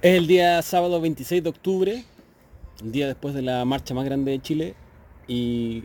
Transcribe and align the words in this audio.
Es 0.00 0.16
el 0.16 0.26
día 0.26 0.62
sábado 0.62 1.00
26 1.00 1.42
de 1.42 1.48
octubre, 1.50 2.04
el 2.82 2.92
día 2.92 3.06
después 3.08 3.34
de 3.34 3.42
la 3.42 3.64
marcha 3.64 3.94
más 3.94 4.04
grande 4.04 4.30
de 4.30 4.40
Chile 4.40 4.74
y 5.26 5.82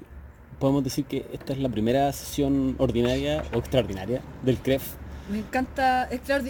podemos 0.59 0.83
decir 0.83 1.05
que 1.05 1.25
esta 1.33 1.53
es 1.53 1.59
la 1.59 1.69
primera 1.69 2.11
sesión 2.13 2.75
ordinaria 2.77 3.43
o 3.53 3.57
extraordinaria 3.57 4.21
del 4.43 4.57
CREF. 4.59 4.83
Me 5.31 5.39
encanta, 5.39 6.09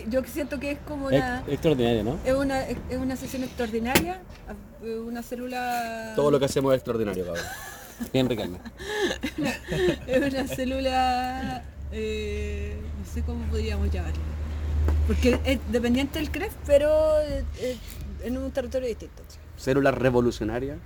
yo 0.09 0.23
siento 0.25 0.59
que 0.59 0.71
es 0.71 0.79
como 0.79 1.09
Ex- 1.09 1.21
una, 1.23 1.43
extraordinaria, 1.47 2.03
¿no? 2.03 2.17
es 2.25 2.33
una, 2.33 2.63
es 2.67 2.97
una 2.99 3.15
sesión 3.15 3.43
extraordinaria, 3.43 4.19
una 5.05 5.21
célula... 5.23 6.13
Todo 6.15 6.31
lo 6.31 6.39
que 6.39 6.45
hacemos 6.45 6.73
es 6.73 6.77
extraordinario, 6.79 7.25
cabrón. 7.25 7.45
Bien 8.13 8.27
recalme. 8.27 8.57
Es 10.07 10.33
una 10.33 10.47
célula, 10.47 11.63
eh, 11.91 12.75
no 12.99 13.05
sé 13.13 13.21
cómo 13.21 13.45
podríamos 13.45 13.89
llamarla. 13.91 14.19
Porque 15.07 15.39
es 15.43 15.59
dependiente 15.71 16.19
del 16.19 16.31
CREF, 16.31 16.53
pero 16.65 17.19
eh, 17.21 17.43
eh, 17.59 17.77
en 18.23 18.37
un 18.37 18.51
territorio 18.51 18.87
distinto. 18.87 19.21
Célula 19.57 19.91
revolucionaria, 19.91 20.77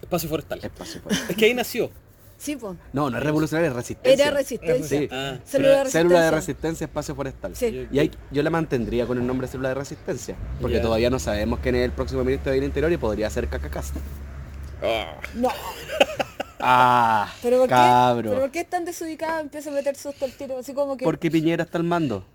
Espacio 0.00 0.28
forestal. 0.28 0.60
espacio 0.62 1.00
fuera. 1.02 1.18
Es 1.28 1.36
que 1.36 1.44
ahí 1.46 1.54
nació. 1.54 1.90
Sí, 2.38 2.56
pues. 2.56 2.74
No, 2.94 3.10
no 3.10 3.18
es 3.18 3.22
revolucionaria, 3.22 3.68
es 3.68 3.76
resistencia. 3.76 4.24
Era 4.26 4.34
resistencia. 4.36 4.98
Sí. 4.98 5.08
Ah, 5.12 5.38
Célula 5.44 5.84
de 5.84 5.90
Célula 5.90 6.20
de 6.22 6.30
resistencia. 6.30 6.30
resistencia, 6.30 6.84
espacio 6.86 7.14
forestal. 7.14 7.54
Sí. 7.54 7.86
Y 7.92 7.98
ahí, 7.98 8.10
yo 8.30 8.42
la 8.42 8.48
mantendría 8.48 9.06
con 9.06 9.18
el 9.18 9.26
nombre 9.26 9.46
célula 9.46 9.68
de 9.70 9.74
resistencia, 9.74 10.36
porque 10.60 10.80
todavía 10.80 11.10
no 11.10 11.18
sabemos 11.18 11.60
quién 11.60 11.74
es 11.74 11.84
el 11.84 11.92
próximo 11.92 12.24
ministro 12.24 12.52
del 12.52 12.64
Interior 12.64 12.90
y 12.92 12.96
podría 12.96 13.28
ser 13.28 13.48
Cacacas. 13.48 13.92
No, 15.34 15.50
Ah, 16.62 17.32
pero 17.42 17.58
¿por 17.58 17.68
qué? 17.68 17.74
cabro. 17.74 18.30
¿Pero 18.30 18.40
por 18.42 18.50
qué 18.50 18.60
es 18.60 18.68
tan 18.70 18.84
desubicado? 18.84 19.40
Empieza 19.40 19.70
a 19.70 19.72
meter 19.72 19.96
susto 19.96 20.24
al 20.26 20.32
tiro, 20.32 20.58
así 20.58 20.74
como 20.74 20.96
que... 20.96 21.04
Porque 21.04 21.30
Piñera 21.30 21.64
está 21.64 21.78
al 21.78 21.84
mando. 21.84 22.26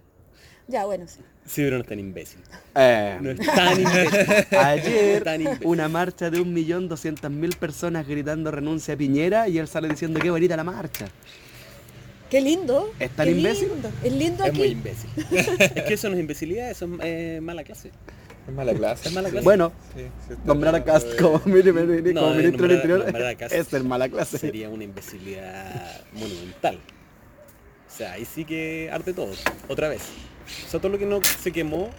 Ya, 0.67 0.85
bueno, 0.85 1.05
sí. 1.07 1.19
Sí, 1.45 1.61
pero 1.61 1.75
no 1.77 1.83
es 1.83 1.87
tan 1.87 1.99
imbécil. 1.99 2.39
Eh, 2.73 3.17
No 3.21 3.29
es 3.31 3.37
tan 3.39 3.79
imbécil. 3.79 4.47
Ayer 4.57 5.23
Tan 5.23 5.41
imbécil. 5.41 5.67
una 5.67 5.87
marcha 5.87 6.31
de 6.31 6.39
1.200.000 6.39 7.55
personas 7.57 8.07
gritando 8.07 8.49
renuncia 8.49 8.95
a 8.95 8.97
Piñera 8.97 9.47
y 9.47 9.59
él 9.59 9.67
sale 9.67 9.87
diciendo 9.87 10.19
qué 10.19 10.31
bonita 10.31 10.57
la 10.57 10.63
marcha. 10.63 11.05
Qué 12.31 12.41
lindo. 12.41 12.91
¿Es 12.99 13.11
tan 13.11 13.27
qué 13.27 13.31
imbécil? 13.33 13.69
lindo. 13.69 13.91
Es 14.03 14.13
lindo 14.13 14.43
Es 14.43 14.49
aquí. 14.49 14.57
muy 14.59 14.67
imbécil. 14.69 15.09
es 15.75 15.83
que 15.83 15.93
eso 15.93 16.09
no 16.09 16.15
es 16.15 16.19
imbecilidad, 16.21 16.71
eso 16.71 16.85
es 16.85 16.91
eh, 17.03 17.39
mala 17.43 17.63
clase. 17.63 17.91
Es 18.47 18.53
mala 18.53 18.73
clase. 18.73 19.07
Es 19.09 19.13
mala 19.13 19.29
clase. 19.29 19.43
Bueno, 19.43 19.71
Sí, 19.95 20.01
sí 20.27 20.33
está 20.33 20.45
nombrar 20.45 20.75
a 20.75 20.83
Cast 20.83 21.07
de- 21.09 21.17
como, 21.17 21.37
No, 21.45 22.33
ministro 22.33 22.67
del 22.67 22.77
Interior 22.77 23.05
es 23.51 23.67
ser 23.67 23.83
mala 23.83 24.09
clase. 24.09 24.37
Sería 24.39 24.69
una 24.69 24.83
imbecilidad 24.83 26.01
monumental. 26.13 26.75
O 27.87 27.97
sea, 27.97 28.13
ahí 28.13 28.25
sí 28.25 28.43
que 28.45 28.89
arte 28.91 29.13
todo, 29.13 29.31
otra 29.69 29.89
vez. 29.89 30.01
O 30.67 30.69
sea, 30.69 30.79
todo 30.79 30.91
lo 30.91 30.97
que 30.99 31.05
no 31.05 31.19
se 31.23 31.51
quemó 31.51 31.89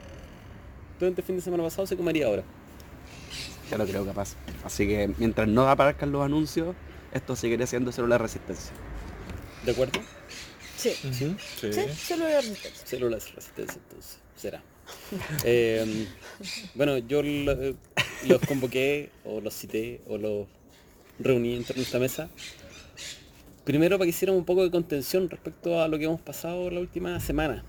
durante 1.00 1.20
el 1.20 1.27
fin 1.27 1.36
de 1.36 1.42
semana 1.42 1.62
pasado 1.62 1.86
se 1.86 1.97
comería 1.97 2.27
ahora. 2.27 2.42
Ya 3.70 3.77
lo 3.78 3.86
creo 3.86 4.05
capaz. 4.06 4.34
Así 4.64 4.86
que 4.86 5.11
mientras 5.19 5.48
no 5.48 5.69
aparezcan 5.69 6.12
los 6.12 6.25
anuncios, 6.25 6.74
esto 7.12 7.34
seguirá 7.36 7.67
siendo 7.67 7.91
célula 7.92 8.14
de 8.17 8.19
resistencia. 8.22 8.72
¿De 9.64 9.72
acuerdo? 9.72 10.00
Sí. 10.77 10.91
Sí. 11.12 11.36
Sí, 11.61 11.70
célula 11.97 12.28
de 12.28 12.36
resistencia. 12.42 12.86
Células 12.86 13.24
de 13.24 13.30
resistencia, 13.33 13.80
entonces, 13.89 14.19
será. 14.36 14.62
Eh, 15.44 16.06
bueno, 16.77 16.98
yo 16.98 17.22
lo- 17.22 17.74
los 18.27 18.41
convoqué, 18.47 19.11
o 19.24 19.41
los 19.41 19.52
cité, 19.55 20.00
o 20.06 20.17
los 20.17 20.47
reuní 21.19 21.56
en 21.56 21.64
torno 21.64 21.83
a 21.83 21.84
esta 21.84 21.98
mesa. 21.98 22.28
Primero 23.64 23.98
para 23.98 24.06
que 24.06 24.11
hicieran 24.11 24.36
un 24.36 24.44
poco 24.44 24.62
de 24.62 24.70
contención 24.70 25.28
respecto 25.28 25.83
a 25.83 25.89
lo 25.89 25.98
que 25.98 26.05
hemos 26.05 26.20
pasado 26.20 26.70
la 26.70 26.78
última 26.78 27.19
semana. 27.19 27.64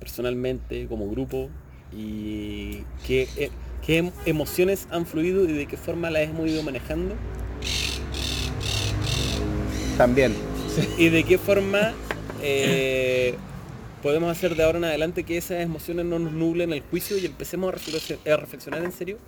Personalmente, 0.00 0.86
como 0.88 1.08
grupo, 1.08 1.48
y 1.96 2.82
qué, 3.06 3.28
eh, 3.36 3.50
qué 3.84 3.98
em- 3.98 4.10
emociones 4.26 4.88
han 4.90 5.06
fluido 5.06 5.44
y 5.44 5.52
de 5.52 5.66
qué 5.66 5.76
forma 5.76 6.10
las 6.10 6.22
hemos 6.22 6.48
ido 6.48 6.62
manejando. 6.62 7.14
También. 9.96 10.34
y 10.98 11.08
de 11.10 11.24
qué 11.24 11.36
forma 11.36 11.92
eh, 12.42 13.34
podemos 14.02 14.30
hacer 14.30 14.56
de 14.56 14.62
ahora 14.62 14.78
en 14.78 14.84
adelante 14.84 15.24
que 15.24 15.36
esas 15.36 15.60
emociones 15.60 16.06
no 16.06 16.18
nos 16.18 16.32
nublen 16.32 16.72
el 16.72 16.80
juicio 16.82 17.18
y 17.18 17.26
empecemos 17.26 17.68
a 17.68 17.72
reflexionar, 17.72 18.32
a 18.32 18.36
reflexionar 18.36 18.84
en 18.84 18.92
serio 18.92 19.18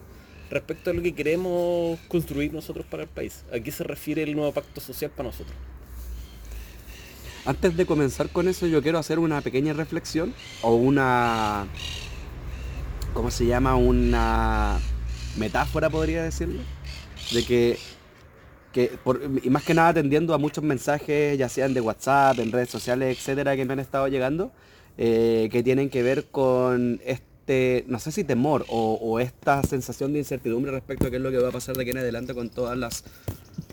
respecto 0.50 0.90
a 0.90 0.92
lo 0.94 1.02
que 1.02 1.14
queremos 1.14 1.98
construir 2.08 2.52
nosotros 2.52 2.86
para 2.86 3.02
el 3.02 3.08
país. 3.08 3.44
¿A 3.52 3.60
qué 3.60 3.70
se 3.70 3.84
refiere 3.84 4.22
el 4.22 4.34
nuevo 4.34 4.52
pacto 4.52 4.80
social 4.80 5.10
para 5.10 5.28
nosotros? 5.28 5.56
Antes 7.44 7.76
de 7.76 7.86
comenzar 7.86 8.28
con 8.28 8.46
eso, 8.46 8.66
yo 8.66 8.82
quiero 8.82 8.98
hacer 8.98 9.18
una 9.18 9.40
pequeña 9.40 9.72
reflexión 9.72 10.32
o 10.62 10.74
una... 10.74 11.66
¿Cómo 13.14 13.30
se 13.30 13.46
llama? 13.46 13.74
Una 13.74 14.78
metáfora, 15.36 15.90
podría 15.90 16.22
decirlo. 16.22 16.62
De 17.32 17.44
que, 17.44 17.78
que 18.72 18.96
y 19.42 19.50
más 19.50 19.64
que 19.64 19.74
nada 19.74 19.88
atendiendo 19.88 20.34
a 20.34 20.38
muchos 20.38 20.62
mensajes, 20.62 21.36
ya 21.36 21.48
sean 21.48 21.74
de 21.74 21.80
WhatsApp, 21.80 22.38
en 22.38 22.52
redes 22.52 22.70
sociales, 22.70 23.18
etcétera, 23.18 23.56
que 23.56 23.64
me 23.64 23.72
han 23.72 23.80
estado 23.80 24.06
llegando, 24.06 24.52
eh, 24.96 25.48
que 25.50 25.62
tienen 25.62 25.90
que 25.90 26.02
ver 26.02 26.26
con 26.26 27.00
este, 27.04 27.84
no 27.88 27.98
sé 27.98 28.12
si 28.12 28.24
temor 28.24 28.64
o, 28.68 28.94
o 28.94 29.18
esta 29.18 29.62
sensación 29.64 30.12
de 30.12 30.20
incertidumbre 30.20 30.70
respecto 30.70 31.08
a 31.08 31.10
qué 31.10 31.16
es 31.16 31.22
lo 31.22 31.30
que 31.30 31.38
va 31.38 31.48
a 31.48 31.52
pasar 31.52 31.76
de 31.76 31.82
aquí 31.82 31.90
en 31.90 31.98
adelante 31.98 32.34
con 32.34 32.50
todas 32.50 32.78
las 32.78 33.04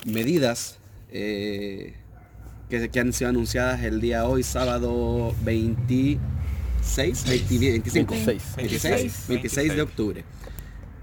medidas 0.05 0.79
eh, 1.11 1.95
que, 2.69 2.89
que 2.89 2.99
han 2.99 3.11
sido 3.13 3.29
anunciadas 3.29 3.83
el 3.83 3.99
día 3.99 4.25
hoy, 4.25 4.43
sábado 4.43 5.33
26, 5.43 7.25
20 7.27 7.71
25, 7.71 8.13
26. 8.13 8.55
26, 8.57 9.25
26 9.27 9.75
de 9.75 9.81
octubre. 9.81 10.23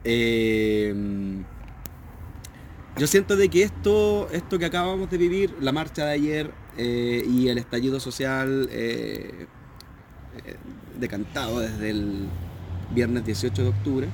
Eh, 0.05 0.95
yo 2.97 3.07
siento 3.07 3.37
de 3.37 3.49
que 3.49 3.65
esto, 3.65 4.29
esto 4.31 4.59
que 4.59 4.65
acabamos 4.65 5.11
de 5.11 5.19
vivir, 5.19 5.55
la 5.61 5.73
marcha 5.73 6.07
de 6.07 6.13
ayer 6.13 6.51
eh, 6.79 7.27
y 7.29 7.49
el 7.49 7.59
estallido 7.59 8.01
social 8.01 8.69
eh, 8.71 9.47
decantado 10.99 11.61
desde 11.61 11.91
el 11.91 12.29
viernes 12.95 13.27
18 13.27 13.63
de 13.63 13.69
octubre, 13.69 14.09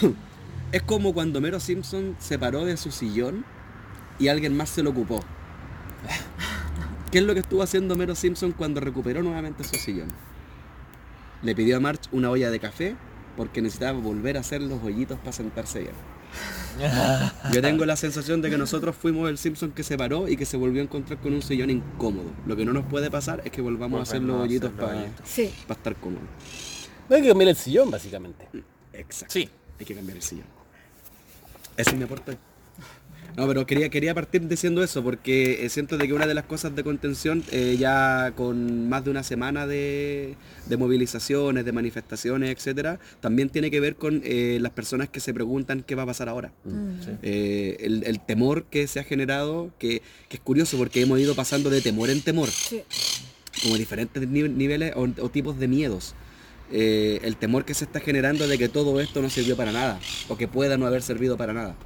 es 0.72 0.82
como 0.82 1.14
cuando 1.14 1.40
Mero 1.40 1.58
Simpson 1.58 2.14
se 2.20 2.38
paró 2.38 2.64
de 2.64 2.76
su 2.76 2.90
sillón 2.90 3.44
y 4.18 4.28
alguien 4.28 4.56
más 4.56 4.68
se 4.68 4.82
lo 4.82 4.90
ocupó. 4.90 5.24
¿Qué 7.10 7.18
es 7.18 7.24
lo 7.24 7.34
que 7.34 7.40
estuvo 7.40 7.62
haciendo 7.62 7.96
Mero 7.96 8.14
Simpson 8.14 8.52
cuando 8.52 8.80
recuperó 8.80 9.22
nuevamente 9.22 9.64
su 9.64 9.76
sillón? 9.76 10.08
Le 11.42 11.54
pidió 11.54 11.76
a 11.76 11.80
March 11.80 12.08
una 12.12 12.30
olla 12.30 12.50
de 12.50 12.58
café 12.58 12.96
porque 13.36 13.62
necesitaba 13.62 13.98
volver 13.98 14.36
a 14.36 14.40
hacer 14.40 14.62
los 14.62 14.82
hoyitos 14.82 15.18
para 15.18 15.32
sentarse 15.32 15.80
bien. 15.80 15.94
Yo 17.52 17.62
tengo 17.62 17.84
la 17.86 17.96
sensación 17.96 18.42
de 18.42 18.50
que 18.50 18.58
nosotros 18.58 18.96
fuimos 18.96 19.30
el 19.30 19.38
Simpson 19.38 19.72
que 19.72 19.82
se 19.82 19.96
paró 19.96 20.28
y 20.28 20.36
que 20.36 20.44
se 20.44 20.56
volvió 20.56 20.80
a 20.80 20.84
encontrar 20.84 21.20
con 21.20 21.32
un 21.32 21.42
sillón 21.42 21.70
incómodo. 21.70 22.30
Lo 22.46 22.56
que 22.56 22.64
no 22.64 22.72
nos 22.72 22.84
puede 22.86 23.10
pasar 23.10 23.42
es 23.44 23.50
que 23.50 23.62
volvamos 23.62 24.00
a 24.00 24.02
hacer 24.02 24.22
los 24.22 24.42
hoyitos 24.42 24.72
para 24.72 25.06
estar 25.06 25.96
cómodos. 25.96 26.28
No 27.08 27.16
hay 27.16 27.22
que 27.22 27.28
cambiar 27.28 27.50
el 27.50 27.56
sillón, 27.56 27.90
básicamente. 27.90 28.48
Exacto. 28.92 29.32
Sí. 29.32 29.48
Hay 29.78 29.86
que 29.86 29.94
cambiar 29.94 30.16
el 30.16 30.22
sillón. 30.22 30.46
Ese 31.76 31.90
es 31.90 31.96
mi 31.96 32.04
aporte. 32.04 32.36
No, 33.36 33.46
pero 33.46 33.66
quería, 33.66 33.88
quería 33.88 34.14
partir 34.14 34.46
diciendo 34.48 34.82
eso 34.82 35.02
porque 35.02 35.64
eh, 35.64 35.68
siento 35.68 35.96
de 35.98 36.06
que 36.06 36.12
una 36.14 36.26
de 36.26 36.34
las 36.34 36.44
cosas 36.44 36.74
de 36.76 36.82
contención, 36.84 37.42
eh, 37.50 37.76
ya 37.78 38.32
con 38.36 38.88
más 38.88 39.04
de 39.04 39.10
una 39.10 39.22
semana 39.22 39.66
de, 39.66 40.34
de 40.66 40.76
movilizaciones, 40.76 41.64
de 41.64 41.72
manifestaciones, 41.72 42.50
etcétera, 42.50 42.98
también 43.20 43.48
tiene 43.50 43.70
que 43.70 43.80
ver 43.80 43.96
con 43.96 44.22
eh, 44.24 44.58
las 44.60 44.72
personas 44.72 45.08
que 45.08 45.20
se 45.20 45.34
preguntan 45.34 45.82
qué 45.86 45.94
va 45.94 46.04
a 46.04 46.06
pasar 46.06 46.28
ahora. 46.28 46.52
Eh, 47.22 47.76
el, 47.80 48.04
el 48.04 48.20
temor 48.20 48.64
que 48.64 48.86
se 48.86 49.00
ha 49.00 49.04
generado, 49.04 49.70
que, 49.78 50.02
que 50.28 50.36
es 50.36 50.42
curioso 50.42 50.76
porque 50.78 51.02
hemos 51.02 51.20
ido 51.20 51.34
pasando 51.34 51.70
de 51.70 51.80
temor 51.80 52.10
en 52.10 52.22
temor 52.22 52.48
Sí. 52.50 52.82
como 53.62 53.76
diferentes 53.76 54.26
ni- 54.28 54.48
niveles 54.48 54.92
o, 54.96 55.02
o 55.20 55.28
tipos 55.30 55.58
de 55.58 55.68
miedos. 55.68 56.14
Eh, 56.72 57.20
el 57.22 57.36
temor 57.36 57.64
que 57.64 57.74
se 57.74 57.84
está 57.84 58.00
generando 58.00 58.48
de 58.48 58.58
que 58.58 58.68
todo 58.68 59.00
esto 59.00 59.22
no 59.22 59.30
sirvió 59.30 59.56
para 59.56 59.70
nada, 59.70 60.00
o 60.28 60.36
que 60.36 60.48
pueda 60.48 60.76
no 60.76 60.86
haber 60.86 61.02
servido 61.02 61.36
para 61.36 61.52
nada. 61.52 61.76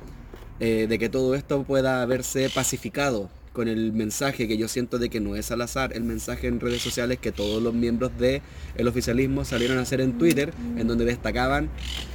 Eh, 0.60 0.86
de 0.88 0.98
que 0.98 1.08
todo 1.08 1.34
esto 1.34 1.62
pueda 1.64 2.02
haberse 2.02 2.50
pacificado 2.50 3.30
con 3.54 3.66
el 3.66 3.92
mensaje 3.92 4.46
que 4.46 4.56
yo 4.58 4.68
siento 4.68 4.98
de 4.98 5.08
que 5.08 5.18
no 5.18 5.34
es 5.34 5.50
al 5.50 5.62
azar, 5.62 5.92
el 5.94 6.04
mensaje 6.04 6.46
en 6.48 6.60
redes 6.60 6.82
sociales 6.82 7.18
que 7.18 7.32
todos 7.32 7.62
los 7.62 7.72
miembros 7.74 8.12
del 8.18 8.42
el 8.76 8.86
oficialismo 8.86 9.44
salieron 9.44 9.78
a 9.78 9.80
hacer 9.80 10.00
en 10.02 10.18
Twitter, 10.18 10.52
en 10.76 10.86
donde 10.86 11.04
destacaban 11.06 11.68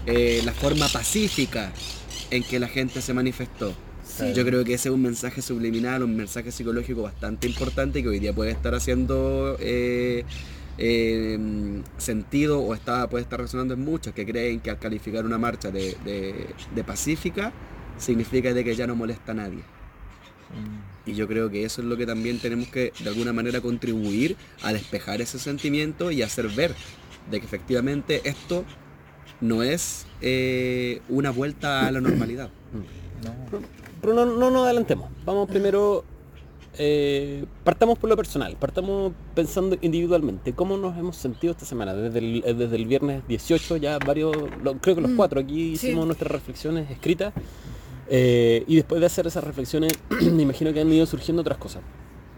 eh, 0.06 0.42
la 0.46 0.54
forma 0.54 0.88
pacífica 0.88 1.74
en 2.32 2.44
que 2.44 2.60
la 2.60 2.68
gente 2.68 3.02
se 3.02 3.14
manifestó. 3.14 3.74
Sí. 4.06 4.32
Yo 4.34 4.46
creo 4.46 4.64
que 4.64 4.76
ese 4.76 4.90
es 4.90 4.96
un 4.96 5.02
mensaje 5.02 5.42
subliminal, 5.42 6.04
un 6.04 6.16
mensaje 6.16 6.52
psicológico 6.52 7.02
bastante 7.02 7.48
importante 7.48 8.02
que 8.02 8.10
hoy 8.10 8.20
día 8.20 8.32
puede 8.32 8.52
estar 8.52 8.74
haciendo 8.76 9.58
eh, 9.60 10.24
eh, 10.78 11.38
sentido 11.98 12.60
o 12.62 12.74
está, 12.74 13.10
puede 13.10 13.24
estar 13.24 13.40
resonando 13.42 13.74
en 13.74 13.82
muchos 13.82 14.14
que 14.14 14.26
creen 14.26 14.60
que 14.60 14.70
al 14.70 14.80
calificar 14.80 15.26
una 15.26 15.38
marcha 15.38 15.72
de, 15.72 15.98
de- 16.06 16.48
de 16.74 16.84
pacífica 16.84 17.52
significa 17.98 18.54
de 18.54 18.64
que 18.64 18.76
ya 18.76 18.88
no 18.88 18.96
molesta 18.96 19.32
a 19.32 19.36
nadie. 19.36 19.64
Y 21.06 21.14
yo 21.14 21.28
creo 21.28 21.50
que 21.50 21.64
eso 21.66 21.82
es 21.82 21.88
lo 21.88 21.98
que 21.98 22.06
también 22.06 22.40
tenemos 22.40 22.68
que 22.70 22.94
de 23.04 23.10
alguna 23.10 23.34
manera 23.34 23.62
contribuir 23.62 24.36
a 24.64 24.74
despejar 24.74 25.22
ese 25.22 25.38
sentimiento 25.40 26.12
y 26.12 26.22
hacer 26.22 26.48
ver 26.50 26.74
de 27.30 27.40
que 27.40 27.46
efectivamente 27.46 28.22
esto 28.24 28.64
no 29.42 29.64
es 29.64 30.06
eh, 30.22 31.02
una 31.10 31.32
vuelta 31.32 31.88
a 31.88 31.92
la 31.92 32.00
normalidad. 32.02 32.50
No. 33.24 33.60
Pero 34.02 34.14
no, 34.14 34.26
no 34.26 34.52
nos 34.52 34.66
adelantemos. 34.66 35.10
Vamos 35.26 35.50
primero, 35.50 36.04
eh, 36.78 37.46
partamos 37.64 37.98
por 38.00 38.10
lo 38.10 38.16
personal, 38.16 38.56
partamos 38.60 39.14
pensando 39.34 39.78
individualmente. 39.82 40.54
¿Cómo 40.54 40.78
nos 40.78 40.98
hemos 40.98 41.18
sentido 41.18 41.52
esta 41.52 41.66
semana? 41.66 41.94
Desde 41.94 42.20
el, 42.20 42.44
eh, 42.46 42.54
desde 42.54 42.76
el 42.78 42.86
viernes 42.86 43.24
18 43.28 43.78
ya 43.78 43.98
varios, 44.00 44.36
lo- 44.64 44.78
creo 44.78 44.96
que 44.96 45.02
los 45.02 45.12
Mm, 45.12 45.16
cuatro 45.18 45.40
aquí 45.40 45.76
sí. 45.78 45.88
hicimos 45.88 46.06
nuestras 46.06 46.32
reflexiones 46.32 46.90
escritas. 46.90 47.34
Eh, 48.08 48.64
y 48.68 48.76
después 48.76 49.00
de 49.00 49.08
hacer 49.08 49.28
esas 49.28 49.44
reflexiones, 49.44 49.94
me 50.10 50.44
imagino 50.44 50.74
que 50.74 50.82
han 50.82 50.92
ido 50.92 51.06
surgiendo 51.06 51.42
otras 51.42 51.58
cosas. 51.58 51.82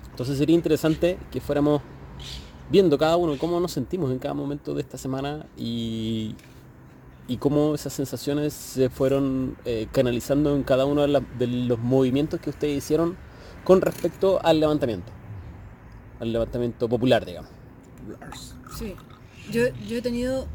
Entonces 0.10 0.38
sería 0.38 0.56
interesante 0.56 1.18
que 1.32 1.42
fuéramos 1.42 1.82
viendo 2.70 2.98
cada 2.98 3.18
uno 3.18 3.38
cómo 3.38 3.60
nos 3.60 3.72
sentimos 3.72 4.12
en 4.12 4.20
cada 4.20 4.34
momento 4.34 4.74
de 4.74 4.82
esta 4.82 4.98
semana 4.98 5.46
y, 5.56 6.36
cómo 7.40 7.76
esas 7.76 7.94
sensaciones 7.94 8.54
se 8.54 8.90
fueron 8.90 9.58
eh, 9.66 9.88
canalizando 9.92 10.56
en 10.56 10.64
cada 10.64 10.86
uno 10.86 11.06
de, 11.06 11.48
los 11.48 11.80
movimientos 11.80 12.40
que 12.40 12.50
ustedes 12.50 12.78
hicieron 12.78 13.18
con 13.64 13.82
respecto 13.82 14.40
al 14.44 14.60
levantamiento. 14.60 15.12
Al 16.20 16.32
levantamiento 16.32 16.90
popular, 16.90 17.26
digamos. 17.26 17.52
Sí, 18.78 18.96
yo 19.52 19.66
he 19.66 20.02
tenido 20.02 20.48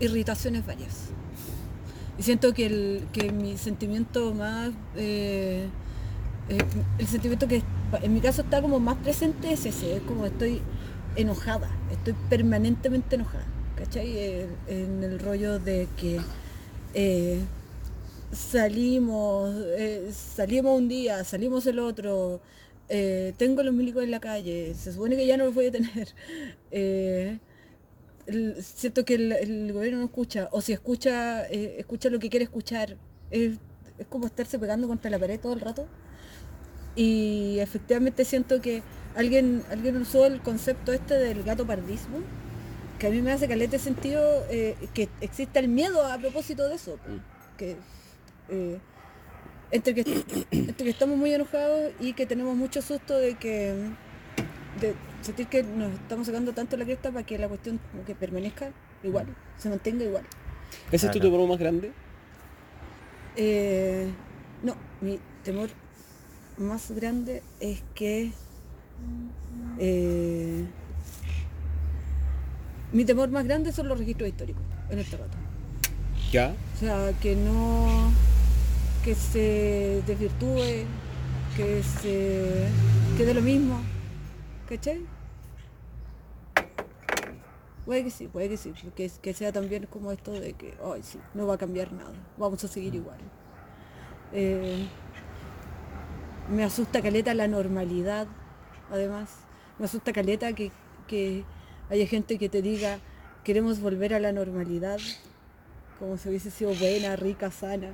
irritaciones 0.00 0.66
varias. 0.66 1.12
Y 2.18 2.22
siento 2.24 2.52
que, 2.52 2.66
el, 2.66 3.08
que 3.12 3.30
mi 3.32 3.56
sentimiento 3.56 4.34
más... 4.34 4.72
eh, 4.96 5.68
eh, 6.48 6.58
el 6.98 7.06
sentimiento 7.06 7.46
que 7.46 7.62
en 8.02 8.14
mi 8.14 8.20
caso 8.20 8.42
está 8.42 8.60
como 8.62 8.80
más 8.80 8.96
presente 8.98 9.52
es 9.52 9.66
ese, 9.66 9.96
es 9.96 10.02
como 10.02 10.26
estoy 10.26 10.62
enojada, 11.14 11.70
estoy 11.90 12.14
permanentemente 12.28 13.16
enojada, 13.16 13.46
¿cachai? 13.76 14.46
En 14.66 15.04
el 15.04 15.18
rollo 15.20 15.58
de 15.58 15.88
que 15.96 16.20
eh, 16.94 17.40
salimos, 18.32 19.54
salimos 20.12 20.78
un 20.78 20.88
día, 20.88 21.22
salimos 21.24 21.66
el 21.66 21.78
otro, 21.78 22.40
tengo 23.36 23.62
los 23.62 23.74
milicos 23.74 24.04
en 24.04 24.10
la 24.10 24.20
calle, 24.20 24.74
se 24.74 24.92
supone 24.92 25.16
que 25.16 25.26
ya 25.26 25.36
no 25.36 25.44
los 25.44 25.54
voy 25.54 25.66
a 25.66 25.72
tener. 25.72 26.08
el- 28.28 28.62
siento 28.62 29.04
que 29.04 29.14
el, 29.14 29.32
el 29.32 29.72
gobierno 29.72 29.98
no 30.00 30.04
escucha, 30.06 30.48
o 30.52 30.60
si 30.60 30.72
escucha, 30.72 31.46
eh, 31.48 31.76
escucha 31.78 32.10
lo 32.10 32.18
que 32.18 32.30
quiere 32.30 32.44
escuchar. 32.44 32.96
Es, 33.30 33.58
es 33.98 34.06
como 34.08 34.26
estarse 34.26 34.58
pegando 34.58 34.86
contra 34.88 35.10
la 35.10 35.18
pared 35.18 35.40
todo 35.40 35.52
el 35.54 35.60
rato. 35.60 35.86
Y 36.96 37.58
efectivamente 37.60 38.24
siento 38.24 38.60
que 38.60 38.82
alguien, 39.14 39.62
alguien 39.70 39.96
usó 39.96 40.26
el 40.26 40.40
concepto 40.42 40.92
este 40.92 41.14
del 41.14 41.42
gato 41.44 41.66
pardismo, 41.66 42.18
que 42.98 43.06
a 43.06 43.10
mí 43.10 43.22
me 43.22 43.32
hace 43.32 43.46
calete 43.48 43.78
sentido 43.78 44.44
eh, 44.50 44.76
que 44.94 45.08
exista 45.20 45.60
el 45.60 45.68
miedo 45.68 46.04
a 46.04 46.18
propósito 46.18 46.68
de 46.68 46.74
eso. 46.74 46.98
Que, 47.56 47.76
eh, 48.48 48.78
entre, 49.70 49.94
que, 49.94 50.24
entre 50.50 50.84
que 50.84 50.90
estamos 50.90 51.16
muy 51.16 51.32
enojados 51.32 51.92
y 52.00 52.14
que 52.14 52.26
tenemos 52.26 52.56
mucho 52.56 52.82
susto 52.82 53.16
de 53.16 53.36
que 53.36 53.74
de 54.80 54.94
sentir 55.22 55.46
que 55.48 55.62
nos 55.62 55.92
estamos 55.92 56.26
sacando 56.26 56.52
tanto 56.52 56.76
la 56.76 56.84
cresta 56.84 57.10
para 57.10 57.24
que 57.26 57.38
la 57.38 57.48
cuestión 57.48 57.80
como 57.90 58.04
que 58.04 58.14
permanezca 58.14 58.70
igual, 59.02 59.26
se 59.58 59.68
mantenga 59.68 60.04
igual. 60.04 60.24
¿Ese 60.92 61.06
es 61.06 61.12
tu 61.12 61.18
Claro. 61.18 61.32
temor 61.34 61.48
más 61.48 61.58
grande? 61.58 61.92
Eh, 63.36 64.08
no, 64.62 64.74
mi 65.00 65.18
temor 65.44 65.70
más 66.58 66.90
grande 66.90 67.42
es 67.60 67.82
que 67.94 68.32
eh, 69.78 70.64
mi 72.92 73.04
temor 73.04 73.28
más 73.30 73.44
grande 73.44 73.72
son 73.72 73.88
los 73.88 73.98
registros 73.98 74.28
históricos 74.28 74.62
en 74.90 74.98
este 74.98 75.16
rato. 75.16 75.36
Ya. 76.32 76.54
O 76.74 76.78
sea, 76.78 77.12
que 77.20 77.36
no 77.36 78.10
que 79.04 79.14
se 79.14 80.02
desvirtúe, 80.06 80.84
que 81.56 81.82
se 82.02 82.66
quede 83.16 83.34
lo 83.34 83.40
mismo. 83.42 83.80
¿Cachai? 84.68 85.06
Puede 87.86 88.04
que 88.04 88.10
sí, 88.10 88.28
puede 88.28 88.50
que 88.50 88.58
sí, 88.58 88.74
que, 88.94 89.10
que 89.22 89.32
sea 89.32 89.50
también 89.50 89.86
como 89.86 90.12
esto 90.12 90.32
de 90.32 90.52
que, 90.52 90.76
ay 90.84 91.02
sí, 91.02 91.18
no 91.32 91.46
va 91.46 91.54
a 91.54 91.58
cambiar 91.58 91.90
nada, 91.90 92.12
vamos 92.36 92.62
a 92.62 92.68
seguir 92.68 92.94
igual. 92.94 93.18
Eh, 94.34 94.86
me 96.50 96.64
asusta 96.64 97.00
caleta 97.00 97.32
la 97.32 97.48
normalidad, 97.48 98.26
además. 98.90 99.30
Me 99.78 99.86
asusta 99.86 100.12
caleta 100.12 100.52
que, 100.52 100.70
que 101.06 101.44
haya 101.88 102.06
gente 102.06 102.38
que 102.38 102.50
te 102.50 102.60
diga, 102.60 102.98
queremos 103.44 103.80
volver 103.80 104.12
a 104.12 104.20
la 104.20 104.32
normalidad, 104.32 104.98
como 105.98 106.18
si 106.18 106.28
hubiese 106.28 106.50
sido 106.50 106.74
buena, 106.74 107.16
rica, 107.16 107.50
sana. 107.50 107.92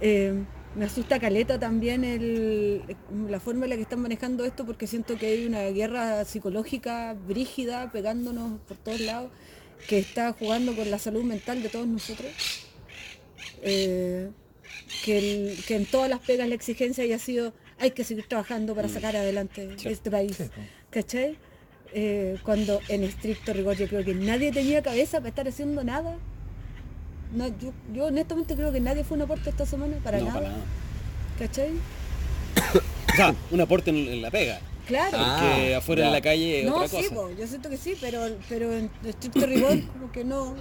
Eh, 0.00 0.44
me 0.74 0.84
asusta 0.84 1.18
caleta 1.18 1.58
también 1.58 2.04
el- 2.04 2.82
la 3.28 3.40
forma 3.40 3.64
en 3.66 3.70
la 3.70 3.76
que 3.76 3.82
están 3.82 4.00
manejando 4.00 4.44
esto 4.44 4.64
porque 4.66 4.86
siento 4.86 5.16
que 5.16 5.26
hay 5.26 5.46
una 5.46 5.62
guerra 5.70 6.24
psicológica 6.24 7.14
brígida 7.26 7.90
pegándonos 7.90 8.60
por 8.68 8.76
todos 8.76 9.00
lados 9.00 9.30
que 9.88 9.98
está 9.98 10.32
jugando 10.32 10.74
con 10.76 10.90
la 10.90 10.98
salud 10.98 11.24
mental 11.24 11.62
de 11.62 11.68
todos 11.68 11.86
nosotros. 11.86 12.30
Eh, 13.62 14.30
que, 15.04 15.18
el- 15.18 15.56
que 15.66 15.76
en 15.76 15.86
todas 15.86 16.08
las 16.10 16.20
pegas 16.20 16.48
la 16.48 16.54
exigencia 16.54 17.02
haya 17.04 17.18
sido 17.18 17.52
hay 17.78 17.92
que 17.92 18.04
seguir 18.04 18.26
trabajando 18.26 18.74
para 18.74 18.88
sacar 18.88 19.16
adelante 19.16 19.68
Sí. 19.76 19.88
este 19.88 20.10
país. 20.10 20.36
Sí. 20.36 20.44
¿Cachai? 20.90 21.36
Eh, 21.94 22.36
cuando 22.42 22.80
en 22.88 23.02
estricto 23.04 23.52
rigor 23.52 23.76
yo 23.76 23.88
creo 23.88 24.04
que 24.04 24.14
nadie 24.14 24.52
tenía 24.52 24.82
cabeza 24.82 25.18
para 25.18 25.30
estar 25.30 25.48
haciendo 25.48 25.82
nada. 25.84 26.18
No, 27.32 27.46
yo, 27.58 27.72
yo 27.92 28.06
honestamente 28.06 28.54
creo 28.54 28.72
que 28.72 28.80
nadie 28.80 29.04
fue 29.04 29.16
un 29.16 29.22
aporte 29.22 29.50
esta 29.50 29.66
semana 29.66 29.96
para 30.02 30.18
no, 30.18 30.26
nada. 30.26 30.38
para 30.38 30.50
nada. 30.50 30.64
¿Cachai? 31.38 31.70
O 33.10 33.16
sea, 33.18 33.34
un 33.50 33.60
aporte 33.60 33.90
en, 33.90 33.96
en 33.96 34.22
la 34.22 34.30
pega. 34.30 34.60
Claro. 34.86 35.18
Ah, 35.18 35.76
afuera 35.76 36.02
ya. 36.02 36.06
en 36.06 36.12
la 36.12 36.20
calle 36.20 36.64
no, 36.64 36.76
otra 36.76 36.88
sí, 36.88 36.96
cosa. 36.96 37.14
po, 37.14 37.30
yo 37.30 37.46
siento 37.46 37.68
que 37.68 37.76
sí, 37.76 37.94
pero, 38.00 38.26
pero 38.48 38.72
en 38.72 38.90
estricto 39.04 39.44
rigor 39.46 39.82
como 39.92 40.12
que 40.12 40.24
no. 40.24 40.54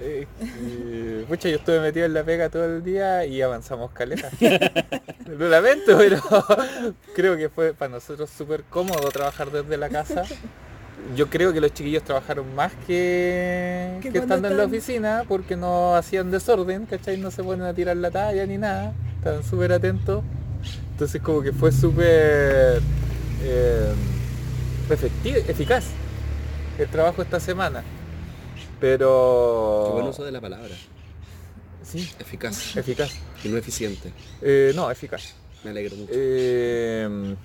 Eh, 0.00 0.26
eh, 0.40 1.24
pucha, 1.28 1.48
yo 1.48 1.56
estuve 1.56 1.80
metido 1.80 2.06
en 2.06 2.14
la 2.14 2.22
pega 2.24 2.48
todo 2.48 2.64
el 2.64 2.82
día 2.84 3.24
y 3.26 3.40
avanzamos 3.42 3.90
caleta. 3.92 4.30
Lo 5.26 5.48
lamento, 5.48 5.96
pero 5.96 6.22
creo 7.14 7.36
que 7.36 7.48
fue 7.48 7.74
para 7.74 7.92
nosotros 7.92 8.30
súper 8.30 8.62
cómodo 8.64 9.10
trabajar 9.10 9.50
desde 9.50 9.76
la 9.76 9.88
casa. 9.88 10.24
Yo 11.14 11.28
creo 11.28 11.52
que 11.52 11.60
los 11.60 11.72
chiquillos 11.72 12.02
trabajaron 12.02 12.54
más 12.54 12.72
que, 12.86 13.98
Que 14.02 14.08
estando 14.18 14.48
en 14.48 14.56
la 14.56 14.64
oficina 14.64 15.24
porque 15.28 15.56
no 15.56 15.94
hacían 15.94 16.30
desorden, 16.30 16.86
¿cachai? 16.86 17.16
No 17.18 17.30
se 17.30 17.42
ponen 17.44 17.66
a 17.66 17.74
tirar 17.74 17.96
la 17.96 18.10
talla 18.10 18.44
ni 18.46 18.58
nada. 18.58 18.92
Estaban 19.18 19.44
súper 19.44 19.72
atentos. 19.72 20.22
Entonces 20.92 21.20
como 21.22 21.42
que 21.42 21.52
fue 21.52 21.70
súper 21.72 22.80
eh, 23.42 23.92
efectivo, 24.90 25.36
eficaz 25.46 25.84
el 26.78 26.88
trabajo 26.88 27.22
esta 27.22 27.38
semana. 27.40 27.82
Pero... 28.80 29.84
Qué 29.88 29.92
buen 29.94 30.06
uso 30.06 30.24
de 30.24 30.32
la 30.32 30.40
palabra. 30.40 30.74
Sí, 31.82 32.10
Eficaz 32.18 32.76
eficaz. 32.76 33.12
y 33.44 33.48
no 33.48 33.56
eficiente. 33.56 34.12
Eh, 34.42 34.72
no, 34.74 34.90
eficaz. 34.90 35.34
Me 35.62 35.70
alegro 35.70 35.96
mucho. 35.96 36.12
Eh, 36.14 37.36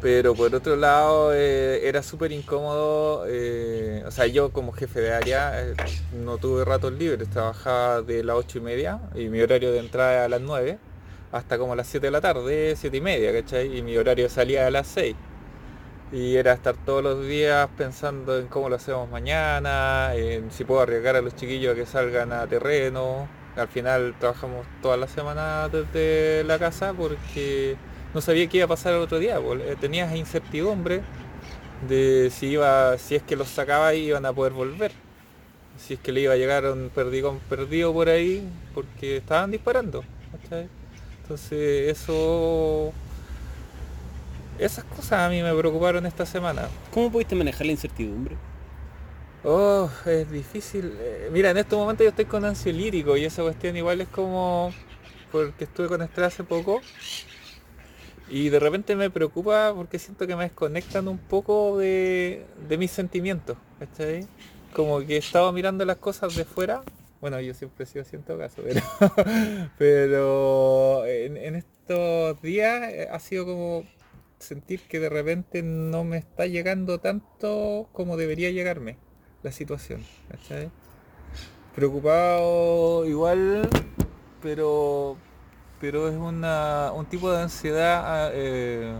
pero 0.00 0.34
por 0.34 0.54
otro 0.54 0.76
lado 0.76 1.34
eh, 1.34 1.88
era 1.88 2.02
súper 2.02 2.32
incómodo, 2.32 3.24
eh, 3.26 4.04
o 4.06 4.10
sea, 4.10 4.26
yo 4.26 4.50
como 4.52 4.72
jefe 4.72 5.00
de 5.00 5.12
área 5.12 5.60
eh, 5.60 5.74
no 6.12 6.38
tuve 6.38 6.64
ratos 6.64 6.92
libres, 6.92 7.28
trabajaba 7.30 8.02
de 8.02 8.22
las 8.22 8.36
ocho 8.36 8.58
y 8.58 8.60
media 8.60 9.00
y 9.14 9.28
mi 9.28 9.40
horario 9.40 9.72
de 9.72 9.80
entrada 9.80 10.24
a 10.24 10.28
las 10.28 10.40
9 10.40 10.78
hasta 11.32 11.58
como 11.58 11.74
las 11.74 11.86
7 11.88 12.06
de 12.06 12.10
la 12.10 12.20
tarde, 12.20 12.74
siete 12.76 12.96
y 12.98 13.00
media, 13.00 13.32
¿cachai? 13.32 13.76
Y 13.76 13.82
mi 13.82 13.96
horario 13.96 14.24
de 14.24 14.30
salida 14.30 14.66
a 14.66 14.70
las 14.70 14.86
6. 14.88 15.14
Y 16.12 16.36
era 16.36 16.54
estar 16.54 16.74
todos 16.86 17.02
los 17.02 17.26
días 17.26 17.68
pensando 17.76 18.38
en 18.38 18.46
cómo 18.48 18.68
lo 18.70 18.76
hacemos 18.76 19.10
mañana, 19.10 20.14
en 20.14 20.50
si 20.50 20.64
puedo 20.64 20.80
arriesgar 20.80 21.16
a 21.16 21.20
los 21.20 21.36
chiquillos 21.36 21.74
a 21.74 21.76
que 21.76 21.84
salgan 21.86 22.32
a 22.32 22.46
terreno. 22.46 23.28
Al 23.56 23.68
final 23.68 24.14
trabajamos 24.18 24.66
toda 24.80 24.96
la 24.96 25.06
semana 25.08 25.68
desde 25.68 26.44
la 26.44 26.58
casa 26.58 26.94
porque 26.94 27.76
no 28.14 28.20
sabía 28.20 28.48
qué 28.48 28.58
iba 28.58 28.66
a 28.66 28.68
pasar 28.68 28.94
el 28.94 29.00
otro 29.00 29.18
día. 29.18 29.40
pues, 29.40 29.60
eh, 29.60 29.76
Tenías 29.80 30.14
incertidumbre 30.14 31.02
de 31.88 32.30
si 32.34 32.48
iba, 32.48 32.96
si 32.98 33.16
es 33.16 33.22
que 33.22 33.36
los 33.36 33.48
sacaba 33.48 33.94
y 33.94 34.06
iban 34.08 34.26
a 34.26 34.32
poder 34.32 34.52
volver. 34.52 34.92
Si 35.78 35.94
es 35.94 36.00
que 36.00 36.12
le 36.12 36.22
iba 36.22 36.34
a 36.34 36.36
llegar 36.36 36.64
un 36.66 36.90
perdigón 36.92 37.38
perdido 37.48 37.92
por 37.92 38.08
ahí 38.08 38.48
porque 38.74 39.18
estaban 39.18 39.50
disparando. 39.50 40.04
¿cachai? 40.32 40.68
Entonces 41.22 41.90
eso 41.90 42.92
esas 44.58 44.84
cosas 44.84 45.20
a 45.20 45.28
mí 45.28 45.42
me 45.42 45.54
preocuparon 45.54 46.04
esta 46.06 46.26
semana. 46.26 46.68
¿Cómo 46.92 47.12
pudiste 47.12 47.36
manejar 47.36 47.66
la 47.66 47.72
incertidumbre? 47.72 48.36
Oh, 49.44 49.88
es 50.04 50.30
difícil. 50.30 50.96
Eh, 50.98 51.30
mira, 51.32 51.50
en 51.50 51.58
estos 51.58 51.78
momentos 51.78 52.04
yo 52.04 52.10
estoy 52.10 52.24
con 52.24 52.44
ansiolítico 52.44 53.16
y 53.16 53.24
esa 53.24 53.42
cuestión 53.42 53.76
igual 53.76 54.00
es 54.00 54.08
como 54.08 54.72
porque 55.30 55.64
estuve 55.64 55.88
con 55.88 56.02
estrés 56.02 56.28
hace 56.28 56.44
poco 56.44 56.80
y 58.30 58.48
de 58.48 58.58
repente 58.58 58.96
me 58.96 59.10
preocupa 59.10 59.72
porque 59.74 59.98
siento 59.98 60.26
que 60.26 60.36
me 60.36 60.44
desconectan 60.44 61.08
un 61.08 61.18
poco 61.18 61.78
de, 61.78 62.44
de 62.68 62.78
mis 62.78 62.90
sentimientos. 62.90 63.56
¿cachai? 63.78 64.26
como 64.72 65.00
que 65.00 65.16
he 65.16 65.18
estado 65.18 65.52
mirando 65.52 65.84
las 65.84 65.96
cosas 65.96 66.34
de 66.36 66.44
fuera. 66.44 66.82
Bueno, 67.20 67.40
yo 67.40 67.52
siempre 67.54 67.84
he 67.84 67.86
sido 67.86 68.38
caso, 68.38 68.62
pero, 68.62 68.80
pero 69.78 71.06
en, 71.06 71.36
en 71.36 71.56
estos 71.56 72.40
días 72.42 72.92
eh, 72.92 73.08
ha 73.10 73.18
sido 73.18 73.44
como 73.44 73.84
sentir 74.38 74.80
que 74.82 75.00
de 75.00 75.08
repente 75.08 75.62
no 75.62 76.04
me 76.04 76.16
está 76.16 76.46
llegando 76.46 77.00
tanto 77.00 77.88
como 77.92 78.16
debería 78.16 78.50
llegarme 78.50 78.98
la 79.42 79.50
situación. 79.50 80.04
¿cachai? 80.30 80.70
Preocupado 81.74 83.04
igual, 83.04 83.68
pero 84.40 85.16
pero 85.80 86.08
es 86.08 86.16
una, 86.16 86.92
un 86.94 87.06
tipo 87.06 87.30
de 87.30 87.42
ansiedad, 87.42 88.30
eh, 88.34 88.94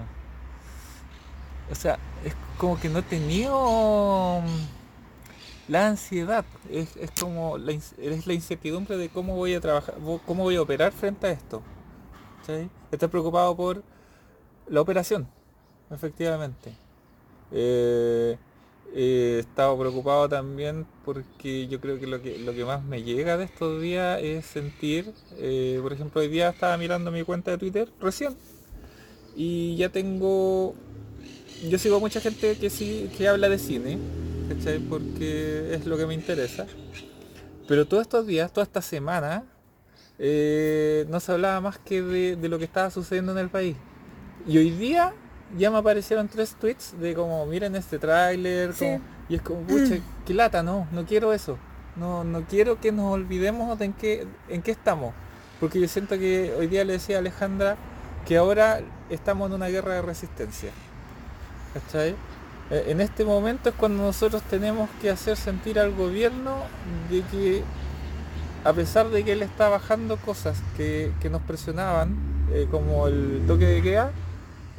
o 1.70 1.74
sea, 1.74 1.98
es 2.24 2.34
como 2.56 2.78
que 2.78 2.88
no 2.88 3.00
he 3.00 3.02
tenido 3.02 4.40
mm, 4.40 5.70
la 5.70 5.88
ansiedad, 5.88 6.44
es, 6.70 6.96
es 6.96 7.10
como 7.10 7.58
la, 7.58 7.72
es 7.72 8.26
la 8.26 8.32
incertidumbre 8.32 8.96
de 8.96 9.08
cómo 9.08 9.36
voy 9.36 9.54
a 9.54 9.60
trabajar, 9.60 9.96
cómo 10.26 10.44
voy 10.44 10.56
a 10.56 10.62
operar 10.62 10.92
frente 10.92 11.26
a 11.26 11.30
esto. 11.30 11.62
¿sí? 12.46 12.70
Estoy 12.90 13.08
preocupado 13.08 13.56
por 13.56 13.82
la 14.68 14.80
operación, 14.80 15.28
efectivamente. 15.90 16.72
Eh, 17.50 18.38
eh, 18.94 19.34
he 19.36 19.38
estado 19.40 19.78
preocupado 19.78 20.28
también 20.28 20.86
porque 21.04 21.66
yo 21.68 21.80
creo 21.80 21.98
que 21.98 22.06
lo 22.06 22.22
que 22.22 22.38
lo 22.38 22.54
que 22.54 22.64
más 22.64 22.82
me 22.82 23.02
llega 23.02 23.36
de 23.36 23.44
estos 23.44 23.80
días 23.82 24.20
es 24.22 24.46
sentir, 24.46 25.12
eh, 25.36 25.78
por 25.82 25.92
ejemplo, 25.92 26.20
hoy 26.20 26.28
día 26.28 26.48
estaba 26.50 26.76
mirando 26.78 27.10
mi 27.10 27.22
cuenta 27.22 27.50
de 27.50 27.58
Twitter 27.58 27.88
recién 28.00 28.36
y 29.36 29.76
ya 29.76 29.88
tengo, 29.90 30.74
yo 31.68 31.78
sigo 31.78 31.96
a 31.96 32.00
mucha 32.00 32.20
gente 32.20 32.56
que 32.56 32.70
sí 32.70 33.10
que 33.16 33.28
habla 33.28 33.48
de 33.48 33.58
cine, 33.58 33.98
¿cachai? 34.48 34.78
Porque 34.80 35.74
es 35.74 35.86
lo 35.86 35.96
que 35.96 36.06
me 36.06 36.14
interesa. 36.14 36.66
Pero 37.68 37.86
todos 37.86 38.02
estos 38.02 38.26
días, 38.26 38.52
toda 38.52 38.64
esta 38.64 38.82
semana, 38.82 39.44
eh, 40.18 41.06
no 41.08 41.20
se 41.20 41.32
hablaba 41.32 41.60
más 41.60 41.78
que 41.78 42.02
de, 42.02 42.36
de 42.36 42.48
lo 42.48 42.58
que 42.58 42.64
estaba 42.64 42.90
sucediendo 42.90 43.32
en 43.32 43.38
el 43.38 43.50
país. 43.50 43.76
Y 44.46 44.58
hoy 44.58 44.70
día 44.70 45.14
ya 45.56 45.70
me 45.70 45.78
aparecieron 45.78 46.28
tres 46.28 46.54
tweets 46.54 46.98
de 46.98 47.14
como, 47.14 47.44
miren 47.46 47.74
este 47.76 47.98
tráiler, 47.98 48.74
Sí. 48.74 48.98
y 49.28 49.36
es 49.36 49.42
como, 49.42 49.60
pucha, 49.62 49.96
qué 50.26 50.34
lata, 50.34 50.62
no, 50.62 50.86
no 50.92 51.04
quiero 51.06 51.32
eso. 51.32 51.56
No, 51.96 52.22
no 52.22 52.42
quiero 52.42 52.80
que 52.80 52.92
nos 52.92 53.12
olvidemos 53.12 53.76
de 53.78 53.86
en 53.86 53.92
qué, 53.92 54.26
en 54.48 54.62
qué 54.62 54.70
estamos. 54.70 55.12
Porque 55.58 55.80
yo 55.80 55.88
siento 55.88 56.16
que 56.18 56.54
hoy 56.56 56.68
día 56.68 56.84
le 56.84 56.92
decía 56.92 57.16
a 57.16 57.18
Alejandra 57.18 57.76
que 58.26 58.36
ahora 58.36 58.80
estamos 59.10 59.48
en 59.48 59.54
una 59.54 59.66
guerra 59.68 59.94
de 59.94 60.02
resistencia. 60.02 60.70
¿Cachai? 61.74 62.14
Eh, 62.70 62.84
En 62.88 63.00
este 63.00 63.24
momento 63.24 63.68
es 63.70 63.74
cuando 63.74 64.02
nosotros 64.04 64.42
tenemos 64.42 64.88
que 65.00 65.10
hacer 65.10 65.36
sentir 65.36 65.78
al 65.80 65.92
gobierno 65.94 66.58
de 67.10 67.22
que 67.22 67.62
a 68.64 68.72
pesar 68.72 69.08
de 69.08 69.24
que 69.24 69.32
él 69.32 69.42
está 69.42 69.68
bajando 69.68 70.16
cosas 70.18 70.58
que, 70.76 71.12
que 71.20 71.30
nos 71.30 71.42
presionaban, 71.42 72.14
eh, 72.52 72.66
como 72.70 73.06
el 73.08 73.42
toque 73.46 73.66
de 73.66 73.82
queda, 73.82 74.12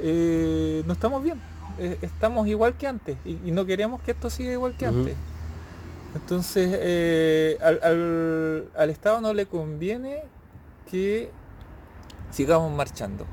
eh, 0.01 0.83
no 0.85 0.93
estamos 0.93 1.23
bien. 1.23 1.41
Eh, 1.77 1.97
estamos 2.01 2.47
igual 2.47 2.73
que 2.75 2.87
antes 2.87 3.17
y, 3.23 3.39
y 3.45 3.51
no 3.51 3.65
queremos 3.65 4.01
que 4.01 4.11
esto 4.11 4.29
siga 4.29 4.51
igual 4.51 4.75
que 4.77 4.85
antes. 4.85 5.15
Entonces, 6.15 6.69
eh, 6.73 7.57
al, 7.61 7.79
al- 7.83 8.65
al 8.75 8.89
Estado 8.89 9.21
no 9.21 9.33
le 9.33 9.45
conviene 9.45 10.23
que 10.89 11.29
sigamos 12.31 12.71
marchando. 12.75 13.25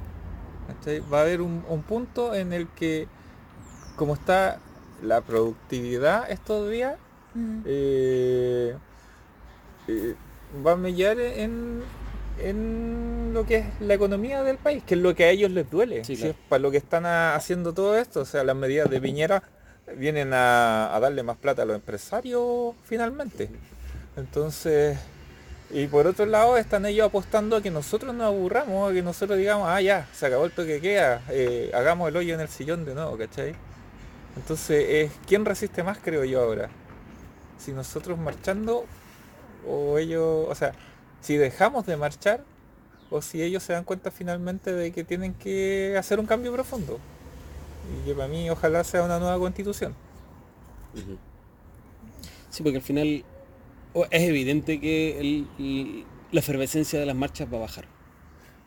¿cachai? 0.68 1.00
Va 1.12 1.18
a 1.18 1.23
haber 1.23 1.40
un, 1.40 1.64
un 1.68 1.82
punto 1.82 2.35
en 2.35 2.52
el 2.52 2.68
que, 2.68 3.08
como 3.96 4.14
está 4.14 4.58
la 5.02 5.20
productividad 5.23 6.30
estos 6.30 6.70
días, 6.70 6.96
Mm. 7.35 7.61
eh, 7.66 8.75
eh, 9.88 10.14
va 10.66 10.73
a 10.73 10.76
mellar 10.76 11.18
en, 11.20 11.82
en 12.38 13.33
lo 13.33 13.45
que 13.47 13.57
es 13.59 13.66
la 13.81 13.95
economía 13.95 14.43
del 14.43 14.59
país, 14.59 14.83
que 14.85 14.95
es 14.95 15.00
lo 15.00 15.14
que 15.14 15.25
a 15.25 15.31
ellos 15.31 15.50
les 15.50 15.69
duele. 15.71 16.05
Sí, 16.05 16.16
si 16.16 16.16
claro. 16.16 16.33
es 16.33 16.37
para 16.49 16.61
lo 16.61 16.71
que 16.71 16.76
están 16.78 17.07
a- 17.07 17.35
haciendo 17.35 17.73
todo 17.73 17.97
esto, 17.99 18.21
o 18.21 18.25
sea, 18.25 18.45
las 18.45 18.57
medidas 18.57 18.90
de 18.90 19.00
Piñera 19.00 19.43
vienen 19.97 20.33
a, 20.35 20.95
a 20.95 21.00
darle 21.00 21.23
más 21.23 21.37
plata 21.37 21.62
a 21.62 21.64
los 21.64 21.76
empresarios 21.76 22.75
finalmente. 22.85 23.50
Entonces, 24.16 24.99
y 25.71 25.87
por 25.88 26.07
otro 26.07 26.26
lado 26.26 26.57
están 26.57 26.87
ellos 26.87 27.07
apostando 27.09 27.57
a 27.57 27.62
que 27.62 27.71
nosotros 27.71 28.14
nos 28.14 28.26
aburramos, 28.26 28.90
a 28.90 28.95
que 28.95 29.02
nosotros 29.02 29.38
digamos, 29.38 29.69
ah 29.69 29.81
ya, 29.81 30.07
se 30.12 30.26
acabó 30.26 30.45
el 30.45 30.52
toque 30.52 30.75
de 30.75 30.81
queda, 30.81 31.23
eh, 31.31 31.71
hagamos 31.75 32.09
el 32.09 32.16
hoyo 32.16 32.35
en 32.35 32.40
el 32.40 32.49
sillón 32.49 32.85
de 32.85 32.95
nuevo, 32.95 33.16
¿cachai? 33.19 33.55
Entonces, 34.37 34.87
es 34.88 35.12
¿quién 35.26 35.45
resiste 35.45 35.83
más 35.83 35.99
creo 36.02 36.25
yo 36.25 36.43
ahora? 36.43 36.69
Si 37.59 37.73
nosotros 37.73 38.19
marchando 38.19 38.85
o 39.66 39.99
ellos, 39.99 40.47
o 40.49 40.55
sea, 40.55 40.73
si 41.26 41.37
dejamos 41.37 41.87
de 41.87 41.97
marchar 41.97 42.45
o 43.11 43.21
si 43.21 43.42
ellos 43.42 43.62
se 43.64 43.73
dan 43.73 43.83
cuenta 43.85 44.11
finalmente 44.12 44.73
de 44.73 44.92
que 44.92 45.02
tienen 45.02 45.35
que 45.35 45.97
hacer 45.99 46.21
un 46.21 46.26
cambio 46.26 46.52
profundo. 46.52 46.99
Y 48.00 48.06
que 48.06 48.14
para 48.14 48.28
mí 48.28 48.49
ojalá 48.49 48.85
sea 48.85 49.02
una 49.02 49.18
nueva 49.18 49.37
constitución. 49.38 49.92
Sí, 52.50 52.62
porque 52.62 52.76
al 52.78 52.83
final 52.83 53.25
es 54.11 54.23
evidente 54.23 54.80
que 54.80 55.18
el- 55.21 55.49
el- 55.59 56.04
la 56.33 56.40
efervescencia 56.40 56.99
de 57.00 57.06
las 57.06 57.16
marchas 57.16 57.52
va 57.52 57.59
a 57.59 57.61
bajar. 57.61 57.85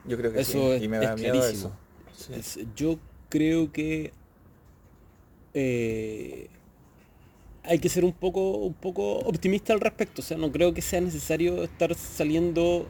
Yo 0.06 0.18
creo 0.18 0.32
que 0.32 0.42
Eso 0.42 0.52
sí, 0.52 0.72
es, 0.74 0.84
y 0.84 0.88
me 0.88 0.98
es 0.98 1.04
da 1.04 1.16
miedo 1.16 1.34
clarísimo. 1.40 1.74
eso. 2.18 2.26
Sí. 2.26 2.34
Es- 2.34 2.60
yo 2.76 3.00
creo 3.30 3.72
que 3.72 4.12
eh, 5.54 6.48
hay 7.64 7.80
que 7.80 7.90
ser 7.90 8.06
un 8.06 8.14
poco, 8.14 8.58
un 8.58 8.74
poco 8.74 9.20
optimista 9.20 9.74
al 9.74 9.80
respecto. 9.80 10.22
O 10.22 10.26
sea, 10.26 10.38
no 10.38 10.52
creo 10.52 10.74
que 10.74 10.82
sea 10.82 11.02
necesario 11.02 11.64
estar 11.64 11.94
saliendo 11.96 12.88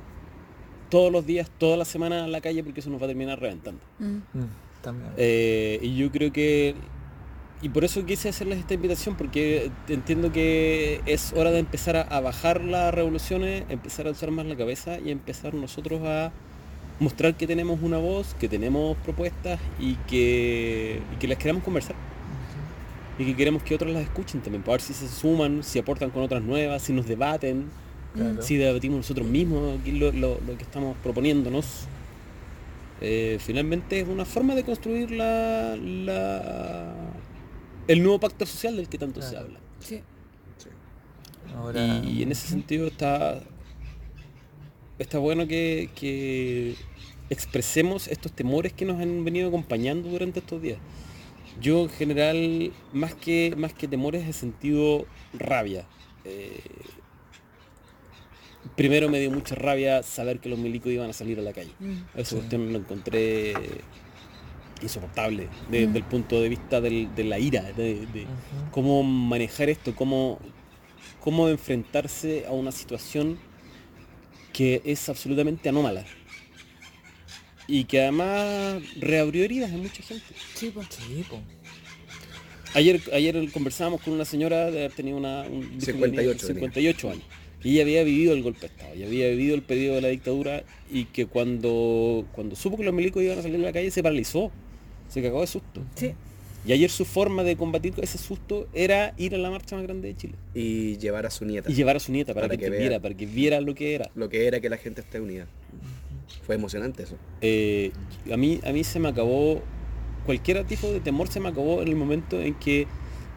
todos 0.89 1.11
los 1.11 1.25
días, 1.25 1.49
toda 1.57 1.77
la 1.77 1.85
semana 1.85 2.25
a 2.25 2.27
la 2.27 2.41
calle 2.41 2.63
porque 2.63 2.79
eso 2.79 2.89
nos 2.89 3.01
va 3.01 3.05
a 3.05 3.09
terminar 3.09 3.39
reventando. 3.39 3.81
Mm. 3.99 4.17
Mm, 4.33 4.49
también. 4.81 5.11
Eh, 5.17 5.79
y 5.81 5.95
yo 5.95 6.11
creo 6.11 6.31
que... 6.31 6.75
Y 7.61 7.67
por 7.67 7.83
eso 7.83 8.05
quise 8.05 8.29
hacerles 8.29 8.57
esta 8.59 8.73
invitación, 8.73 9.17
porque 9.17 9.69
entiendo 9.89 10.31
que 10.31 11.01
es 11.05 11.33
hora 11.33 11.51
de 11.51 11.59
empezar 11.59 11.97
a, 11.97 12.03
a 12.03 12.21
bajar 12.21 12.63
las 12.63 12.93
revoluciones, 12.93 13.65
empezar 13.67 14.05
a 14.05 14.09
alzar 14.09 14.31
más 14.31 14.45
la 14.45 14.55
cabeza 14.55 14.97
y 14.97 15.11
empezar 15.11 15.53
nosotros 15.53 16.01
a 16.05 16.31
mostrar 16.99 17.35
que 17.35 17.47
tenemos 17.47 17.81
una 17.81 17.97
voz, 17.97 18.35
que 18.35 18.47
tenemos 18.47 18.97
propuestas 18.97 19.59
y 19.79 19.95
que, 20.07 21.01
y 21.13 21.15
que 21.17 21.27
las 21.27 21.37
queremos 21.37 21.63
conversar. 21.63 21.95
Y 23.19 23.25
que 23.25 23.35
queremos 23.35 23.61
que 23.63 23.75
otros 23.75 23.91
las 23.91 24.01
escuchen 24.03 24.41
también, 24.41 24.63
para 24.63 24.73
ver 24.73 24.81
si 24.81 24.93
se 24.93 25.07
suman, 25.07 25.61
si 25.63 25.77
aportan 25.77 26.09
con 26.09 26.23
otras 26.23 26.41
nuevas, 26.41 26.81
si 26.81 26.93
nos 26.93 27.05
debaten, 27.05 27.65
Claro. 28.15 28.41
si 28.41 28.55
debatimos 28.57 28.97
nosotros 28.97 29.27
mismos 29.27 29.79
aquí 29.79 29.91
lo, 29.91 30.11
lo- 30.11 30.39
lo 30.41 30.57
que 30.57 30.63
estamos 30.63 30.95
proponiéndonos. 31.03 31.85
Eh, 33.01 33.37
finalmente 33.39 33.99
es 33.99 34.07
una 34.07 34.25
forma 34.25 34.55
de 34.55 34.63
construir 34.63 35.11
la, 35.11 35.75
la- 35.77 36.95
el 37.87 38.01
nuevo 38.01 38.19
pacto 38.19 38.45
social 38.45 38.75
del 38.77 38.87
que 38.89 38.97
tanto 38.97 39.21
se 39.21 39.37
habla. 39.37 39.59
Sí. 39.79 40.01
Ahora, 41.55 42.01
Y, 42.03 42.19
y 42.19 42.23
en 42.23 42.31
ese 42.31 42.47
sentido 42.47 42.87
está, 42.87 43.41
está 44.97 45.17
bueno 45.19 45.47
que, 45.47 45.89
que 45.95 46.75
expresemos 47.29 48.07
estos 48.07 48.31
temores 48.31 48.71
que 48.73 48.85
nos 48.85 48.99
han 49.01 49.23
venido 49.25 49.49
acompañando 49.49 50.09
durante 50.09 50.39
estos 50.39 50.61
días. 50.61 50.77
Yo 51.61 51.83
en 51.83 51.89
general, 51.89 52.71
más 52.93 53.13
que, 53.15 53.53
más 53.57 53.73
que 53.73 53.87
temores, 53.87 54.27
he 54.27 54.33
sentido 54.33 55.05
rabia. 55.33 55.85
Eh, 56.25 56.59
primero 58.75 59.09
me 59.09 59.19
dio 59.19 59.31
mucha 59.31 59.55
rabia 59.55 60.03
saber 60.03 60.39
que 60.39 60.49
los 60.49 60.59
milicos 60.59 60.91
iban 60.91 61.09
a 61.09 61.13
salir 61.13 61.39
a 61.39 61.41
la 61.41 61.53
calle. 61.53 61.71
Mm. 61.79 61.93
Esa 62.15 62.29
Sí. 62.31 62.35
cuestión 62.35 62.71
lo 62.73 62.79
encontré 62.79 63.53
insoportable 64.81 65.49
desde 65.69 65.87
Mm. 65.87 65.95
el 65.97 66.03
punto 66.03 66.41
de 66.41 66.49
vista 66.49 66.79
del- 66.79 67.13
de 67.15 67.23
la 67.25 67.39
ira, 67.39 67.63
de, 67.73 68.05
de 68.07 68.25
cómo 68.71 69.03
manejar 69.03 69.69
esto, 69.69 69.93
cómo, 69.95 70.39
cómo 71.19 71.49
enfrentarse 71.49 72.45
a 72.47 72.51
una 72.51 72.71
situación 72.71 73.37
que 74.53 74.81
es 74.85 75.09
absolutamente 75.09 75.67
anómala. 75.69 76.05
Y 77.69 77.83
que 77.85 78.01
además 78.01 78.81
reabrió 78.99 79.43
heridas 79.43 79.71
en 79.71 79.81
mucha 79.83 80.01
gente. 80.01 80.25
Sí, 80.55 80.71
pues. 80.73 80.87
Sí, 80.89 81.23
po. 81.29 81.39
Ayer, 82.73 82.99
ayer 83.13 83.51
conversábamos 83.51 84.01
con 84.01 84.13
una 84.13 84.25
señora 84.25 84.69
de 84.71 84.79
haber 84.79 84.91
tenido 84.91 85.17
una, 85.17 85.41
un, 85.43 85.61
dijo 85.79 85.85
que 85.85 85.91
tenía 85.93 86.33
58 86.33 86.47
tenía. 86.47 86.61
58 86.61 87.09
años. 87.11 87.23
Y 87.63 87.71
ella 87.73 87.81
había 87.81 88.03
vivido 88.03 88.33
el 88.33 88.41
golpe 88.41 88.61
de 88.61 88.67
Estado, 88.67 88.95
y 88.95 89.03
había 89.03 89.27
vivido 89.29 89.53
el 89.55 89.61
periodo 89.61 89.95
de 89.95 90.01
la 90.01 90.07
dictadura 90.07 90.63
y 90.89 91.05
que 91.05 91.25
cuando, 91.25 92.25
cuando 92.31 92.55
supo 92.55 92.77
que 92.77 92.83
los 92.83 92.93
milicos 92.93 93.21
iban 93.21 93.37
a 93.37 93.41
salir 93.41 93.57
a 93.57 93.59
la 93.59 93.73
calle 93.73 93.91
se 93.91 94.01
paralizó, 94.01 94.51
se 95.09 95.21
cagó 95.21 95.41
de 95.41 95.47
susto. 95.47 95.81
Sí. 95.95 96.13
Y 96.65 96.73
ayer 96.73 96.89
su 96.89 97.05
forma 97.05 97.43
de 97.43 97.55
combatir 97.55 97.93
ese 98.01 98.17
susto 98.17 98.67
era 98.73 99.13
ir 99.17 99.33
a 99.33 99.37
la 99.37 99.49
marcha 99.49 99.75
más 99.77 99.83
grande 99.83 100.09
de 100.09 100.15
Chile 100.17 100.33
Y 100.53 100.97
llevar 100.97 101.25
a 101.25 101.29
su 101.29 101.45
nieta. 101.45 101.71
y 101.71 101.73
llevar 101.73 101.95
a 101.95 101.99
su 101.99 102.11
nieta 102.11 102.33
para, 102.33 102.47
Para 102.47 102.57
que, 102.57 102.69
vea. 102.69 102.99
para 102.99 103.15
que 103.15 103.25
viera 103.25 103.61
lo 103.61 103.73
que 103.75 103.95
era. 103.95 104.11
Lo 104.15 104.27
que 104.29 104.45
era 104.45 104.59
que 104.59 104.69
la 104.69 104.77
gente 104.77 105.01
esté 105.01 105.19
unida. 105.19 105.47
Fue 106.49 106.55
emocionante 106.55 107.03
eso. 107.03 107.15
Eh, 107.41 107.91
a, 108.33 108.35
mí, 108.35 108.59
a 108.65 108.71
mí 108.71 108.83
se 108.83 108.99
me 108.99 109.07
acabó, 109.07 109.61
cualquier 110.25 110.63
tipo 110.65 110.87
de 110.87 110.99
temor 110.99 111.27
se 111.27 111.39
me 111.39 111.47
acabó 111.49 111.83
en 111.83 111.89
el 111.89 111.95
momento 111.95 112.41
en 112.41 112.55
que 112.55 112.87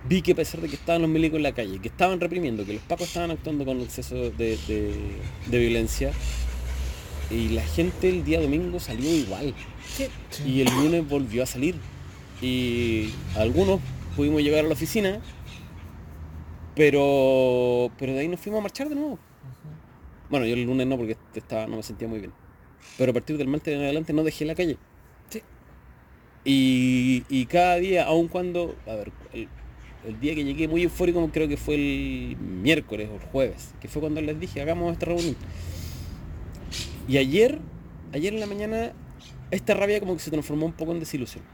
vi 0.09 0.23
que 0.23 0.33
a 0.33 0.35
pesar 0.35 0.63
de 0.63 0.69
que 0.71 0.77
estaban 0.77 1.03
los 1.03 1.11
milicos 1.11 1.37
en 1.37 1.43
la 1.43 1.53
calle, 1.53 1.79
que 1.79 1.89
estaban 1.89 2.21
reprimiendo, 2.21 2.65
que 2.65 2.73
los 2.73 2.81
pacos 2.85 3.09
estaban 3.09 3.31
actuando 3.31 3.67
con 3.67 3.83
exceso 3.83 4.15
de, 4.15 4.31
de- 4.67 5.19
de 5.47 5.59
violencia, 5.59 6.11
y 7.31 7.51
la 7.51 7.61
gente 7.63 8.09
el 8.09 8.25
día 8.25 8.41
domingo 8.41 8.81
salió 8.81 9.15
igual. 9.15 9.53
Sí. 9.95 10.07
Y 10.47 10.63
el 10.63 10.69
lunes 10.75 11.07
volvió 11.07 11.43
a 11.43 11.47
salir. 11.47 11.75
Y 12.41 13.11
algunos 13.37 13.79
pudimos 14.17 14.41
llegar 14.41 14.65
a 14.65 14.69
la 14.69 14.73
oficina, 14.73 15.21
pero 16.75 17.91
pero 17.99 18.15
de 18.15 18.21
ahí 18.21 18.29
nos 18.29 18.41
fuimos 18.41 18.61
a 18.61 18.63
marchar 18.63 18.89
de 18.89 18.95
nuevo. 18.95 19.19
Bueno, 20.31 20.47
yo 20.47 20.55
el 20.55 20.63
lunes 20.63 20.87
no 20.87 20.97
porque 20.97 21.19
estaba, 21.35 21.67
no 21.67 21.77
me 21.77 21.83
sentía 21.83 22.09
muy 22.09 22.19
bien. 22.21 22.33
Pero 22.99 23.11
a 23.11 23.15
partir 23.15 23.37
del 23.37 23.49
martes 23.49 23.75
en 23.75 23.81
adelante 23.81 24.13
no 24.13 24.25
dejé 24.25 24.45
la 24.45 24.55
calle. 24.55 24.77
Sí. 25.31 25.43
Y, 26.45 27.25
y 27.29 27.47
cada 27.47 27.77
día, 27.77 28.05
aun 28.05 28.29
cuando, 28.29 28.77
a 28.87 28.95
ver, 28.95 29.13
el, 29.33 29.49
el 30.07 30.21
día 30.21 30.35
que 30.35 30.45
llegué 30.45 30.69
muy 30.69 30.83
eufórico 30.83 31.29
creo 31.33 31.49
que 31.49 31.57
fue 31.57 31.75
el 31.77 32.37
miércoles 32.37 33.09
o 33.11 33.17
el 33.17 33.23
jueves, 33.23 33.75
que 33.81 33.89
fue 33.89 34.01
cuando 34.01 34.21
les 34.21 34.39
dije, 34.39 34.61
hagamos 34.61 34.93
esta 34.93 35.07
reunión. 35.07 35.37
Y 37.09 37.19
ayer, 37.19 37.59
ayer 38.13 38.35
en 38.35 38.41
la 38.41 38.47
mañana, 38.47 38.93
esta 39.51 39.75
rabia 39.75 40.01
como 40.01 40.15
que 40.15 40.21
se 40.21 40.31
transformó 40.31 40.67
un 40.67 40.73
poco 40.73 40.93
en 40.93 41.01
desilusión. 41.01 41.45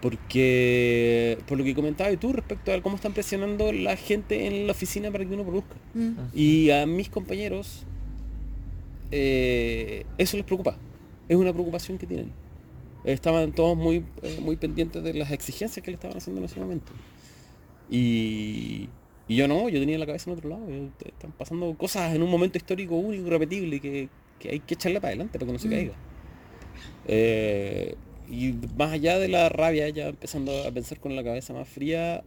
Porque, 0.00 1.38
por 1.46 1.58
lo 1.58 1.64
que 1.64 1.74
comentabas 1.74 2.18
tú 2.18 2.32
respecto 2.32 2.72
a 2.72 2.82
cómo 2.82 2.96
están 2.96 3.12
presionando 3.12 3.72
la 3.72 3.96
gente 3.96 4.46
en 4.46 4.66
la 4.66 4.72
oficina 4.72 5.12
para 5.12 5.24
que 5.24 5.32
uno 5.32 5.44
produzca. 5.44 5.76
Mm. 5.94 6.12
Y 6.34 6.70
a 6.70 6.86
mis 6.86 7.08
compañeros, 7.08 7.84
eh, 9.12 10.04
eso 10.18 10.36
les 10.36 10.44
preocupa. 10.44 10.76
Es 11.28 11.36
una 11.36 11.52
preocupación 11.52 11.98
que 11.98 12.06
tienen. 12.06 12.32
Estaban 13.04 13.52
todos 13.52 13.76
muy, 13.76 14.04
eh, 14.22 14.38
muy 14.40 14.56
pendientes 14.56 15.02
de 15.02 15.14
las 15.14 15.30
exigencias 15.30 15.82
que 15.84 15.90
le 15.90 15.94
estaban 15.96 16.16
haciendo 16.16 16.40
en 16.40 16.46
ese 16.46 16.58
momento. 16.60 16.92
Y, 17.90 18.88
y 19.28 19.36
yo 19.36 19.46
no, 19.48 19.68
yo 19.68 19.78
tenía 19.80 19.98
la 19.98 20.06
cabeza 20.06 20.30
en 20.30 20.36
otro 20.36 20.48
lado. 20.50 20.66
Están 21.04 21.32
pasando 21.32 21.74
cosas 21.76 22.14
en 22.14 22.22
un 22.22 22.30
momento 22.30 22.58
histórico 22.58 22.96
único, 22.96 23.28
repetible, 23.28 23.80
que, 23.80 24.08
que 24.38 24.50
hay 24.50 24.60
que 24.60 24.74
echarle 24.74 25.00
para 25.00 25.10
adelante 25.10 25.38
para 25.38 25.46
que 25.46 25.52
no 25.52 25.58
se 25.58 25.68
Mm. 25.68 25.70
caiga. 25.70 25.92
Eh, 27.06 27.96
y 28.30 28.54
más 28.76 28.92
allá 28.92 29.18
de 29.18 29.28
la 29.28 29.48
rabia, 29.48 29.88
ya 29.90 30.08
empezando 30.08 30.66
a 30.66 30.70
pensar 30.70 31.00
con 31.00 31.14
la 31.16 31.22
cabeza 31.24 31.52
más 31.52 31.68
fría, 31.68 32.22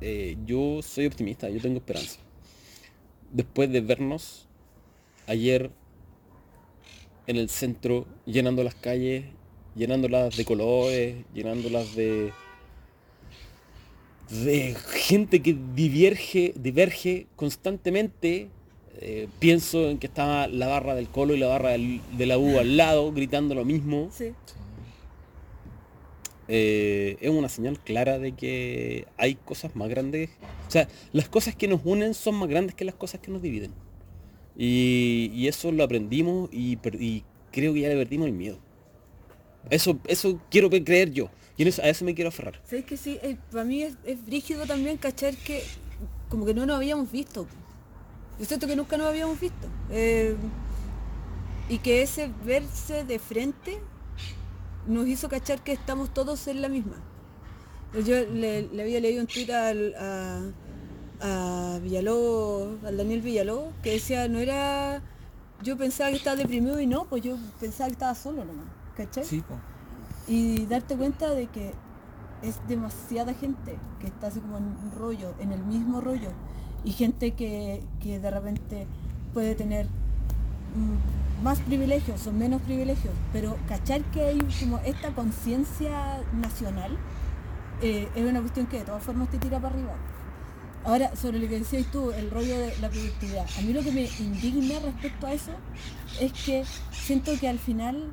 eh, 0.00 0.36
yo 0.46 0.80
soy 0.82 1.06
optimista, 1.06 1.48
yo 1.50 1.60
tengo 1.60 1.78
esperanza. 1.78 2.20
Después 3.32 3.70
de 3.70 3.80
vernos 3.80 4.48
ayer 5.26 5.70
en 7.26 7.36
el 7.36 7.48
centro, 7.48 8.06
llenando 8.24 8.62
las 8.64 8.74
calles, 8.74 9.24
llenándolas 9.74 10.36
de 10.36 10.44
colores, 10.44 11.16
llenándolas 11.34 11.94
de 11.94 12.32
de 14.30 14.74
gente 14.92 15.40
que 15.40 15.56
diverge, 15.74 16.52
diverge 16.56 17.26
constantemente. 17.36 18.48
Eh, 18.98 19.28
pienso 19.38 19.88
en 19.88 19.98
que 19.98 20.06
estaba 20.08 20.48
la 20.48 20.66
barra 20.66 20.94
del 20.96 21.06
Colo 21.08 21.34
y 21.34 21.38
la 21.38 21.46
barra 21.46 21.70
del- 21.70 22.00
de 22.16 22.26
la 22.26 22.36
U 22.38 22.58
al 22.58 22.76
lado, 22.76 23.12
gritando 23.12 23.54
lo 23.54 23.64
mismo. 23.64 24.08
Sí. 24.10 24.32
Eh, 26.48 27.16
es 27.20 27.30
una 27.30 27.48
señal 27.48 27.78
clara 27.78 28.18
de 28.18 28.32
que 28.32 29.06
hay 29.16 29.34
cosas 29.36 29.76
más 29.76 29.88
grandes. 29.88 30.30
O 30.66 30.70
sea, 30.70 30.88
las 31.12 31.28
cosas 31.28 31.54
que 31.54 31.68
nos 31.68 31.80
unen 31.84 32.14
son 32.14 32.36
más 32.36 32.48
grandes 32.48 32.74
que 32.74 32.84
las 32.84 32.94
cosas 32.94 33.20
que 33.20 33.30
nos 33.30 33.42
dividen. 33.42 33.72
Y, 34.56 35.30
y 35.34 35.48
eso 35.48 35.70
lo 35.72 35.84
aprendimos 35.84 36.48
y, 36.52 36.76
creo 37.52 37.72
que 37.74 37.80
ya 37.80 37.88
le 37.88 37.96
perdimos 37.96 38.26
el 38.26 38.32
miedo. 38.32 38.58
Eso, 39.70 39.98
eso 40.06 40.40
quiero 40.50 40.70
creer 40.70 41.12
yo. 41.12 41.28
Y 41.56 41.64
a 41.64 41.88
eso 41.88 42.04
me 42.04 42.14
quiero 42.14 42.28
aferrar. 42.28 42.60
¿Sabes 42.64 42.84
que 42.84 42.96
sí? 42.96 43.18
Eh, 43.22 43.38
para 43.50 43.64
mí 43.64 43.82
es, 43.82 43.94
es 44.04 44.24
brígido 44.24 44.66
también 44.66 44.98
cachar 44.98 45.34
que 45.36 45.62
como 46.28 46.44
que 46.44 46.54
no 46.54 46.66
nos 46.66 46.76
habíamos 46.76 47.10
visto. 47.10 47.46
Yo 48.38 48.44
siento 48.44 48.66
que 48.66 48.76
nunca 48.76 48.96
nos 48.96 49.06
habíamos 49.06 49.40
visto. 49.40 49.66
Eh, 49.90 50.36
y 51.68 51.78
que 51.78 52.02
ese 52.02 52.30
verse 52.44 53.04
de 53.04 53.18
frente 53.18 53.78
nos 54.86 55.06
hizo 55.08 55.28
cachar 55.28 55.62
que 55.62 55.72
estamos 55.72 56.12
todos 56.12 56.46
en 56.48 56.62
la 56.62 56.68
misma. 56.68 57.02
Yo 58.04 58.24
le, 58.26 58.68
había 58.80 59.00
leído 59.00 59.22
un 59.22 59.26
tweet 59.26 59.50
a, 59.50 60.42
a 61.20 61.78
Villalobos, 61.82 62.84
al 62.84 62.96
Daniel 62.96 63.20
Villalobos, 63.22 63.74
que 63.82 63.92
decía, 63.92 64.28
no 64.28 64.38
era... 64.38 65.02
Yo 65.62 65.76
pensaba 65.76 66.10
que 66.10 66.16
estaba 66.16 66.36
deprimido 66.36 66.78
y 66.80 66.86
no, 66.86 67.04
pues 67.06 67.22
yo 67.22 67.36
pensaba 67.60 67.88
que 67.88 67.94
estaba 67.94 68.14
solo 68.14 68.44
nomás. 68.44 68.66
¿Cachai? 68.96 69.24
Sí, 69.24 69.42
po. 69.42 69.54
y 70.26 70.66
darte 70.66 70.96
cuenta 70.96 71.30
de 71.30 71.46
que 71.46 71.72
es 72.42 72.56
demasiada 72.68 73.34
gente 73.34 73.76
que 74.00 74.06
está 74.06 74.28
así 74.28 74.40
como 74.40 74.58
en 74.58 74.64
un 74.64 74.92
rollo, 74.96 75.34
en 75.38 75.52
el 75.52 75.62
mismo 75.64 76.00
rollo, 76.00 76.30
y 76.84 76.92
gente 76.92 77.32
que, 77.32 77.82
que 78.00 78.20
de 78.20 78.30
repente 78.30 78.86
puede 79.34 79.54
tener 79.54 79.86
mm, 79.86 81.42
más 81.44 81.58
privilegios 81.60 82.26
o 82.26 82.32
menos 82.32 82.62
privilegios, 82.62 83.12
pero 83.32 83.56
cachar 83.68 84.02
que 84.12 84.22
hay 84.22 84.38
como 84.60 84.78
esta 84.78 85.10
conciencia 85.14 86.20
nacional 86.40 86.96
eh, 87.82 88.08
es 88.14 88.24
una 88.24 88.40
cuestión 88.40 88.66
que 88.66 88.78
de 88.78 88.84
todas 88.84 89.02
formas 89.02 89.28
te 89.28 89.38
tira 89.38 89.58
para 89.58 89.74
arriba. 89.74 89.94
Ahora, 90.86 91.14
sobre 91.16 91.38
lo 91.40 91.48
que 91.48 91.58
decías 91.58 91.84
tú, 91.90 92.12
el 92.12 92.30
rollo 92.30 92.56
de 92.58 92.72
la 92.80 92.88
productividad, 92.88 93.44
a 93.58 93.62
mí 93.62 93.72
lo 93.72 93.82
que 93.82 93.90
me 93.92 94.08
indigna 94.20 94.78
respecto 94.80 95.26
a 95.26 95.32
eso 95.32 95.50
es 96.20 96.32
que 96.32 96.64
siento 96.92 97.32
que 97.40 97.48
al 97.48 97.58
final 97.58 98.12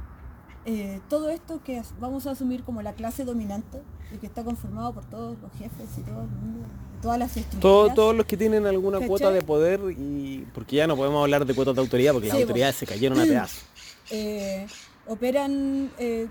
eh, 0.65 0.99
todo 1.09 1.29
esto 1.29 1.61
que 1.63 1.81
vamos 1.99 2.25
a 2.25 2.31
asumir 2.31 2.63
como 2.63 2.81
la 2.81 2.93
clase 2.93 3.25
dominante 3.25 3.81
y 4.13 4.17
que 4.17 4.25
está 4.25 4.43
conformado 4.43 4.93
por 4.93 5.05
todos 5.05 5.37
los 5.41 5.51
jefes 5.53 5.87
y 5.97 6.01
todo 6.01 6.21
el 6.21 6.27
mundo, 6.29 6.67
todas 7.01 7.19
las 7.19 7.37
estructuras. 7.37 7.61
Todo- 7.61 7.93
todos 7.93 8.15
los 8.15 8.25
que 8.25 8.37
tienen 8.37 8.65
alguna 8.65 8.97
¿Cachai? 8.97 9.07
cuota 9.09 9.31
de 9.31 9.41
poder 9.43 9.79
y 9.97 10.47
porque 10.53 10.77
ya 10.77 10.87
no 10.87 10.95
podemos 10.95 11.21
hablar 11.21 11.45
de 11.45 11.53
cuotas 11.53 11.75
de 11.75 11.81
autoridad 11.81 12.13
porque 12.13 12.27
Sí, 12.29 12.33
las 12.33 12.41
autoridades 12.41 12.75
se 12.75 12.85
cayeron 12.87 13.19
a 13.19 13.23
pedazos. 13.23 13.63
eh, 14.09 14.65
operan 15.07 15.91
eh, 15.99 16.27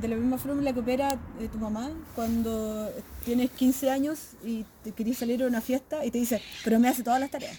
de 0.00 0.08
la 0.08 0.16
misma 0.16 0.38
forma 0.38 0.58
en 0.58 0.64
la 0.64 0.72
que 0.72 0.80
opera 0.80 1.18
eh, 1.40 1.48
tu 1.52 1.58
mamá 1.58 1.90
cuando 2.14 2.90
tienes 3.24 3.50
15 3.50 3.90
años 3.90 4.18
y 4.44 4.64
te 4.84 4.92
querés 4.92 5.18
salir 5.18 5.42
a 5.42 5.46
una 5.46 5.60
fiesta 5.60 6.04
y 6.04 6.10
te 6.10 6.18
dice, 6.18 6.40
pero 6.64 6.78
me 6.78 6.88
hace 6.88 7.02
todas 7.02 7.20
las 7.20 7.30
tareas. 7.30 7.56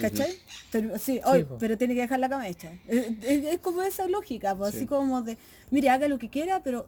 ¿Cachai? 0.00 0.32
Pero, 0.70 0.96
sí, 0.98 1.20
hoy, 1.24 1.44
pero 1.58 1.76
tiene 1.76 1.94
que 1.94 2.02
dejar 2.02 2.20
la 2.20 2.28
cama 2.28 2.46
hecha. 2.46 2.72
Es, 2.86 3.06
es- 3.22 3.44
es 3.46 3.58
como 3.58 3.82
esa 3.82 4.06
lógica, 4.06 4.54
pues, 4.54 4.74
así 4.76 4.86
como 4.86 5.22
de, 5.22 5.36
mire, 5.70 5.88
haga 5.90 6.06
lo 6.06 6.18
que 6.18 6.28
quiera, 6.28 6.62
pero 6.62 6.86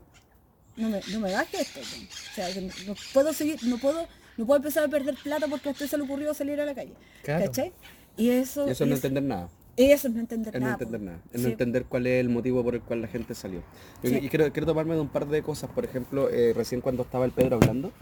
no 0.76 0.88
me, 0.90 1.00
no 1.10 1.18
me 1.18 1.32
baje 1.32 1.60
esto. 1.60 1.80
O 1.80 2.34
sea, 2.34 2.52
que 2.54 2.60
no, 2.60 2.72
no 2.86 2.94
puedo 3.12 3.32
seguir, 3.32 3.58
no 3.64 3.78
puedo, 3.78 4.06
no 4.36 4.46
puedo 4.46 4.58
empezar 4.58 4.84
a 4.84 4.88
perder 4.88 5.16
plata 5.16 5.48
porque 5.48 5.68
a 5.70 5.72
usted 5.72 5.88
se 5.88 5.96
le 5.96 6.04
ocurrió 6.04 6.32
salir 6.34 6.60
a 6.60 6.64
la 6.64 6.74
calle. 6.74 6.94
Claro. 7.24 7.46
¿Cachai? 7.46 7.72
Y 8.16 8.30
eso, 8.30 8.68
Y 8.68 8.70
eso 8.70 8.84
es 8.84 8.88
no 8.90 8.94
es- 8.94 8.98
entender 9.04 9.24
nada. 9.24 9.48
Eso 9.76 10.08
es 10.08 10.14
no 10.14 10.20
entender 10.20 10.54
Es 10.54 10.60
no 10.60 10.66
nada. 10.66 10.72
entender 10.78 11.00
po. 11.00 11.06
nada. 11.06 11.18
Es 11.32 11.40
no 11.42 11.48
entender 11.48 11.84
cuál 11.86 12.06
es 12.06 12.20
el 12.20 12.28
motivo 12.28 12.62
por 12.62 12.74
el 12.74 12.80
cual 12.82 13.02
la 13.02 13.08
gente 13.08 13.34
salió. 13.34 13.60
Sí. 14.02 14.18
Y 14.22 14.28
quiero, 14.28 14.52
quiero 14.52 14.66
tomarme 14.66 14.94
de 14.94 15.00
un 15.00 15.08
par 15.08 15.26
de 15.26 15.42
cosas. 15.42 15.70
Por 15.70 15.84
ejemplo, 15.84 16.28
eh, 16.30 16.52
recién 16.54 16.80
cuando 16.80 17.02
estaba 17.02 17.24
el 17.24 17.30
Pedro 17.30 17.56
hablando, 17.56 17.92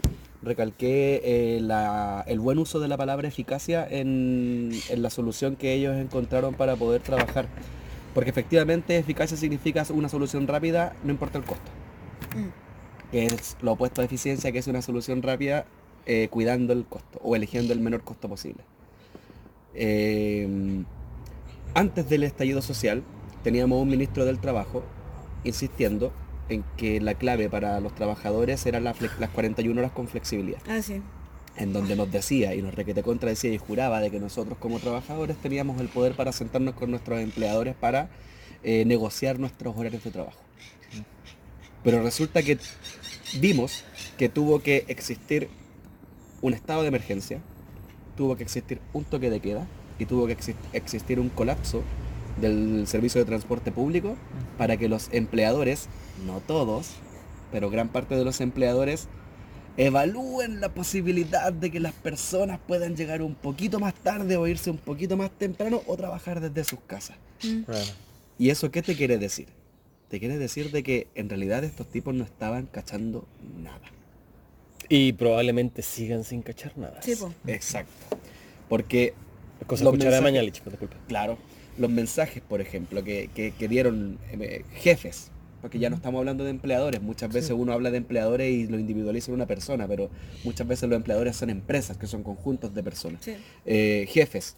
recalqué 0.41 1.21
eh, 1.23 1.59
la- 1.61 2.23
el 2.27 2.39
buen 2.39 2.57
uso 2.59 2.79
de 2.79 2.87
la 2.87 2.97
palabra 2.97 3.27
eficacia 3.27 3.87
en, 3.89 4.71
en 4.89 5.01
la 5.01 5.09
solución 5.09 5.55
que 5.55 5.73
ellos 5.73 5.95
encontraron 5.95 6.53
para 6.53 6.75
poder 6.75 7.01
trabajar. 7.01 7.47
Porque 8.13 8.29
efectivamente 8.31 8.97
eficacia 8.97 9.37
significa 9.37 9.83
una 9.93 10.09
solución 10.09 10.47
rápida, 10.47 10.93
no 11.03 11.11
importa 11.11 11.37
el 11.37 11.43
costo. 11.45 11.69
Mm. 12.35 13.11
Que 13.11 13.25
es 13.27 13.57
lo 13.61 13.73
opuesto 13.73 14.01
a 14.01 14.05
eficiencia, 14.05 14.51
que 14.51 14.59
es 14.59 14.67
una 14.67 14.81
solución 14.81 15.21
rápida 15.21 15.65
eh, 16.05 16.27
cuidando 16.29 16.73
el 16.73 16.85
costo 16.85 17.19
o 17.23 17.35
eligiendo 17.35 17.71
el 17.73 17.79
menor 17.79 18.01
costo 18.01 18.27
posible. 18.27 18.63
Eh, 19.75 20.83
antes 21.73 22.09
del 22.09 22.23
estallido 22.23 22.61
social, 22.61 23.03
teníamos 23.43 23.81
un 23.81 23.89
ministro 23.89 24.25
del 24.25 24.39
Trabajo 24.39 24.83
insistiendo 25.43 26.11
en 26.49 26.63
que 26.77 26.99
la 26.99 27.13
clave 27.13 27.49
para 27.49 27.79
los 27.79 27.93
trabajadores 27.95 28.65
eran 28.65 28.83
las, 28.83 28.97
flex- 28.99 29.17
las 29.19 29.29
41 29.29 29.79
horas 29.79 29.91
con 29.91 30.07
flexibilidad, 30.07 30.59
Ah, 30.67 30.81
sí. 30.81 31.01
en 31.55 31.73
donde 31.73 31.95
nos 31.95 32.11
decía 32.11 32.55
y 32.55 32.61
nos 32.61 32.73
requete 32.73 33.03
contradecía 33.03 33.53
y 33.53 33.57
juraba 33.57 33.99
de 34.01 34.09
que 34.11 34.19
nosotros 34.19 34.57
como 34.57 34.79
trabajadores 34.79 35.37
teníamos 35.37 35.79
el 35.79 35.87
poder 35.89 36.15
para 36.15 36.31
sentarnos 36.31 36.73
con 36.73 36.89
nuestros 36.91 37.19
empleadores 37.19 37.75
para 37.75 38.09
eh, 38.63 38.83
negociar 38.85 39.39
nuestros 39.39 39.77
horarios 39.77 40.03
de 40.03 40.11
trabajo. 40.11 40.39
Pero 41.83 42.03
resulta 42.03 42.41
que 42.43 42.57
vimos 43.39 43.85
que 44.17 44.27
tuvo 44.27 44.61
que 44.61 44.83
existir 44.87 45.49
un 46.41 46.53
estado 46.53 46.81
de 46.81 46.87
emergencia, 46.89 47.39
tuvo 48.17 48.35
que 48.35 48.43
existir 48.43 48.81
un 48.91 49.03
toque 49.05 49.29
de 49.29 49.39
queda 49.39 49.67
y 49.99 50.05
tuvo 50.05 50.25
que 50.27 50.37
exi- 50.37 50.55
existir 50.73 51.19
un 51.19 51.29
colapso 51.29 51.83
del 52.41 52.87
servicio 52.87 53.19
de 53.19 53.25
transporte 53.25 53.71
público 53.71 54.15
para 54.57 54.77
que 54.77 54.87
los 54.89 55.09
empleadores, 55.11 55.87
no 56.25 56.39
todos, 56.39 56.91
pero 57.51 57.69
gran 57.69 57.89
parte 57.89 58.15
de 58.15 58.23
los 58.23 58.39
empleadores, 58.41 59.07
evalúen 59.77 60.59
la 60.61 60.69
posibilidad 60.69 61.53
de 61.53 61.71
que 61.71 61.79
las 61.79 61.93
personas 61.93 62.59
puedan 62.67 62.95
llegar 62.95 63.21
un 63.21 63.35
poquito 63.35 63.79
más 63.79 63.93
tarde 63.93 64.37
o 64.37 64.47
irse 64.47 64.69
un 64.69 64.77
poquito 64.77 65.15
más 65.17 65.31
temprano 65.31 65.81
o 65.85 65.95
trabajar 65.97 66.39
desde 66.41 66.63
sus 66.63 66.79
casas. 66.81 67.17
Mm. 67.43 67.63
¿Y 68.37 68.49
eso 68.49 68.71
qué 68.71 68.81
te 68.81 68.95
quiere 68.95 69.17
decir? 69.17 69.47
Te 70.09 70.19
quiere 70.19 70.37
decir 70.37 70.71
de 70.71 70.81
que 70.81 71.07
en 71.15 71.29
realidad 71.29 71.63
estos 71.63 71.87
tipos 71.87 72.13
no 72.13 72.23
estaban 72.23 72.65
cachando 72.65 73.27
nada. 73.61 73.81
Y 74.87 75.13
probablemente 75.13 75.81
sigan 75.81 76.23
sin 76.23 76.41
cachar 76.41 76.77
nada. 76.77 77.01
Sí, 77.01 77.15
po. 77.15 77.31
Exacto. 77.45 78.17
Porque 78.67 79.13
Cosa 79.69 79.83
Los 79.85 79.93
escuchar 79.93 80.11
de 80.11 80.17
mensajes- 80.19 80.23
Mañalich, 80.23 80.63
disculpa. 80.63 80.97
Claro, 81.07 81.37
los 81.77 81.89
mensajes, 81.89 82.41
por 82.41 82.59
ejemplo, 82.59 83.03
que, 83.03 83.29
que- 83.33 83.51
que 83.51 83.67
dieron 83.67 84.17
eh, 84.31 84.65
jefes, 84.73 85.31
porque 85.61 85.77
ya 85.79 85.89
no 85.89 85.95
estamos 85.95 86.19
hablando 86.19 86.43
de 86.43 86.49
empleadores, 86.49 87.01
muchas 87.01 87.31
veces 87.31 87.51
uno 87.51 87.71
habla 87.73 87.91
de 87.91 87.97
empleadores 87.97 88.49
y 88.51 88.67
lo 88.67 88.79
individualiza 88.79 89.29
en 89.31 89.35
una 89.35 89.45
persona, 89.45 89.87
pero 89.87 90.09
muchas 90.43 90.67
veces 90.67 90.89
los 90.89 90.97
empleadores 90.97 91.35
son 91.35 91.49
empresas, 91.49 91.97
que 91.97 92.07
son 92.07 92.23
conjuntos 92.23 92.73
de 92.73 92.81
personas. 92.83 93.23
Sí. 93.23 93.35
Eh, 93.65 94.05
jefes, 94.09 94.55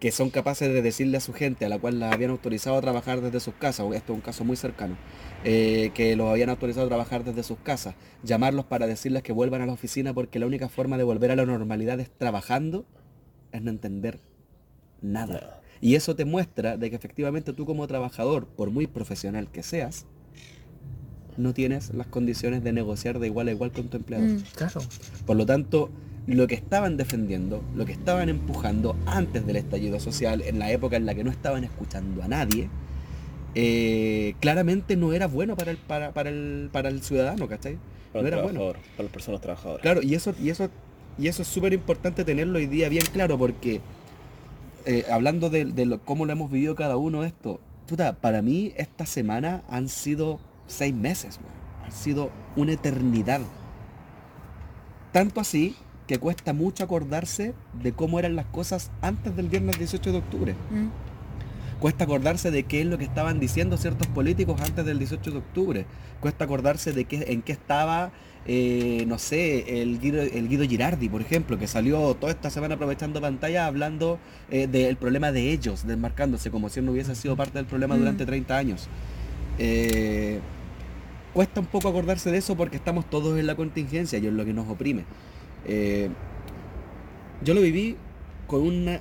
que 0.00 0.12
son 0.12 0.28
capaces 0.30 0.68
de 0.72 0.82
decirle 0.82 1.16
a 1.16 1.20
su 1.20 1.32
gente, 1.32 1.64
a 1.64 1.68
la 1.70 1.78
cual 1.78 1.98
la 2.00 2.10
habían 2.10 2.30
autorizado 2.30 2.76
a 2.76 2.80
trabajar 2.82 3.20
desde 3.22 3.40
sus 3.40 3.54
casas, 3.54 3.86
o 3.86 3.94
esto 3.94 4.12
es 4.12 4.16
un 4.16 4.20
caso 4.20 4.44
muy 4.44 4.56
cercano, 4.56 4.96
eh, 5.44 5.90
que 5.94 6.16
los 6.16 6.28
habían 6.30 6.50
autorizado 6.50 6.84
a 6.86 6.88
trabajar 6.88 7.24
desde 7.24 7.42
sus 7.42 7.58
casas, 7.58 7.94
llamarlos 8.22 8.66
para 8.66 8.86
decirles 8.86 9.22
que 9.22 9.32
vuelvan 9.32 9.62
a 9.62 9.66
la 9.66 9.72
oficina 9.72 10.12
porque 10.12 10.38
la 10.38 10.46
única 10.46 10.68
forma 10.68 10.98
de 10.98 11.04
volver 11.04 11.30
a 11.30 11.36
la 11.36 11.46
normalidad 11.46 11.98
es 12.00 12.10
trabajando, 12.10 12.84
es 13.52 13.62
no 13.62 13.70
entender 13.70 14.20
nada. 15.02 15.60
Y 15.80 15.94
eso 15.94 16.16
te 16.16 16.24
muestra 16.24 16.76
de 16.76 16.90
que 16.90 16.96
efectivamente 16.96 17.52
tú 17.52 17.66
como 17.66 17.86
trabajador, 17.86 18.46
por 18.46 18.70
muy 18.70 18.86
profesional 18.86 19.50
que 19.50 19.62
seas, 19.62 20.06
no 21.36 21.52
tienes 21.52 21.92
las 21.94 22.06
condiciones 22.06 22.64
de 22.64 22.72
negociar 22.72 23.18
de 23.18 23.26
igual 23.26 23.48
a 23.48 23.52
igual 23.52 23.72
con 23.72 23.88
tu 23.88 23.98
empleador. 23.98 24.28
Mm. 24.28 24.42
Claro. 24.54 24.80
Por 25.26 25.36
lo 25.36 25.44
tanto, 25.44 25.90
lo 26.26 26.46
que 26.46 26.54
estaban 26.54 26.96
defendiendo, 26.96 27.62
lo 27.74 27.84
que 27.86 27.92
estaban 27.92 28.28
empujando 28.28 28.96
antes 29.06 29.46
del 29.46 29.56
estallido 29.56 30.00
social, 30.00 30.42
en 30.42 30.58
la 30.58 30.70
época 30.70 30.96
en 30.96 31.06
la 31.06 31.14
que 31.14 31.24
no 31.24 31.30
estaban 31.30 31.64
escuchando 31.64 32.22
a 32.22 32.28
nadie, 32.28 32.68
eh, 33.54 34.34
claramente 34.40 34.96
no 34.96 35.12
era 35.12 35.26
bueno 35.26 35.56
para 35.56 35.70
el, 35.70 35.76
para, 35.76 36.12
para 36.12 36.30
el, 36.30 36.68
para 36.72 36.88
el 36.88 37.02
ciudadano, 37.02 37.48
¿cachai? 37.48 37.78
Para 38.12 38.22
no 38.22 38.28
el 38.28 38.34
era 38.34 38.42
bueno. 38.42 38.60
para 38.60 39.04
las 39.04 39.12
personas 39.12 39.40
trabajadoras. 39.40 39.82
Claro, 39.82 40.02
y 40.02 40.14
eso, 40.14 40.34
y 40.42 40.50
eso, 40.50 40.68
y 41.18 41.28
eso 41.28 41.42
es 41.42 41.48
súper 41.48 41.72
importante 41.72 42.24
tenerlo 42.24 42.58
hoy 42.58 42.66
día 42.66 42.88
bien 42.88 43.04
claro, 43.12 43.38
porque 43.38 43.80
eh, 44.84 45.04
hablando 45.10 45.50
de, 45.50 45.64
de 45.64 45.86
lo- 45.86 46.00
cómo 46.00 46.26
lo 46.26 46.32
hemos 46.32 46.50
vivido 46.50 46.74
cada 46.74 46.96
uno 46.96 47.24
esto, 47.24 47.60
puta, 47.88 48.14
para 48.14 48.42
mí 48.42 48.72
esta 48.76 49.06
semana 49.06 49.62
han 49.68 49.88
sido 49.88 50.38
seis 50.66 50.94
meses, 50.94 51.38
weón. 51.42 51.84
han 51.86 51.92
sido 51.92 52.30
una 52.56 52.72
eternidad. 52.72 53.40
Tanto 55.12 55.40
así 55.40 55.74
que 56.06 56.18
cuesta 56.18 56.52
mucho 56.52 56.84
acordarse 56.84 57.54
de 57.82 57.92
cómo 57.92 58.18
eran 58.18 58.36
las 58.36 58.46
cosas 58.46 58.90
antes 59.00 59.34
del 59.36 59.48
viernes 59.48 59.78
18 59.78 60.12
de 60.12 60.18
octubre. 60.18 60.52
Mm. 60.70 60.88
Cuesta 61.80 62.04
acordarse 62.04 62.50
de 62.50 62.62
qué 62.62 62.80
es 62.80 62.86
lo 62.86 62.96
que 62.96 63.04
estaban 63.04 63.40
diciendo 63.40 63.76
ciertos 63.76 64.06
políticos 64.08 64.60
antes 64.60 64.84
del 64.84 64.98
18 64.98 65.30
de 65.30 65.38
octubre. 65.38 65.86
Cuesta 66.20 66.44
acordarse 66.44 66.92
de 66.92 67.04
qué, 67.06 67.24
en 67.28 67.42
qué 67.42 67.52
estaba, 67.52 68.12
eh, 68.48 69.04
no 69.06 69.18
sé, 69.18 69.82
el 69.82 69.98
Guido, 70.00 70.22
el 70.22 70.48
Guido 70.48 70.64
Girardi, 70.64 71.08
por 71.08 71.20
ejemplo, 71.20 71.58
que 71.58 71.66
salió 71.66 72.14
toda 72.14 72.32
esta 72.32 72.48
semana 72.50 72.74
aprovechando 72.76 73.20
pantalla 73.20 73.66
hablando 73.66 74.18
eh, 74.50 74.66
del 74.66 74.96
problema 74.96 75.32
de 75.32 75.52
ellos, 75.52 75.86
desmarcándose 75.86 76.50
como 76.50 76.68
si 76.68 76.80
él 76.80 76.86
no 76.86 76.92
hubiese 76.92 77.14
sido 77.14 77.36
parte 77.36 77.58
del 77.58 77.66
problema 77.66 77.96
Mm. 77.96 77.98
durante 77.98 78.26
30 78.26 78.56
años. 78.56 78.88
Eh, 79.58 80.38
cuesta 81.34 81.60
un 81.60 81.66
poco 81.66 81.88
acordarse 81.88 82.30
de 82.30 82.38
eso 82.38 82.56
porque 82.56 82.76
estamos 82.76 83.08
todos 83.10 83.38
en 83.38 83.46
la 83.46 83.54
contingencia 83.56 84.18
y 84.18 84.26
es 84.26 84.32
lo 84.32 84.44
que 84.44 84.52
nos 84.52 84.68
oprime. 84.68 85.04
Yo 87.42 87.54
lo 87.54 87.60
viví 87.60 87.96
con 88.46 88.62
una 88.62 89.00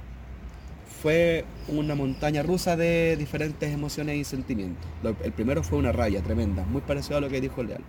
fue 1.02 1.46
una 1.68 1.94
montaña 1.94 2.42
rusa 2.42 2.76
de 2.76 3.16
diferentes 3.16 3.72
emociones 3.72 4.18
y 4.18 4.24
sentimientos. 4.24 4.86
Lo- 5.04 5.16
el 5.24 5.32
primero 5.34 5.62
fue 5.62 5.78
una 5.78 5.92
rabia 5.92 6.22
tremenda, 6.22 6.64
muy 6.66 6.82
parecido 6.82 7.18
a 7.18 7.22
lo 7.22 7.30
que 7.30 7.42
dijo 7.42 7.62
Leal. 7.64 7.82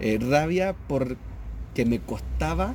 Eh, 0.00 0.18
rabia 0.20 0.74
porque 0.88 1.16
me 1.86 2.00
costaba 2.00 2.74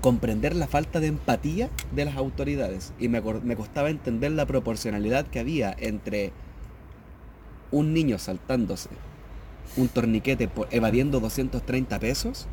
comprender 0.00 0.54
la 0.54 0.66
falta 0.66 1.00
de 1.00 1.06
empatía 1.06 1.70
de 1.94 2.04
las 2.04 2.16
autoridades 2.16 2.92
y 2.98 3.08
me, 3.08 3.20
me 3.20 3.56
costaba 3.56 3.88
entender 3.90 4.32
la 4.32 4.46
proporcionalidad 4.46 5.26
que 5.26 5.38
había 5.40 5.74
entre 5.78 6.32
un 7.70 7.94
niño 7.94 8.18
saltándose 8.18 8.90
un 9.76 9.88
torniquete 9.88 10.46
por- 10.46 10.68
evadiendo 10.70 11.20
230 11.20 11.98
pesos 11.98 12.46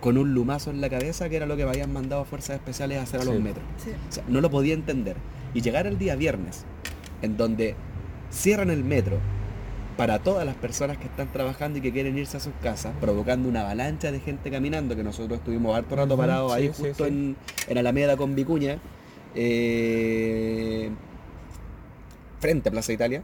con 0.00 0.18
un 0.18 0.34
lumazo 0.34 0.70
en 0.70 0.80
la 0.80 0.88
cabeza 0.88 1.28
que 1.28 1.36
era 1.36 1.46
lo 1.46 1.56
que 1.56 1.64
me 1.64 1.70
habían 1.70 1.92
mandado 1.92 2.24
fuerzas 2.24 2.56
especiales 2.56 2.98
a 2.98 3.02
hacer 3.02 3.20
a 3.22 3.24
los 3.24 3.34
Sí. 3.36 3.42
metros. 3.42 3.64
Sí. 3.78 3.90
O 4.08 4.12
sea, 4.12 4.24
no 4.28 4.40
lo 4.40 4.48
podía 4.50 4.74
entender. 4.74 5.16
Y 5.52 5.62
llegar 5.62 5.86
el 5.86 5.98
día 5.98 6.14
viernes, 6.14 6.64
en 7.22 7.36
donde 7.36 7.74
cierran 8.30 8.70
el 8.70 8.84
metro 8.84 9.18
para 9.96 10.18
todas 10.18 10.44
las 10.44 10.56
personas 10.56 10.98
que 10.98 11.06
están 11.06 11.32
trabajando 11.32 11.78
y 11.78 11.82
que 11.82 11.92
quieren 11.92 12.18
irse 12.18 12.36
a 12.36 12.40
sus 12.40 12.52
casas, 12.62 12.94
provocando 13.00 13.48
una 13.48 13.62
avalancha 13.62 14.12
de 14.12 14.20
gente 14.20 14.50
caminando, 14.50 14.94
que 14.94 15.02
nosotros 15.02 15.38
estuvimos 15.38 15.76
harto 15.76 15.96
rato 15.96 16.16
parados 16.16 16.52
ahí 16.52 16.70
sí, 16.74 16.84
justo 16.88 17.04
sí. 17.04 17.10
En, 17.10 17.36
en 17.68 17.78
Alameda 17.78 18.16
con 18.16 18.34
Vicuña, 18.34 18.78
eh, 19.34 20.90
frente 22.40 22.68
a 22.68 22.72
Plaza 22.72 22.92
Italia, 22.92 23.22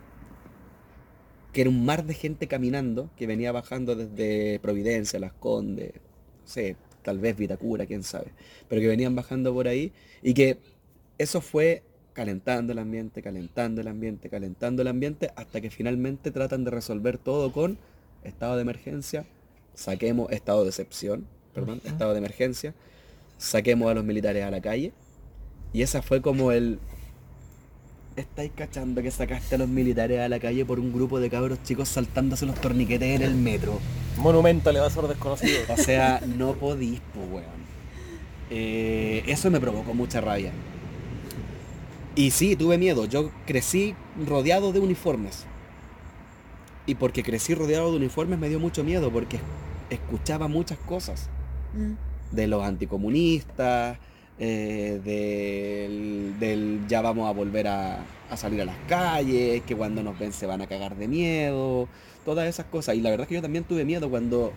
que 1.53 1.61
era 1.61 1.71
un 1.71 1.85
mar 1.85 2.05
de 2.05 2.15
gente 2.15 2.47
caminando, 2.49 3.11
que 3.17 3.27
venía 3.27 3.53
bajando 3.53 3.95
desde 3.95 4.59
Providencia, 4.61 5.19
Las 5.19 5.35
Condes, 5.35 5.93
no 5.95 6.49
sé, 6.49 6.77
tal 7.03 7.19
vez 7.19 7.37
Vitacura, 7.37 7.85
quién 7.85 8.03
sabe, 8.03 8.33
pero 8.69 8.81
que 8.81 8.89
venían 8.89 9.15
bajando 9.15 9.53
por 9.53 9.69
ahí 9.69 9.93
y 10.23 10.33
que 10.33 10.59
eso 11.19 11.43
fue 11.43 11.83
calentando 12.13 12.73
el 12.73 12.79
ambiente, 12.79 13.23
calentando 13.23 13.81
el 13.81 13.89
ambiente, 13.89 14.29
calentando 14.29 14.83
el 14.83 14.89
ambiente, 14.89 15.31
hasta 15.37 15.61
que 15.61 15.71
finalmente 15.71 16.31
tratan 16.31 16.65
de 16.65 16.71
resolver 16.71 17.19
todo 17.19 17.53
con 17.53 17.79
estado 18.25 18.57
de 18.57 18.63
emergencia, 18.63 19.25
saquemos 19.75 20.31
estado 20.31 20.63
de 20.63 20.69
excepción, 20.69 21.27
perdón, 21.55 21.81
estado 21.85 22.13
de 22.13 22.19
emergencia, 22.19 22.75
saquemos 23.39 23.91
a 23.91 23.95
los 23.95 24.05
militares 24.05 24.45
a 24.45 24.51
la 24.51 24.61
calle, 24.61 24.93
y 25.73 25.83
esa 25.83 26.03
fue 26.03 26.21
como 26.21 26.53
el... 26.53 26.79
¿Estáis 28.15 28.53
cachando 28.55 29.01
que 29.01 29.11
sacaste 29.11 29.55
a 29.55 29.59
los 29.59 29.69
militares 29.69 30.21
a 30.21 30.29
la 30.29 30.39
calle 30.39 30.67
por 30.67 30.79
un 30.79 30.93
grupo 30.93 31.19
de 31.19 31.31
cabros 31.31 31.63
chicos 31.63 31.89
saltándose 31.89 32.45
los 32.45 32.61
torniquetes 32.61 33.17
en 33.17 33.23
el 33.23 33.35
metro? 33.35 33.81
Monumento 34.19 34.69
al 34.69 34.77
evasor 34.77 35.09
desconocido. 35.09 35.63
O 35.71 35.77
sea, 35.79 36.21
no 36.37 36.53
podís, 36.53 37.01
pues, 37.15 37.27
weón. 37.31 37.63
Eh, 38.51 39.23
eso 39.27 39.51
me 39.51 39.59
provocó 39.59 39.95
mucha 39.95 40.21
rabia. 40.21 40.53
Y 42.15 42.31
sí, 42.31 42.57
tuve 42.57 42.79
miedo. 42.79 43.07
Yo 43.07 43.31
crecí 43.47 43.95
rodeado 44.27 44.73
de 44.73 44.81
uniformes. 44.81 45.47
Y 46.87 46.97
porque 46.97 47.23
crecí 47.23 47.55
rodeado 47.55 47.91
de 47.91 47.97
uniformes 47.97 48.39
me 48.39 48.49
dio 48.49 48.59
mucho 48.59 48.85
miedo 48.85 49.11
porque 49.11 49.39
escuchaba 49.91 50.49
muchas 50.49 50.79
cosas. 50.79 51.29
Mm. 51.75 52.35
De 52.35 52.47
los 52.47 52.65
anticomunistas, 52.65 53.99
eh, 54.39 55.01
del, 55.05 56.39
del 56.41 56.81
ya 56.89 57.03
vamos 57.03 57.29
a 57.29 57.33
volver 57.33 57.69
a, 57.69 58.05
a 58.31 58.37
salir 58.37 58.63
a 58.63 58.65
las 58.65 58.77
calles, 58.89 59.63
que 59.63 59.77
cuando 59.77 60.03
nos 60.03 60.19
ven 60.19 60.33
se 60.33 60.47
van 60.47 60.63
a 60.63 60.67
cagar 60.67 60.97
de 60.97 61.07
miedo, 61.07 61.89
todas 62.25 62.49
esas 62.49 62.67
cosas. 62.67 62.97
Y 62.97 63.01
la 63.01 63.11
verdad 63.11 63.25
es 63.25 63.29
que 63.29 63.35
yo 63.35 63.43
también 63.43 63.65
tuve 63.65 63.85
miedo 63.85 64.11
cuando, 64.11 64.53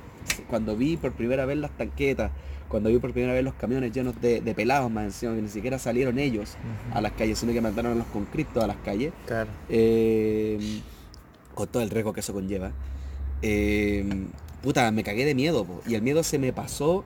cuando 0.49 0.75
vi 0.75 0.97
por 0.97 1.11
primera 1.11 1.45
vez 1.45 1.57
las 1.57 1.71
tanquetas, 1.71 2.31
cuando 2.69 2.89
vi 2.89 2.97
por 2.97 3.11
primera 3.13 3.33
vez 3.33 3.43
los 3.43 3.53
camiones 3.53 3.91
llenos 3.91 4.19
de, 4.21 4.41
de 4.41 4.55
pelados 4.55 4.91
más 4.91 5.05
encima, 5.05 5.35
que 5.35 5.41
ni 5.41 5.49
siquiera 5.49 5.79
salieron 5.79 6.19
ellos 6.19 6.55
a 6.93 7.01
las 7.01 7.11
calles, 7.13 7.39
sino 7.39 7.53
que 7.53 7.61
mandaron 7.61 7.93
a 7.93 7.95
los 7.95 8.07
conscriptos 8.07 8.63
a 8.63 8.67
las 8.67 8.77
calles. 8.77 9.13
Claro. 9.25 9.49
Eh, 9.69 10.81
con 11.53 11.67
todo 11.67 11.83
el 11.83 11.89
riesgo 11.89 12.13
que 12.13 12.19
eso 12.19 12.33
conlleva. 12.33 12.71
Eh, 13.41 14.05
puta, 14.61 14.91
me 14.91 15.03
cagué 15.03 15.25
de 15.25 15.35
miedo, 15.35 15.65
po, 15.65 15.81
y 15.87 15.95
el 15.95 16.01
miedo 16.01 16.23
se 16.23 16.39
me 16.39 16.51
pasó 16.53 17.03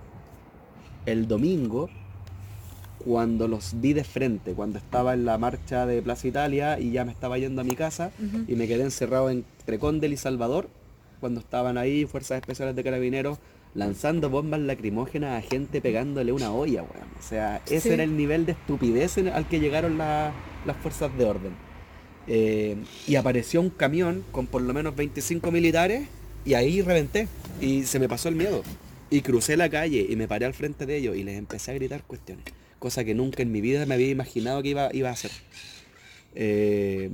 el 1.06 1.28
domingo 1.28 1.89
cuando 3.06 3.48
los 3.48 3.80
vi 3.80 3.93
de 3.93 4.04
frente, 4.04 4.54
cuando 4.54 4.78
estaba 4.78 5.13
en 5.13 5.26
la 5.26 5.38
marcha 5.38 5.86
de 5.86 6.02
Plaza 6.02 6.28
Italia 6.28 6.80
y 6.80 6.91
ya 6.91 7.06
me 7.06 7.12
estaba 7.12 7.38
yendo 7.38 7.62
a 7.62 7.63
mi 7.63 7.76
casa 7.76 8.12
y 8.48 8.56
me 8.56 8.67
quedé 8.67 8.84
encerrado 8.84 9.30
entre 9.30 9.80
Condel 9.80 10.13
y 10.13 10.17
Salvador, 10.17 10.69
cuando 11.19 11.39
estaban 11.39 11.78
ahí 11.78 12.06
fuerzas 12.06 12.39
especiales 12.39 12.76
de 12.76 12.84
carabineros 12.84 13.39
lanzando 13.76 14.30
bombas 14.30 14.60
lacrimógenas 14.60 15.44
a 15.44 15.48
gente 15.48 15.80
pegándole 15.82 16.32
una 16.32 16.52
olla, 16.52 16.82
weón. 16.84 17.08
O 17.20 17.22
sea, 17.22 17.62
ese 17.68 17.82
Sí. 17.82 17.90
era 17.90 18.04
el 18.04 18.18
nivel 18.18 18.46
de 18.46 18.54
estupidez 18.54 19.18
al 19.18 19.48
que 19.48 19.60
llegaron 19.60 19.98
la- 19.98 20.32
las 20.66 20.78
fuerzas 20.78 21.16
de 21.18 21.26
orden. 21.26 21.52
Eh, 22.28 22.76
y 23.08 23.16
apareció 23.16 23.60
un 23.62 23.70
camión 23.70 24.24
con 24.32 24.46
por 24.48 24.62
lo 24.62 24.74
menos 24.74 24.96
25 24.96 25.52
militares 25.52 26.08
y 26.46 26.54
ahí 26.54 26.82
reventé 26.82 27.28
y 27.62 27.84
se 27.84 28.00
me 28.00 28.08
pasó 28.10 28.30
el 28.30 28.36
miedo. 28.36 28.64
Y 29.10 29.22
crucé 29.22 29.58
la 29.58 29.70
calle 29.70 30.06
y 30.08 30.16
me 30.16 30.28
paré 30.28 30.46
al 30.46 30.54
frente 30.54 30.86
de 30.86 30.98
ellos 30.98 31.16
y 31.16 31.24
les 31.24 31.38
empecé 31.38 31.72
a 31.72 31.74
gritar 31.76 32.04
cuestiones. 32.04 32.46
Cosa 32.78 33.04
que 33.04 33.16
nunca 33.16 33.42
en 33.42 33.52
mi 33.52 33.62
vida 33.62 33.86
me 33.86 33.96
había 33.96 34.10
imaginado 34.10 34.62
que 34.62 34.70
iba, 34.70 34.90
iba 34.94 35.10
a 35.10 35.14
hacer. 35.14 35.32
Eh, 36.36 37.10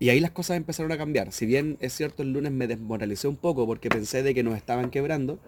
y 0.00 0.08
ahí 0.08 0.18
las 0.18 0.32
cosas 0.32 0.56
empezaron 0.56 0.90
a 0.90 0.98
cambiar. 0.98 1.30
Si 1.30 1.46
bien 1.46 1.76
es 1.80 1.92
cierto 1.92 2.22
el 2.24 2.32
lunes 2.32 2.50
me 2.50 2.66
desmoralicé 2.66 3.28
un 3.28 3.36
poco 3.36 3.66
porque 3.66 3.88
pensé 3.88 4.24
de 4.24 4.34
que 4.34 4.42
nos 4.42 4.56
estaban 4.56 4.90
quebrando 4.90 5.38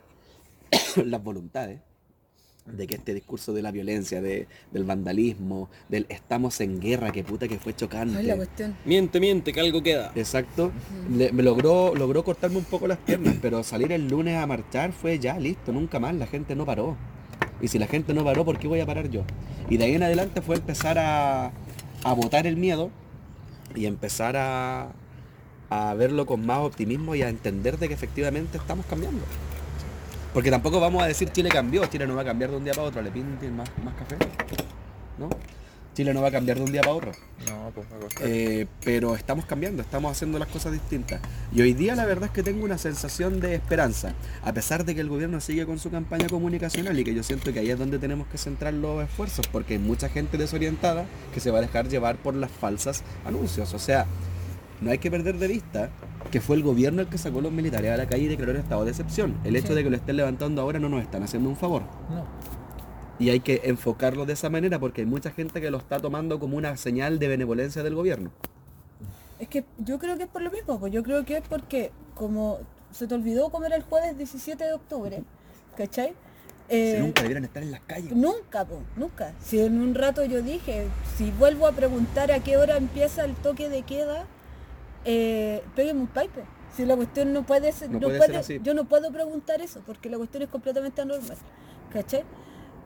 las 1.04 1.22
voluntades. 1.24 1.80
de 2.64 2.86
que 2.86 2.94
este 2.94 3.12
discurso 3.12 3.52
de 3.52 3.60
la 3.60 3.72
violencia, 3.72 4.22
de, 4.22 4.46
del 4.70 4.84
vandalismo, 4.84 5.68
del 5.88 6.06
estamos 6.08 6.60
en 6.60 6.78
guerra, 6.80 7.10
que 7.10 7.24
puta 7.24 7.48
que 7.48 7.58
fue 7.58 7.74
chocante. 7.74 8.22
La 8.22 8.36
cuestión. 8.36 8.76
Miente, 8.84 9.18
miente, 9.18 9.52
que 9.52 9.58
algo 9.60 9.82
queda. 9.82 10.12
Exacto. 10.14 10.70
Le- 11.10 11.32
me 11.32 11.42
logró, 11.42 11.92
logró 11.96 12.22
cortarme 12.22 12.58
un 12.58 12.64
poco 12.64 12.86
las 12.86 12.98
piernas, 12.98 13.34
pero 13.42 13.64
salir 13.64 13.90
el 13.90 14.06
lunes 14.06 14.36
a 14.36 14.46
marchar 14.46 14.92
fue 14.92 15.18
ya 15.18 15.36
listo, 15.40 15.72
nunca 15.72 15.98
más, 15.98 16.14
la 16.14 16.28
gente 16.28 16.54
no 16.54 16.64
paró. 16.64 16.96
Y 17.60 17.66
si 17.68 17.80
la 17.80 17.88
gente 17.88 18.14
no 18.14 18.22
paró, 18.22 18.44
¿por 18.44 18.58
qué 18.60 18.68
voy 18.68 18.78
a 18.80 18.86
parar 18.86 19.10
yo? 19.10 19.24
Y 19.68 19.76
de 19.78 19.84
ahí 19.86 19.94
en 19.94 20.04
adelante 20.04 20.40
fue 20.40 20.54
empezar 20.56 20.98
a, 20.98 21.52
a 22.04 22.12
botar 22.12 22.46
el 22.46 22.56
miedo 22.56 22.90
y 23.76 23.87
empezar 23.87 24.37
a, 24.37 24.88
a 25.70 25.94
verlo 25.94 26.26
con 26.26 26.44
más 26.44 26.58
optimismo 26.58 27.14
y 27.14 27.22
a 27.22 27.28
entender 27.28 27.78
de 27.78 27.88
que 27.88 27.94
efectivamente 27.94 28.58
estamos 28.58 28.85
cambiando. 28.87 29.22
Porque 30.32 30.50
tampoco 30.50 30.80
vamos 30.80 31.02
a 31.02 31.06
decir 31.06 31.30
Chile 31.30 31.48
cambió, 31.50 31.85
Chile 31.87 32.06
no 32.06 32.14
va 32.14 32.22
a 32.22 32.24
cambiar 32.24 32.50
de 32.50 32.56
un 32.56 32.64
día 32.64 32.72
para 32.72 32.88
otro, 32.88 33.02
le 33.02 33.11
piden 33.11 33.56
más, 33.56 33.68
más 33.85 33.94
café. 33.94 34.16
¿No? 35.18 35.28
Chile 35.94 36.14
no 36.14 36.22
va 36.22 36.28
a 36.28 36.31
cambiar 36.31 36.57
de 36.59 36.64
un 36.64 36.72
día 36.72 36.81
para 36.81 36.94
otro. 36.94 37.12
No, 37.48 37.70
pues 37.74 37.87
me. 37.90 38.26
Eh, 38.26 38.66
pero 38.85 39.14
estamos 39.14 39.44
cambiando, 39.44 39.83
estamos 39.83 40.11
haciendo 40.12 40.38
las 40.38 40.48
cosas 40.48 40.72
distintas. 40.72 41.20
Y 41.52 41.61
hoy 41.61 41.74
día 41.74 41.94
la 41.94 42.07
verdad 42.07 42.26
es 42.26 42.31
que 42.31 42.42
tengo 42.42 42.64
una 42.64 42.78
sensación 42.78 43.40
de 43.40 43.55
esperanza, 43.55 44.14
a 44.42 44.52
pesar 44.55 44.85
de 44.85 44.94
que 44.94 45.00
el 45.02 45.09
gobierno 45.09 45.40
sigue 45.40 45.66
con 45.66 45.78
su 45.78 45.90
campaña 45.90 46.28
comunicacional 46.28 46.98
y 46.98 47.05
que 47.05 47.14
yo 47.14 47.22
siento 47.22 47.52
que 47.52 47.59
ahí 47.61 47.70
es 47.70 47.78
donde 47.78 47.98
tenemos 47.98 48.26
que 48.28 48.38
centrar 48.38 48.72
los 48.72 49.05
esfuerzos, 49.05 49.46
porque 49.48 49.74
hay 49.74 49.81
mucha 49.81 50.09
gente 50.09 50.38
desorientada 50.38 51.05
que 51.35 51.40
se 51.40 51.50
va 51.50 51.59
a 51.59 51.62
dejar 51.62 51.88
llevar 51.88 52.16
por 52.16 52.35
las 52.35 52.50
falsas 52.50 53.02
anuncios. 53.26 53.74
O 53.74 53.78
sea, 53.78 54.07
no 54.81 54.90
hay 54.90 54.98
que 54.98 55.11
perder 55.11 55.37
de 55.38 55.48
vista 55.48 55.90
que 56.31 56.40
fue 56.40 56.57
el 56.57 56.62
gobierno 56.62 57.02
el 57.02 57.09
que 57.09 57.18
sacó 57.18 57.40
a 57.40 57.42
los 57.42 57.52
militares 57.52 57.90
a 57.92 57.96
la 57.96 58.07
calle 58.07 58.22
y 58.24 58.28
declaró 58.28 58.52
el 58.52 58.59
estado 58.59 58.85
de 58.85 58.90
excepción. 58.92 59.37
El 59.44 59.57
hecho 59.57 59.68
Sí. 59.68 59.74
de 59.74 59.85
que 59.85 59.90
lo 59.90 59.96
estén 59.96 60.16
levantando 60.16 60.62
ahora 60.62 60.78
no 60.78 60.88
nos 60.88 61.02
están 61.02 61.22
haciendo 61.22 61.48
un 61.50 61.57
favor. 61.57 61.83
No. 62.09 62.24
Y 63.18 63.31
hay 63.31 63.40
que 63.40 63.61
enfocarlo 63.64 64.27
de 64.27 64.33
esa 64.33 64.51
manera 64.51 64.79
porque 64.79 65.03
hay 65.03 65.07
mucha 65.07 65.31
gente 65.31 65.61
que 65.61 65.70
lo 65.70 65.79
está 65.79 65.98
tomando 65.98 66.38
como 66.40 66.57
una 66.57 66.77
señal 66.77 67.18
de 67.18 67.29
benevolencia 67.29 67.83
del 67.83 67.94
gobierno. 67.94 68.31
Es 69.38 69.48
que 69.48 69.64
yo 69.79 69.98
creo 69.98 70.16
que 70.16 70.25
es 70.25 70.29
por 70.29 70.42
lo 70.42 70.51
mismo, 70.51 70.79
pues 70.81 70.92
yo 70.92 71.03
creo 71.03 71.25
que 71.25 71.37
es 71.37 71.42
porque 71.48 71.90
como 72.14 72.59
se 72.90 73.07
te 73.07 73.14
olvidó 73.14 73.51
comer 73.51 73.72
el 73.72 73.83
jueves 73.83 74.16
17 74.16 74.64
de 74.64 74.72
octubre, 74.72 75.22
¿cachai? 75.77 76.14
Eh, 76.68 76.94
Si 76.96 77.03
nunca 77.03 77.22
debieran 77.22 77.44
estar 77.44 77.62
en 77.62 77.70
las 77.70 77.81
calles. 77.81 78.12
Nunca, 78.12 78.64
po, 78.64 78.79
nunca. 78.96 79.33
Si 79.40 79.61
en 79.61 79.81
un 79.81 79.94
rato 79.94 80.25
yo 80.25 80.42
dije, 80.42 80.87
si 81.16 81.31
vuelvo 81.33 81.66
a 81.66 81.72
preguntar 81.72 82.31
a 82.33 82.40
qué 82.40 82.57
hora 82.57 82.77
empieza 82.77 83.25
el 83.25 83.35
toque 83.35 83.68
de 83.68 83.83
queda, 83.83 84.25
eh, 85.05 85.62
un 85.92 86.07
pipe. 86.07 86.44
Si 86.77 86.87
la 86.87 86.96
cuestión 86.96 87.33
no 87.33 87.44
puede 87.44 87.72
ser, 87.72 87.90
No 87.90 87.94
no 87.98 88.07
puede 88.07 88.18
ser 88.20 88.27
puede- 88.29 88.38
así. 88.38 88.61
yo 88.62 88.72
no 88.75 88.85
puedo 88.85 89.12
preguntar 89.12 89.61
eso, 89.61 89.83
porque 89.85 90.09
la 90.09 90.16
cuestión 90.16 90.44
es 90.44 90.48
completamente 90.48 91.03
anormal. 91.03 91.37
¿Cachai? 91.92 92.22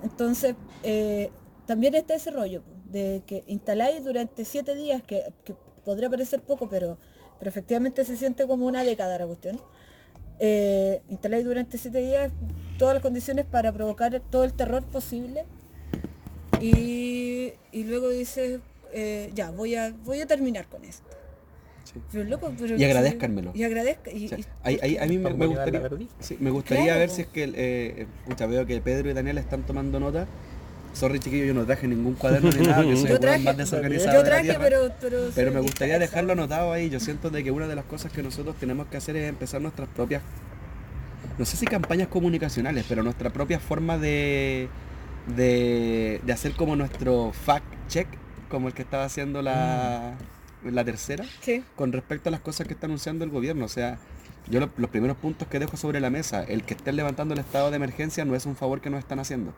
Entonces, 0.02 0.54
eh, 0.82 1.30
también 1.66 1.94
está 1.94 2.14
ese 2.14 2.30
rollo 2.30 2.62
de 2.90 3.22
que 3.26 3.44
instaláis 3.46 4.04
durante 4.04 4.44
siete 4.44 4.74
días, 4.74 5.02
que, 5.02 5.32
que 5.44 5.54
podría 5.84 6.08
parecer 6.10 6.40
poco, 6.42 6.68
pero, 6.68 6.98
pero 7.38 7.48
efectivamente 7.48 8.04
se 8.04 8.16
siente 8.16 8.46
como 8.46 8.66
una 8.66 8.84
década 8.84 9.18
la 9.18 9.26
cuestión. 9.26 9.60
Eh, 10.38 11.02
instaláis 11.08 11.44
durante 11.44 11.78
siete 11.78 11.98
días 11.98 12.30
todas 12.78 12.94
las 12.94 13.02
condiciones 13.02 13.46
para 13.46 13.72
provocar 13.72 14.20
todo 14.30 14.44
el 14.44 14.52
terror 14.52 14.84
posible 14.84 15.46
y, 16.60 17.54
y 17.72 17.84
luego 17.84 18.10
dices, 18.10 18.60
eh, 18.92 19.30
ya, 19.34 19.50
voy 19.50 19.76
a, 19.76 19.94
voy 20.04 20.20
a 20.20 20.26
terminar 20.26 20.66
con 20.68 20.84
esto. 20.84 21.08
Sí. 21.96 22.18
Pero, 22.18 22.24
loco, 22.24 22.52
pero 22.58 22.76
Y 22.76 22.84
agradézcanmelo. 22.84 23.52
Y 23.54 23.62
agradezca. 23.64 24.10
Y, 24.10 24.26
O 24.26 24.28
sea, 24.28 24.38
y- 24.38 24.44
ahí- 24.62 24.78
ahí- 24.82 24.98
a 24.98 25.06
mí 25.06 25.18
me, 25.18 25.32
me 25.34 25.46
gustaría, 25.46 25.88
sí, 26.20 26.36
me 26.40 26.50
gustaría 26.50 26.84
Claro, 26.84 27.00
ver 27.00 27.10
si 27.10 27.22
es 27.22 27.26
que, 27.28 27.52
eh, 27.54 28.06
pucha, 28.26 28.46
veo 28.46 28.64
que 28.66 28.80
Pedro 28.80 29.10
y 29.10 29.12
Daniel 29.14 29.38
están 29.38 29.62
tomando 29.62 29.98
nota. 30.00 30.26
Sorry 30.94 31.18
chiquillo, 31.18 31.44
yo 31.44 31.52
no 31.54 31.66
traje 31.66 31.86
ningún 31.86 32.14
cuaderno 32.14 32.50
ni 32.50 32.66
nada, 32.66 32.82
que 32.82 32.96
soy 32.96 33.10
Yo 33.10 33.20
traje- 33.20 33.44
más 33.44 33.56
desorganizado 33.56 34.12
yo 34.12 34.18
de 34.18 34.22
la 34.22 34.24
traje, 34.30 34.42
tierra. 34.44 34.60
pero... 34.64 34.80
Pero, 35.00 35.18
Pero 35.34 35.48
soy 35.50 35.54
me 35.54 35.60
gustaría 35.60 35.98
dejarlo 35.98 36.32
anotado 36.32 36.72
ahí. 36.72 36.88
Yo 36.88 37.00
siento 37.00 37.28
de 37.28 37.44
que 37.44 37.50
una 37.50 37.68
de 37.68 37.74
las 37.76 37.84
cosas 37.84 38.10
que 38.12 38.22
nosotros 38.22 38.56
tenemos 38.56 38.86
que 38.86 38.96
hacer 38.96 39.14
es 39.16 39.28
empezar 39.28 39.60
nuestras 39.60 39.88
propias, 39.90 40.22
no 41.38 41.44
sé 41.44 41.58
si 41.58 41.66
campañas 41.66 42.08
comunicacionales, 42.08 42.86
pero 42.88 43.02
nuestra 43.02 43.28
propia 43.30 43.58
forma 43.60 43.98
de, 43.98 44.68
de, 45.36 46.20
de 46.24 46.32
hacer 46.32 46.52
como 46.52 46.76
nuestro 46.76 47.32
fact 47.32 47.66
check, 47.88 48.06
como 48.48 48.68
el 48.68 48.74
que 48.74 48.80
estaba 48.80 49.04
haciendo 49.04 49.42
la, 49.42 50.14
la 50.72 50.84
tercera, 50.84 51.24
Sí. 51.40 51.62
con 51.76 51.92
respecto 51.92 52.28
a 52.28 52.32
las 52.32 52.40
cosas 52.40 52.66
que 52.66 52.74
está 52.74 52.86
anunciando 52.86 53.24
el 53.24 53.30
gobierno. 53.30 53.64
O 53.64 53.68
sea, 53.68 53.98
yo 54.48 54.60
lo- 54.60 54.70
los 54.76 54.90
primeros 54.90 55.16
puntos 55.16 55.48
que 55.48 55.58
dejo 55.58 55.76
sobre 55.76 56.00
la 56.00 56.10
mesa, 56.10 56.42
el 56.44 56.62
que 56.64 56.74
estén 56.74 56.96
levantando 56.96 57.34
el 57.34 57.40
estado 57.40 57.70
de 57.70 57.76
emergencia 57.76 58.24
no 58.24 58.34
es 58.34 58.46
un 58.46 58.56
favor 58.56 58.80
que 58.80 58.90
nos 58.90 58.98
están 59.00 59.18
haciendo. 59.18 59.54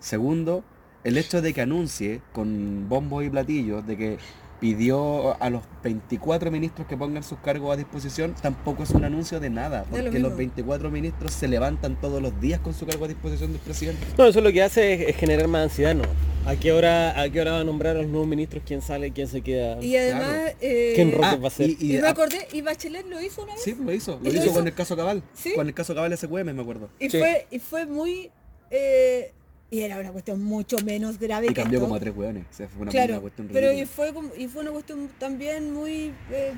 Segundo, 0.00 0.64
el 1.04 1.16
hecho 1.18 1.40
de 1.42 1.54
que 1.54 1.60
anuncie 1.62 2.20
con 2.32 2.88
bombos 2.88 3.24
y 3.24 3.30
platillos 3.30 3.86
de 3.86 3.96
que 3.96 4.18
pidió 4.60 5.40
a 5.42 5.50
los 5.50 5.62
24 5.84 6.50
ministros 6.50 6.86
que 6.86 6.96
pongan 6.96 7.22
sus 7.22 7.38
cargos 7.38 7.72
a 7.72 7.76
disposición, 7.76 8.34
tampoco 8.40 8.82
es 8.82 8.90
un 8.90 9.04
anuncio 9.04 9.38
de 9.40 9.50
nada, 9.50 9.84
porque 9.90 10.18
los 10.18 10.36
24 10.36 10.90
ministros 10.90 11.32
se 11.32 11.48
levantan 11.48 12.00
todos 12.00 12.20
los 12.20 12.38
días 12.40 12.60
con 12.60 12.74
su 12.74 12.86
cargo 12.86 13.04
a 13.04 13.08
disposición 13.08 13.52
del 13.52 13.60
presidente. 13.60 14.04
No, 14.16 14.26
eso 14.26 14.40
lo 14.40 14.52
que 14.52 14.62
hace 14.62 14.94
es, 14.94 15.08
es 15.10 15.16
generar 15.16 15.46
más 15.48 15.64
ansiedad, 15.64 15.94
¿no? 15.94 16.02
¿A 16.46 16.56
qué 16.56 16.72
hora, 16.72 17.20
a 17.20 17.28
qué 17.30 17.40
hora 17.40 17.52
va 17.52 17.60
a 17.60 17.64
nombrar 17.64 17.96
a 17.96 18.00
los 18.02 18.08
nuevos 18.10 18.26
ministros? 18.28 18.62
¿Quién 18.66 18.80
sale? 18.80 19.10
¿Quién 19.12 19.28
se 19.28 19.42
queda? 19.42 19.82
Y 19.82 19.96
además... 19.96 20.54
eh, 20.60 20.92
¿Quién 20.94 21.14
Ah, 21.22 21.36
va 21.36 21.48
a 21.48 21.50
ser? 21.50 21.68
y- 21.70 21.76
y, 21.78 21.96
y- 21.96 22.00
me 22.00 22.08
ah, 22.08 22.10
acordé, 22.10 22.48
y 22.52 22.62
Bachelet 22.62 23.06
lo 23.06 23.20
hizo 23.22 23.42
una 23.42 23.54
vez. 23.54 23.62
Sí, 23.62 23.76
lo 23.78 23.92
hizo, 23.92 24.18
¿Y 24.22 24.26
lo 24.26 24.30
lo 24.32 24.36
hizo 24.38 24.44
hizo? 24.46 24.54
con 24.54 24.66
el 24.66 24.74
caso 24.74 24.96
Cabal, 24.96 25.22
¿Sí? 25.34 25.52
con 25.54 25.66
el 25.68 25.74
caso 25.74 25.94
Cabal 25.94 26.16
SQM 26.16 26.52
me 26.54 26.62
acuerdo. 26.62 26.88
Y, 26.98 27.10
Sí. 27.10 27.18
fue, 27.18 27.46
y 27.50 27.58
fue 27.58 27.86
muy... 27.86 28.30
eh, 28.70 29.32
y 29.70 29.80
era 29.80 29.98
una 29.98 30.10
cuestión 30.12 30.42
mucho 30.42 30.76
menos 30.84 31.18
grave 31.18 31.46
Y 31.46 31.48
que 31.50 31.54
cambió 31.56 31.78
esto. 31.78 31.86
como 31.86 31.96
a 31.96 32.00
tres 32.00 32.14
hueones, 32.16 32.44
o 32.50 32.54
sea, 32.54 32.68
fue 32.68 32.82
una, 32.82 32.90
claro, 32.90 33.12
una 33.14 33.20
cuestión 33.20 33.48
pero 33.52 33.72
y 33.72 33.84
fue, 33.86 34.12
como- 34.14 34.34
y 34.36 34.48
fue 34.48 34.62
una 34.62 34.70
cuestión 34.70 35.10
también 35.18 35.72
muy 35.72 36.12
eh, 36.30 36.52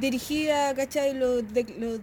dirigida, 0.00 0.74
¿cachai? 0.74 1.14
Lo, 1.14 1.42
de- 1.42 1.74
lo 1.78 1.98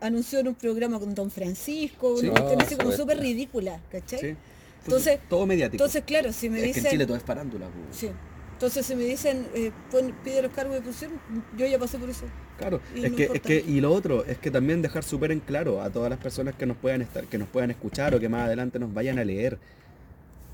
anunció 0.00 0.38
en 0.40 0.48
un 0.48 0.54
programa 0.54 0.98
con 0.98 1.14
Don 1.14 1.30
Francisco, 1.30 2.16
Sí. 2.18 2.26
una 2.28 2.40
cuestión 2.40 2.60
Ah, 2.60 2.64
así 2.64 2.76
como 2.76 2.92
súper 2.92 3.18
ridícula, 3.18 3.80
¿cachai? 3.90 4.20
Sí. 4.20 4.36
Entonces- 4.84 5.18
todo 5.28 5.46
mediático. 5.46 5.74
Entonces, 5.82 6.04
claro, 6.06 6.32
si 6.32 6.48
me 6.48 6.58
es 6.58 6.62
que 6.62 6.66
dicen... 6.68 6.86
en 6.86 6.90
Chile 6.92 7.06
todo 7.06 7.16
es 7.16 7.22
farándula. 7.22 7.66
pues. 7.66 7.96
Sí. 7.96 8.10
Entonces, 8.52 8.84
si 8.84 8.94
me 8.94 9.04
dicen, 9.04 9.46
eh, 9.54 9.72
pon- 9.90 10.14
pide 10.22 10.42
los 10.42 10.52
cargos 10.52 10.74
de 10.74 10.82
posición, 10.82 11.12
yo 11.56 11.66
ya 11.66 11.78
pasé 11.78 11.98
por 11.98 12.10
eso. 12.10 12.26
Claro, 12.58 12.80
Y 12.94 13.04
es 13.06 13.10
no 13.10 13.16
que, 13.16 13.24
es 13.34 13.40
que, 13.40 13.64
y 13.66 13.80
lo 13.80 13.90
otro, 13.90 14.22
es 14.26 14.36
que 14.36 14.50
también 14.50 14.82
dejar 14.82 15.02
súper 15.02 15.32
en 15.32 15.40
claro 15.40 15.80
a 15.80 15.88
todas 15.90 16.10
las 16.10 16.18
personas 16.18 16.54
que 16.54 16.66
nos 16.66 16.76
puedan 16.76 17.00
estar, 17.00 17.24
que 17.24 17.38
nos 17.38 17.48
puedan 17.48 17.70
escuchar 17.70 18.14
o 18.14 18.20
que 18.20 18.28
más 18.28 18.42
adelante 18.44 18.78
nos 18.78 18.92
vayan 18.92 19.18
a 19.18 19.24
leer. 19.24 19.58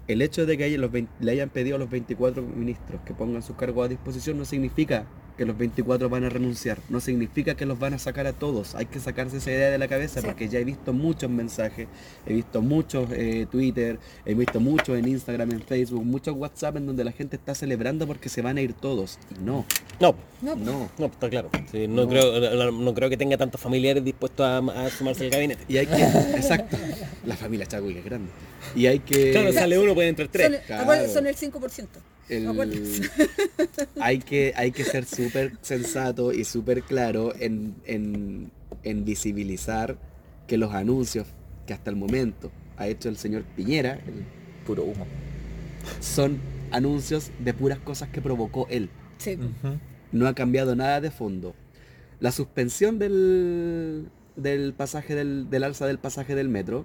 El 0.09 0.23
hecho 0.23 0.47
de 0.47 0.57
que 0.57 0.79
le 1.21 1.31
hayan 1.31 1.51
pedido 1.51 1.77
a 1.77 1.79
los 1.81 1.91
24 1.91 2.43
ministros 2.43 3.01
que 3.05 3.13
pongan 3.13 3.43
sus 3.43 3.57
cargos 3.57 3.87
a 3.87 3.89
disposición 3.89 4.39
no 4.39 4.45
significa 4.45 5.07
que 5.37 5.45
los 5.45 5.57
24 5.59 6.09
van 6.09 6.25
a 6.25 6.29
renunciar, 6.29 6.79
no 6.89 7.01
significa 7.01 7.55
que 7.57 7.67
los 7.67 7.79
van 7.79 7.95
a 7.95 7.99
sacar 7.99 8.27
a 8.27 8.33
todos, 8.33 8.75
hay 8.75 8.87
que 8.87 9.01
sacarse 9.01 9.37
esa 9.37 9.51
idea 9.51 9.71
de 9.71 9.79
la 9.79 9.87
cabeza 9.89 10.21
Sí. 10.21 10.27
porque 10.27 10.49
ya 10.49 10.59
he 10.59 10.65
visto 10.65 10.93
muchos 10.93 11.29
mensajes, 11.31 11.89
he 12.27 12.33
visto 12.35 12.63
muchos 12.63 13.09
eh, 13.13 13.47
Twitter, 13.51 13.99
he 14.25 14.35
visto 14.35 14.61
muchos 14.61 14.99
en 14.99 15.09
Instagram, 15.09 15.51
en 15.53 15.61
Facebook, 15.63 16.05
muchos 16.05 16.35
WhatsApp 16.37 16.77
en 16.77 16.87
donde 16.87 17.05
la 17.05 17.13
gente 17.13 17.37
está 17.37 17.55
celebrando 17.55 18.07
porque 18.07 18.29
se 18.29 18.41
van 18.43 18.57
a 18.57 18.61
ir 18.63 18.73
todos. 18.73 19.19
Y 19.39 19.45
no, 19.45 19.65
No, 20.01 20.15
No, 20.43 20.57
no. 20.57 20.91
no, 20.99 21.07
está 21.07 21.29
claro. 21.29 21.51
Sí, 21.71 21.87
no, 21.87 22.03
No. 22.05 22.09
Creo, 22.09 22.57
no, 22.57 22.71
no 22.73 22.95
creo 22.95 23.11
que 23.11 23.17
tenga 23.17 23.37
tantos 23.37 23.61
familiares 23.61 24.05
dispuestos 24.05 24.45
a, 24.47 24.59
a 24.59 24.91
sumarse 24.91 25.25
al 25.25 25.31
gabinete. 25.31 25.65
Y 25.69 25.77
hay 25.79 25.87
que, 25.87 26.03
exacto, 26.03 26.77
la 27.25 27.37
familia 27.37 27.67
Chagüey 27.67 27.99
es 27.99 28.05
grande. 28.05 28.31
Y 28.75 28.87
hay 28.87 28.99
que, 29.01 29.33
Claro, 29.33 29.53
sale 29.53 29.79
uno, 29.79 29.95
puede 29.95 30.09
entrar 30.09 30.29
tres. 30.29 30.47
son, 30.51 30.57
claro. 30.67 31.09
son 31.13 31.27
el 31.27 31.37
5%. 31.37 31.87
El- 32.29 32.49
acuérdense. 32.49 33.09
hay 34.01 34.19
que, 34.19 34.53
hay 34.57 34.73
que 34.73 34.85
ser 34.85 35.05
súper 35.05 35.53
sensato 35.63 36.33
y 36.33 36.45
súper 36.45 36.83
claro 36.83 37.35
en, 37.39 37.75
en, 37.85 38.51
en 38.83 39.05
visibilizar 39.05 39.97
que 40.47 40.57
los 40.57 40.73
anuncios 40.75 41.27
que 41.67 41.73
hasta 41.75 41.91
el 41.91 41.97
momento 41.97 42.51
ha 42.77 42.87
hecho 42.89 43.09
el 43.09 43.17
señor 43.17 43.43
Piñera 43.57 43.95
el- 43.95 44.25
Puro 44.67 44.83
humo. 44.85 45.07
son 46.01 46.39
anuncios 46.73 47.31
de 47.39 47.55
puras 47.55 47.79
cosas 47.79 48.09
que 48.09 48.21
provocó 48.21 48.67
él. 48.71 48.91
Sí. 49.19 49.39
No 50.13 50.27
ha 50.27 50.35
cambiado 50.35 50.75
nada 50.75 51.01
de 51.01 51.11
fondo. 51.13 51.55
La 52.19 52.33
suspensión 52.33 52.99
del, 52.99 54.09
del 54.35 54.73
pasaje 54.75 55.15
del, 55.15 55.49
del 55.51 55.63
alza 55.65 55.87
del 55.87 55.99
pasaje 55.99 56.35
del 56.35 56.49
metro, 56.49 56.85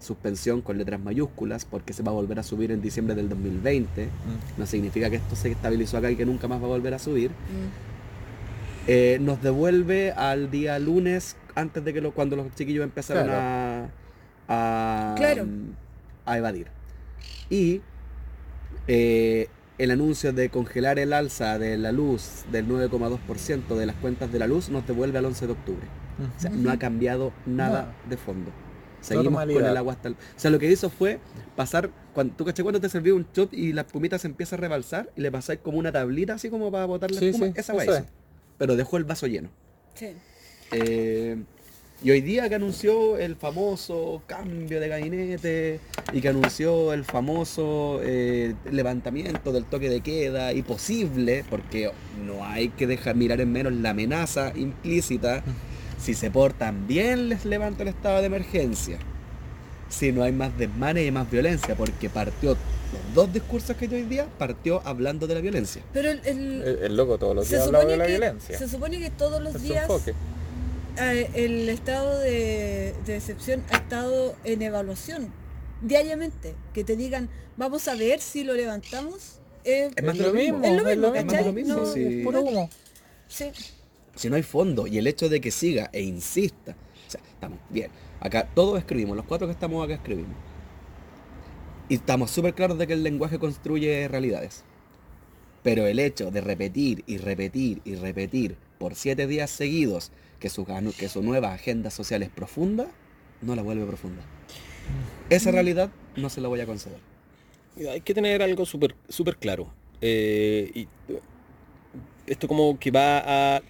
suspensión 0.00 0.62
con 0.62 0.78
letras 0.78 1.00
mayúsculas 1.00 1.64
porque 1.64 1.92
se 1.92 2.02
va 2.02 2.10
a 2.10 2.14
volver 2.14 2.38
a 2.38 2.42
subir 2.42 2.70
en 2.72 2.80
diciembre 2.82 3.14
del 3.14 3.28
2020, 3.28 4.04
Mm. 4.06 4.60
no 4.60 4.66
significa 4.66 5.10
que 5.10 5.16
esto 5.16 5.34
se 5.36 5.50
estabilizó 5.50 5.98
acá 5.98 6.10
y 6.10 6.16
que 6.16 6.24
nunca 6.26 6.48
más 6.48 6.60
va 6.60 6.64
a 6.66 6.68
volver 6.68 6.94
a 6.94 6.98
subir, 6.98 7.30
Mm. 7.30 8.88
eh, 8.88 9.18
nos 9.20 9.42
devuelve 9.42 10.12
al 10.12 10.50
día 10.50 10.78
lunes 10.78 11.36
antes 11.54 11.84
de 11.84 11.92
que 11.92 12.00
lo, 12.00 12.12
cuando 12.12 12.36
los 12.36 12.54
chiquillos 12.54 12.84
empezaron 12.84 13.28
a, 13.30 13.88
a, 14.48 15.14
Claro. 15.16 15.46
a 16.24 16.38
evadir. 16.38 16.68
Y 17.50 17.80
eh, 18.86 19.48
el 19.78 19.90
anuncio 19.90 20.32
de 20.32 20.48
congelar 20.48 20.98
el 20.98 21.12
alza 21.12 21.58
de 21.58 21.76
la 21.78 21.92
luz 21.92 22.44
del 22.50 22.66
9,2% 22.68 23.76
de 23.76 23.86
las 23.86 23.96
cuentas 23.96 24.32
de 24.32 24.38
la 24.38 24.46
luz 24.46 24.68
nos 24.70 24.86
devuelve 24.86 25.18
al 25.18 25.24
11 25.26 25.46
de 25.46 25.52
octubre. 25.52 25.86
O 26.36 26.40
sea, 26.40 26.50
no 26.50 26.70
ha 26.72 26.78
cambiado 26.78 27.32
nada 27.46 27.70
Nada. 27.82 27.92
de 28.08 28.16
fondo. 28.16 28.50
Seguimos 29.08 29.44
con 29.44 29.64
el 29.64 29.76
agua 29.76 29.92
hasta 29.94 30.08
el... 30.08 30.14
O 30.14 30.16
sea, 30.36 30.50
lo 30.50 30.58
que 30.58 30.70
hizo 30.70 30.90
fue 30.90 31.18
pasar... 31.56 31.90
Cuando, 32.14 32.34
¿Tú 32.34 32.44
caché 32.44 32.62
cuando 32.62 32.80
te 32.80 32.88
serví 32.88 33.10
un 33.10 33.26
shot 33.32 33.52
y 33.52 33.72
la 33.72 33.82
espumita 33.82 34.18
se 34.18 34.26
empieza 34.26 34.56
a 34.56 34.58
rebalsar 34.58 35.10
y 35.16 35.20
le 35.20 35.30
pasáis 35.30 35.60
como 35.62 35.78
una 35.78 35.92
tablita 35.92 36.34
así 36.34 36.50
como 36.50 36.70
para 36.70 36.86
botar 36.86 37.10
la 37.10 37.18
Sí, 37.18 37.26
espuma? 37.26 37.46
sí, 37.46 37.52
Esa 37.56 37.72
eso 37.72 37.76
va 37.76 37.84
hizo. 37.84 37.96
es. 37.96 38.04
Pero 38.58 38.74
dejó 38.76 38.96
el 38.96 39.04
vaso 39.04 39.26
lleno. 39.26 39.50
Sí. 39.94 40.08
Eh, 40.72 41.36
y 42.02 42.10
hoy 42.12 42.20
día 42.20 42.48
que 42.48 42.54
anunció 42.54 43.18
el 43.18 43.34
famoso 43.34 44.22
cambio 44.28 44.78
de 44.80 44.86
gabinete 44.88 45.80
y 46.12 46.20
que 46.20 46.28
anunció 46.28 46.92
el 46.92 47.04
famoso 47.04 48.00
eh, 48.04 48.54
levantamiento 48.70 49.50
del 49.52 49.64
toque 49.64 49.90
de 49.90 50.00
queda 50.00 50.52
y 50.52 50.62
posible, 50.62 51.44
porque 51.50 51.90
no 52.24 52.44
hay 52.44 52.68
que 52.68 52.86
dejar 52.86 53.16
mirar 53.16 53.40
en 53.40 53.50
menos 53.50 53.72
la 53.72 53.90
amenaza 53.90 54.52
implícita, 54.54 55.42
si 55.98 56.14
se 56.14 56.30
portan 56.30 56.86
bien 56.86 57.28
les 57.28 57.44
levanto 57.44 57.82
el 57.82 57.88
estado 57.88 58.20
de 58.20 58.26
emergencia. 58.26 58.98
Si 59.88 60.12
no 60.12 60.22
hay 60.22 60.32
más 60.32 60.56
desmanes 60.58 61.06
y 61.06 61.10
más 61.10 61.30
violencia, 61.30 61.74
porque 61.74 62.10
partió, 62.10 62.50
los 62.50 63.14
dos 63.14 63.32
discursos 63.32 63.74
que 63.76 63.86
hay 63.86 63.94
hoy 63.94 64.02
día, 64.02 64.26
partió 64.38 64.82
hablando 64.84 65.26
de 65.26 65.34
la 65.34 65.40
violencia. 65.40 65.82
Pero 65.92 66.10
el, 66.10 66.20
el- 66.26 66.62
El, 66.62 66.78
el 66.84 66.96
loco 66.96 67.16
todos 67.18 67.34
los 67.34 67.46
se, 67.46 67.54
días 67.56 67.66
hablaba 67.66 67.84
supone 67.84 67.92
de 67.92 67.98
la 67.98 68.04
que, 68.06 68.10
violencia. 68.12 68.58
se 68.58 68.68
supone 68.68 68.98
que 68.98 69.10
todos 69.10 69.42
los 69.42 69.62
días 69.62 69.88
eh, 71.00 71.30
el 71.34 71.68
estado 71.68 72.18
de, 72.18 72.94
de 73.06 73.16
excepción 73.16 73.62
ha 73.70 73.76
estado 73.76 74.34
en 74.44 74.62
evaluación 74.62 75.32
diariamente. 75.80 76.54
Que 76.74 76.84
te 76.84 76.96
digan, 76.96 77.28
vamos 77.56 77.88
a 77.88 77.94
ver 77.94 78.20
si 78.20 78.44
lo 78.44 78.52
levantamos. 78.54 79.38
eh, 79.64 79.90
Es 79.96 80.04
más 80.04 80.18
lo 80.18 80.32
mismo, 80.34 80.62
es 80.64 80.72
lo 80.82 80.88
es 80.88 80.98
lo 80.98 81.12
mismo, 81.12 81.12
mismo. 81.12 81.26
¿cachai? 81.30 81.40
Es 81.40 81.46
lo 81.46 81.52
mismo, 81.52 81.74
No, 81.76 81.86
sí. 81.86 82.18
Es 82.18 82.24
puro 82.24 82.42
humo. 82.42 82.68
sí. 83.28 83.44
Si 84.18 84.28
no 84.28 84.36
hay 84.36 84.42
fondo 84.42 84.86
y 84.86 84.98
el 84.98 85.06
hecho 85.06 85.28
de 85.28 85.40
que 85.40 85.50
siga 85.50 85.90
e 85.92 86.02
insista, 86.02 86.76
o 87.06 87.10
sea, 87.10 87.20
estamos 87.30 87.58
bien, 87.70 87.90
acá 88.20 88.48
todos 88.52 88.78
escribimos, 88.78 89.16
los 89.16 89.24
cuatro 89.26 89.46
que 89.46 89.52
estamos 89.52 89.82
acá 89.84 89.94
escribimos. 89.94 90.36
Y 91.88 91.94
estamos 91.94 92.30
súper 92.30 92.54
claros 92.54 92.76
de 92.78 92.86
que 92.86 92.92
el 92.92 93.02
lenguaje 93.02 93.38
construye 93.38 94.08
realidades. 94.08 94.64
Pero 95.62 95.86
el 95.86 95.98
hecho 96.00 96.30
de 96.30 96.40
repetir 96.40 97.04
y 97.06 97.18
repetir 97.18 97.80
y 97.84 97.94
repetir 97.94 98.56
por 98.78 98.94
siete 98.94 99.26
días 99.26 99.50
seguidos 99.50 100.10
que 100.40 100.50
su, 100.50 100.66
que 100.98 101.08
su 101.08 101.22
nueva 101.22 101.54
agenda 101.54 101.90
social 101.90 102.22
es 102.22 102.28
profunda, 102.28 102.88
no 103.40 103.54
la 103.54 103.62
vuelve 103.62 103.86
profunda. 103.86 104.22
Esa 105.30 105.50
realidad 105.50 105.90
no 106.16 106.28
se 106.28 106.40
la 106.40 106.48
voy 106.48 106.60
a 106.60 106.66
conceder. 106.66 106.98
Hay 107.88 108.00
que 108.00 108.14
tener 108.14 108.42
algo 108.42 108.66
súper 108.66 108.96
súper 109.08 109.36
claro. 109.36 109.68
Eh, 110.00 110.86
esto 112.26 112.48
como 112.48 112.78
que 112.78 112.90
va 112.90 113.56
a, 113.56 113.62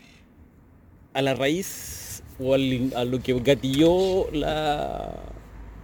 a 1.14 1.22
la 1.22 1.34
raíz 1.34 2.22
o 2.40 2.54
al- 2.54 2.92
a 2.96 3.04
lo 3.04 3.20
que 3.20 3.34
gatilló 3.40 4.30
la, 4.32 5.14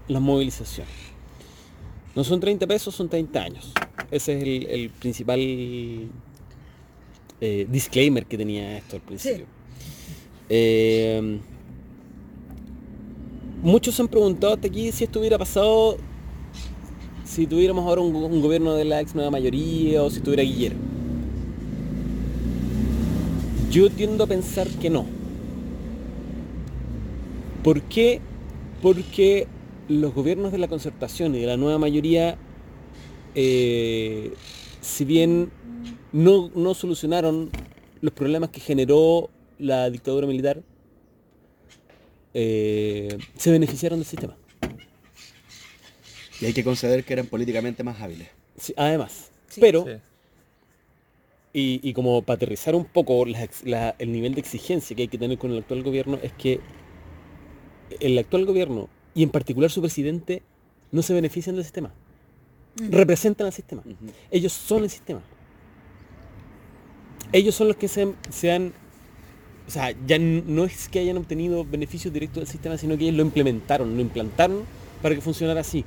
la 0.08 0.20
movilización. 0.20 0.86
No 2.14 2.22
son 2.22 2.38
30 2.40 2.66
pesos, 2.66 2.94
son 2.94 3.08
30 3.08 3.42
años. 3.42 3.72
Ese 4.10 4.36
es 4.36 4.42
el, 4.42 4.66
el 4.66 4.90
principal 4.90 5.40
eh, 7.40 7.66
disclaimer 7.68 8.24
que 8.26 8.36
tenía 8.38 8.78
esto 8.78 8.96
al 8.96 9.02
principio. 9.02 9.46
Eh, 10.48 11.40
muchos 13.62 13.94
se 13.94 14.02
han 14.02 14.08
preguntado 14.08 14.54
hasta 14.54 14.66
aquí 14.68 14.92
si 14.92 15.04
esto 15.04 15.18
hubiera 15.20 15.38
pasado 15.38 15.96
si 17.24 17.46
tuviéramos 17.46 17.84
ahora 17.86 18.02
un, 18.02 18.14
un 18.14 18.40
gobierno 18.42 18.74
de 18.74 18.84
la 18.84 19.00
ex 19.00 19.14
nueva 19.14 19.30
mayoría 19.30 20.02
o 20.02 20.10
si 20.10 20.20
tuviera 20.20 20.42
Guillermo. 20.44 20.80
Yo 23.74 23.90
tiendo 23.90 24.22
a 24.22 24.26
pensar 24.28 24.68
que 24.68 24.88
no. 24.88 25.04
¿Por 27.64 27.82
qué? 27.82 28.20
Porque 28.80 29.48
los 29.88 30.14
gobiernos 30.14 30.52
de 30.52 30.58
la 30.58 30.68
concertación 30.68 31.34
y 31.34 31.40
de 31.40 31.46
la 31.48 31.56
nueva 31.56 31.76
mayoría, 31.80 32.38
eh, 33.34 34.32
si 34.80 35.04
bien 35.04 35.50
no, 36.12 36.52
no 36.54 36.74
solucionaron 36.74 37.50
los 38.00 38.12
problemas 38.12 38.50
que 38.50 38.60
generó 38.60 39.28
la 39.58 39.90
dictadura 39.90 40.28
militar, 40.28 40.62
eh, 42.32 43.18
se 43.36 43.50
beneficiaron 43.50 43.98
del 43.98 44.06
sistema. 44.06 44.36
Y 46.40 46.44
hay 46.44 46.52
que 46.52 46.62
conceder 46.62 47.02
que 47.02 47.14
eran 47.14 47.26
políticamente 47.26 47.82
más 47.82 48.00
hábiles. 48.00 48.28
Sí, 48.56 48.72
además. 48.76 49.32
Sí. 49.48 49.60
Pero, 49.60 49.84
Sí. 49.84 50.13
Y, 51.54 51.80
y 51.88 51.94
como 51.94 52.20
para 52.22 52.34
aterrizar 52.36 52.74
un 52.74 52.84
poco 52.84 53.24
la 53.24 53.42
ex- 53.44 53.64
la- 53.64 53.94
el 53.98 54.12
nivel 54.12 54.34
de 54.34 54.40
exigencia 54.40 54.94
que 54.94 55.02
hay 55.02 55.08
que 55.08 55.16
tener 55.18 55.38
con 55.38 55.52
el 55.52 55.58
actual 55.58 55.82
gobierno, 55.82 56.18
es 56.22 56.32
que 56.34 56.60
el 58.00 58.18
actual 58.18 58.44
gobierno, 58.44 58.88
y 59.14 59.22
en 59.22 59.30
particular 59.30 59.70
su 59.70 59.80
presidente, 59.80 60.42
no 60.92 61.00
se 61.00 61.14
benefician 61.14 61.54
del 61.54 61.64
sistema. 61.64 61.92
Mm. 62.80 62.90
Representan 62.90 63.46
al 63.46 63.52
sistema. 63.52 63.82
Ellos 64.30 64.52
son 64.52 64.82
el 64.82 64.90
sistema. 64.90 65.22
Ellos 67.32 67.54
son 67.54 67.68
los 67.68 67.76
que 67.76 67.88
se, 67.88 68.02
han- 68.02 68.16
se 68.30 68.52
han... 68.52 68.72
O 69.66 69.70
sea, 69.70 69.94
ya 70.06 70.18
no 70.18 70.64
es 70.64 70.88
que 70.88 70.98
hayan 70.98 71.16
obtenido 71.16 71.64
beneficios 71.64 72.12
directos 72.12 72.36
del 72.42 72.48
sistema, 72.48 72.76
sino 72.76 72.98
que 72.98 73.04
ellos 73.04 73.16
lo 73.16 73.22
implementaron, 73.22 73.94
lo 73.94 74.00
implantaron 74.02 74.64
para 75.00 75.14
que 75.14 75.20
funcionara 75.22 75.60
así. 75.60 75.84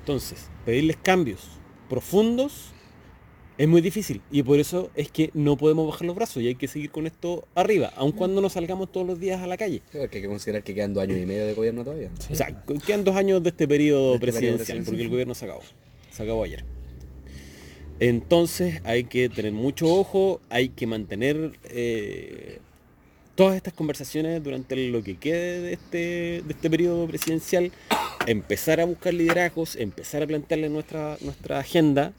Entonces, 0.00 0.48
pedirles 0.66 0.96
cambios 1.02 1.48
profundos 1.88 2.72
es 3.60 3.68
muy 3.68 3.82
difícil 3.82 4.22
y 4.30 4.42
por 4.42 4.58
eso 4.58 4.90
es 4.94 5.10
que 5.10 5.30
no 5.34 5.54
podemos 5.58 5.86
bajar 5.86 6.06
los 6.06 6.16
brazos 6.16 6.42
y 6.42 6.46
hay 6.46 6.54
que 6.54 6.66
seguir 6.66 6.90
con 6.90 7.06
esto 7.06 7.46
arriba, 7.54 7.92
aun 7.94 8.12
cuando 8.12 8.40
no 8.40 8.48
salgamos 8.48 8.90
todos 8.90 9.06
los 9.06 9.20
días 9.20 9.42
a 9.42 9.46
la 9.46 9.58
calle. 9.58 9.82
Que 9.92 10.00
hay 10.00 10.08
que 10.08 10.26
considerar 10.26 10.62
que 10.62 10.74
quedan 10.74 10.94
dos 10.94 11.02
años 11.02 11.18
y 11.18 11.26
medio 11.26 11.44
de 11.44 11.52
gobierno 11.52 11.84
todavía. 11.84 12.08
O 12.30 12.34
sea, 12.34 12.64
quedan 12.86 13.04
dos 13.04 13.16
años 13.16 13.42
de 13.42 13.50
este 13.50 13.68
periodo 13.68 14.14
este 14.14 14.26
presidencial. 14.28 14.82
porque 14.82 15.02
el 15.02 15.10
gobierno 15.10 15.34
se 15.34 15.44
acabó. 15.44 15.60
Se 16.10 16.22
acabó 16.22 16.44
ayer. 16.44 16.64
Entonces 17.98 18.80
hay 18.84 19.04
que 19.04 19.28
tener 19.28 19.52
mucho 19.52 19.94
ojo, 19.94 20.40
hay 20.48 20.70
que 20.70 20.86
mantener 20.86 21.52
eh, 21.64 22.60
todas 23.34 23.56
estas 23.56 23.74
conversaciones 23.74 24.42
durante 24.42 24.88
lo 24.88 25.02
que 25.02 25.18
quede 25.18 25.60
de 25.60 25.72
este, 25.74 25.98
de 25.98 26.44
este 26.48 26.70
periodo 26.70 27.06
presidencial, 27.06 27.72
empezar 28.26 28.80
a 28.80 28.86
buscar 28.86 29.12
liderazgos, 29.12 29.76
empezar 29.76 30.22
a 30.22 30.26
plantearle 30.26 30.70
nuestra, 30.70 31.18
nuestra 31.20 31.58
agenda 31.58 32.14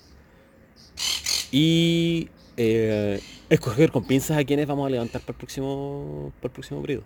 y 1.51 2.29
eh, 2.57 3.19
escoger 3.49 3.91
con 3.91 4.05
pinzas 4.05 4.37
a 4.37 4.43
quienes 4.43 4.67
vamos 4.67 4.87
a 4.87 4.89
levantar 4.89 5.21
para 5.21 5.31
el 5.33 5.37
próximo, 5.37 6.31
para 6.39 6.47
el 6.47 6.53
próximo 6.53 6.81
periodo. 6.81 7.03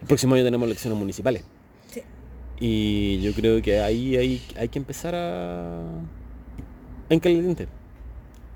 El 0.00 0.06
próximo 0.06 0.34
año 0.34 0.44
tenemos 0.44 0.66
elecciones 0.66 0.98
municipales. 0.98 1.44
Sí. 1.88 2.02
Y 2.60 3.20
yo 3.20 3.32
creo 3.34 3.60
que 3.62 3.80
ahí 3.80 4.16
hay, 4.16 4.42
hay 4.56 4.68
que 4.68 4.78
empezar 4.78 5.14
a, 5.14 5.80
a 5.82 7.14
encaliente. 7.14 7.68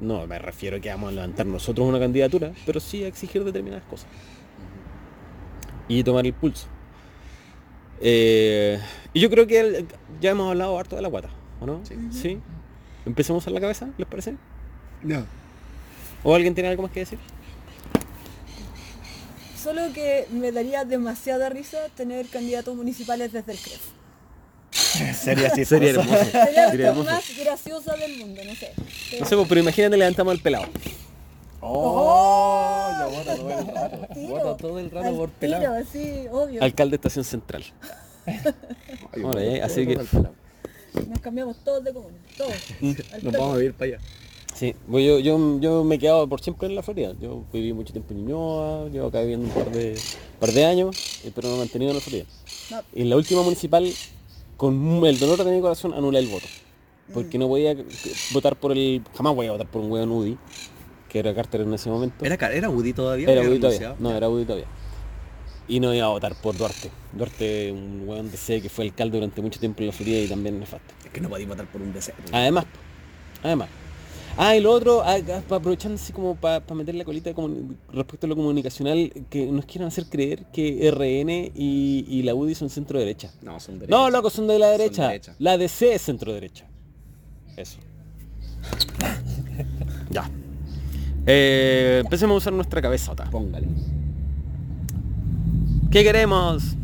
No 0.01 0.27
me 0.27 0.39
refiero 0.39 0.77
a 0.77 0.81
que 0.81 0.89
vamos 0.91 1.09
a 1.11 1.13
levantar 1.13 1.47
nosotros 1.47 1.87
una 1.89 1.99
candidatura, 1.99 2.53
pero 2.67 2.81
sí 2.81 3.05
a 3.05 3.09
exigir 3.09 3.45
determinadas 3.45 3.85
cosas. 3.85 4.09
Y 5.89 6.03
tomar 6.03 6.27
el 6.27 6.33
pulso. 6.35 6.67
Eh, 8.01 8.79
y 9.15 9.21
yo 9.21 9.31
creo 9.31 9.47
que 9.47 9.61
el- 9.61 9.87
ya 10.21 10.31
hemos 10.33 10.51
hablado 10.51 10.79
harto 10.79 10.97
de 10.97 11.03
la 11.03 11.09
guata, 11.09 11.31
¿o 11.61 11.67
no? 11.67 11.81
Sí. 11.85 11.95
¿Sí? 12.11 12.39
¿Empecemos 13.07 13.47
a 13.47 13.51
la 13.51 13.61
cabeza? 13.61 13.89
¿Les 13.97 14.07
parece? 14.07 14.35
No. 15.03 15.25
¿O 16.25 16.35
alguien 16.35 16.55
tiene 16.55 16.69
algo 16.69 16.83
más 16.83 16.91
que 16.91 17.01
decir? 17.01 17.19
Solo 19.63 19.93
que 19.95 20.27
me 20.31 20.53
daría 20.53 20.85
demasiada 20.85 21.49
risa 21.49 21.79
tener 21.97 22.27
candidatos 22.27 22.75
municipales 22.77 23.33
desde 23.33 23.53
el 23.53 23.59
CREF. 23.59 23.81
Sería 25.17 25.49
así. 25.49 25.65
Sería 25.65 25.91
hermoso. 25.91 26.25
Sería 26.25 26.69
la 26.91 26.95
cosa 26.95 27.13
más 27.13 27.39
graciosa 27.39 27.97
del 27.97 28.19
mundo, 28.19 28.43
no 28.45 28.55
sé. 28.55 28.73
No 29.21 29.27
sé, 29.27 29.37
pues, 29.37 29.49
pero 29.49 29.61
imagínate 29.61 29.97
levantamos 29.97 30.33
al 30.33 30.41
pelado. 30.41 30.67
Oh, 31.61 32.93
lo 33.01 33.11
voto 33.11 33.35
todo 33.37 33.51
el 33.59 33.67
rato. 33.67 34.09
Tiro, 34.15 34.29
Voto 34.29 34.57
todo 34.57 34.79
el 34.79 34.91
rato 34.91 35.17
por 35.17 35.31
tiro, 35.31 35.59
pelado. 35.59 35.85
sí, 35.91 36.27
obvio. 36.31 36.63
Alcalde 36.63 36.91
de 36.91 36.97
Estación 36.97 37.25
Central. 37.25 37.65
Ay, 38.27 38.43
eh, 39.39 39.63
así 39.63 39.87
que-. 39.87 39.99
Nos 41.09 41.21
cambiamos 41.21 41.57
todos 41.65 41.85
de 41.85 41.93
común, 41.93 42.13
todos. 42.37 42.53
Al 43.13 43.25
Nos 43.25 43.33
vamos 43.33 43.55
a 43.55 43.57
vivir 43.59 43.75
para 43.75 43.95
allá. 43.95 43.99
Sí, 44.55 44.75
pues 44.91 45.05
yo, 45.05 45.19
yo, 45.19 45.61
yo 45.61 45.85
me 45.85 45.97
he 45.97 45.99
quedado 45.99 46.27
por 46.27 46.41
siempre 46.41 46.67
en 46.67 46.75
la 46.75 46.83
Florida. 46.83 47.13
Yo 47.21 47.45
viví 47.53 47.75
mucho 47.75 47.93
tiempo 47.93 48.15
en 48.15 48.23
Ñuñoa, 48.23 48.89
llevo 48.89 49.09
acá 49.09 49.21
viviendo 49.21 49.47
un 49.47 49.53
par 49.53 49.71
de, 49.71 49.99
par 50.41 50.51
de 50.51 50.65
años, 50.65 51.21
eh, 51.25 51.33
pero 51.35 51.49
me 51.49 51.57
he 51.57 51.59
mantenido 51.59 51.91
en 51.91 51.97
la 51.97 52.01
Florida. 52.01 52.25
No. 52.71 52.81
Y 52.95 53.03
en 53.03 53.11
la 53.11 53.17
última 53.17 53.43
municipal, 53.43 53.87
con 54.57 55.05
el 55.05 55.19
dolor 55.19 55.45
de 55.45 55.55
mi 55.55 55.61
corazón, 55.61 55.93
anulé 55.93 56.21
el 56.21 56.29
voto. 56.29 56.47
Porque 57.13 57.39
no 57.39 57.47
podía 57.49 57.77
votar 58.33 58.57
por 58.57 58.73
el... 58.73 59.03
Jamás 59.15 59.35
voy 59.35 59.47
a 59.47 59.53
votar 59.53 59.69
por 59.69 59.83
un 59.83 59.93
weón 59.93 60.11
UDI, 60.11 60.39
que 61.09 61.19
era 61.19 61.35
Carter 61.35 61.61
en 61.61 61.75
ese 61.75 61.91
momento. 61.91 62.25
¿Era, 62.25 62.35
era 62.53 62.71
Udi 62.71 62.93
todavía? 62.95 63.31
Era 63.31 63.43
¿Había 63.43 63.53
UDI 63.53 63.61
todavía. 63.61 63.97
No, 63.99 64.17
era 64.17 64.29
UDI 64.29 64.45
todavía. 64.45 64.67
Y 65.69 65.81
no 65.81 65.93
iba 65.93 66.07
a 66.07 66.11
votar 66.11 66.35
por 66.41 66.57
Duarte. 66.57 66.91
Duarte, 67.13 67.73
un 67.73 68.05
weón 68.07 68.31
de 68.31 68.37
C 68.37 68.61
que 68.63 68.69
fue 68.69 68.85
alcalde 68.85 69.17
durante 69.19 69.43
mucho 69.43 69.59
tiempo 69.59 69.81
en 69.83 69.89
la 69.89 69.93
Florida 69.93 70.19
y 70.21 70.29
también 70.29 70.61
nefasto. 70.61 70.95
Es 71.05 71.11
que 71.11 71.21
no 71.21 71.29
podía 71.29 71.47
votar 71.49 71.67
por 71.67 71.83
un 71.83 71.93
DC. 71.93 72.13
Además, 72.33 72.67
además. 73.43 73.69
Ah, 74.39 74.55
y 74.55 74.61
lo 74.61 74.71
otro, 74.71 75.03
ah, 75.03 75.17
ah, 75.33 75.41
pa- 75.49 75.57
aprovechando 75.57 75.95
así 75.97 76.13
como 76.13 76.35
para 76.37 76.61
meter 76.75 76.95
la 76.95 77.05
colita 77.05 77.33
respecto 77.91 78.27
a 78.27 78.29
lo 78.29 78.37
comunicacional, 78.37 79.11
que 79.31 79.47
nos 79.47 79.65
quieran 79.65 79.89
hacer 79.89 80.05
creer 80.11 80.45
que 80.53 80.87
RN 80.91 81.53
y, 81.55 82.05
y 82.07 82.23
la 82.23 82.35
UDI 82.35 82.55
son 82.55 82.69
centro 82.69 82.99
derecha. 82.99 83.33
No, 83.43 83.59
son 83.59 83.79
derechos. 83.79 83.99
No, 83.99 84.11
loco, 84.11 84.29
son 84.29 84.47
de 84.47 84.59
la 84.59 84.69
derecha. 84.69 85.09
derecha. 85.09 85.35
La 85.39 85.57
DC 85.57 85.95
es 85.95 86.03
centro 86.03 86.33
derecha. 86.35 86.67
Eso. 87.57 87.79
ya. 90.11 90.31
Eh, 91.27 92.03
empecemos 92.05 92.35
a 92.35 92.39
usar 92.39 92.53
nuestra 92.53 92.83
cabezota. 92.83 93.25
Póngale. 93.31 93.67
¿Qué 95.97 96.05
queremos? 96.05 96.77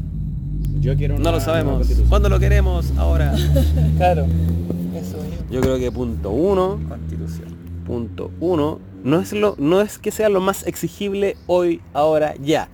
Yo 0.80 0.96
quiero 0.96 1.16
una 1.16 1.24
No 1.24 1.32
lo 1.32 1.40
sabemos. 1.40 1.86
¿Cuándo 2.08 2.30
lo 2.30 2.40
queremos? 2.40 2.90
Ahora. 2.96 3.34
Claro. 3.98 4.24
Eso 4.24 5.18
mismo. 5.18 5.50
Yo 5.50 5.60
creo 5.60 5.78
que 5.78 5.92
punto 5.92 6.30
uno. 6.30 6.80
Constitución. 6.88 7.54
punto 7.84 8.30
uno 8.40 8.80
no 9.04 9.20
es 9.20 9.34
lo 9.34 9.54
no 9.58 9.82
es 9.82 9.98
que 9.98 10.10
sea 10.12 10.30
lo 10.30 10.40
más 10.40 10.66
exigible 10.66 11.36
hoy 11.46 11.82
ahora 11.92 12.36
ya 12.36 12.70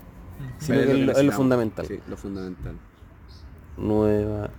sino 0.58 0.78
Pero 0.78 0.92
que 0.92 1.00
es 1.00 1.06
lo, 1.06 1.12
es 1.12 1.24
lo 1.24 1.32
fundamental 1.32 1.86
Sí, 1.88 1.98
lo 2.06 2.16
fundamental. 2.16 2.74
nueva 3.76 4.50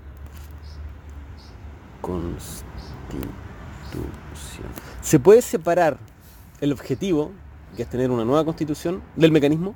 constitución 2.02 3.24
se 5.02 5.18
puede 5.18 5.42
separar 5.42 5.98
el 6.60 6.74
objetivo 6.74 7.32
que 7.78 7.84
es 7.84 7.90
tener 7.90 8.12
una 8.12 8.26
nueva 8.26 8.44
constitución 8.44 9.02
del 9.16 9.32
mecanismo 9.32 9.76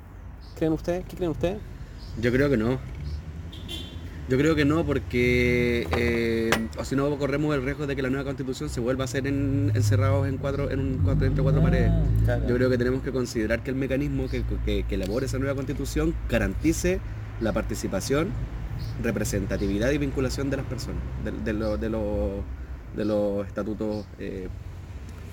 creen 0.56 0.74
ustedes 0.74 1.06
qué 1.06 1.16
creen 1.16 1.30
ustedes 1.30 1.73
Yo 2.20 2.32
creo 2.32 2.48
que 2.50 2.56
no. 2.56 2.78
Yo 4.26 4.38
creo 4.38 4.54
que 4.54 4.64
no 4.64 4.86
porque 4.86 5.86
eh, 5.98 6.50
o 6.78 6.84
si 6.86 6.96
no 6.96 7.14
corremos 7.18 7.54
el 7.54 7.62
riesgo 7.62 7.86
de 7.86 7.94
que 7.94 8.00
la 8.00 8.08
nueva 8.08 8.24
constitución 8.24 8.70
se 8.70 8.80
vuelva 8.80 9.04
a 9.04 9.06
hacer 9.06 9.26
en- 9.26 9.70
encerrados 9.74 10.26
en 10.26 10.38
cuatro, 10.38 10.70
en 10.70 10.80
un 10.80 11.00
cuatro, 11.04 11.26
entre 11.26 11.42
cuatro 11.42 11.60
Ah, 11.60 11.64
paredes. 11.64 11.90
claro. 12.24 12.48
Yo 12.48 12.54
creo 12.54 12.70
que 12.70 12.78
tenemos 12.78 13.02
que 13.02 13.12
considerar 13.12 13.62
que 13.62 13.70
el 13.70 13.76
mecanismo 13.76 14.28
que, 14.30 14.42
que- 14.64 14.84
que 14.84 14.94
elabore 14.94 15.26
esa 15.26 15.38
nueva 15.38 15.54
constitución 15.54 16.14
garantice 16.30 17.00
la 17.42 17.52
participación, 17.52 18.28
representatividad 19.02 19.90
y 19.90 19.98
vinculación 19.98 20.48
de 20.48 20.56
las 20.56 20.66
personas, 20.66 21.02
de, 21.24 21.32
de 21.32 21.52
lo- 21.52 21.76
de 21.76 21.90
los- 21.90 22.40
de 22.96 23.04
los 23.04 23.46
estatutos 23.46 24.06
eh, 24.18 24.48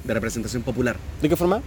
de 0.04 0.14
representación 0.14 0.64
popular. 0.64 0.98
de 1.22 1.30
qué 1.30 1.36
forma 1.38 1.62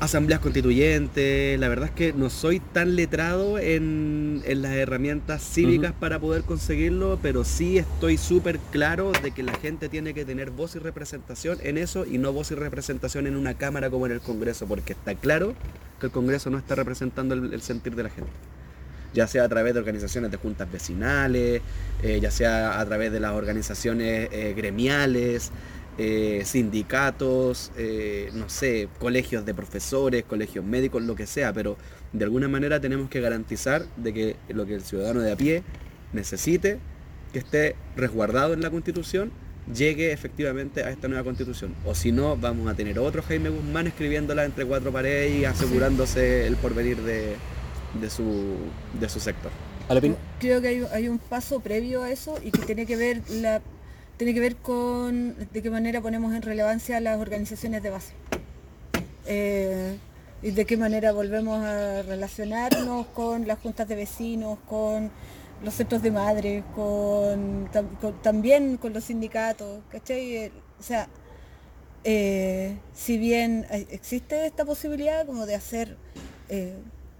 Asambleas 0.00 0.40
constituyentes, 0.40 1.60
la 1.60 1.68
verdad 1.68 1.90
es 1.90 1.94
que 1.94 2.14
no 2.14 2.30
soy 2.30 2.58
tan 2.58 2.96
letrado 2.96 3.58
en, 3.58 4.40
en 4.46 4.62
las 4.62 4.72
herramientas 4.72 5.42
cívicas 5.42 5.92
para 5.92 6.18
poder 6.18 6.42
conseguirlo, 6.44 7.18
pero 7.20 7.44
sí 7.44 7.76
estoy 7.76 8.16
súper 8.16 8.58
claro 8.72 9.12
de 9.22 9.30
que 9.32 9.42
la 9.42 9.52
gente 9.52 9.90
tiene 9.90 10.14
que 10.14 10.24
tener 10.24 10.52
voz 10.52 10.74
y 10.74 10.78
representación 10.78 11.58
en 11.62 11.76
eso 11.76 12.06
y 12.06 12.16
no 12.16 12.32
voz 12.32 12.50
y 12.50 12.54
representación 12.54 13.26
en 13.26 13.36
una 13.36 13.52
cámara 13.52 13.90
como 13.90 14.06
en 14.06 14.12
el 14.12 14.20
Congreso, 14.20 14.66
porque 14.66 14.94
está 14.94 15.14
claro 15.14 15.52
que 16.00 16.06
el 16.06 16.12
Congreso 16.12 16.48
no 16.48 16.56
está 16.56 16.74
representando 16.74 17.34
el, 17.34 17.52
el 17.52 17.60
sentir 17.60 17.94
de 17.94 18.04
la 18.04 18.08
gente. 18.08 18.30
Ya 19.12 19.26
sea 19.26 19.44
a 19.44 19.48
través 19.48 19.74
de 19.74 19.80
organizaciones 19.80 20.30
de 20.30 20.36
juntas 20.36 20.70
vecinales, 20.70 21.60
eh, 22.02 22.20
ya 22.22 22.30
sea 22.30 22.80
a 22.80 22.86
través 22.86 23.12
de 23.12 23.20
las 23.20 23.32
organizaciones 23.32 24.28
eh, 24.32 24.54
gremiales, 24.56 25.50
eh, 25.98 26.42
sindicatos, 26.44 27.72
eh, 27.76 28.30
no 28.34 28.48
sé, 28.48 28.88
colegios 28.98 29.44
de 29.44 29.54
profesores, 29.54 30.24
colegios 30.24 30.64
médicos, 30.64 31.02
lo 31.02 31.14
que 31.14 31.26
sea, 31.26 31.52
pero 31.52 31.76
de 32.12 32.24
alguna 32.24 32.48
manera 32.48 32.80
tenemos 32.80 33.10
que 33.10 33.20
garantizar 33.20 33.84
de 33.96 34.12
que 34.12 34.36
lo 34.48 34.66
que 34.66 34.74
el 34.74 34.82
ciudadano 34.82 35.20
de 35.20 35.32
a 35.32 35.36
pie 35.36 35.62
necesite, 36.12 36.78
que 37.32 37.38
esté 37.38 37.76
resguardado 37.96 38.54
en 38.54 38.62
la 38.62 38.70
constitución, 38.70 39.30
llegue 39.74 40.12
efectivamente 40.12 40.82
a 40.82 40.90
esta 40.90 41.06
nueva 41.08 41.24
constitución. 41.24 41.74
O 41.84 41.94
si 41.94 42.12
no, 42.12 42.36
vamos 42.36 42.68
a 42.68 42.74
tener 42.74 42.98
otro 42.98 43.22
Jaime 43.22 43.50
Guzmán 43.50 43.86
escribiéndola 43.86 44.44
entre 44.44 44.64
cuatro 44.64 44.90
paredes 44.92 45.34
y 45.34 45.44
asegurándose 45.44 46.46
el 46.46 46.56
porvenir 46.56 46.96
de, 47.02 47.36
de, 48.00 48.10
su, 48.10 48.56
de 48.98 49.08
su 49.08 49.20
sector. 49.20 49.50
Creo 50.38 50.60
que 50.60 50.68
hay, 50.68 50.86
hay 50.92 51.08
un 51.08 51.18
paso 51.18 51.60
previo 51.60 52.02
a 52.02 52.10
eso 52.10 52.38
y 52.42 52.50
que 52.50 52.62
tiene 52.62 52.86
que 52.86 52.96
ver 52.96 53.22
la 53.28 53.60
tiene 54.20 54.34
que 54.34 54.40
ver 54.40 54.56
con 54.56 55.34
de 55.50 55.62
qué 55.62 55.70
manera 55.70 56.02
ponemos 56.02 56.34
en 56.34 56.42
relevancia 56.42 57.00
las 57.00 57.18
organizaciones 57.18 57.82
de 57.82 57.88
base. 57.88 58.12
Eh, 59.24 59.96
y 60.42 60.50
de 60.50 60.66
qué 60.66 60.76
manera 60.76 61.12
volvemos 61.12 61.64
a 61.64 62.02
relacionarnos 62.02 63.06
con 63.14 63.46
las 63.46 63.58
juntas 63.60 63.88
de 63.88 63.94
vecinos, 63.96 64.58
con 64.68 65.10
los 65.64 65.72
centros 65.72 66.02
de 66.02 66.10
madres, 66.10 66.64
con, 66.74 67.70
tam- 67.70 67.96
con- 67.98 68.20
también 68.20 68.76
con 68.76 68.92
los 68.92 69.04
sindicatos, 69.04 69.80
¿cachai? 69.90 70.36
Eh, 70.36 70.52
O 70.78 70.82
sea, 70.82 71.08
eh, 72.04 72.76
si 72.92 73.16
bien 73.16 73.66
existe 73.70 74.44
esta 74.44 74.66
posibilidad 74.66 75.24
como 75.24 75.46
de 75.46 75.54
hacer 75.54 75.96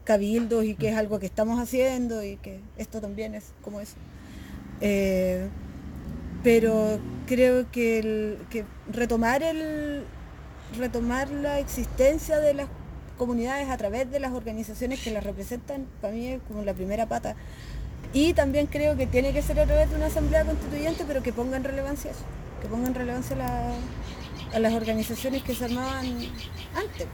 cabildos 0.05 0.67
y 0.67 0.75
que 0.75 0.91
es 0.91 0.97
algo 0.97 1.19
que 1.19 1.25
estamos 1.27 1.59
haciendo 1.61 2.23
y 2.23 2.37
que 2.37 2.61
esto 2.77 3.01
también 3.01 3.35
es 3.35 3.45
como 3.63 3.81
eso. 3.81 3.97
Pero 6.43 6.99
creo 7.27 7.71
que, 7.71 7.99
el- 7.99 8.39
que 8.51 8.65
retomar 8.93 9.43
el 9.43 10.03
retomar 10.79 11.29
la 11.31 11.59
existencia 11.59 12.39
de 12.39 12.55
las 12.55 12.69
comunidades 13.19 13.69
a 13.69 13.77
través 13.77 14.11
de 14.11 14.21
las 14.21 14.33
organizaciones 14.33 15.01
que 15.03 15.11
las 15.11 15.25
representan, 15.25 15.87
para 16.01 16.13
mí 16.15 16.27
es 16.29 16.41
como 16.49 16.63
la 16.63 16.73
primera 16.75 17.07
pata. 17.07 17.35
Y 18.13 18.33
también 18.35 18.67
creo 18.67 18.97
que 18.97 19.07
tiene 19.07 19.33
que 19.33 19.43
ser 19.43 19.59
a 19.61 19.67
través 19.67 19.91
de 19.91 19.97
una 19.97 20.07
asamblea 20.07 20.45
constituyente, 20.45 21.05
pero 21.07 21.23
que 21.23 21.33
ponga 21.33 21.57
en 21.57 21.65
relevancia 21.65 22.13
eso, 22.13 22.21
que 22.63 22.69
ponga 22.69 22.87
en 22.89 22.95
relevancia 22.95 23.37
la- 23.37 23.73
a 24.55 24.59
las 24.59 24.73
organizaciones 24.75 25.43
que 25.43 25.55
se 25.55 25.65
armaban 25.67 26.07
antes. 26.75 27.07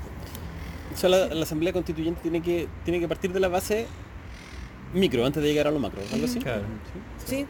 o 0.95 0.97
sea 0.97 1.09
la, 1.11 1.27
la 1.27 1.43
asamblea 1.43 1.73
constituyente 1.73 2.21
tiene 2.23 2.41
que 2.41 2.67
tiene 2.85 3.01
que 3.01 3.09
partir 3.09 3.31
de 3.33 3.41
la 3.41 3.49
base 3.49 3.87
micro 4.95 5.27
antes 5.27 5.43
de 5.43 5.49
llegar 5.51 5.67
a 5.67 5.71
lo 5.71 5.79
macro 5.79 6.01
algo 6.13 6.25
así 6.27 6.39
Claro. 6.39 6.63
Sí, 7.27 7.47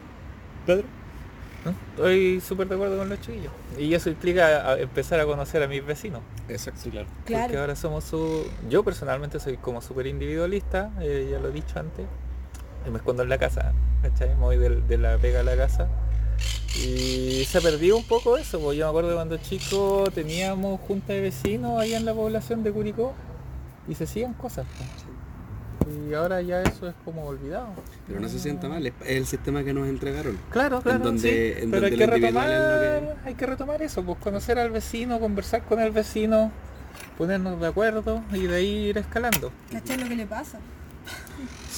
Pedro 0.67 0.85
¿No? 1.67 1.75
Estoy 1.97 2.41
súper 2.41 2.69
de 2.69 2.75
acuerdo 2.77 2.97
con 2.99 3.09
los 3.09 3.21
chiquillos. 3.21 3.53
Y 3.79 3.93
eso 3.93 4.09
implica 4.09 4.73
a- 4.73 4.79
empezar 4.81 5.21
a 5.21 5.27
conocer 5.27 5.63
a 5.63 5.69
mis 5.69 5.85
vecinos. 5.85 6.21
Exacto. 6.49 6.81
sí 6.83 6.91
claro 6.91 7.07
Porque 7.19 7.33
claro. 7.35 7.61
ahora 7.61 7.77
somos 7.77 8.05
su... 8.05 8.47
Yo 8.71 8.83
personalmente 8.83 9.39
soy 9.41 9.57
como 9.59 9.83
súper 9.83 10.07
individualista, 10.07 10.91
eh, 11.01 11.29
ya 11.31 11.39
lo 11.39 11.49
he 11.49 11.53
dicho 11.53 11.79
antes. 11.79 12.07
Y 12.87 12.91
me 12.91 12.99
escondo 12.99 13.23
en 13.25 13.29
la 13.29 13.39
casa, 13.39 13.73
¿cachai? 14.03 14.31
Me 14.31 14.43
voy 14.43 14.57
de, 14.59 14.97
la 14.99 15.19
pega 15.19 15.41
a 15.41 15.43
la 15.43 15.57
casa. 15.57 15.89
Y 16.77 17.45
se 17.47 17.59
ha 17.59 17.61
perdido 17.61 17.97
un 17.97 18.05
poco 18.05 18.37
eso, 18.37 18.61
porque 18.61 18.77
yo 18.79 18.87
me 18.87 18.91
acuerdo 18.91 19.15
cuando 19.15 19.37
chico 19.39 20.05
teníamos 20.15 20.81
junta 20.81 21.13
de 21.15 21.21
vecinos 21.23 21.81
allá 21.81 21.97
en 21.97 22.05
la 22.05 22.15
población 22.15 22.63
de 22.63 22.71
Curicó 22.71 23.15
y 23.89 23.95
se 23.95 24.05
hacían 24.05 24.35
cosas. 24.35 24.67
po. 24.67 24.85
Y 26.09 26.15
ahora 26.15 26.43
ya 26.43 26.63
eso 26.63 26.89
es 26.89 26.95
como 27.05 27.25
olvidado. 27.27 27.69
Pero 28.07 28.21
no 28.21 28.29
se 28.29 28.39
sienta 28.39 28.69
mal, 28.69 28.85
es 28.87 28.93
el 29.05 29.27
sistema 29.27 29.63
que 29.63 29.73
nos 29.73 29.89
entregaron. 29.89 30.37
Claro, 30.51 30.81
claro. 30.81 30.99
donde- 31.05 31.21
sí, 31.55 31.63
en 31.63 31.71
pero 31.71 31.87
hay 31.87 31.91
donde 31.93 32.07
que, 32.07 32.11
retomar, 32.13 33.17
hay 33.25 33.35
que 33.35 33.47
retomar 33.47 33.83
eso, 33.83 34.03
pues 34.03 34.19
conocer 34.19 34.59
al 34.59 34.71
vecino, 34.71 35.21
conversar 35.21 35.63
con 35.65 35.81
el 35.81 35.91
vecino, 35.93 36.51
ponernos 37.19 37.61
de 37.61 37.67
acuerdo 37.69 38.23
y 38.33 38.47
de 38.47 38.57
ahí 38.57 38.67
ir 38.89 38.99
escalando. 38.99 39.53
¿Cachai 39.71 39.99
lo 39.99 40.09
que 40.09 40.17
le 40.17 40.27
pasa? 40.27 40.59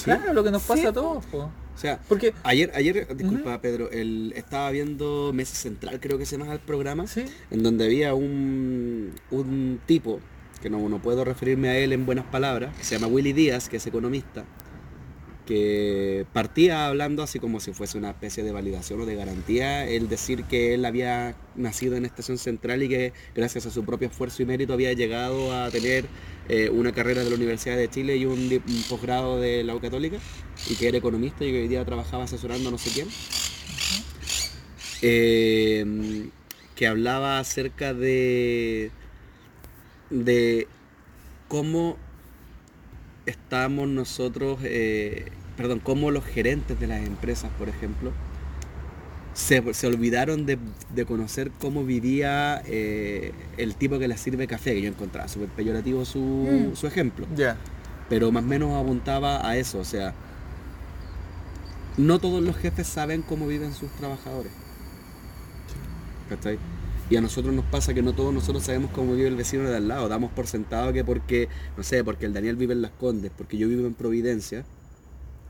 Claro, 0.04 0.32
lo 0.32 0.44
que 0.44 0.50
nos 0.50 0.62
pasa 0.62 0.80
Sí, 0.82 0.86
a 0.86 0.92
todos, 0.92 1.24
pues. 1.30 1.44
O 1.44 1.80
sea, 1.80 2.00
Porque, 2.08 2.34
ayer, 2.42 2.72
ayer, 2.74 3.06
disculpa 3.16 3.60
Pedro, 3.60 3.88
el, 3.92 4.32
estaba 4.34 4.68
viendo 4.72 5.30
Mesa 5.32 5.54
Central, 5.54 6.00
creo 6.00 6.18
que 6.18 6.26
se 6.26 6.36
llama 6.36 6.52
el 6.52 6.58
programa, 6.58 7.06
sí, 7.06 7.24
en 7.52 7.62
donde 7.62 7.84
había 7.84 8.14
un, 8.14 9.12
un 9.30 9.78
tipo, 9.86 10.18
que 10.62 10.70
no, 10.70 10.88
no 10.88 11.00
puedo 11.00 11.24
referirme 11.24 11.68
a 11.68 11.78
él 11.78 11.92
en 11.92 12.06
buenas 12.06 12.26
palabras, 12.26 12.76
que 12.76 12.84
se 12.84 12.96
llama 12.96 13.06
Willy 13.06 13.32
Díaz, 13.32 13.68
que 13.68 13.76
es 13.76 13.86
economista, 13.86 14.44
que 15.48 16.26
partía 16.34 16.88
hablando 16.88 17.22
así 17.22 17.38
como 17.38 17.58
si 17.58 17.72
fuese 17.72 17.96
una 17.96 18.10
especie 18.10 18.44
de 18.44 18.52
validación 18.52 19.00
o 19.00 19.06
de 19.06 19.14
garantía, 19.14 19.88
el 19.88 20.06
decir 20.10 20.44
que 20.44 20.74
él 20.74 20.84
había 20.84 21.36
nacido 21.56 21.96
en 21.96 22.04
Estación 22.04 22.36
Central 22.36 22.82
y 22.82 22.88
que 22.90 23.14
gracias 23.34 23.64
a 23.64 23.70
su 23.70 23.82
propio 23.82 24.08
esfuerzo 24.08 24.42
y 24.42 24.46
mérito 24.46 24.74
había 24.74 24.92
llegado 24.92 25.54
a 25.54 25.70
tener 25.70 26.04
eh, 26.50 26.68
una 26.68 26.92
carrera 26.92 27.24
de 27.24 27.30
la 27.30 27.36
Universidad 27.36 27.78
de 27.78 27.88
Chile 27.88 28.18
y 28.18 28.26
un, 28.26 28.62
posgrado 28.90 29.40
de 29.40 29.64
la 29.64 29.74
U 29.74 29.80
Católica, 29.80 30.18
y 30.68 30.74
que 30.74 30.88
era 30.88 30.98
economista 30.98 31.46
y 31.46 31.50
que 31.50 31.62
hoy 31.62 31.68
día 31.68 31.82
trabajaba 31.82 32.24
asesorando 32.24 32.68
a 32.68 32.72
no 32.72 32.78
sé 32.78 32.90
quién. 32.90 33.08
Eh, 35.00 36.28
que 36.74 36.86
hablaba 36.86 37.38
acerca 37.38 37.94
de 37.94 38.90
de 40.10 40.66
cómo 41.48 41.96
estamos 43.26 43.88
nosotros, 43.88 44.58
eh, 44.62 45.26
perdón, 45.56 45.80
cómo 45.80 46.10
los 46.10 46.24
gerentes 46.24 46.78
de 46.80 46.86
las 46.86 47.06
empresas, 47.06 47.50
por 47.58 47.68
ejemplo, 47.68 48.12
se, 49.34 49.72
se 49.74 49.86
olvidaron 49.86 50.46
de, 50.46 50.58
de 50.94 51.04
conocer 51.04 51.50
cómo 51.60 51.84
vivía 51.84 52.60
eh, 52.66 53.32
el 53.56 53.74
tipo 53.76 53.98
que 53.98 54.08
les 54.08 54.20
sirve 54.20 54.46
café, 54.46 54.74
que 54.74 54.82
yo 54.82 54.88
encontraba 54.88 55.28
súper 55.28 55.48
peyorativo 55.50 56.04
su, 56.04 56.18
Mm. 56.20 56.74
su 56.76 56.86
ejemplo, 56.86 57.26
ya. 57.36 57.56
pero 58.08 58.32
más 58.32 58.42
o 58.42 58.46
menos 58.46 58.72
apuntaba 58.82 59.46
a 59.48 59.56
eso, 59.56 59.78
o 59.78 59.84
sea, 59.84 60.14
no 61.96 62.18
todos 62.18 62.42
los 62.42 62.56
jefes 62.56 62.86
saben 62.86 63.22
cómo 63.22 63.46
viven 63.46 63.74
sus 63.74 63.90
trabajadores. 63.92 64.52
¿Cachai? 66.28 66.58
Y 67.10 67.16
a 67.16 67.20
nosotros 67.20 67.54
nos 67.54 67.64
pasa 67.64 67.94
que 67.94 68.02
no 68.02 68.12
todos 68.12 68.34
nosotros 68.34 68.64
sabemos 68.64 68.90
cómo 68.90 69.14
vive 69.14 69.28
el 69.28 69.36
vecino 69.36 69.68
de 69.68 69.76
al 69.76 69.88
lado. 69.88 70.08
Damos 70.08 70.30
por 70.32 70.46
sentado 70.46 70.92
que 70.92 71.04
porque, 71.04 71.48
no 71.76 71.82
sé, 71.82 72.04
porque 72.04 72.26
el 72.26 72.34
Daniel 72.34 72.56
vive 72.56 72.74
en 72.74 72.82
Las 72.82 72.90
Condes, 72.92 73.32
porque 73.36 73.56
yo 73.56 73.66
vivo 73.66 73.86
en 73.86 73.94
Providencia, 73.94 74.64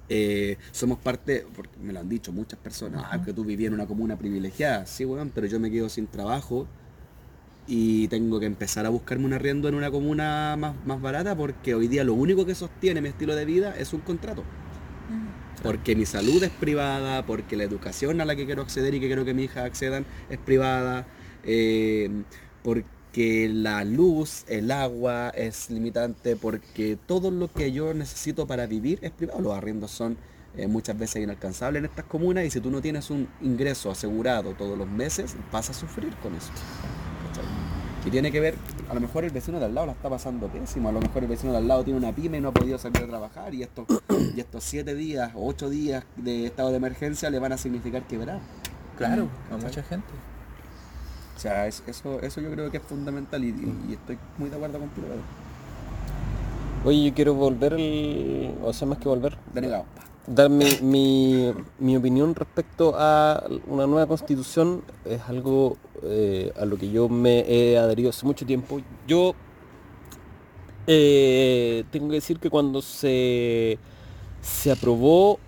eh, 0.09 0.56
somos 0.70 0.98
parte, 0.98 1.46
porque 1.54 1.76
me 1.82 1.92
lo 1.92 2.00
han 2.00 2.09
dicho 2.09 2.32
muchas 2.32 2.59
personas, 2.61 3.04
ah, 3.11 3.22
que 3.24 3.32
tú 3.32 3.44
vivías 3.44 3.68
en 3.68 3.74
una 3.74 3.86
comuna 3.86 4.16
privilegiada. 4.16 4.86
Sí, 4.86 5.04
weón, 5.04 5.30
pero 5.34 5.46
yo 5.46 5.59
me 5.59 5.70
quedo 5.70 5.88
sin 5.88 6.06
trabajo 6.06 6.68
y 7.66 8.09
tengo 8.09 8.40
que 8.40 8.46
empezar 8.46 8.86
a 8.86 8.88
buscarme 8.88 9.26
un 9.26 9.34
arriendo 9.34 9.68
en 9.68 9.74
una 9.74 9.90
comuna 9.90 10.56
más, 10.56 10.74
más 10.86 11.00
barata 11.02 11.36
porque 11.36 11.74
hoy 11.74 11.86
día 11.86 12.02
lo 12.02 12.14
único 12.14 12.46
que 12.46 12.54
sostiene 12.54 13.02
mi 13.02 13.09
estilo 13.09 13.36
de 13.36 13.44
vida 13.44 13.74
es 13.76 13.92
un 13.92 14.00
contrato. 14.00 14.44
Porque 15.62 15.96
mi 15.96 16.06
salud 16.06 16.42
es 16.42 16.50
privada, 16.50 17.26
porque 17.26 17.56
la 17.56 17.64
educación 17.64 18.20
a 18.20 18.24
la 18.24 18.36
que 18.36 18.46
quiero 18.46 18.62
acceder 18.62 18.94
y 18.94 19.00
que 19.00 19.06
quiero 19.06 19.24
que 19.24 19.34
mi 19.34 19.44
hija 19.44 19.64
accedan 19.64 20.06
es 20.30 20.38
privada, 20.38 21.06
eh, 21.49 22.11
porque 22.62 23.49
la 23.51 23.82
luz, 23.84 24.44
el 24.49 24.70
agua 24.70 25.30
es 25.30 25.70
limitante, 25.70 26.36
porque 26.36 26.99
todo 27.07 27.30
lo 27.30 27.51
que 27.51 27.72
yo 27.72 27.94
necesito 27.94 28.46
para 28.46 28.66
vivir 28.66 28.99
es 29.01 29.11
privado. 29.11 29.40
Los 29.40 29.57
arriendos 29.57 29.90
son 29.90 30.18
eh, 30.57 30.66
muchas 30.66 30.99
veces 30.99 31.22
inalcanzables 31.22 31.80
en 31.80 31.86
estas 31.86 32.05
comunas 32.05 32.44
y 32.44 32.51
si 32.51 32.61
tú 32.61 32.70
no 32.70 32.82
tienes 32.82 33.09
un 33.11 33.28
ingreso 33.40 33.90
asegurado 33.90 34.53
todos 34.53 34.76
los 34.76 34.88
meses, 34.88 35.36
vas 35.51 35.70
a 35.70 35.72
sufrir 35.72 36.14
con 36.16 36.34
eso. 36.34 36.51
Y 38.05 38.11
tiene 38.11 38.30
que 38.30 38.40
ver, 38.40 38.55
a 38.90 38.94
lo 38.94 39.01
mejor 39.01 39.24
el 39.24 39.30
vecino 39.30 39.59
de 39.59 39.66
al 39.66 39.74
lado 39.74 39.86
la 39.86 39.92
está 39.92 40.09
pasando 40.09 40.49
pésimo, 40.49 40.88
a 40.88 40.92
lo 40.92 41.01
mejor 41.01 41.22
el 41.22 41.28
vecino 41.28 41.53
de 41.53 41.59
al 41.59 41.68
lado 41.68 41.84
tiene 41.84 41.99
una 41.99 42.14
pyme 42.14 42.38
y 42.38 42.40
no 42.40 42.49
ha 42.49 42.53
podido 42.53 42.78
salir 42.78 43.03
a 43.03 43.07
trabajar 43.07 43.55
y 43.55 43.62
estos, 43.62 43.86
y 44.36 44.40
estos 44.40 44.64
siete 44.64 44.94
días 44.94 45.32
o 45.34 45.46
ocho 45.46 45.70
días 45.70 46.05
de 46.16 46.46
estado 46.46 46.70
de 46.70 46.76
emergencia 46.76 47.30
le 47.30 47.38
van 47.38 47.53
a 47.53 47.59
significar 47.59 48.07
quebrar. 48.07 48.40
Claro, 48.99 49.28
a 49.46 49.51
¿cachai? 49.53 49.68
mucha 49.68 49.82
gente. 49.82 50.09
O 51.39 51.41
sea, 51.41 51.68
es- 51.68 51.84
eso, 51.86 52.20
eso 52.20 52.41
yo 52.41 52.51
creo 52.51 52.68
que 52.68 52.78
es 52.78 52.82
fundamental 52.82 53.45
y, 53.45 53.51
y- 53.51 53.91
y 53.91 53.93
estoy 53.93 54.18
muy 54.39 54.51
de 54.51 54.57
acuerdo 54.57 54.80
contigo. 54.80 55.07
Oye, 56.84 57.05
yo 57.05 57.14
quiero 57.14 57.34
volver, 57.34 57.74
el, 57.74 58.55
o 58.61 58.72
sea, 58.72 58.89
más 58.89 58.99
que 58.99 59.09
volver, 59.09 59.39
Denegado. 59.55 59.84
dar 60.26 60.51
mi, 60.51 60.64
mi- 60.82 61.53
mi 61.78 61.97
opinión 61.97 62.34
respecto 62.34 62.95
a 62.99 63.45
una 63.68 63.86
nueva 63.86 64.09
constitución 64.09 64.82
es 65.05 65.20
algo 65.28 65.76
eh, 66.03 66.53
a 66.59 66.64
lo 66.64 66.76
que 66.76 66.91
yo 66.91 67.09
me 67.09 67.45
he 67.49 67.78
adherido 67.78 68.11
hace 68.11 68.26
mucho 68.26 68.45
tiempo. 68.45 68.80
Yo 69.07 69.34
eh, 70.89 71.84
tengo 71.93 72.09
que 72.09 72.14
decir 72.16 72.41
que 72.41 72.51
cuando 72.51 72.82
se, 72.82 73.78
se 74.41 74.72
aprobó 74.72 75.39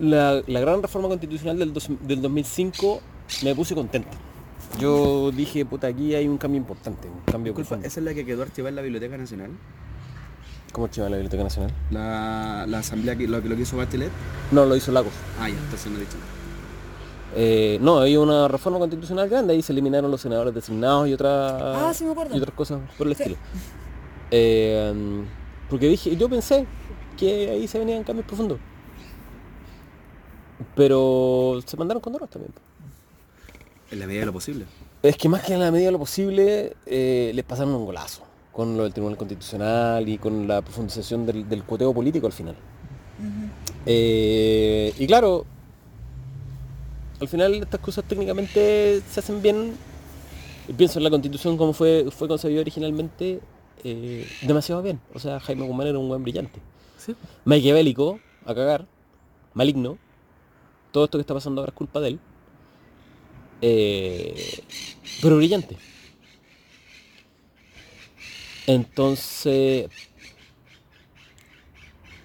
la, 0.00 0.42
la 0.48 0.58
gran 0.60 0.82
reforma 0.82 1.06
constitucional 1.08 1.58
del, 1.58 1.72
dos- 1.72 1.88
del 2.00 2.22
2005 2.22 3.00
me 3.44 3.54
puse 3.54 3.76
contento. 3.76 4.16
Yo 4.78 5.30
dije, 5.32 5.64
puta, 5.64 5.86
aquí 5.88 6.14
hay 6.14 6.28
un 6.28 6.38
cambio 6.38 6.58
importante, 6.60 7.08
un 7.08 7.20
cambio 7.30 7.52
Disculpa, 7.52 7.68
profundo. 7.70 7.86
esa 7.88 8.00
es 8.00 8.04
la 8.04 8.14
que 8.14 8.24
quedó 8.24 8.42
archivada 8.42 8.68
en 8.70 8.76
la 8.76 8.82
Biblioteca 8.82 9.16
Nacional. 9.16 9.50
¿Cómo 10.72 10.84
archiva 10.86 11.08
la 11.08 11.16
Biblioteca 11.16 11.42
Nacional? 11.42 11.72
La, 11.90 12.64
la 12.68 12.78
asamblea 12.80 13.16
que 13.16 13.26
lo, 13.26 13.42
que 13.42 13.48
lo 13.48 13.56
que 13.56 13.62
hizo 13.62 13.76
Bachelet. 13.76 14.10
No, 14.52 14.66
lo 14.66 14.76
hizo 14.76 14.92
Lagos. 14.92 15.12
Ah, 15.40 15.48
ya, 15.48 15.56
entonces 15.56 15.90
no 15.90 15.96
he 15.98 16.00
dicho 16.00 16.14
nada. 16.18 16.30
Eh, 17.36 17.78
no, 17.80 17.98
hay 18.00 18.16
una 18.16 18.48
reforma 18.48 18.78
constitucional 18.78 19.28
grande, 19.28 19.54
ahí 19.54 19.62
se 19.62 19.72
eliminaron 19.72 20.10
los 20.10 20.20
senadores 20.20 20.54
designados 20.54 21.08
y, 21.08 21.14
otra- 21.14 21.88
Ah, 21.88 21.94
sí 21.94 22.04
me 22.04 22.12
acuerdo. 22.12 22.34
y 22.34 22.38
otras 22.38 22.54
cosas 22.54 22.80
por 22.96 23.06
el 23.06 23.16
Sí. 23.16 23.22
estilo. 23.22 23.38
Eh, 24.30 25.22
porque 25.68 25.88
dije, 25.88 26.16
yo 26.16 26.28
pensé 26.28 26.66
que 27.16 27.50
ahí 27.50 27.66
se 27.66 27.78
venían 27.78 28.04
cambios 28.04 28.26
profundos. 28.26 28.58
Pero 30.74 31.60
se 31.64 31.76
mandaron 31.76 32.00
con 32.00 32.12
drogas 32.12 32.30
también. 32.30 32.52
En 33.90 34.00
la 34.00 34.06
medida 34.06 34.20
de 34.20 34.26
lo 34.26 34.32
posible. 34.32 34.64
Es 35.02 35.16
que 35.16 35.28
más 35.28 35.42
que 35.42 35.54
en 35.54 35.60
la 35.60 35.70
medida 35.70 35.86
de 35.86 35.92
lo 35.92 35.98
posible, 35.98 36.76
eh, 36.86 37.32
les 37.34 37.44
pasaron 37.44 37.74
un 37.74 37.86
golazo 37.86 38.22
con 38.52 38.76
lo 38.76 38.82
del 38.82 38.92
Tribunal 38.92 39.16
Constitucional 39.16 40.08
y 40.08 40.18
con 40.18 40.48
la 40.48 40.62
profundización 40.62 41.24
del, 41.24 41.48
del 41.48 41.62
cuoteo 41.62 41.94
político 41.94 42.26
al 42.26 42.32
final. 42.32 42.56
Eh, 43.86 44.92
y 44.98 45.06
claro, 45.06 45.46
al 47.20 47.28
final 47.28 47.54
estas 47.54 47.80
cosas 47.80 48.04
técnicamente 48.04 49.00
se 49.10 49.20
hacen 49.20 49.40
bien. 49.42 49.74
Y 50.68 50.72
pienso 50.72 50.98
en 50.98 51.04
la 51.04 51.10
constitución 51.10 51.56
como 51.56 51.72
fue, 51.72 52.06
fue 52.10 52.28
concebida 52.28 52.60
originalmente, 52.60 53.40
eh, 53.84 54.28
demasiado 54.42 54.82
bien. 54.82 55.00
O 55.14 55.18
sea, 55.18 55.40
Jaime 55.40 55.66
Guzmán 55.66 55.86
era 55.86 55.98
un 55.98 56.08
buen 56.08 56.22
brillante. 56.22 56.60
Sí. 56.98 57.14
Maquiavélico, 57.44 58.20
a 58.44 58.54
cagar, 58.54 58.86
maligno. 59.54 59.96
Todo 60.92 61.04
esto 61.04 61.18
que 61.18 61.22
está 61.22 61.34
pasando 61.34 61.60
ahora 61.60 61.70
es 61.70 61.76
culpa 61.76 62.00
de 62.00 62.08
él. 62.08 62.20
Eh, 63.60 64.60
pero 65.22 65.36
brillante. 65.36 65.76
Entonces, 68.66 69.88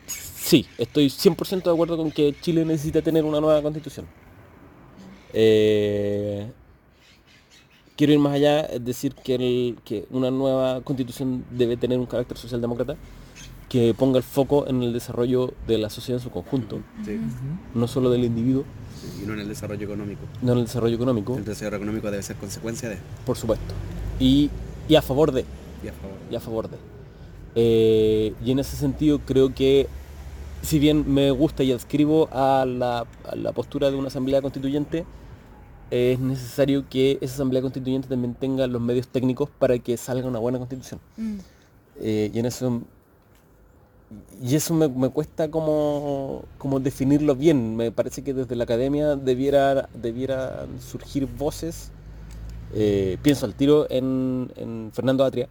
sí, 0.07 0.65
estoy 0.77 1.09
100% 1.09 1.63
de 1.63 1.71
acuerdo 1.71 1.97
con 1.97 2.11
que 2.11 2.35
Chile 2.41 2.65
necesita 2.65 3.01
tener 3.01 3.23
una 3.23 3.39
nueva 3.39 3.61
constitución. 3.61 4.05
Eh, 5.33 6.51
quiero 7.95 8.13
ir 8.13 8.19
más 8.19 8.33
allá, 8.33 8.61
es 8.61 8.83
decir, 8.83 9.15
que, 9.15 9.35
el- 9.35 9.77
que 9.85 10.05
una 10.11 10.29
nueva 10.31 10.81
constitución 10.81 11.45
debe 11.49 11.77
tener 11.77 11.97
un 11.97 12.05
carácter 12.05 12.37
socialdemócrata 12.37 12.97
que 13.69 13.93
ponga 13.95 14.17
el 14.17 14.23
foco 14.23 14.67
en 14.67 14.83
el 14.83 14.93
desarrollo 14.93 15.53
de 15.65 15.77
la 15.79 15.89
sociedad 15.89 16.19
en 16.19 16.23
su 16.23 16.29
conjunto, 16.29 16.81
Sí. 17.05 17.17
no 17.73 17.87
solo 17.87 18.11
del 18.11 18.25
individuo, 18.25 18.65
Y 19.21 19.25
no 19.25 19.33
en 19.33 19.39
el 19.41 19.47
desarrollo 19.47 19.85
económico. 19.85 20.21
no 20.41 20.51
en 20.53 20.57
el 20.59 20.65
desarrollo 20.65 20.95
económico, 20.95 21.37
El 21.37 21.45
desarrollo 21.45 21.77
económico 21.77 22.11
debe 22.11 22.23
ser 22.23 22.35
consecuencia 22.37 22.89
de. 22.89 22.97
por 23.25 23.37
supuesto, 23.37 23.73
y, 24.19 24.49
y 24.87 24.95
a 24.95 25.01
favor 25.01 25.31
de. 25.31 25.45
Y 25.83 25.87
a 25.87 25.93
favor. 25.93 26.17
y 26.31 26.35
a 26.35 26.39
favor 26.39 26.69
de. 26.69 26.77
Eh, 27.55 28.33
y 28.43 28.51
en 28.51 28.59
ese 28.59 28.75
sentido 28.75 29.19
creo 29.19 29.53
que 29.53 29.87
si 30.61 30.79
bien 30.79 31.03
me 31.13 31.29
gusta 31.31 31.63
y 31.63 31.71
adscribo 31.71 32.29
a 32.31 32.65
la, 32.65 33.05
a 33.29 33.35
la 33.35 33.51
postura 33.51 33.91
de 33.91 33.97
una 33.97 34.07
asamblea 34.07 34.41
constituyente, 34.41 35.05
es 35.91 36.17
necesario 36.19 36.85
que 36.89 37.19
esa 37.21 37.35
asamblea 37.35 37.61
constituyente 37.61 38.07
también 38.07 38.33
tenga 38.33 38.65
los 38.65 38.81
medios 38.81 39.07
técnicos 39.07 39.49
para 39.59 39.77
que 39.77 39.97
salga 39.97 40.27
una 40.27 40.39
buena 40.39 40.57
constitución. 40.57 40.99
Mm. 41.17 41.37
Eh, 42.01 42.31
y 42.33 42.39
en 42.39 42.45
eso 42.47 42.81
y 44.41 44.55
eso 44.55 44.73
me, 44.73 44.87
me 44.87 45.09
cuesta 45.09 45.49
como, 45.49 46.43
como 46.57 46.79
definirlo 46.79 47.35
bien. 47.35 47.75
Me 47.75 47.91
parece 47.91 48.23
que 48.23 48.33
desde 48.33 48.55
la 48.55 48.63
academia 48.65 49.15
debiera, 49.15 49.89
debieran 49.93 50.79
surgir 50.81 51.27
voces. 51.27 51.91
Eh, 52.73 53.17
pienso 53.21 53.45
al 53.45 53.53
tiro 53.53 53.85
en, 53.89 54.49
Fernando 54.93 55.23
Atria, 55.23 55.47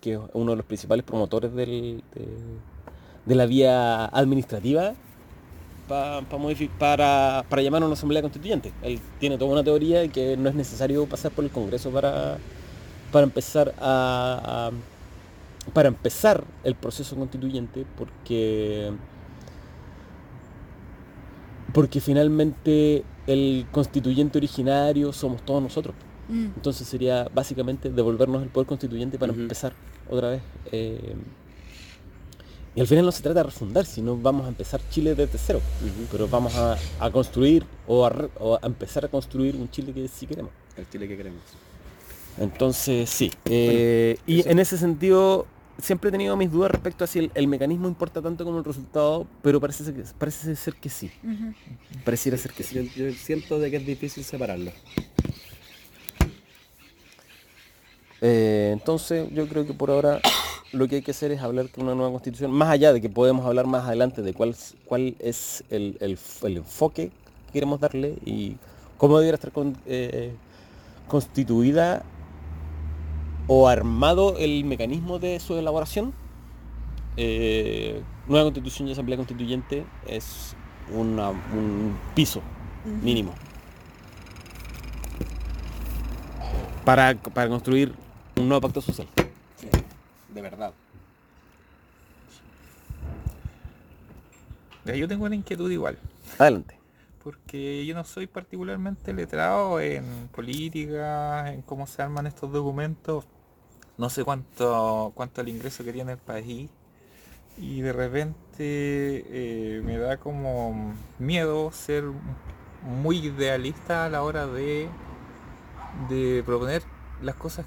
que 0.00 0.14
es 0.14 0.20
uno 0.34 0.50
de 0.52 0.56
los 0.58 0.66
principales 0.66 1.04
promotores 1.04 1.54
del- 1.54 2.02
de, 2.14 3.34
la 3.34 3.46
vía 3.46 4.04
administrativa 4.06 4.94
pa- 5.88 6.22
pa 6.28 6.38
para, 6.78 7.44
para 7.48 7.62
llamar 7.62 7.82
a 7.82 7.86
una 7.86 7.94
asamblea 7.94 8.22
constituyente. 8.22 8.72
Él 8.82 9.00
tiene 9.18 9.38
toda 9.38 9.52
una 9.52 9.64
teoría 9.64 10.06
que 10.08 10.36
no 10.36 10.48
es 10.50 10.54
necesario 10.54 11.06
pasar 11.06 11.32
por 11.32 11.44
el 11.44 11.50
Congreso 11.50 11.90
para, 11.90 12.36
para 13.12 13.24
empezar 13.24 13.74
a- 13.80 14.70
para 15.72 15.88
empezar 15.88 16.44
el 16.62 16.74
proceso 16.74 17.16
constituyente 17.16 17.84
porque 17.96 18.92
porque 21.72 22.00
finalmente 22.00 23.04
el 23.26 23.66
constituyente 23.72 24.38
originario 24.38 25.12
somos 25.12 25.42
todos 25.44 25.62
nosotros. 25.62 25.94
Mm. 26.28 26.44
Entonces 26.56 26.86
sería 26.86 27.28
básicamente 27.34 27.90
devolvernos 27.90 28.42
el 28.42 28.48
poder 28.48 28.66
constituyente 28.66 29.18
para 29.18 29.32
empezar 29.32 29.72
otra 30.08 30.30
vez. 30.30 30.42
eh, 30.72 31.14
y 32.76 32.80
al 32.80 32.88
final 32.88 33.04
no 33.04 33.12
se 33.12 33.22
trata 33.22 33.38
de 33.40 33.44
refundar, 33.44 33.86
sino 33.86 34.16
vamos 34.16 34.46
a 34.46 34.48
empezar 34.48 34.80
Chile 34.90 35.14
desde 35.14 35.38
cero. 35.38 35.60
Pero 36.10 36.26
vamos 36.26 36.56
a, 36.56 36.76
a 36.98 37.10
construir 37.12 37.64
o 37.86 38.04
a, 38.04 38.10
re- 38.10 38.30
o 38.40 38.58
a 38.60 38.66
empezar 38.66 39.04
a 39.04 39.08
construir 39.08 39.54
un 39.54 39.70
Chile 39.70 39.92
que 39.92 40.08
sí 40.08 40.26
queremos. 40.26 40.50
El 40.76 40.88
Chile 40.90 41.06
que 41.06 41.16
queremos. 41.16 41.40
Entonces, 42.36 43.08
sí. 43.08 43.30
eh, 43.44 44.16
y 44.26 44.40
eso- 44.40 44.48
en 44.48 44.58
ese 44.58 44.76
sentido, 44.76 45.46
siempre 45.80 46.08
he 46.08 46.12
tenido 46.12 46.36
mis 46.36 46.50
dudas 46.50 46.70
respecto 46.70 47.04
a 47.04 47.06
si 47.06 47.18
el, 47.18 47.30
el 47.34 47.46
mecanismo 47.48 47.88
importa 47.88 48.22
tanto 48.22 48.44
como 48.44 48.58
el 48.58 48.64
resultado, 48.64 49.26
pero 49.42 49.60
parece 49.60 49.84
ser 49.84 49.94
que, 49.94 50.02
parece 50.18 50.54
ser 50.56 50.74
que 50.74 50.88
sí. 50.88 51.10
Ujú. 51.22 51.52
Pareciera 52.04 52.36
ser 52.38 52.52
que 52.52 52.62
sí. 52.62 52.74
Yo, 52.74 52.82
yo 53.06 53.12
siento 53.12 53.58
de 53.58 53.70
que 53.70 53.76
es 53.78 53.86
difícil 53.86 54.24
separarlo. 54.24 54.70
Eh, 58.20 58.70
entonces, 58.72 59.28
yo 59.32 59.46
creo 59.48 59.66
que 59.66 59.74
por 59.74 59.90
ahora 59.90 60.20
lo 60.72 60.88
que 60.88 60.96
hay 60.96 61.02
que 61.02 61.10
hacer 61.10 61.30
es 61.32 61.40
hablar 61.40 61.70
de 61.70 61.82
una 61.82 61.94
nueva 61.94 62.10
constitución, 62.12 62.50
más 62.50 62.70
allá 62.70 62.92
de 62.92 63.00
que 63.00 63.08
podemos 63.10 63.44
hablar 63.46 63.66
más 63.66 63.84
adelante 63.86 64.22
de 64.22 64.32
cuál, 64.32 64.50
es- 64.50 64.74
cuál 64.86 65.14
es 65.18 65.62
el, 65.70 65.96
el- 66.00 66.18
el 66.42 66.56
enfoque 66.56 67.10
que 67.46 67.52
queremos 67.52 67.80
darle 67.80 68.16
y 68.24 68.56
cómo 68.96 69.18
debería 69.18 69.34
estar 69.34 69.52
con- 69.52 69.76
eh, 69.86 70.32
constituida 71.08 72.02
o 73.46 73.68
armado 73.68 74.36
el 74.38 74.64
mecanismo 74.64 75.18
de 75.18 75.38
su 75.40 75.56
elaboración. 75.56 76.12
Eh, 77.16 78.02
nueva 78.26 78.44
constitución 78.46 78.88
y 78.88 78.92
asamblea 78.92 79.16
constituyente 79.16 79.84
es 80.06 80.56
una- 80.92 81.30
un 81.30 81.96
piso 82.14 82.40
mínimo. 83.02 83.34
para, 86.84 87.14
para 87.14 87.48
construir 87.48 87.94
un 88.36 88.46
nuevo 88.46 88.60
pacto 88.60 88.82
social. 88.82 89.08
De 90.34 90.42
verdad. 90.42 90.74
Yo 94.84 95.08
tengo 95.08 95.24
una 95.24 95.34
inquietud 95.34 95.70
igual. 95.70 95.98
Adelante. 96.38 96.76
Porque 97.22 97.86
yo 97.86 97.94
no 97.94 98.04
soy 98.04 98.26
particularmente 98.26 99.14
letrado 99.14 99.80
en 99.80 100.28
política, 100.30 101.54
en 101.54 101.62
cómo 101.62 101.86
se 101.86 102.02
arman 102.02 102.26
estos 102.26 102.52
documentos. 102.52 103.24
No 103.98 104.10
sé 104.10 104.24
cuánto, 104.24 105.12
cuánto 105.14 105.40
el 105.40 105.48
ingreso 105.48 105.84
que 105.84 105.92
tiene 105.92 106.12
el 106.12 106.18
país. 106.18 106.70
Y 107.58 107.82
de 107.82 107.92
repente 107.92 108.36
eh, 108.60 109.82
me 109.84 109.98
da 109.98 110.18
como 110.18 110.94
miedo 111.18 111.72
ser 111.72 112.04
muy 112.82 113.18
idealista 113.18 114.06
a 114.06 114.10
la 114.10 114.22
hora 114.22 114.46
de, 114.46 114.88
de 116.08 116.42
proponer 116.44 116.82
las 117.22 117.34
cosas 117.36 117.66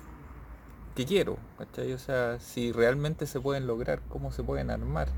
que 0.95 1.05
quiero. 1.05 1.37
¿cachai? 1.57 1.93
O 1.93 1.99
sea, 1.99 2.39
si 2.39 2.71
realmente 2.71 3.27
se 3.27 3.39
pueden 3.41 3.67
lograr, 3.67 4.01
cómo 4.09 4.31
se 4.31 4.43
pueden 4.43 4.69
armar. 4.71 5.09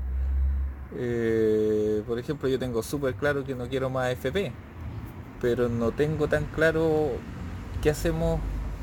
Eh, 0.96 2.02
por 2.06 2.18
ejemplo, 2.18 2.48
yo 2.48 2.58
tengo 2.58 2.82
súper 2.82 3.14
claro 3.14 3.44
que 3.44 3.54
no 3.54 3.68
quiero 3.68 3.90
más 3.90 4.10
FP, 4.12 4.52
pero 5.42 5.68
no 5.68 5.92
tengo 5.92 6.28
tan 6.28 6.46
claro 6.46 7.12
qué 7.82 7.90
hacemos 7.90 8.40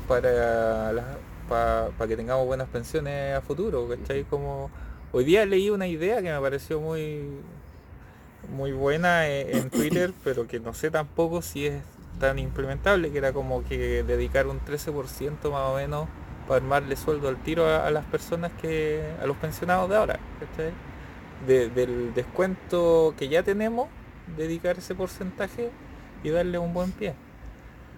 para, 0.08 0.92
las- 0.94 1.17
pa- 1.48 1.90
para 1.98 2.08
que 2.08 2.16
tengamos 2.16 2.46
buenas 2.46 2.68
pensiones 2.68 3.36
a 3.36 3.40
futuro. 3.42 3.88
¿cachai? 3.88 4.24
Como 4.24 4.70
hoy 5.12 5.24
día 5.24 5.46
leí 5.46 5.70
una 5.70 5.86
idea 5.88 6.22
que 6.22 6.30
me 6.32 6.40
pareció 6.40 6.80
muy 6.80 7.24
muy 8.48 8.72
buena 8.72 9.26
e- 9.28 9.58
en 9.58 9.70
Twitter, 9.70 10.12
pero 10.24 10.46
que 10.46 10.60
no 10.60 10.74
sé 10.74 10.90
tampoco 10.90 11.42
si 11.42 11.66
es 11.66 11.82
tan 12.20 12.38
implementable, 12.38 13.10
que 13.12 13.18
era 13.18 13.32
como 13.32 13.64
que 13.64 14.02
dedicar 14.02 14.46
un 14.46 14.60
13% 14.60 15.50
más 15.50 15.70
o 15.70 15.76
menos 15.76 16.08
para 16.46 16.56
armarle 16.58 16.96
sueldo 16.96 17.28
al 17.28 17.42
tiro 17.42 17.66
a, 17.66 17.86
a 17.86 17.90
las 17.90 18.04
personas 18.06 18.52
que, 18.60 19.02
a 19.22 19.26
los 19.26 19.36
pensionados 19.36 19.88
de 19.90 19.96
ahora, 19.96 20.18
¿cachai? 20.40 20.72
De- 21.46 21.68
del 21.70 22.14
descuento 22.14 23.14
que 23.18 23.28
ya 23.28 23.42
tenemos, 23.42 23.88
dedicar 24.36 24.78
ese 24.78 24.94
porcentaje 24.94 25.70
y 26.24 26.30
darle 26.30 26.58
un 26.58 26.74
buen 26.74 26.92
pie. 26.92 27.14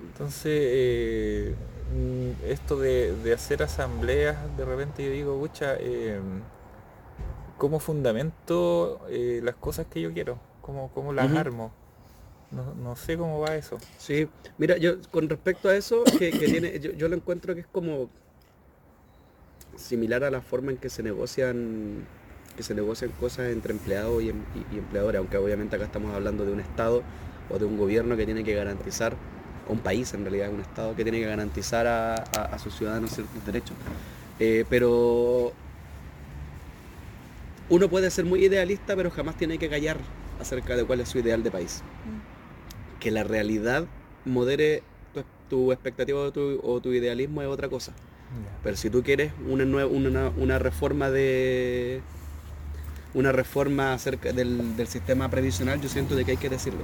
Entonces, 0.03 0.47
eh, 0.53 1.55
esto 2.47 2.77
de, 2.79 3.15
de 3.17 3.33
hacer 3.33 3.63
asambleas, 3.63 4.37
de 4.57 4.65
repente 4.65 5.05
yo 5.05 5.11
digo, 5.11 5.39
pucha, 5.39 5.75
eh, 5.79 6.21
¿cómo 7.59 7.81
fundamento 7.81 9.01
eh, 9.09 9.41
las 9.43 9.55
cosas 9.57 9.87
que 9.91 10.01
yo 10.01 10.13
quiero? 10.13 10.39
¿Cómo, 10.63 10.91
cómo 10.95 11.13
las 11.13 11.31
armo? 11.37 11.73
No, 12.51 12.75
no 12.75 12.97
sé 12.97 13.17
cómo 13.17 13.41
va 13.41 13.55
eso. 13.57 13.79
Sí, 13.99 14.29
mira, 14.59 14.77
yo 14.77 14.95
con 15.13 15.29
respecto 15.29 15.69
a 15.69 15.77
eso, 15.77 16.05
que, 16.19 16.31
que 16.31 16.49
tiene, 16.49 16.79
yo, 16.81 16.93
yo 16.93 17.09
lo 17.09 17.17
encuentro 17.17 17.55
que 17.55 17.61
es 17.61 17.67
como 17.67 18.09
similar 19.77 20.25
a 20.25 20.31
la 20.31 20.41
forma 20.41 20.73
en 20.73 20.77
que 20.79 20.91
se 20.91 21.03
negocian 21.03 22.05
que 22.57 22.63
se 22.63 22.75
negocian 22.75 23.11
cosas 23.13 23.51
entre 23.53 23.73
empleados 23.73 24.23
y, 24.23 24.31
em- 24.31 24.45
y- 24.55 24.75
y 24.75 24.79
empleadores, 24.79 25.19
aunque 25.21 25.39
obviamente 25.39 25.77
acá 25.77 25.85
estamos 25.87 26.13
hablando 26.15 26.45
de 26.45 26.53
un 26.53 26.61
Estado 26.61 27.03
o 27.49 27.59
de 27.59 27.65
un 27.65 27.79
gobierno 27.79 28.17
que 28.17 28.27
tiene 28.27 28.45
que 28.45 28.55
garantizar, 28.55 29.15
un 29.71 29.79
país 29.81 30.13
en 30.15 30.23
realidad, 30.23 30.51
un 30.51 30.61
Estado 30.61 30.95
que 30.97 31.03
tiene 31.03 31.19
que 31.21 31.27
garantizar 31.27 31.87
a, 31.87 32.15
a- 32.17 32.55
a 32.55 32.59
sus 32.59 32.75
ciudadanos 32.75 33.11
ciertos 33.13 33.45
derechos. 33.47 33.77
Eh, 34.39 34.65
pero 34.71 35.53
uno 37.69 37.89
puede 37.89 38.11
ser 38.11 38.25
muy 38.25 38.45
idealista, 38.45 38.97
pero 38.97 39.11
jamás 39.11 39.37
tiene 39.37 39.59
que 39.59 39.69
callar 39.69 39.97
acerca 40.41 40.75
de 40.77 40.85
cuál 40.85 41.01
es 41.01 41.09
su 41.09 41.19
ideal 41.19 41.43
de 41.43 41.51
país 41.51 41.83
que 42.99 43.11
la 43.11 43.25
realidad 43.25 43.85
modere 44.25 44.83
tu, 45.15 45.23
tu 45.49 45.73
expectativa 45.73 46.19
o 46.21 46.33
tu, 46.33 46.61
o 46.63 46.81
tu 46.81 46.93
idealismo 46.93 47.41
es 47.43 47.49
otra 47.49 47.69
cosa. 47.69 47.93
Pero 48.63 48.77
si 48.77 48.91
tú 48.91 49.03
quieres 49.03 49.33
una, 49.49 49.65
nue- 49.65 49.87
una, 49.89 50.29
una 50.37 50.59
reforma 50.59 51.11
de 51.11 52.01
una 53.15 53.33
reforma 53.33 53.93
acerca 53.95 54.33
del, 54.33 54.77
del 54.77 54.87
sistema 54.87 55.29
previsional, 55.31 55.81
yo 55.81 55.89
siento 55.89 56.15
de 56.15 56.25
que 56.25 56.33
hay 56.33 56.37
que 56.37 56.49
decirlo. 56.51 56.81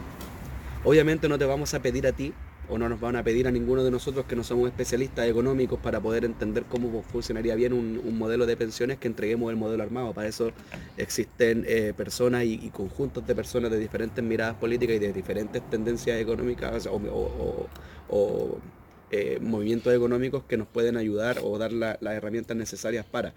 Obviamente 0.85 1.29
no 1.29 1.39
te 1.39 1.45
vamos 1.45 1.73
a 1.75 1.81
pedir 1.83 2.07
a 2.07 2.13
ti, 2.13 2.33
o 2.69 2.79
no 2.79 2.89
nos 2.89 3.01
van 3.01 3.17
a 3.17 3.23
pedir 3.23 3.47
a 3.47 3.51
ninguno 3.51 3.85
de 3.85 3.91
nosotros 3.91 4.27
que 4.27 4.35
no 4.37 4.43
somos 4.45 4.69
especialistas 4.69 5.27
económicos 5.29 5.79
para 5.81 6.01
poder 6.01 6.25
entender 6.25 6.65
cómo 6.69 7.03
funcionaría 7.03 7.55
bien 7.55 7.73
un, 7.73 8.01
un 8.05 8.19
modelo 8.19 8.45
de 8.47 8.57
pensiones 8.57 8.99
que 8.99 9.07
entreguemos 9.09 9.51
el 9.51 9.57
modelo 9.57 9.83
armado. 9.83 10.13
Para 10.13 10.29
eso 10.29 10.51
existen 10.97 11.65
eh, 11.69 11.93
personas 11.97 12.45
y, 12.45 12.55
y 12.55 12.71
conjuntos 12.71 13.27
de 13.27 13.35
personas 13.35 13.71
de 13.71 13.79
diferentes 13.79 14.23
miradas 14.25 14.55
políticas 14.57 14.97
y 14.97 14.99
de 14.99 15.13
diferentes 15.13 15.63
tendencias 15.71 16.21
económicas 16.21 16.87
o, 16.87 16.95
o- 16.95 16.99
o- 16.99 17.69
o, 18.09 18.59
eh, 19.11 19.39
movimientos 19.41 19.95
económicos 19.95 20.43
que 20.49 20.57
nos 20.57 20.67
pueden 20.67 20.97
ayudar 20.97 21.39
o 21.43 21.59
dar 21.59 21.73
la- 21.73 21.97
las 22.01 22.15
herramientas 22.15 22.57
necesarias 22.57 23.05
para. 23.05 23.33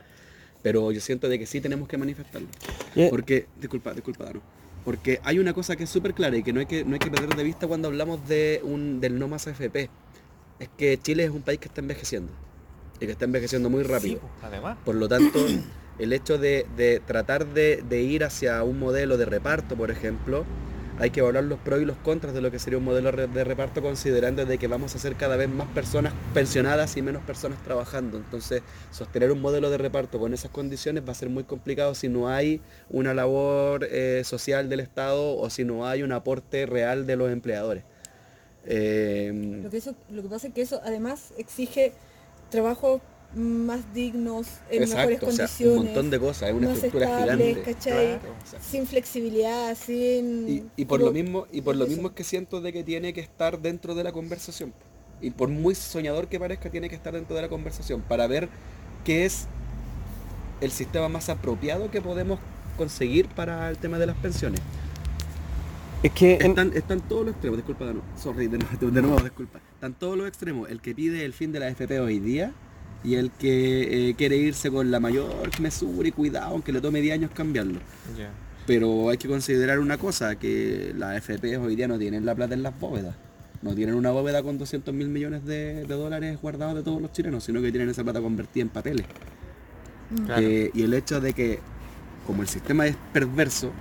Pero 0.61 0.91
yo 0.91 0.99
siento 0.99 1.29
de 1.29 1.39
que 1.39 1.45
sí 1.45 1.61
tenemos 1.61 1.87
que 1.87 1.97
manifestarlo. 1.97 2.47
Eh, 2.95 3.07
Porque, 3.09 3.45
disculpa, 3.61 3.93
disculpa, 3.93 4.25
Dano. 4.25 4.41
Porque 4.89 5.19
hay 5.23 5.37
una 5.37 5.53
cosa 5.53 5.75
que 5.75 5.83
es 5.83 5.89
súper 5.91 6.15
clara 6.15 6.35
y 6.35 6.41
que 6.41 6.51
no 6.51 6.61
hay 6.61 6.65
que, 6.65 6.83
no 6.83 6.93
hay 6.93 6.99
que 6.99 7.11
perder 7.11 7.35
de 7.35 7.43
vista 7.43 7.67
cuando 7.67 7.89
hablamos 7.89 8.27
de 8.27 8.59
un, 8.63 8.99
del 8.99 9.19
no 9.19 9.27
más 9.27 9.45
AFP. 9.45 9.87
Es 10.57 10.69
que 10.77 10.97
Chile 10.99 11.25
es 11.25 11.29
un 11.29 11.43
país 11.43 11.59
que 11.59 11.67
está 11.67 11.79
envejeciendo. 11.79 12.31
Y 12.99 13.05
que 13.05 13.11
está 13.11 13.25
envejeciendo 13.25 13.69
muy 13.69 13.83
rápido. 13.83 14.15
Sí, 14.15 14.19
pues, 14.19 14.51
además. 14.51 14.79
Por 14.83 14.95
lo 14.95 15.07
tanto, 15.07 15.45
el 15.99 16.11
hecho 16.11 16.39
de, 16.39 16.65
de 16.75 17.03
tratar 17.05 17.45
de, 17.45 17.83
de 17.87 18.01
ir 18.01 18.23
hacia 18.23 18.63
un 18.63 18.79
modelo 18.79 19.17
de 19.17 19.25
reparto, 19.25 19.75
por 19.75 19.91
ejemplo, 19.91 20.43
hay 20.99 21.11
que 21.11 21.21
evaluar 21.21 21.45
los 21.45 21.59
pros 21.59 21.81
y 21.81 21.85
los 21.85 21.95
contras 21.97 22.33
de 22.33 22.41
lo 22.41 22.51
que 22.51 22.59
sería 22.59 22.77
un 22.77 22.83
modelo 22.83 23.11
de 23.11 23.43
reparto 23.43 23.81
considerando 23.81 24.45
de 24.45 24.57
que 24.57 24.67
vamos 24.67 24.95
a 24.95 24.99
ser 24.99 25.15
cada 25.15 25.37
vez 25.37 25.49
más 25.49 25.67
personas 25.69 26.13
pensionadas 26.33 26.97
y 26.97 27.01
menos 27.01 27.23
personas 27.23 27.63
trabajando. 27.63 28.17
Entonces, 28.17 28.61
sostener 28.91 29.31
un 29.31 29.41
modelo 29.41 29.69
de 29.69 29.77
reparto 29.77 30.19
con 30.19 30.33
esas 30.33 30.51
condiciones 30.51 31.03
va 31.07 31.13
a 31.13 31.15
ser 31.15 31.29
muy 31.29 31.45
complicado 31.45 31.95
si 31.95 32.09
no 32.09 32.27
hay 32.27 32.61
una 32.89 33.13
labor 33.13 33.87
eh, 33.89 34.23
social 34.25 34.67
del 34.67 34.81
Estado 34.81 35.37
o 35.37 35.49
si 35.49 35.63
no 35.63 35.87
hay 35.87 36.03
un 36.03 36.11
aporte 36.11 36.65
real 36.65 37.07
de 37.07 37.15
los 37.15 37.31
empleadores. 37.31 37.83
Eh, 38.65 39.31
Lo 39.63 39.69
que, 40.21 40.29
pasa 40.29 40.47
es 40.47 40.53
que 40.53 40.61
eso 40.61 40.81
además 40.83 41.33
exige 41.37 41.93
trabajos 42.49 43.01
más 43.35 43.93
dignos, 43.93 44.47
en 44.71 44.81
mejores 44.81 44.91
exacto, 45.17 45.27
o 45.27 45.31
sea, 45.31 45.45
condiciones, 45.47 45.77
un 45.77 45.85
montón 45.85 46.09
de 46.09 46.19
cosas, 46.19 46.49
es 46.49 46.55
una 46.55 46.67
más 46.67 46.75
estructura 46.77 47.05
estables, 47.19 47.47
gigante. 47.47 47.73
¿cachai? 47.73 48.19
Claro. 48.19 48.35
Sin 48.61 48.87
flexibilidad, 48.87 49.77
sin... 49.77 50.49
Y, 50.49 50.63
y 50.81 50.85
por 50.85 50.99
lo 50.99 51.11
mismo, 51.11 51.45
y 51.51 51.61
por 51.61 51.75
lo 51.75 51.83
eso. 51.85 51.93
mismo 51.93 52.07
es 52.09 52.13
que 52.15 52.23
siento 52.23 52.59
de 52.61 52.73
que 52.73 52.83
tiene 52.83 53.13
que 53.13 53.21
estar 53.21 53.59
dentro 53.59 53.93
de 53.95 54.03
la 54.03 54.11
conversación. 54.11 54.73
Y 55.21 55.31
por 55.31 55.49
muy 55.49 55.75
soñador 55.75 56.27
que 56.27 56.39
parezca, 56.39 56.69
tiene 56.69 56.89
que 56.89 56.95
estar 56.95 57.13
dentro 57.13 57.35
de 57.35 57.41
la 57.43 57.49
conversación 57.49 58.01
para 58.01 58.25
ver 58.25 58.49
qué 59.03 59.25
es 59.25 59.47
el 60.61 60.71
sistema 60.71 61.07
más 61.09 61.29
apropiado 61.29 61.91
que 61.91 62.01
podemos 62.01 62.39
conseguir 62.77 63.27
para 63.27 63.69
el 63.69 63.77
tema 63.77 63.99
de 63.99 64.07
las 64.07 64.15
pensiones. 64.17 64.61
es 66.01 66.11
que 66.13 66.35
en- 66.35 66.47
Están, 66.51 66.71
están 66.73 67.01
todos 67.01 67.25
los 67.25 67.33
extremos, 67.33 67.57
disculpa, 67.57 67.85
no, 67.93 68.01
sorry, 68.17 68.47
de 68.47 68.57
nuevo, 68.57 68.89
de 68.91 69.01
nuevo, 69.01 69.19
disculpa. 69.21 69.59
Están 69.75 69.93
todos 69.93 70.17
los 70.17 70.27
extremos, 70.27 70.69
el 70.69 70.81
que 70.81 70.95
pide 70.95 71.25
el 71.25 71.33
fin 71.33 71.51
de 71.51 71.59
la 71.59 71.67
FP 71.67 71.99
hoy 71.99 72.19
día 72.19 72.53
y 73.03 73.15
el 73.15 73.31
que 73.31 74.09
eh, 74.09 74.15
quiere 74.15 74.37
irse 74.37 74.69
con 74.69 74.91
la 74.91 74.99
mayor 74.99 75.49
mesura 75.59 76.07
y 76.07 76.11
cuidado, 76.11 76.51
aunque 76.51 76.71
le 76.71 76.81
tome 76.81 77.01
10 77.01 77.13
años 77.15 77.31
cambiarlo. 77.33 77.79
Pero 78.67 79.09
hay 79.09 79.17
que 79.17 79.27
considerar 79.27 79.79
una 79.79 79.97
cosa, 79.97 80.35
que 80.35 80.93
las 80.95 81.17
FP 81.17 81.57
hoy 81.57 81.75
día 81.75 81.87
no 81.87 81.97
tienen 81.97 82.25
la 82.25 82.35
plata 82.35 82.53
en 82.53 82.63
las 82.63 82.79
bóvedas. 82.79 83.15
No 83.61 83.73
tienen 83.73 83.95
una 83.95 84.11
bóveda 84.11 84.41
con 84.43 84.57
200 84.57 84.93
mil 84.93 85.09
millones 85.09 85.43
de, 85.45 85.85
de 85.85 85.95
dólares 85.95 86.39
guardados 86.41 86.75
de 86.75 86.83
todos 86.83 87.01
los 87.01 87.11
chilenos, 87.11 87.43
sino 87.43 87.61
que 87.61 87.71
tienen 87.71 87.89
esa 87.89 88.03
plata 88.03 88.21
convertida 88.21 88.61
en 88.61 88.69
papeles. 88.69 89.05
Claro. 90.25 90.41
Eh, 90.41 90.71
y 90.73 90.83
el 90.83 90.93
hecho 90.93 91.19
de 91.19 91.33
que, 91.33 91.59
como 92.25 92.41
el 92.41 92.47
sistema 92.47 92.85
es 92.85 92.95
perverso, 93.11 93.71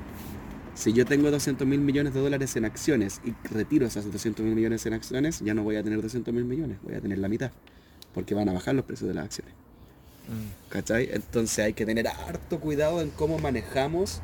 si 0.75 0.93
yo 0.93 1.05
tengo 1.05 1.31
200 1.31 1.66
mil 1.66 1.81
millones 1.81 2.14
de 2.14 2.21
dólares 2.21 2.55
en 2.57 2.64
acciones 2.64 3.21
y 3.25 3.35
retiro 3.53 3.87
esos 3.87 4.11
200 4.11 4.45
mil 4.45 4.55
millones 4.55 4.87
en 4.87 4.95
acciones, 4.95 5.41
ya 5.41 5.53
no 5.53 5.64
voy 5.64 5.77
a 5.77 5.83
tener 5.83 6.01
200 6.01 6.33
mil 6.33 6.45
millones, 6.45 6.79
voy 6.83 6.95
a 6.95 7.01
tener 7.01 7.19
la 7.19 7.29
mitad, 7.29 7.51
porque 8.14 8.34
van 8.34 8.48
a 8.48 8.52
bajar 8.52 8.74
los 8.74 8.84
precios 8.84 9.09
de 9.09 9.14
las 9.14 9.24
acciones. 9.26 9.54
Mm. 10.28 10.70
¿Cachai? 10.70 11.09
Entonces 11.12 11.59
hay 11.64 11.72
que 11.72 11.86
tener 11.86 12.06
harto 12.09 12.61
cuidado 12.61 13.00
en 13.00 13.11
cómo 13.11 13.38
manejamos 13.38 14.20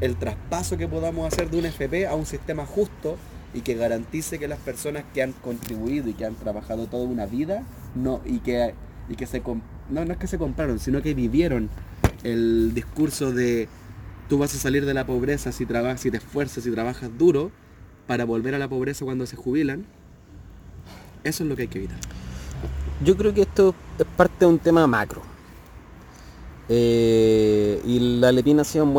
el 0.00 0.16
traspaso 0.16 0.76
que 0.76 0.88
podamos 0.88 1.32
hacer 1.32 1.50
de 1.50 1.58
un 1.58 1.66
FP 1.66 2.06
a 2.06 2.14
un 2.14 2.26
sistema 2.26 2.66
justo 2.66 3.16
y 3.54 3.60
que 3.60 3.74
garantice 3.74 4.38
que 4.38 4.48
las 4.48 4.58
personas 4.58 5.04
que 5.14 5.22
han 5.22 5.32
contribuido 5.32 6.08
y 6.08 6.14
que 6.14 6.24
han 6.24 6.34
trabajado 6.34 6.86
toda 6.86 7.04
una 7.04 7.26
vida 7.26 7.62
no 7.94 8.20
y 8.24 8.38
que 8.38 8.74
y 9.08 9.14
que 9.14 9.26
se 9.26 9.42
no, 9.90 10.04
no 10.04 10.12
es 10.12 10.18
que 10.18 10.26
se 10.26 10.38
compraron, 10.38 10.78
sino 10.78 11.02
que 11.02 11.14
vivieron 11.14 11.68
el 12.24 12.72
discurso 12.74 13.32
de 13.32 13.68
tú 14.28 14.38
vas 14.38 14.54
a 14.54 14.58
salir 14.58 14.86
de 14.86 14.94
la 14.94 15.06
pobreza 15.06 15.52
si 15.52 15.66
trabajas, 15.66 16.00
si 16.00 16.10
te 16.10 16.16
esfuerzas, 16.16 16.64
si 16.64 16.70
trabajas 16.70 17.10
duro 17.18 17.50
para 18.06 18.24
volver 18.24 18.54
a 18.54 18.58
la 18.58 18.68
pobreza 18.68 19.04
cuando 19.04 19.26
se 19.26 19.36
jubilan. 19.36 19.84
Eso 21.24 21.44
es 21.44 21.48
lo 21.48 21.56
que 21.56 21.62
hay 21.62 21.68
que 21.68 21.78
evitar. 21.78 21.98
Yo 23.04 23.16
creo 23.16 23.34
que 23.34 23.42
esto 23.42 23.74
es 23.98 24.06
parte 24.16 24.40
de 24.40 24.46
un 24.46 24.58
tema 24.58 24.86
macro. 24.86 25.22
Eh, 26.68 27.82
y 27.84 28.18
la 28.20 28.30
Lepina 28.32 28.62
hacía 28.62 28.84
un 28.84 28.96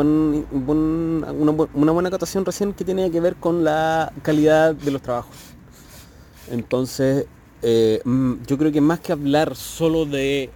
una, 0.51 1.51
bu- 1.51 1.69
una 1.73 1.91
buena 1.91 2.09
acotación 2.09 2.45
recién 2.45 2.73
que 2.73 2.83
tiene 2.83 3.09
que 3.09 3.19
ver 3.19 3.35
con 3.35 3.63
la 3.63 4.11
calidad 4.21 4.75
de 4.75 4.91
los 4.91 5.01
trabajos. 5.01 5.35
Entonces, 6.51 7.25
eh, 7.61 8.01
yo 8.45 8.57
creo 8.57 8.71
que 8.71 8.81
más 8.81 8.99
que 8.99 9.13
hablar 9.13 9.55
solo 9.55 10.05
de 10.05 10.49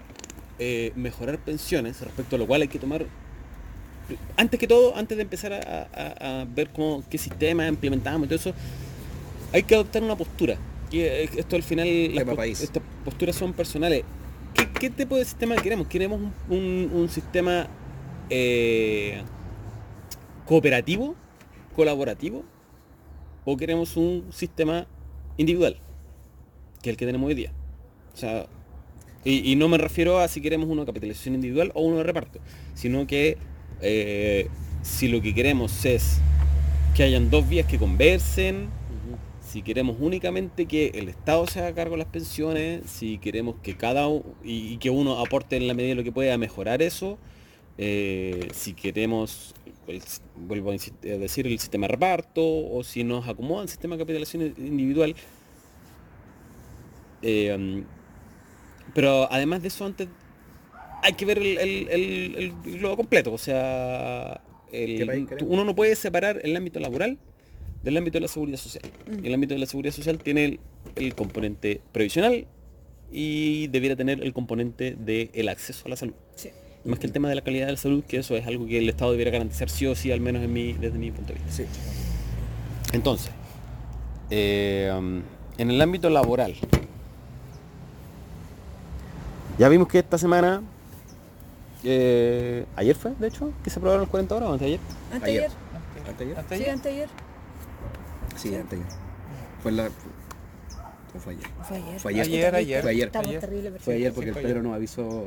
eh, 0.60 0.92
mejorar 0.96 1.38
pensiones, 1.40 2.02
respecto 2.02 2.36
a 2.36 2.40
lo 2.40 2.46
cual 2.46 2.64
hay 2.64 2.68
que 2.68 2.80
tomar, 2.80 3.06
antes 4.36 4.60
que 4.60 4.68
todo, 4.68 4.96
antes 4.96 5.18
de 5.18 5.24
empezar 5.24 5.54
a, 5.54 6.46
ver 6.54 6.70
qué 7.10 7.18
sistema 7.18 7.68
implementamos 7.68 8.26
y 8.26 8.30
todo 8.30 8.40
eso, 8.40 8.54
hay 9.54 9.64
que 9.64 9.76
adoptar 9.76 10.04
una 10.04 10.16
postura. 10.16 10.58
Eh, 10.92 11.30
esto 11.38 11.56
al 11.56 11.64
final, 11.64 11.88
las 12.16 12.24
país. 12.36 12.62
estas 12.62 12.82
posturas 13.04 13.36
son 13.36 13.54
personales. 13.54 14.04
¿Qué, 14.54 14.68
qué 14.80 14.90
tipo 14.90 15.16
de 15.18 15.26
sistema 15.26 15.56
queremos? 15.56 15.88
¿Queremos 15.88 16.20
un, 16.20 16.34
un- 16.58 16.92
un 16.94 17.10
sistema 17.10 17.68
eh, 18.30 19.22
cooperativo, 20.46 21.16
colaborativo? 21.76 22.44
¿O 23.46 23.56
queremos 23.58 23.96
un 23.98 24.26
sistema 24.32 24.88
individual? 25.38 25.78
Que 26.82 26.90
es 26.90 26.94
el 26.94 26.98
que 26.98 27.06
tenemos 27.06 27.28
hoy 27.28 27.36
día. 27.36 27.52
O 28.14 28.18
sea, 28.18 28.48
y, 29.24 29.52
y 29.52 29.56
no 29.56 29.68
me 29.70 29.78
refiero 29.78 30.20
a 30.20 30.28
si 30.28 30.42
queremos 30.42 30.70
de 30.70 30.86
capitalización 30.86 31.36
individual 31.36 31.72
o 31.76 31.82
uno 31.82 31.98
de 31.98 32.04
reparto, 32.04 32.40
sino 32.74 33.06
que 33.08 33.38
eh, 33.82 34.48
si 34.82 35.08
lo 35.08 35.22
que 35.22 35.34
queremos 35.34 35.86
es 35.86 36.20
que 36.96 37.04
hayan 37.04 37.30
dos 37.30 37.48
vías 37.48 37.68
que 37.68 37.78
conversen, 37.78 38.70
si 39.48 39.62
queremos 39.62 39.98
únicamente 40.00 40.66
que 40.66 40.88
el 40.96 41.08
Estado 41.10 41.48
se 41.48 41.60
haga 41.60 41.74
cargo 41.74 41.94
de 41.94 42.00
las 42.00 42.08
pensiones, 42.08 42.82
si 42.90 43.18
queremos 43.18 43.56
que 43.64 43.76
cada 43.78 44.08
u- 44.10 44.24
y, 44.44 44.74
y 44.74 44.78
que 44.78 44.90
uno 44.90 45.20
aporte 45.20 45.56
en 45.56 45.68
la 45.68 45.74
medida 45.74 45.90
de 45.92 45.96
lo 45.96 46.04
que 46.04 46.12
pueda 46.12 46.34
a 46.34 46.38
mejorar 46.38 46.82
eso, 46.82 47.18
eh, 47.78 48.48
si 48.54 48.74
queremos, 48.74 49.56
el 49.88 50.02
vuelvo 50.36 50.70
a 50.72 50.74
decir, 50.74 51.48
el 51.48 51.60
sistema 51.60 51.88
de 51.88 51.94
reparto, 51.94 52.42
o 52.44 52.84
si 52.84 53.04
nos 53.04 53.28
acomoda 53.28 53.64
el 53.64 53.70
sistema 53.70 53.96
de 53.96 54.00
capitalización 54.04 54.54
individual. 54.58 55.16
Eh, 57.22 57.56
um, 57.58 57.84
pero 58.94 59.32
además 59.32 59.62
de 59.62 59.70
eso, 59.70 59.86
antes 59.86 60.08
hay 61.04 61.14
que 61.14 61.26
ver 61.26 61.38
el, 61.38 61.58
el- 61.58 62.36
el- 62.38 62.54
globo 62.80 62.98
completo. 62.98 63.32
O 63.34 63.38
sea, 63.38 64.42
uno 65.46 65.64
no 65.64 65.76
puede 65.76 65.96
separar 65.96 66.42
el 66.44 66.56
ámbito 66.56 66.80
laboral 66.80 67.18
del 67.88 67.96
ámbito 67.96 68.18
de 68.18 68.22
la 68.22 68.28
seguridad 68.28 68.58
social. 68.58 68.84
Y 69.24 69.28
el 69.28 69.34
ámbito 69.34 69.54
de 69.54 69.62
la 69.62 69.66
seguridad 69.66 69.94
social 69.94 70.18
tiene 70.18 70.44
el, 70.44 70.60
el 70.98 71.16
componente 71.16 71.80
previsional 71.94 72.46
y 73.14 73.68
debiera 73.68 73.96
tener 73.96 74.22
el 74.22 74.34
componente 74.34 74.98
del 75.00 75.48
acceso 75.48 75.86
a 75.86 75.90
la 75.90 75.96
salud. 75.96 76.14
Sí. 76.36 76.50
Más 76.84 77.00
que 77.00 77.08
el 77.08 77.14
tema 77.14 77.30
de 77.30 77.36
la 77.36 77.42
calidad 77.42 77.68
de 77.68 77.72
la 77.72 77.78
salud, 77.78 78.04
que 78.04 78.18
eso 78.18 78.36
es 78.36 78.46
algo 78.46 78.68
que 78.68 78.78
el 78.78 78.90
Estado 78.90 79.12
debiera 79.12 79.32
garantizar 79.32 79.70
sí 79.70 79.86
o 79.86 79.96
sí, 79.96 80.12
al 80.12 80.20
menos 80.20 80.44
en 80.44 80.52
mi, 80.52 80.74
desde 80.74 80.98
mi 80.98 81.12
punto 81.12 81.32
de 81.32 81.40
vista. 81.40 81.52
Sí. 81.54 81.66
Entonces, 82.92 83.32
eh, 84.32 84.92
en 85.58 85.72
el 85.72 85.82
ámbito 85.82 86.10
laboral, 86.10 86.56
ya 89.58 89.70
vimos 89.70 89.88
que 89.88 90.00
esta 90.00 90.18
semana, 90.18 90.62
eh, 91.86 92.66
ayer 92.76 92.98
fue, 92.98 93.14
de 93.18 93.30
hecho, 93.30 93.54
que 93.64 93.70
se 93.70 93.80
aprobaron 93.80 94.02
los 94.02 94.10
40 94.10 94.36
horas, 94.36 94.50
o 94.50 94.54
antes 94.54 94.66
de 94.66 94.74
ayer. 94.74 94.80
Anteayer. 95.14 95.52
¿Anteayer? 96.06 96.38
¿Antes 96.38 96.58
Sí, 96.58 96.66
anteayer. 96.66 97.27
Fue 99.64 99.72
la... 99.72 99.88
¿O 101.16 101.20
fue 101.20 101.34
ayer? 101.34 101.48
Fue 101.68 101.78
ayer. 101.78 102.00
Fue 102.00 102.12
ayer. 102.12 102.26
Ayer, 102.26 102.56
ayer. 102.56 102.82
Fue 102.82 102.92
ayer. 102.92 103.06
Estamos 103.08 103.28
Ayer. 103.30 103.42
terrible 103.42 103.72
Fue 103.80 103.94
ayer 103.96 104.14
porque 104.14 104.32
Sí, 104.34 104.38
el 104.38 104.44
Pedro 104.44 104.60
ayer. 104.60 104.64
nos 104.64 104.76
avisó... 104.76 105.24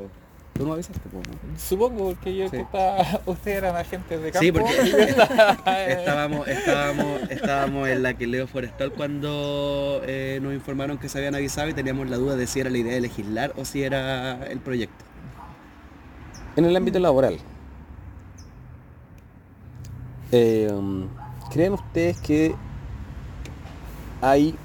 ¿Tú 0.53 0.65
nos 0.65 0.73
avisaste? 0.73 0.99
po, 1.09 1.17
no? 1.17 1.59
Supongo, 1.59 2.05
porque 2.09 2.35
yo 2.35 2.45
Sí. 2.45 2.51
que 2.57 2.61
estaba, 2.61 2.97
ustedes 3.25 3.57
eran 3.57 3.75
agentes 3.77 4.21
de 4.21 4.31
campo. 4.31 4.39
Sí, 4.43 4.51
porque 4.51 4.73
estábamos, 5.93 6.47
estábamos, 6.47 7.21
estábamos 7.29 7.87
en 7.89 8.03
la 8.03 8.13
Quileo 8.15 8.47
Forestal 8.47 8.91
cuando 8.91 10.01
eh, 10.05 10.39
nos 10.41 10.53
informaron 10.53 10.97
que 10.97 11.07
se 11.09 11.17
habían 11.17 11.35
avisado 11.35 11.69
y 11.69 11.73
teníamos 11.73 12.09
la 12.09 12.17
duda 12.17 12.35
de 12.35 12.47
si 12.47 12.59
era 12.59 12.69
la 12.69 12.77
idea 12.77 12.93
de 12.93 13.01
legislar 13.01 13.53
o 13.57 13.63
si 13.65 13.81
era 13.83 14.45
el 14.47 14.59
proyecto. 14.59 15.05
En 16.57 16.65
el 16.65 16.75
ámbito 16.75 16.99
laboral, 16.99 17.37
eh, 20.33 20.69
¿creen 21.51 21.73
ustedes 21.73 22.19
que 22.19 22.55
hay 24.21 24.55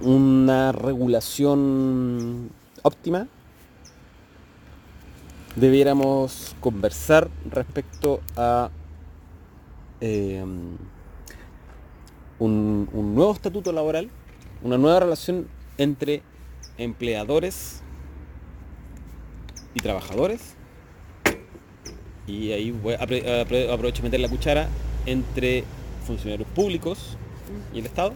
una 0.00 0.72
regulación 0.72 2.50
óptima? 2.82 3.28
Debiéramos 5.56 6.54
conversar 6.60 7.28
respecto 7.50 8.20
a 8.36 8.70
eh, 10.00 10.44
un, 12.38 12.88
nuevo 13.14 13.32
estatuto 13.32 13.72
laboral, 13.72 14.08
una 14.62 14.78
nueva 14.78 15.00
relación 15.00 15.48
entre 15.76 16.22
empleadores 16.78 17.82
y 19.74 19.80
trabajadores. 19.80 20.54
Y 22.26 22.52
ahí 22.52 22.70
voy 22.70 22.94
a 22.94 23.00
apre- 23.00 23.24
apre- 23.24 23.72
aprovecho 23.72 24.02
meter 24.02 24.20
la 24.20 24.28
cuchara 24.28 24.68
entre 25.04 25.64
funcionarios 26.06 26.48
públicos 26.50 27.16
y 27.72 27.78
el 27.80 27.86
Estado. 27.86 28.14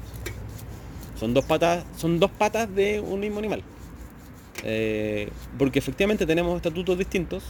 Son 1.19 1.33
dos 1.33 1.45
patas, 1.45 1.85
son 1.97 2.19
dos 2.19 2.31
patas 2.31 2.75
de 2.75 3.01
un 3.01 3.21
mismo 3.21 3.39
animal. 3.39 3.63
Eh, 4.63 5.29
porque 5.59 5.79
efectivamente 5.79 6.27
tenemos 6.27 6.57
estatutos 6.57 6.99
distintos. 6.99 7.45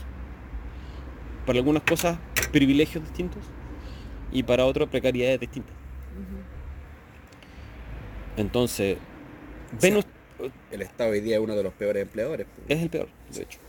Para 1.45 1.59
algunas 1.59 1.83
cosas 1.83 2.17
privilegios 2.51 3.03
distintos 3.03 3.43
y 4.31 4.43
para 4.43 4.65
otras 4.65 4.89
precariedades 4.89 5.39
distintas. 5.39 5.75
Entonces. 8.37 8.97
El 10.71 10.81
Estado 10.81 11.11
hoy 11.11 11.21
día 11.21 11.35
es 11.35 11.41
uno 11.41 11.55
de 11.55 11.63
los 11.63 11.73
peores 11.73 12.01
empleadores. 12.03 12.47
po. 12.47 12.61
es 12.67 12.81
el 12.81 12.89
peor, 12.89 13.07
de 13.33 13.43
hecho. 13.43 13.59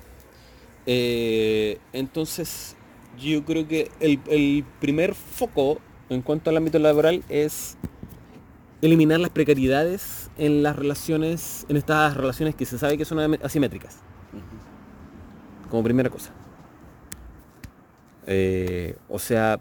Eh, 0.86 1.78
entonces, 1.92 2.76
yo 3.18 3.44
creo 3.44 3.66
que 3.68 3.90
el, 4.00 4.20
el 4.28 4.64
primer 4.80 5.14
foco 5.14 5.80
en 6.08 6.22
cuanto 6.22 6.50
al 6.50 6.56
ámbito 6.56 6.78
laboral 6.78 7.22
es 7.28 7.76
eliminar 8.86 9.20
las 9.20 9.30
precariedades 9.30 10.30
en 10.38 10.62
las 10.62 10.76
relaciones, 10.76 11.66
en 11.68 11.76
estas 11.76 12.16
relaciones 12.16 12.54
que 12.54 12.64
se 12.64 12.78
sabe 12.78 12.96
que 12.98 13.04
son 13.04 13.18
asimétricas. 13.42 13.98
Como 15.70 15.82
primera 15.82 16.08
cosa. 16.10 16.32
Eh, 18.26 18.96
o 19.08 19.18
sea, 19.18 19.60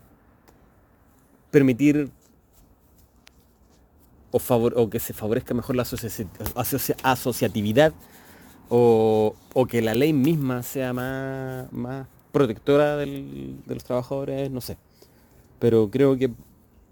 permitir 1.52 2.10
o, 4.32 4.40
favor- 4.40 4.74
o 4.76 4.90
que 4.90 5.00
se 5.00 5.14
favorezca 5.14 5.54
mejor 5.54 5.76
la 5.76 5.84
asocia- 5.84 6.28
asocia- 6.56 6.96
asociatividad 7.04 7.94
o, 8.70 9.36
o 9.54 9.66
que 9.68 9.82
la 9.82 9.94
ley 9.94 10.14
misma 10.14 10.64
sea 10.64 10.94
más, 10.94 11.72
más 11.72 12.08
protectora 12.32 12.98
del- 12.98 13.62
de 13.66 13.74
los 13.76 13.84
trabajadores, 13.84 14.50
no 14.52 14.62
sé. 14.62 14.78
Pero 15.60 15.90
creo 15.90 16.18
que 16.18 16.32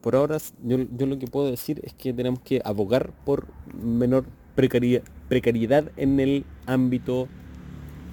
por 0.03 0.15
ahora 0.17 0.37
yo, 0.63 0.77
yo 0.97 1.05
lo 1.07 1.17
que 1.17 1.27
puedo 1.27 1.49
decir 1.49 1.79
es 1.83 1.93
que 1.93 2.11
tenemos 2.13 2.41
que 2.41 2.61
abogar 2.65 3.11
por 3.25 3.47
menor 3.73 4.25
precariedad, 4.53 5.01
precariedad 5.29 5.91
en 5.97 6.19
el 6.19 6.45
ámbito 6.67 7.29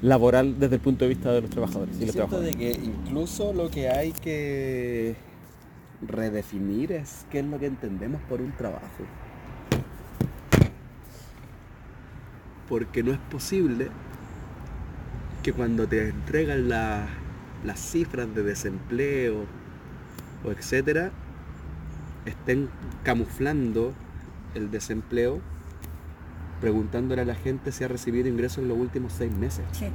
laboral 0.00 0.58
desde 0.60 0.76
el 0.76 0.80
punto 0.80 1.04
de 1.04 1.08
vista 1.10 1.32
de 1.32 1.40
los 1.42 1.50
trabajadores 1.50 1.96
y 2.00 2.06
siento 2.08 2.40
de 2.40 2.54
que 2.54 2.70
incluso 2.70 3.52
lo 3.52 3.68
que 3.70 3.88
hay 3.90 4.12
que 4.12 5.16
redefinir 6.06 6.92
es 6.92 7.26
qué 7.30 7.40
es 7.40 7.44
lo 7.44 7.58
que 7.58 7.66
entendemos 7.66 8.22
por 8.22 8.40
un 8.40 8.52
trabajo. 8.52 9.04
Porque 12.68 13.02
no 13.02 13.12
es 13.12 13.18
posible 13.30 13.88
que 15.42 15.52
cuando 15.52 15.86
te 15.88 16.08
entregan 16.08 16.68
la- 16.68 17.08
las 17.64 17.80
cifras 17.80 18.32
de 18.34 18.42
desempleo 18.42 19.44
o 20.44 20.50
etcétera, 20.52 21.10
estén 22.26 22.68
camuflando 23.02 23.92
el 24.54 24.70
desempleo 24.70 25.40
preguntándole 26.60 27.22
a 27.22 27.24
la 27.24 27.34
gente 27.34 27.72
si 27.72 27.84
ha 27.84 27.88
recibido 27.88 28.28
ingresos 28.28 28.58
en 28.58 28.68
los 28.68 28.78
últimos 28.78 29.12
seis 29.12 29.32
meses. 29.32 29.64
Sí. 29.72 29.86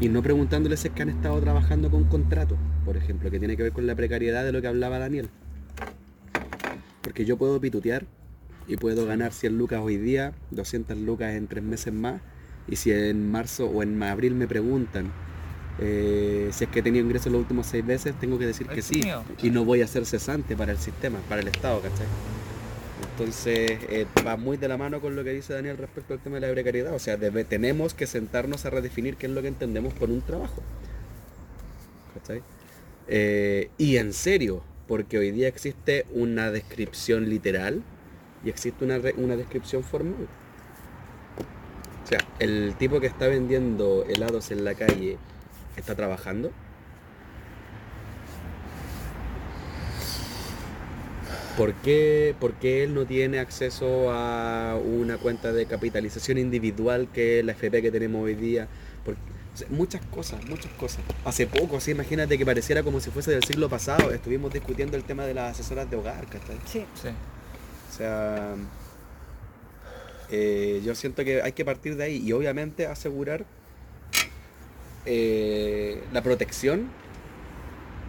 Y 0.00 0.08
no 0.08 0.22
preguntándoles 0.22 0.80
si 0.80 0.88
es 0.88 0.94
que 0.94 1.02
han 1.02 1.08
estado 1.08 1.40
trabajando 1.40 1.90
con 1.90 2.04
contrato, 2.04 2.56
por 2.84 2.96
ejemplo, 2.96 3.30
que 3.30 3.38
tiene 3.38 3.56
que 3.56 3.62
ver 3.62 3.72
con 3.72 3.86
la 3.86 3.94
precariedad 3.94 4.44
de 4.44 4.52
lo 4.52 4.60
que 4.60 4.68
hablaba 4.68 4.98
Daniel. 4.98 5.30
Porque 7.02 7.24
yo 7.24 7.36
puedo 7.36 7.60
pitutear 7.60 8.04
y 8.66 8.76
puedo 8.76 9.06
ganar 9.06 9.32
100 9.32 9.58
lucas 9.58 9.80
hoy 9.82 9.96
día, 9.96 10.32
200 10.50 10.98
lucas 10.98 11.34
en 11.34 11.46
tres 11.46 11.64
meses 11.64 11.92
más, 11.92 12.20
y 12.68 12.76
si 12.76 12.92
en 12.92 13.30
marzo 13.30 13.66
o 13.66 13.82
en 13.82 14.02
abril 14.02 14.34
me 14.34 14.46
preguntan 14.46 15.10
eh, 15.78 16.48
si 16.52 16.64
es 16.64 16.70
que 16.70 16.80
he 16.80 16.82
tenido 16.82 17.04
ingresos 17.04 17.32
los 17.32 17.40
últimos 17.40 17.66
seis 17.66 17.84
meses, 17.84 18.14
tengo 18.20 18.38
que 18.38 18.46
decir 18.46 18.66
que 18.66 18.82
sí. 18.82 19.00
mío. 19.02 19.22
Y 19.42 19.50
no 19.50 19.64
voy 19.64 19.82
a 19.82 19.86
ser 19.86 20.06
cesante 20.06 20.56
para 20.56 20.72
el 20.72 20.78
sistema, 20.78 21.18
para 21.28 21.40
el 21.42 21.48
Estado, 21.48 21.80
¿cachai? 21.80 22.06
Entonces 23.12 23.78
eh, 23.88 24.06
va 24.26 24.36
muy 24.36 24.56
de 24.56 24.68
la 24.68 24.76
mano 24.76 25.00
con 25.00 25.14
lo 25.16 25.22
que 25.24 25.30
dice 25.32 25.52
Daniel 25.52 25.76
respecto 25.76 26.14
al 26.14 26.20
tema 26.20 26.36
de 26.40 26.46
la 26.46 26.52
precariedad. 26.52 26.94
O 26.94 26.98
sea, 26.98 27.16
debe- 27.16 27.44
tenemos 27.44 27.94
que 27.94 28.06
sentarnos 28.06 28.64
a 28.64 28.70
redefinir 28.70 29.16
qué 29.16 29.26
es 29.26 29.32
lo 29.32 29.42
que 29.42 29.48
entendemos 29.48 29.92
por 29.92 30.08
un 30.10 30.22
trabajo. 30.22 30.62
¿Cachai? 32.14 32.42
Eh, 33.08 33.70
y 33.78 33.96
en 33.96 34.12
serio, 34.12 34.62
porque 34.88 35.18
hoy 35.18 35.30
día 35.30 35.48
existe 35.48 36.06
una 36.12 36.50
descripción 36.50 37.28
literal 37.28 37.82
y 38.44 38.48
existe 38.50 38.84
una, 38.84 38.98
una 39.16 39.36
descripción 39.36 39.82
formal. 39.82 40.26
O 42.04 42.08
sea, 42.08 42.18
el 42.38 42.74
tipo 42.78 43.00
que 43.00 43.06
está 43.08 43.26
vendiendo 43.28 44.04
helados 44.08 44.50
en 44.50 44.64
la 44.64 44.74
calle 44.74 45.16
está 45.80 45.94
trabajando. 45.94 46.50
¿Por 51.56 51.74
qué, 51.74 52.34
por 52.40 52.54
qué 52.54 52.84
él 52.84 52.94
no 52.94 53.04
tiene 53.04 53.38
acceso 53.38 54.10
a 54.10 54.74
una 54.82 55.18
cuenta 55.18 55.52
de 55.52 55.66
capitalización 55.66 56.38
individual 56.38 57.08
que 57.12 57.40
es 57.40 57.44
la 57.44 57.52
FP 57.52 57.82
que 57.82 57.90
tenemos 57.90 58.22
hoy 58.24 58.34
día? 58.34 58.68
Por- 59.04 59.14
o 59.14 59.56
sea, 59.56 59.68
muchas 59.68 60.00
cosas, 60.06 60.42
muchas 60.46 60.72
cosas. 60.72 61.00
Hace 61.26 61.46
poco, 61.46 61.78
sí, 61.78 61.90
imagínate 61.90 62.38
que 62.38 62.46
pareciera 62.46 62.82
como 62.82 63.00
si 63.00 63.10
fuese 63.10 63.32
del 63.32 63.44
siglo 63.44 63.68
pasado. 63.68 64.10
Estuvimos 64.10 64.50
discutiendo 64.50 64.96
el 64.96 65.04
tema 65.04 65.26
de 65.26 65.34
las 65.34 65.52
asesoras 65.52 65.90
de 65.90 65.96
hogar, 65.96 66.24
¿cachai? 66.26 66.56
Sí. 66.64 66.86
Sí. 67.00 67.08
O 67.08 67.94
sea, 67.94 68.54
eh, 70.30 70.80
yo 70.82 70.94
siento 70.94 71.22
que 71.22 71.42
hay 71.42 71.52
que 71.52 71.66
partir 71.66 71.96
de 71.96 72.04
ahí 72.04 72.16
y 72.26 72.32
obviamente 72.32 72.86
asegurar 72.86 73.44
eh, 75.06 76.02
la 76.12 76.22
protección 76.22 76.88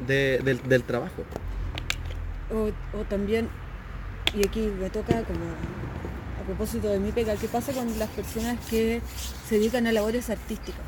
de- 0.07 0.39
del, 0.43 0.61
del 0.67 0.83
trabajo. 0.83 1.23
O, 2.51 2.71
o 2.97 3.03
también, 3.05 3.49
y 4.35 4.45
aquí 4.47 4.61
me 4.79 4.89
toca 4.89 5.23
como 5.23 5.45
a 6.41 6.45
propósito 6.45 6.89
de 6.89 6.99
mi 6.99 7.11
pega, 7.11 7.35
¿qué 7.35 7.47
pasa 7.47 7.71
con 7.73 7.97
las 7.97 8.09
personas 8.09 8.59
que 8.69 9.01
se 9.47 9.55
dedican 9.57 9.87
a 9.87 9.91
labores 9.91 10.29
artísticas? 10.29 10.81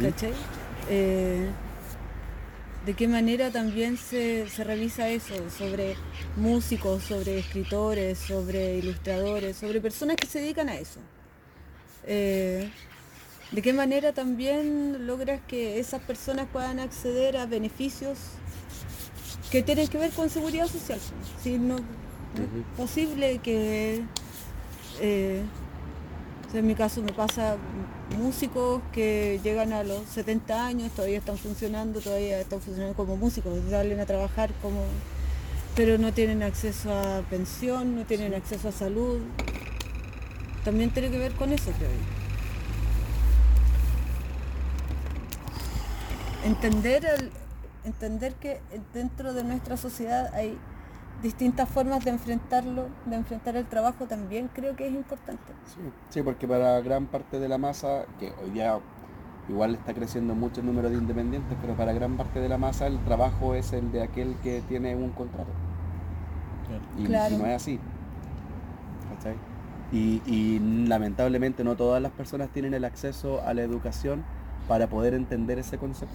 ¿Cachai? 0.00 0.32
Eh, 0.88 1.48
¿De 2.84 2.94
qué 2.94 3.08
manera 3.08 3.50
también 3.50 3.96
se, 3.96 4.48
se 4.48 4.62
revisa 4.64 5.08
eso? 5.08 5.34
Sobre 5.50 5.96
músicos, 6.36 7.02
sobre 7.02 7.38
escritores, 7.40 8.18
sobre 8.18 8.76
ilustradores, 8.78 9.56
sobre 9.56 9.80
personas 9.80 10.16
que 10.16 10.26
se 10.26 10.40
dedican 10.40 10.68
a 10.68 10.76
eso. 10.76 11.00
Eh, 12.06 12.70
¿De 13.52 13.62
qué 13.62 13.72
manera 13.72 14.12
también 14.12 15.06
logras 15.06 15.40
que 15.46 15.78
esas 15.78 16.02
personas 16.02 16.46
puedan 16.52 16.80
acceder 16.80 17.36
a 17.36 17.46
beneficios 17.46 18.18
que 19.50 19.62
tienen 19.62 19.86
que 19.86 19.98
ver 19.98 20.10
con 20.10 20.30
seguridad 20.30 20.66
social? 20.66 20.98
Si 21.42 21.56
no, 21.56 21.76
es 21.76 21.82
posible 22.76 23.38
que, 23.38 24.02
eh, 25.00 25.42
en 26.52 26.66
mi 26.66 26.74
caso 26.74 27.02
me 27.02 27.12
pasa 27.12 27.56
músicos 28.18 28.82
que 28.92 29.40
llegan 29.44 29.72
a 29.72 29.84
los 29.84 30.06
70 30.08 30.66
años, 30.66 30.90
todavía 30.92 31.18
están 31.18 31.38
funcionando, 31.38 32.00
todavía 32.00 32.40
están 32.40 32.60
funcionando 32.60 32.96
como 32.96 33.16
músicos, 33.16 33.52
salen 33.70 34.00
a 34.00 34.06
trabajar 34.06 34.50
como 34.60 34.82
pero 35.76 35.98
no 35.98 36.10
tienen 36.12 36.42
acceso 36.42 36.90
a 36.90 37.20
pensión, 37.28 37.96
no 37.96 38.04
tienen 38.06 38.32
acceso 38.32 38.70
a 38.70 38.72
salud. 38.72 39.20
También 40.64 40.90
tiene 40.90 41.10
que 41.10 41.18
ver 41.18 41.32
con 41.32 41.52
eso, 41.52 41.70
creo 41.72 41.90
yo. 41.90 42.15
Entender, 46.46 47.04
el- 47.04 47.30
entender 47.84 48.34
que 48.34 48.60
dentro 48.94 49.34
de 49.34 49.42
nuestra 49.44 49.76
sociedad 49.76 50.32
hay 50.34 50.56
distintas 51.22 51.68
formas 51.68 52.04
de 52.04 52.10
enfrentarlo, 52.10 52.86
de 53.06 53.16
enfrentar 53.16 53.56
el 53.56 53.66
trabajo 53.66 54.06
también 54.06 54.48
creo 54.52 54.76
que 54.76 54.86
es 54.86 54.94
importante. 54.94 55.52
Sí, 55.66 55.80
sí, 56.10 56.22
porque 56.22 56.46
para 56.46 56.80
gran 56.80 57.06
parte 57.06 57.40
de 57.40 57.48
la 57.48 57.58
masa, 57.58 58.04
que 58.20 58.32
hoy 58.44 58.50
día 58.50 58.78
igual 59.48 59.74
está 59.74 59.94
creciendo 59.94 60.34
mucho 60.34 60.60
el 60.60 60.66
número 60.66 60.88
de 60.90 60.96
independientes, 60.96 61.56
pero 61.60 61.74
para 61.74 61.92
gran 61.92 62.16
parte 62.16 62.40
de 62.40 62.48
la 62.48 62.58
masa 62.58 62.86
el 62.86 62.98
trabajo 63.04 63.54
es 63.54 63.72
el 63.72 63.90
de 63.92 64.02
aquel 64.02 64.36
que 64.42 64.62
tiene 64.68 64.94
un 64.94 65.10
contrato. 65.10 65.50
Y, 66.98 67.06
Claro. 67.06 67.34
y 67.34 67.38
no 67.38 67.46
es 67.46 67.56
así. 67.56 67.80
¿cachai? 69.16 69.34
Y, 69.92 70.20
y 70.26 70.58
lamentablemente 70.86 71.64
no 71.64 71.76
todas 71.76 72.02
las 72.02 72.12
personas 72.12 72.50
tienen 72.50 72.74
el 72.74 72.84
acceso 72.84 73.40
a 73.46 73.54
la 73.54 73.62
educación 73.62 74.24
para 74.68 74.88
poder 74.88 75.14
entender 75.14 75.58
ese 75.60 75.78
concepto. 75.78 76.14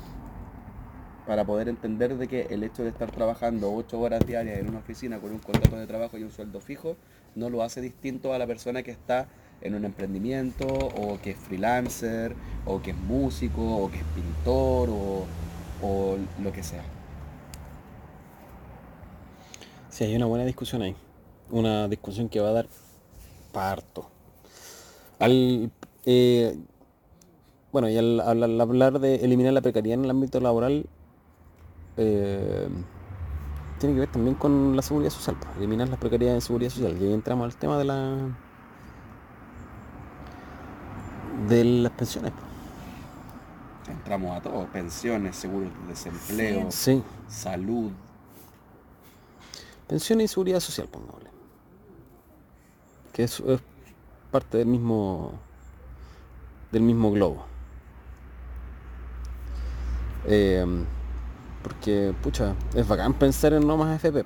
Para 1.32 1.45
poder 1.45 1.69
entender 1.69 2.17
de 2.17 2.27
que 2.27 2.47
el 2.49 2.61
hecho 2.61 2.84
de 2.84 2.89
estar 2.89 3.09
trabajando 3.09 3.73
ocho 3.73 3.97
horas 4.01 4.19
diarias 4.27 4.59
en 4.59 4.67
una 4.67 4.79
oficina 4.79 5.17
con 5.19 5.32
un 5.32 5.39
contrato 5.39 5.77
de 5.77 5.88
trabajo 5.88 6.17
y 6.17 6.23
un 6.23 6.32
sueldo 6.32 6.59
fijo 6.59 6.97
no 7.36 7.49
lo 7.49 7.63
hace 7.63 7.79
distinto 7.79 8.34
a 8.34 8.38
la 8.38 8.45
persona 8.45 8.84
que 8.84 8.91
está 8.91 9.29
en 9.61 9.75
un 9.75 9.86
emprendimiento 9.86 10.67
o 10.67 11.21
que 11.21 11.32
es 11.32 11.38
freelancer 11.38 12.36
o 12.65 12.82
que 12.82 12.91
es 12.91 12.97
músico 12.97 13.61
o 13.77 13.89
que 13.89 13.99
es 13.99 14.03
pintor 14.13 14.89
o, 14.89 16.17
lo 16.43 16.51
que 16.51 16.63
sea. 16.63 16.84
Sí, 19.89 20.03
hay 20.03 20.17
una 20.17 20.25
buena 20.25 20.43
discusión 20.43 20.82
ahí. 20.82 20.97
Una 21.49 21.88
discusión 21.88 22.27
que 22.27 22.41
va 22.41 22.49
a 22.49 22.51
dar 22.51 22.67
parto. 23.53 24.09
Al, 25.17 25.71
eh, 26.05 26.57
bueno, 27.71 27.89
y 27.89 27.97
al 27.97 28.19
hablar 28.19 28.99
de 28.99 29.15
eliminar 29.23 29.53
la 29.53 29.61
precariedad 29.61 29.97
en 29.97 30.03
el 30.03 30.11
ámbito 30.11 30.41
laboral, 30.41 30.88
eh, 31.98 32.68
tiene 33.80 33.96
que 33.96 34.00
ver 34.02 34.10
también 34.12 34.36
con 34.36 34.76
la 34.76 34.82
seguridad 34.82 35.12
social, 35.12 35.36
pues, 35.39 35.58
eliminar 35.58 35.89
las 35.89 36.00
precariedades 36.00 36.44
en 36.44 36.48
seguridad 36.48 36.72
social. 36.72 36.98
Y 37.02 37.06
ahí 37.06 37.14
entramos 37.14 37.46
al 37.46 37.56
tema 37.56 37.78
de 37.78 37.86
la 37.86 38.16
de 41.48 41.64
las 41.64 41.92
pensiones. 41.94 42.32
pues. 42.34 42.46
Entramos 43.98 44.38
a 44.38 44.42
todo, 44.42 44.66
pensiones, 44.68 45.36
seguros 45.36 45.70
de 45.84 45.88
desempleo, 45.88 46.72
Sí, 46.72 47.04
salud. 47.28 47.92
pensiones 49.88 50.26
y 50.26 50.28
seguridad 50.30 50.60
social, 50.60 50.88
pongámosle. 50.88 51.30
Que 53.12 53.24
es, 53.24 53.39
es 53.42 53.60
parte 54.32 54.58
del 54.60 54.68
mismo 54.68 55.34
del 56.72 56.84
mismo 56.84 57.12
globo. 57.12 57.44
Eh, 60.26 60.66
porque, 61.64 62.14
pucha, 62.22 62.55
es 62.76 62.88
bacán 62.88 63.14
pensar 63.14 63.53
en 63.53 63.66
no 63.68 63.78
más 63.78 63.95
FP. 63.97 64.24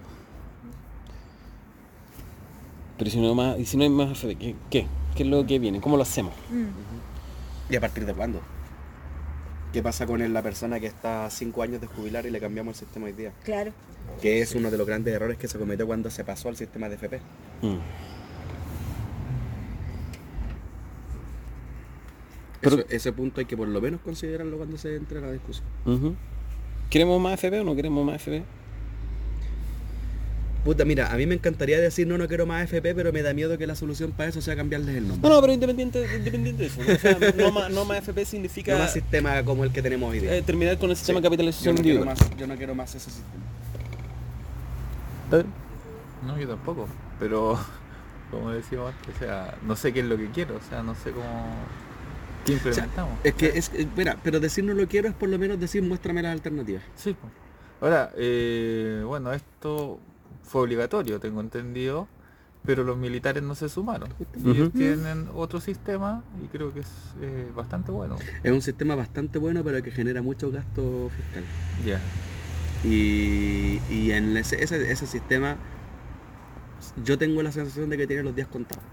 Pero 2.97 3.11
si 3.11 3.19
no, 3.19 3.35
más, 3.35 3.59
y 3.59 3.65
si 3.65 3.75
no 3.77 3.83
hay 3.83 3.89
más 3.89 4.11
FP, 4.11 4.35
¿qué, 4.37 4.55
¿qué? 4.69 4.87
¿Qué 5.15 5.23
es 5.23 5.29
lo 5.29 5.45
que 5.45 5.59
viene? 5.59 5.81
¿Cómo 5.81 5.97
lo 5.97 6.03
hacemos? 6.03 6.33
¿Y 7.69 7.75
a 7.75 7.81
partir 7.81 8.05
de 8.05 8.13
cuándo? 8.13 8.39
¿Qué 9.73 9.83
pasa 9.83 10.05
con 10.05 10.31
la 10.33 10.41
persona 10.41 10.79
que 10.79 10.87
está 10.87 11.25
a 11.25 11.29
cinco 11.29 11.61
años 11.61 11.81
de 11.81 11.87
jubilar 11.87 12.25
y 12.25 12.29
le 12.31 12.39
cambiamos 12.39 12.75
el 12.75 12.85
sistema 12.87 13.07
hoy 13.07 13.11
día? 13.11 13.33
Claro. 13.43 13.71
Que 14.21 14.41
es 14.41 14.55
uno 14.55 14.71
de 14.71 14.77
los 14.77 14.87
grandes 14.87 15.13
errores 15.13 15.37
que 15.37 15.47
se 15.49 15.57
cometió 15.59 15.85
cuando 15.85 16.09
se 16.09 16.23
pasó 16.23 16.47
al 16.47 16.55
sistema 16.55 16.87
de 16.87 16.95
FP. 16.95 17.19
Mm. 17.61 17.75
Pero- 22.61 22.77
Eso- 22.77 22.85
ese 22.89 23.11
punto 23.13 23.39
hay 23.41 23.45
que 23.45 23.57
por 23.57 23.67
lo 23.67 23.81
menos 23.81 23.99
considerarlo 24.01 24.57
cuando 24.57 24.77
se 24.77 24.95
entre 24.95 25.19
a 25.19 25.21
la 25.21 25.31
discusión. 25.31 25.65
¿Queremos 26.89 27.19
más 27.21 27.33
FP 27.33 27.59
o 27.59 27.63
no 27.63 27.75
queremos 27.75 28.05
más 28.05 28.15
FP? 28.17 28.43
Puta, 30.63 30.83
mira, 30.83 31.11
a 31.11 31.15
mí 31.15 31.27
me 31.27 31.35
encantaría 31.35 31.79
decir 31.79 32.07
no, 32.07 32.17
no 32.17 32.27
quiero 32.27 32.47
más 32.47 32.63
FP, 32.63 32.95
pero 32.95 33.13
me 33.13 33.21
da 33.21 33.33
miedo 33.35 33.55
que 33.57 33.67
la 33.67 33.75
solución 33.75 34.11
para 34.13 34.29
eso 34.29 34.41
sea 34.41 34.55
cambiarles 34.55 34.95
el 34.95 35.07
nombre. 35.07 35.29
No, 35.29 35.35
no, 35.35 35.41
pero 35.41 35.53
independiente, 35.53 36.07
independiente 36.17 36.63
de 36.63 36.69
eso. 36.69 36.81
¿no? 36.83 36.91
O 36.93 36.97
sea, 36.97 37.17
no, 37.37 37.51
más, 37.51 37.69
no 37.71 37.85
más 37.85 37.99
FP 37.99 38.25
significa 38.25 38.73
No 38.73 38.79
más 38.79 38.93
sistema 38.93 39.43
como 39.43 39.63
el 39.63 39.71
que 39.71 39.83
tenemos 39.83 40.11
hoy 40.11 40.19
día. 40.21 40.35
eh, 40.37 40.41
terminar 40.41 40.79
con 40.79 40.89
el 40.89 40.95
sistema 40.95 41.19
Sí. 41.19 41.21
de 41.21 41.25
yo, 41.27 41.29
capitalización 41.29 41.75
no 41.75 41.81
quiero 41.83 41.99
individual. 41.99 42.17
más, 42.29 42.37
yo 42.39 42.47
no 42.47 42.55
quiero 42.55 42.73
más 42.75 42.95
ese 42.95 43.11
sistema. 43.11 43.43
No, 46.25 46.39
yo 46.39 46.47
tampoco. 46.47 46.87
Pero, 47.19 47.59
como 48.31 48.49
decíamos 48.51 48.91
antes, 48.95 49.15
o 49.15 49.19
sea, 49.19 49.55
no 49.67 49.75
sé 49.75 49.93
qué 49.93 49.99
es 49.99 50.05
lo 50.07 50.17
que 50.17 50.29
quiero, 50.31 50.55
o 50.55 50.69
sea, 50.69 50.81
no 50.81 50.95
sé 50.95 51.11
cómo... 51.11 51.25
¿Qué 52.45 52.53
implementamos? 52.53 53.17
Es 53.23 53.33
que, 53.33 53.47
es, 53.47 53.71
eh, 53.73 53.87
mira, 53.97 54.17
pero 54.23 54.39
decir 54.39 54.63
no 54.63 54.73
lo 54.73 54.87
quiero 54.87 55.09
es 55.09 55.15
por 55.15 55.29
lo 55.29 55.37
menos 55.39 55.59
decir 55.59 55.83
muéstrame 55.83 56.21
las 56.21 56.31
alternativas. 56.31 56.83
Sí. 56.95 57.15
Ahora, 57.81 58.11
eh, 58.15 59.03
bueno, 59.05 59.33
esto 59.33 59.99
fue 60.43 60.61
obligatorio, 60.61 61.19
tengo 61.19 61.41
entendido, 61.41 62.07
pero 62.63 62.83
los 62.83 62.97
militares 62.97 63.43
no 63.43 63.55
se 63.55 63.67
sumaron. 63.67 64.13
Ellos 64.45 64.71
tienen 64.71 65.27
otro 65.33 65.59
sistema 65.59 66.23
y 66.43 66.47
creo 66.47 66.73
que 66.73 66.81
es 66.81 66.91
eh, 67.21 67.51
bastante 67.55 67.91
bueno. 67.91 68.15
Es 68.43 68.51
un 68.51 68.61
sistema 68.61 68.95
bastante 68.95 69.39
bueno, 69.39 69.63
pero 69.63 69.81
que 69.83 69.91
genera 69.91 70.21
mucho 70.21 70.51
gasto 70.51 71.09
fiscal. 71.15 71.43
Ya. 71.85 71.99
Y, 72.83 73.81
y 73.89 74.11
en 74.11 74.37
ese, 74.37 74.63
ese, 74.63 74.91
ese 74.91 75.07
sistema 75.07 75.57
yo 77.03 77.17
tengo 77.17 77.41
la 77.41 77.51
sensación 77.51 77.89
de 77.89 77.97
que 77.97 78.07
tiene 78.07 78.23
los 78.23 78.35
días 78.35 78.47
contados. 78.47 78.83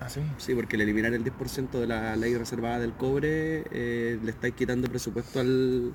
¿Ah, 0.00 0.08
sí? 0.08 0.20
Sí, 0.36 0.54
porque 0.54 0.76
el 0.76 0.82
eliminar 0.82 1.12
el 1.12 1.24
10% 1.24 1.80
de 1.80 1.86
la 1.86 2.14
ley 2.16 2.36
reservada 2.36 2.78
del 2.78 2.92
cobre 2.92 3.64
eh, 3.70 4.18
le 4.22 4.30
estáis 4.30 4.54
quitando 4.54 4.88
presupuesto 4.88 5.40
al, 5.40 5.92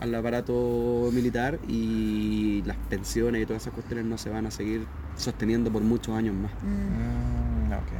al 0.00 0.14
aparato 0.14 1.10
militar 1.12 1.58
y 1.68 2.62
las 2.64 2.76
pensiones 2.88 3.42
y 3.42 3.46
todas 3.46 3.62
esas 3.62 3.74
cuestiones 3.74 4.06
no 4.06 4.18
se 4.18 4.30
van 4.30 4.46
a 4.46 4.50
seguir 4.50 4.86
sosteniendo 5.16 5.70
por 5.70 5.82
muchos 5.82 6.16
años 6.16 6.34
más. 6.34 6.52
Mm. 6.62 7.68
Mm, 7.68 7.72
ok. 7.72 7.92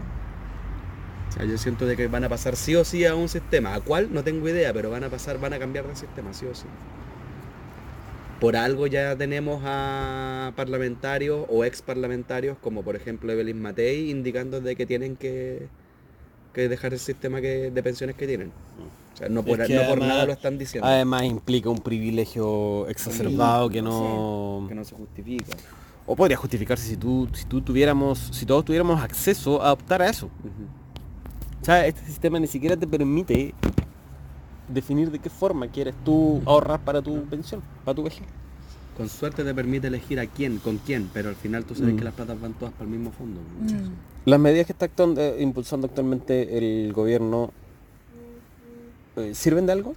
O 1.28 1.32
sea, 1.32 1.44
yo 1.44 1.58
siento 1.58 1.86
de 1.86 1.96
que 1.96 2.06
van 2.08 2.24
a 2.24 2.28
pasar 2.28 2.56
sí 2.56 2.74
o 2.76 2.84
sí 2.84 3.04
a 3.04 3.14
un 3.14 3.28
sistema, 3.28 3.74
a 3.74 3.80
cuál 3.80 4.12
no 4.12 4.22
tengo 4.22 4.48
idea, 4.48 4.72
pero 4.72 4.90
van 4.90 5.04
a 5.04 5.10
pasar, 5.10 5.38
van 5.40 5.52
a 5.52 5.58
cambiar 5.58 5.86
de 5.86 5.96
sistema 5.96 6.32
sí 6.32 6.46
o 6.46 6.54
sí. 6.54 6.66
Por 8.44 8.56
algo 8.56 8.86
ya 8.86 9.16
tenemos 9.16 9.62
a 9.64 10.52
parlamentarios 10.54 11.46
o 11.48 11.64
ex 11.64 11.80
parlamentarios, 11.80 12.58
como 12.60 12.82
por 12.82 12.94
ejemplo 12.94 13.32
Evelyn 13.32 13.58
Matei, 13.58 14.10
indicando 14.10 14.60
de 14.60 14.76
que 14.76 14.84
tienen 14.84 15.16
que, 15.16 15.66
que 16.52 16.68
dejar 16.68 16.92
el 16.92 16.98
sistema 16.98 17.40
que, 17.40 17.70
de 17.70 17.82
pensiones 17.82 18.16
que 18.16 18.26
tienen. 18.26 18.52
O 19.14 19.16
sea, 19.16 19.30
no 19.30 19.42
por, 19.42 19.62
Es 19.62 19.68
que 19.68 19.74
no 19.76 19.80
por 19.82 19.92
además- 19.92 20.08
nada 20.08 20.26
lo 20.26 20.32
están 20.34 20.58
diciendo. 20.58 20.86
Además 20.86 21.22
implica 21.24 21.70
un 21.70 21.78
privilegio 21.78 22.86
exacerbado 22.88 23.70
que 23.70 23.80
no... 23.80 24.66
Que 24.68 24.74
no 24.74 24.84
se 24.84 24.94
justifica. 24.94 25.56
O 26.04 26.14
podría 26.14 26.36
justificarse 26.36 26.86
si 26.86 26.98
tú, 26.98 27.26
si 27.32 27.46
tú 27.46 27.62
tuviéramos, 27.62 28.28
si 28.30 28.44
todos 28.44 28.62
tuviéramos 28.62 29.02
acceso 29.02 29.62
a 29.62 29.72
optar 29.72 30.02
a 30.02 30.10
eso. 30.10 30.28
O 31.62 31.64
sea, 31.64 31.86
este 31.86 32.04
sistema 32.04 32.38
ni 32.38 32.46
siquiera 32.46 32.76
te 32.76 32.86
permite 32.86 33.54
definir 34.68 35.10
de 35.10 35.18
qué 35.18 35.30
forma 35.30 35.68
quieres 35.68 35.94
tú 36.04 36.40
ahorrar 36.46 36.80
para 36.80 37.02
tu 37.02 37.22
pensión, 37.24 37.62
para 37.84 37.94
tu 37.94 38.02
vejez. 38.04 38.22
Con 38.96 39.08
suerte 39.08 39.42
te 39.44 39.52
permite 39.54 39.88
elegir 39.88 40.20
a 40.20 40.26
quién, 40.26 40.58
con 40.58 40.78
quién, 40.78 41.10
pero 41.12 41.28
al 41.28 41.34
final 41.36 41.64
tú 41.64 41.74
sabes 41.74 41.94
Mm. 41.94 41.98
que 41.98 42.04
las 42.04 42.14
platas 42.14 42.40
van 42.40 42.54
todas 42.54 42.72
para 42.74 42.84
el 42.84 42.90
mismo 42.96 43.10
fondo. 43.12 43.40
Mm. 43.40 43.90
Las 44.30 44.40
medidas 44.40 44.66
que 44.66 44.72
está 44.72 44.86
actuando- 44.86 45.20
eh, 45.20 45.36
impulsando 45.42 45.86
actualmente 45.88 46.56
el 46.58 46.92
gobierno 46.92 47.50
eh, 49.16 49.34
sirven 49.34 49.66
de 49.66 49.72
algo? 49.72 49.94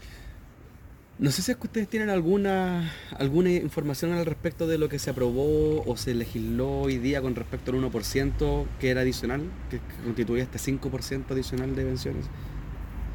No 1.20 1.32
sé 1.32 1.42
si 1.42 1.50
es 1.52 1.58
que 1.58 1.66
ustedes 1.66 1.88
tienen 1.88 2.10
alguna 2.12 2.92
alguna 3.18 3.50
información 3.50 4.12
al 4.14 4.26
respecto 4.28 4.68
de 4.68 4.78
lo 4.78 4.88
que 4.90 5.00
se 5.00 5.10
aprobó 5.10 5.82
o 5.84 5.98
se 5.98 6.14
legisló 6.14 6.82
hoy 6.82 6.98
día 7.00 7.22
con 7.24 7.34
respecto 7.34 7.72
al 7.72 7.78
1% 7.78 8.66
que 8.80 8.90
era 8.92 9.02
adicional, 9.02 9.42
que, 9.72 9.78
que 9.78 10.04
constituía 10.04 10.44
este 10.44 10.60
5% 10.60 11.32
adicional 11.32 11.76
de 11.76 11.84
pensiones. 11.86 12.26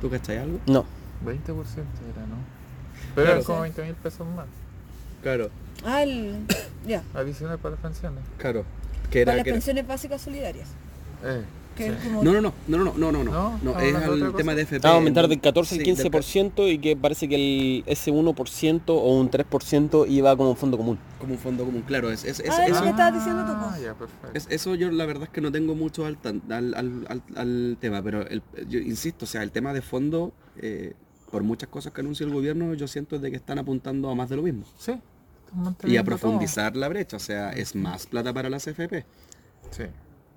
¿Tú 0.01 0.11
cachai 0.11 0.39
algo? 0.39 0.59
No. 0.67 0.85
20% 1.25 1.35
era, 1.35 2.27
¿no? 2.27 2.37
Pero 3.15 3.27
Claro. 3.27 3.31
eran 3.33 3.43
como 3.45 3.61
20 3.63 3.83
mil 3.85 3.95
pesos 3.95 4.27
más. 4.35 4.47
Claro, 5.23 5.51
Ah, 5.85 6.03
el... 6.03 6.37
Ya. 6.87 7.03
Adicional 7.15 7.59
para 7.59 7.73
las 7.77 7.81
pensiones. 7.81 8.21
claro. 8.39 8.65
Que 9.11 9.25
Para 9.25 9.33
era, 9.33 9.37
las 9.37 9.45
que 9.45 9.51
era- 9.51 9.55
pensiones 9.57 9.87
básicas 9.87 10.21
solidarios. 10.23 10.67
Eh, 11.25 11.43
sí. 11.77 11.85
como... 12.05 12.23
No, 12.25 12.33
no, 12.33 12.41
no, 12.41 12.53
no, 12.69 12.79
no, 12.79 12.93
no, 12.97 13.13
no, 13.13 13.25
no, 13.25 13.31
¿No? 13.31 13.59
no, 13.63 13.79
¿Estamos 13.81 14.17
es 14.19 14.23
al 14.23 14.35
tema 14.35 14.55
de 14.55 14.63
FP. 14.63 14.87
Va 14.87 14.95
a 14.95 14.97
aumentar 14.97 15.29
del 15.29 15.41
14 15.41 15.75
al 15.75 15.81
Sí, 15.85 15.93
del- 15.93 16.11
15% 16.11 16.73
y 16.73 16.79
que 16.79 16.97
parece 16.97 17.29
que 17.29 17.35
el, 17.37 17.85
ese 17.87 18.11
1% 18.13 18.83
o 18.89 19.19
un 19.21 19.31
3% 19.31 20.07
iba 20.09 20.37
como 20.37 20.51
un 20.51 20.57
fondo 20.57 20.77
común. 20.79 20.99
como 21.21 21.35
un 21.35 21.39
fondo 21.39 21.65
común, 21.65 21.83
claro, 21.83 22.11
es, 22.11 22.25
es, 22.25 22.41
es- 22.41 22.51
Ah, 22.51 22.67
eso, 22.67 22.83
que 22.83 22.89
estabas 22.91 23.15
diciendo 23.15 23.45
tú, 23.45 23.53
Ah, 23.55 23.69
pues. 23.71 23.83
ya, 23.83 23.95
perfecto. 23.95 24.31
es- 24.35 24.47
eso 24.51 24.75
yo 24.75 24.91
la 24.91 25.05
verdad 25.07 25.25
es 25.25 25.29
que 25.31 25.41
no 25.41 25.53
tengo 25.53 25.75
mucho 25.75 26.07
al, 26.07 26.17
al- 26.51 26.75
al- 26.75 27.23
al 27.37 27.77
tema, 27.81 28.03
pero 28.03 28.23
el- 28.27 28.43
yo 28.69 28.79
insisto, 28.81 29.25
o 29.25 29.29
sea, 29.29 29.43
el 29.43 29.53
tema 29.53 29.73
de 29.73 29.83
fondo, 29.83 30.33
eh, 30.57 30.95
por 31.33 31.43
muchas 31.43 31.71
cosas 31.71 31.95
que 31.95 32.03
anuncia 32.03 32.25
el 32.27 32.33
gobierno, 32.33 32.75
yo 32.75 32.87
siento 32.87 33.19
de 33.19 33.31
que 33.31 33.39
están 33.39 33.59
apuntando 33.59 34.11
a 34.11 34.15
más 34.15 34.29
de 34.29 34.37
lo 34.37 34.43
mismo. 34.43 34.65
Sí. 34.79 35.01
Y 35.85 35.97
a 35.97 36.05
profundizar 36.05 36.77
la 36.77 36.89
brecha, 36.89 37.17
o 37.17 37.21
sea, 37.21 37.53
es 37.53 37.75
más 37.75 38.07
plata 38.07 38.33
para 38.35 38.51
las 38.51 38.67
FP. 38.67 39.05
Sí. 39.71 39.85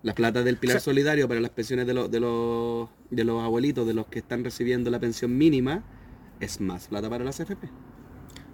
La 0.04 0.16
plata 0.16 0.42
del 0.42 0.58
pilar 0.58 0.80
solidario 0.80 1.28
para 1.28 1.42
las 1.42 1.52
pensiones 1.52 1.86
de 1.86 1.94
los, 1.94 2.10
de, 2.10 2.22
los, 2.22 2.88
de 3.10 3.24
los 3.26 3.44
abuelitos, 3.44 3.86
de 3.86 3.94
los 3.94 4.08
que 4.08 4.20
están 4.20 4.44
recibiendo 4.46 4.90
la 4.90 5.00
pensión 5.00 5.38
mínima, 5.38 5.84
es 6.40 6.62
más 6.62 6.88
plata 6.88 7.10
para 7.10 7.26
las 7.26 7.42
FP. 7.42 7.70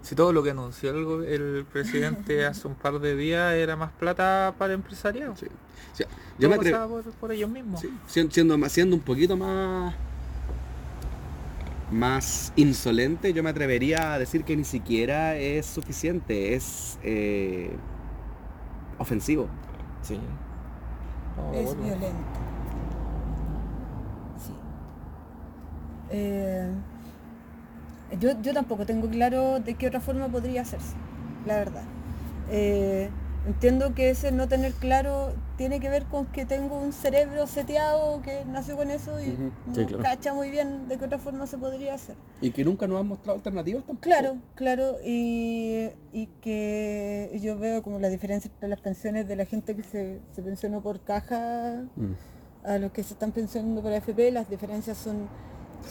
Si 0.01 0.15
todo 0.15 0.33
lo 0.33 0.41
que 0.41 0.49
anunció 0.49 1.21
el, 1.23 1.63
presidente 1.71 2.45
hace 2.47 2.67
un 2.67 2.73
par 2.73 2.99
de 2.99 3.15
días 3.15 3.53
era 3.53 3.75
más 3.75 3.91
plata 3.91 4.55
para 4.57 4.73
el 4.73 4.79
empresariado. 4.79 5.35
Sí. 5.35 5.45
O 5.45 5.95
sea, 5.95 6.07
yo 6.39 6.49
me 6.49 6.55
por, 6.55 7.03
por 7.19 7.31
ellos 7.31 7.49
mismos. 7.51 7.81
Sí, 7.81 7.89
sien- 8.07 8.31
siendo, 8.31 8.57
siendo 8.69 8.95
un 8.95 9.01
poquito 9.03 9.37
más 9.37 9.93
más 11.91 12.53
insolente, 12.55 13.33
yo 13.33 13.43
me 13.43 13.49
atrevería 13.49 14.13
a 14.13 14.19
decir 14.19 14.43
que 14.43 14.55
ni 14.55 14.63
siquiera 14.63 15.35
es 15.35 15.65
suficiente, 15.65 16.55
es 16.55 16.97
eh, 17.03 17.75
ofensivo. 18.97 19.47
Sí. 20.01 20.19
Es 21.53 21.65
bueno. 21.65 21.83
violento. 21.83 22.39
Sí. 24.37 24.53
Eh, 26.11 26.71
yo, 28.19 28.41
yo 28.41 28.53
tampoco 28.53 28.85
tengo 28.85 29.09
claro 29.09 29.59
de 29.59 29.75
qué 29.75 29.87
otra 29.87 29.99
forma 29.99 30.27
podría 30.27 30.61
hacerse, 30.61 30.95
la 31.45 31.55
verdad. 31.55 31.83
Eh, 32.49 33.09
entiendo 33.47 33.95
que 33.95 34.11
ese 34.11 34.31
no 34.31 34.47
tener 34.47 34.71
claro 34.73 35.33
tiene 35.57 35.79
que 35.79 35.89
ver 35.89 36.03
con 36.05 36.27
que 36.27 36.45
tengo 36.45 36.77
un 36.79 36.93
cerebro 36.93 37.47
seteado 37.47 38.21
que 38.21 38.45
nació 38.45 38.77
con 38.77 38.91
eso 38.91 39.19
y 39.19 39.29
Ujú. 39.31 39.51
no 39.67 39.75
Sí, 39.75 39.85
claro. 39.85 40.03
cacha 40.03 40.33
muy 40.33 40.51
bien 40.51 40.87
de 40.87 40.97
qué 40.97 41.05
otra 41.05 41.17
forma 41.17 41.47
se 41.47 41.57
podría 41.57 41.95
hacer. 41.95 42.15
Y 42.39 42.51
que 42.51 42.63
nunca 42.63 42.85
nos 42.87 42.99
han 42.99 43.07
mostrado 43.07 43.37
alternativas 43.37 43.83
tampoco. 43.83 44.03
Claro, 44.03 44.37
claro, 44.55 44.97
y, 45.03 45.89
y 46.13 46.27
que 46.41 47.39
yo 47.41 47.57
veo 47.57 47.81
como 47.81 47.97
la 47.99 48.09
diferencia 48.09 48.49
entre 48.53 48.69
las 48.69 48.79
pensiones 48.81 49.27
de 49.27 49.35
la 49.35 49.45
gente 49.45 49.75
que 49.75 49.83
se, 49.83 50.19
se 50.33 50.41
pensionó 50.43 50.81
por 50.81 50.99
caja 51.03 51.83
Mm. 51.95 52.13
a 52.63 52.77
los 52.77 52.91
que 52.91 53.01
se 53.03 53.13
están 53.13 53.31
pensionando 53.31 53.81
por 53.81 53.91
AFP, 53.91 54.31
las 54.31 54.49
diferencias 54.49 54.97
son 54.97 55.27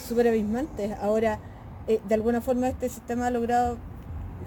súper 0.07 0.29
abismantes. 0.29 0.93
Ahora, 1.01 1.37
eh, 1.87 1.99
de 2.07 2.15
alguna 2.15 2.39
forma 2.39 2.69
este 2.69 2.87
sistema 2.87 3.27
ha 3.27 3.31
logrado 3.31 3.77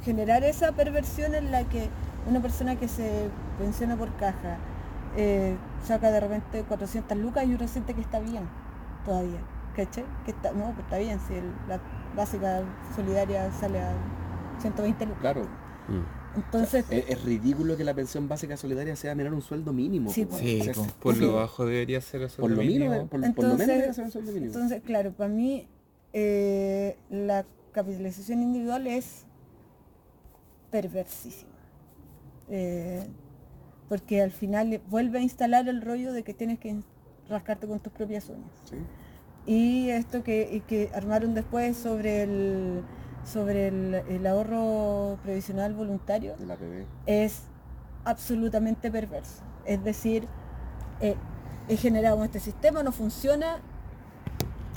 generar 0.05 0.43
esa 0.45 0.73
perversión 0.73 1.35
en 1.35 1.51
la 1.51 1.65
que 1.69 1.89
una 2.29 2.41
persona 2.41 2.77
que 2.77 2.89
se 2.89 3.29
pensiona 3.59 3.97
por 3.97 4.15
caja 4.17 4.59
eh, 5.17 5.57
saca 5.85 6.11
de 6.11 6.21
repente 6.21 6.63
400 6.65 7.17
lucas 7.19 7.45
y 7.47 7.55
uno 7.55 7.69
siente 7.69 7.95
que 7.95 8.01
está 8.01 8.19
bien 8.21 8.45
todavía. 9.05 9.41
¿Cachai? 9.77 10.05
Que 10.25 10.31
está, 10.31 10.53
no, 10.53 10.67
pues 10.73 10.79
está 10.85 10.99
bien, 10.99 11.19
si 11.27 11.35
el- 11.35 11.53
la 11.69 11.81
básica 12.17 12.63
solidaria 12.95 13.51
sale 13.53 13.81
a 13.81 13.93
120 14.61 15.05
lucas. 15.07 15.21
Claro. 15.21 15.43
Mm. 15.89 16.37
Entonces, 16.37 16.85
Es, 16.91 17.11
es 17.11 17.25
ridículo 17.25 17.77
que 17.77 17.85
la 17.85 17.95
pensión 17.95 18.29
básica 18.29 18.57
solidaria 18.57 18.97
sea 18.97 19.15
menor 19.15 19.33
a 19.33 19.37
un 19.37 19.43
sueldo 19.43 19.73
mínimo. 19.73 20.11
Sí, 20.11 20.25
pues. 20.27 20.41
Sí, 20.41 20.61
o 20.69 20.75
sea, 20.75 20.93
por 21.01 21.17
lo 21.17 21.35
bajo 21.35 21.65
debería 21.67 22.01
ser 22.01 22.23
eso. 22.23 22.41
Por 22.41 22.51
lo 22.51 22.63
mínimo, 22.63 23.07
por, 23.07 23.21
por 23.35 23.45
lo 23.45 23.51
menos 23.55 23.67
debería 23.67 23.93
ser 23.93 24.05
un 24.05 24.11
sueldo 24.11 24.33
mínimo. 24.33 24.53
Entonces, 24.53 24.83
claro, 24.83 25.13
para 25.13 25.29
mí 25.29 25.69
eh, 26.13 26.97
la 27.11 27.45
capitalización 27.73 28.43
individual 28.43 28.87
es 28.87 29.27
perversisima. 30.71 31.51
Eh, 32.49 33.07
porque 33.89 34.23
al 34.23 34.31
final 34.31 34.81
vuelve 34.89 35.19
a 35.19 35.23
instalar 35.23 35.69
el 35.69 35.83
rollo 35.83 36.13
de 36.13 36.23
que 36.23 36.35
tienes 36.35 36.59
que 36.59 36.81
rascarte 37.29 37.67
con 37.67 37.81
tus 37.81 37.93
propias 37.93 38.29
uñas. 38.29 38.51
Sí. 38.65 38.77
Y 39.47 39.91
esto 39.91 40.23
que, 40.23 40.49
y 40.51 40.61
que 40.61 40.91
armaron 40.95 41.35
después 41.35 41.77
sobre 41.77 42.23
el 42.23 42.83
sobre 43.25 43.69
el, 43.69 43.95
el 43.95 44.27
ahorro 44.27 45.19
previsional 45.23 45.75
voluntario 45.75 46.35
es 47.07 47.45
absolutamente 48.05 48.91
perverso. 48.91 49.43
Es 49.65 49.83
decir, 49.83 50.29
eh, 51.01 51.17
he 51.69 51.77
generado 51.77 52.23
este 52.23 52.41
sistema, 52.41 52.83
no 52.83 52.93
funciona, 52.93 53.61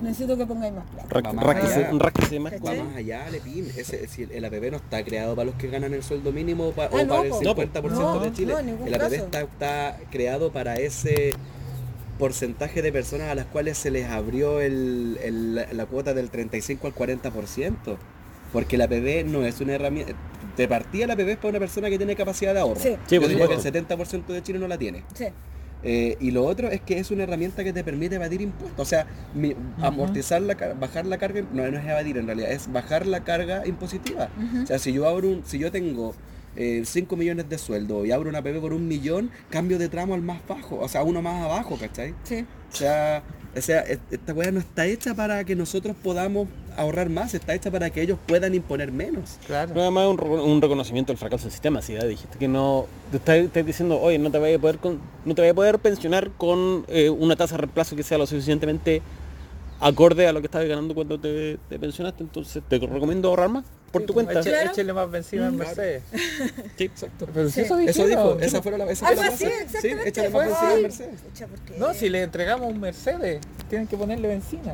necesito 0.01 0.37
que 0.37 0.45
pongáis 0.45 0.73
más 0.73 0.85
plata. 0.85 1.21
Va 1.21 1.33
más. 1.33 1.45
Va 1.45 2.83
más 2.83 2.95
allá, 2.95 3.29
Lepín. 3.29 3.65
Ese, 3.75 3.81
es 3.95 4.01
decir, 4.03 4.29
el 4.33 4.45
APB 4.45 4.71
no 4.71 4.77
está 4.77 5.03
creado 5.03 5.35
para 5.35 5.45
los 5.47 5.55
que 5.55 5.69
ganan 5.69 5.93
el 5.93 6.03
sueldo 6.03 6.31
mínimo 6.31 6.71
pa- 6.71 6.85
Ah, 6.85 6.89
o 6.91 6.97
no, 7.03 7.07
para 7.07 7.23
el 7.23 7.29
po. 7.29 7.39
50% 7.41 7.89
No, 7.89 8.19
de 8.19 8.31
Chile. 8.33 8.53
no, 8.53 8.59
el 8.85 8.93
APB 8.93 8.99
caso. 9.11 9.15
está, 9.15 9.41
está 9.41 9.97
creado 10.11 10.51
para 10.51 10.75
ese 10.75 11.31
porcentaje 12.19 12.81
de 12.81 12.91
personas 12.91 13.29
a 13.29 13.35
las 13.35 13.45
cuales 13.45 13.77
se 13.77 13.91
les 13.91 14.07
abrió 14.09 14.59
el- 14.61 15.19
el- 15.23 15.55
la, 15.55 15.67
la 15.73 15.85
cuota 15.85 16.13
del 16.13 16.29
35 16.29 16.87
al 16.87 16.93
40%. 16.95 17.97
Porque 18.53 18.77
la 18.77 18.85
APB 18.85 19.25
no 19.25 19.43
es 19.43 19.59
una 19.61 19.73
herramienta... 19.73 20.13
De 20.55 20.67
partida 20.67 21.05
la 21.05 21.13
APB 21.13 21.29
es 21.31 21.37
para 21.37 21.49
una 21.49 21.59
persona 21.59 21.89
que 21.89 21.97
tiene 21.97 22.15
capacidad 22.15 22.53
de 22.53 22.61
ahorro. 22.61 22.79
Sí. 22.79 22.95
Sí, 23.05 23.15
Yo 23.15 23.21
por 23.21 23.29
diría 23.29 23.47
que 23.47 23.53
el 23.53 23.59
supuesto. 23.61 23.95
70% 23.97 24.25
de 24.33 24.41
Chile 24.41 24.57
no 24.57 24.67
la 24.67 24.77
tiene. 24.77 25.03
Sí. 25.13 25.25
Eh, 25.83 26.17
y 26.19 26.31
lo 26.31 26.43
otro 26.45 26.69
es 26.69 26.81
que 26.81 26.97
es 26.99 27.11
una 27.11 27.23
herramienta 27.23 27.63
que 27.63 27.71
te 27.71 27.83
permite 27.83 28.15
evadir 28.15 28.41
impuestos. 28.41 28.79
O 28.79 28.85
sea, 28.85 29.05
mi- 29.35 29.55
amortizar 29.81 30.41
la 30.41 30.55
bajar 30.79 31.05
la 31.05 31.17
carga, 31.17 31.41
no, 31.53 31.69
no 31.69 31.77
es 31.77 31.85
evadir 31.85 32.17
en 32.17 32.25
realidad, 32.25 32.51
es 32.51 32.71
bajar 32.71 33.05
la 33.05 33.23
carga 33.23 33.65
impositiva. 33.67 34.29
O 34.63 34.65
sea, 34.67 34.79
si 34.79 34.91
yo 34.93 35.07
abro 35.07 35.29
un, 35.29 35.43
si 35.45 35.59
yo 35.59 35.71
tengo 35.71 36.15
5 36.83 37.15
millones 37.15 37.47
de 37.49 37.57
sueldo 37.59 38.03
y 38.05 38.11
abro 38.11 38.29
una 38.31 38.41
PB 38.41 38.59
por 38.59 38.73
un 38.73 38.87
millón, 38.87 39.29
cambio 39.51 39.77
de 39.77 39.89
tramo 39.89 40.15
al 40.15 40.23
más 40.23 40.39
bajo, 40.47 40.79
o 40.79 40.87
sea, 40.89 41.03
uno 41.03 41.21
más 41.21 41.43
abajo, 41.43 41.77
¿cachai? 41.79 42.15
Sí. 42.23 42.45
O 42.71 42.75
sea, 42.75 43.21
o 43.57 43.61
sea, 43.61 43.81
esta 44.11 44.33
weá 44.33 44.51
no 44.51 44.59
está 44.59 44.85
hecha 44.85 45.13
para 45.15 45.43
que 45.43 45.55
nosotros 45.55 45.95
podamos 46.03 46.47
ahorrar 46.75 47.09
más, 47.09 47.33
está 47.33 47.55
hecha 47.55 47.71
para 47.71 47.89
que 47.89 48.01
ellos 48.01 48.19
puedan 48.27 48.53
imponer 48.53 48.91
menos. 48.91 49.37
Claro. 49.47 49.71
Además 49.75 50.05
es 50.05 50.19
un, 50.19 50.39
un 50.39 50.61
reconocimiento 50.61 51.11
del 51.11 51.17
fracaso 51.17 51.43
del 51.45 51.51
sistema, 51.51 51.81
si 51.81 51.93
ya 51.93 52.03
dijiste 52.05 52.37
que 52.37 52.47
no, 52.47 52.85
te 53.11 53.17
estás, 53.17 53.37
estás 53.37 53.65
diciendo, 53.65 53.99
oye, 53.99 54.19
no 54.19 54.29
te 54.31 54.37
vaya 54.37 54.57
a 54.57 54.59
poder 54.59 54.77
con- 54.77 54.99
no 55.25 55.33
te 55.35 55.41
vaya 55.41 55.51
a 55.51 55.55
poder 55.55 55.79
pensionar 55.79 56.29
con 56.37 56.85
eh, 56.87 57.09
una 57.09 57.35
tasa 57.35 57.55
de 57.55 57.61
reemplazo 57.61 57.95
que 57.95 58.03
sea 58.03 58.17
lo 58.17 58.27
suficientemente 58.27 59.01
acorde 59.79 60.27
a 60.27 60.33
lo 60.33 60.39
que 60.41 60.47
estabas 60.47 60.67
ganando 60.67 60.95
cuando 60.95 61.19
te, 61.19 61.57
te 61.69 61.77
pensionaste, 61.79 62.23
entonces 62.23 62.63
te 62.67 62.79
recomiendo 62.79 63.29
ahorrar 63.29 63.49
más 63.49 63.65
por 63.91 64.03
tu 64.03 64.13
cuenta. 64.13 64.33
Eche- 64.41 64.73
Claro. 64.73 64.93
Más 64.93 65.11
benzina 65.11 65.47
en 65.47 65.55
Mm. 65.55 65.57
Mercedes. 65.57 66.03
Sí. 66.77 66.83
Exacto. 66.85 67.27
Pero 67.33 67.49
Sí. 67.49 67.61
eso 67.61 67.77
Eso 67.79 68.07
dijo, 68.07 68.37
esa 68.39 68.61
fue 68.61 68.77
la, 68.77 68.85
esa 68.85 69.05
fue 69.05 69.09
Algo 69.09 69.21
la 69.23 69.27
así. 69.29 69.45
Sí, 69.81 69.87
échale 70.05 70.29
más 70.29 70.31
Fue 70.31 70.45
benzina 70.47 70.69
a 70.69 70.73
así. 70.73 70.81
Mercedes. 70.81 71.19
Pucha. 71.21 71.47
No, 71.77 71.93
si 71.93 72.09
le 72.09 72.21
entregamos 72.23 72.71
un 72.71 72.79
Mercedes, 72.79 73.41
tienen 73.69 73.87
que 73.87 73.97
ponerle 73.97 74.27
benzina. 74.27 74.73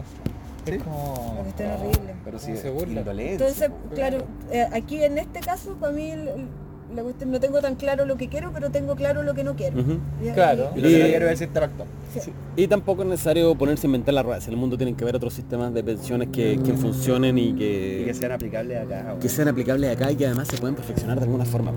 Es 0.65 0.73
Sí. 0.73 0.77
como... 0.79 1.31
Una 1.33 1.41
cuestión 1.43 1.71
horrible. 1.71 2.15
Pero 2.23 2.37
¿Cómo 2.39 2.55
sí, 2.55 2.61
se 2.61 2.69
burla? 2.69 3.01
Entonces, 3.01 3.69
po. 3.69 3.95
claro, 3.95 4.25
eh, 4.51 4.65
aquí 4.71 5.03
en 5.03 5.17
este 5.17 5.39
caso, 5.41 5.75
para 5.75 5.91
mí, 5.91 6.09
el- 6.11 6.27
el- 6.29 6.47
la 6.93 7.03
cuestión, 7.03 7.31
no 7.31 7.39
tengo 7.39 7.59
tan 7.61 7.75
claro 7.75 8.05
lo 8.05 8.15
que 8.17 8.27
quiero, 8.29 8.51
pero 8.53 8.69
tengo 8.69 8.95
claro 8.95 9.23
lo 9.23 9.33
que 9.33 9.43
no 9.43 9.55
quiero. 9.55 9.79
Y- 9.79 10.29
Claro. 10.33 10.69
Y 10.75 10.81
lo 10.81 10.87
que 10.89 10.99
no 10.99 11.05
quiero 11.07 11.29
es. 11.29 11.39
Sí. 11.39 12.19
Sí. 12.19 12.31
Y 12.55 12.67
tampoco 12.67 13.01
es 13.03 13.07
necesario 13.09 13.55
ponerse 13.55 13.85
a 13.85 13.89
inventar 13.89 14.13
la 14.13 14.23
rueda. 14.23 14.39
Si 14.39 14.47
en 14.47 14.53
el 14.53 14.59
mundo 14.59 14.77
tienen 14.77 14.95
que 14.95 15.03
haber 15.03 15.15
otros 15.15 15.33
sistemas 15.33 15.73
de 15.73 15.83
pensiones 15.83 16.29
que, 16.31 16.59
que 16.63 16.73
funcionen 16.73 17.37
y 17.37 17.53
que, 17.53 18.01
Y 18.01 18.05
que 18.05 18.13
sean 18.13 18.31
aplicables 18.33 18.77
acá. 18.85 19.15
que 19.19 19.29
sean 19.29 19.47
aplicables 19.47 19.95
acá 19.95 20.11
y 20.11 20.15
que 20.15 20.25
además 20.27 20.47
se 20.47 20.57
pueden 20.57 20.75
perfeccionar 20.75 21.17
de 21.19 21.23
alguna 21.25 21.45
forma. 21.45 21.71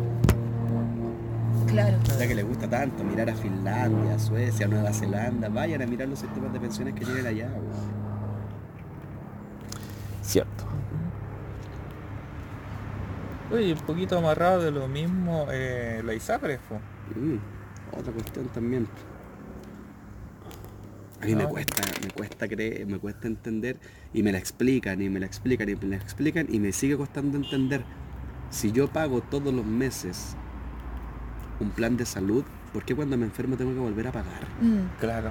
Claro. 1.66 1.96
Ya 2.18 2.26
que 2.28 2.34
les 2.34 2.46
gusta 2.46 2.68
tanto 2.70 3.02
mirar 3.04 3.28
a 3.28 3.34
Finlandia, 3.34 4.18
Suecia, 4.18 4.66
Nueva 4.68 4.92
Zelanda, 4.92 5.48
vayan 5.48 5.82
a 5.82 5.86
mirar 5.86 6.08
los 6.08 6.18
sistemas 6.20 6.52
de 6.52 6.60
pensiones 6.60 6.94
que 6.94 7.04
tienen 7.04 7.26
allá. 7.26 7.48
Cierto. 10.22 10.64
Oye, 13.50 13.72
un 13.72 13.78
poquito 13.80 14.18
amarrado 14.18 14.62
de 14.62 14.70
lo 14.72 14.88
mismo, 14.88 15.46
eh, 15.50 16.02
la 16.04 16.14
ISAPRES, 16.14 16.58
po. 16.68 16.80
Mm, 17.18 17.38
otra 17.98 18.12
cuestión 18.12 18.48
también. 18.48 18.88
A 21.22 21.26
mí 21.26 21.34
me 21.34 21.44
No. 21.44 21.48
cuesta, 21.48 21.82
me 22.02 22.10
cuesta 22.10 22.48
creer, 22.48 22.86
me 22.86 22.98
cuesta 22.98 23.26
entender 23.26 23.78
y 24.12 24.22
me 24.22 24.32
la 24.32 24.38
explican 24.38 25.00
y 25.00 25.08
me 25.08 25.20
la 25.20 25.26
explican 25.26 25.68
y 25.68 25.74
me 25.76 25.86
la 25.86 25.96
explican 25.96 26.46
y 26.50 26.58
me 26.60 26.72
sigue 26.72 26.96
costando 26.96 27.36
entender. 27.38 27.84
Si 28.50 28.72
yo 28.72 28.88
pago 28.88 29.20
todos 29.22 29.52
los 29.54 29.64
meses 29.64 30.36
un 31.58 31.70
plan 31.70 31.96
de 31.96 32.04
salud, 32.04 32.44
¿por 32.72 32.84
qué 32.84 32.94
cuando 32.94 33.16
me 33.16 33.24
enfermo 33.24 33.56
tengo 33.56 33.72
que 33.72 33.80
volver 33.80 34.08
a 34.08 34.12
pagar? 34.12 34.42
Mm. 34.60 34.98
Claro. 35.00 35.30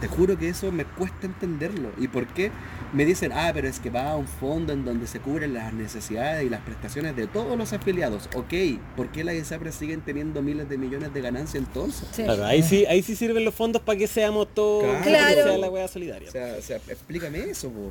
Te 0.00 0.08
juro 0.08 0.38
que 0.38 0.48
eso 0.48 0.70
me 0.72 0.84
cuesta 0.84 1.26
entenderlo. 1.26 1.90
¿Y 1.98 2.08
por 2.08 2.26
qué 2.28 2.50
me 2.92 3.04
dicen, 3.04 3.32
ah, 3.34 3.50
pero 3.52 3.68
es 3.68 3.80
que 3.80 3.90
va 3.90 4.10
a 4.12 4.16
un 4.16 4.26
fondo 4.26 4.72
en 4.72 4.84
donde 4.84 5.06
se 5.06 5.20
cubren 5.20 5.54
las 5.54 5.72
necesidades 5.72 6.44
y 6.44 6.48
las 6.48 6.60
prestaciones 6.62 7.14
de 7.16 7.26
todos 7.26 7.56
los 7.58 7.72
afiliados? 7.72 8.28
Ok, 8.34 8.54
¿por 8.96 9.08
qué 9.10 9.24
las 9.24 9.34
ISAPRES 9.34 9.74
siguen 9.74 10.00
teniendo 10.00 10.42
miles 10.42 10.68
de 10.68 10.78
millones 10.78 11.12
de 11.12 11.20
ganancia 11.20 11.58
entonces? 11.58 12.08
Sí. 12.12 12.22
Claro, 12.24 12.44
ahí 12.46 12.62
sí, 12.62 12.86
ahí 12.86 13.02
sí 13.02 13.14
sirven 13.16 13.44
los 13.44 13.54
fondos 13.54 13.82
para 13.82 13.98
que 13.98 14.06
seamos 14.06 14.48
todos, 14.54 14.84
Claro. 15.02 15.36
que 15.36 15.42
sea 15.42 15.58
la 15.58 15.68
wea 15.70 15.88
solidaria. 15.88 16.28
O 16.28 16.32
sea, 16.32 16.54
o 16.58 16.62
sea, 16.62 16.76
explícame 16.76 17.38
eso, 17.40 17.68
po. 17.70 17.90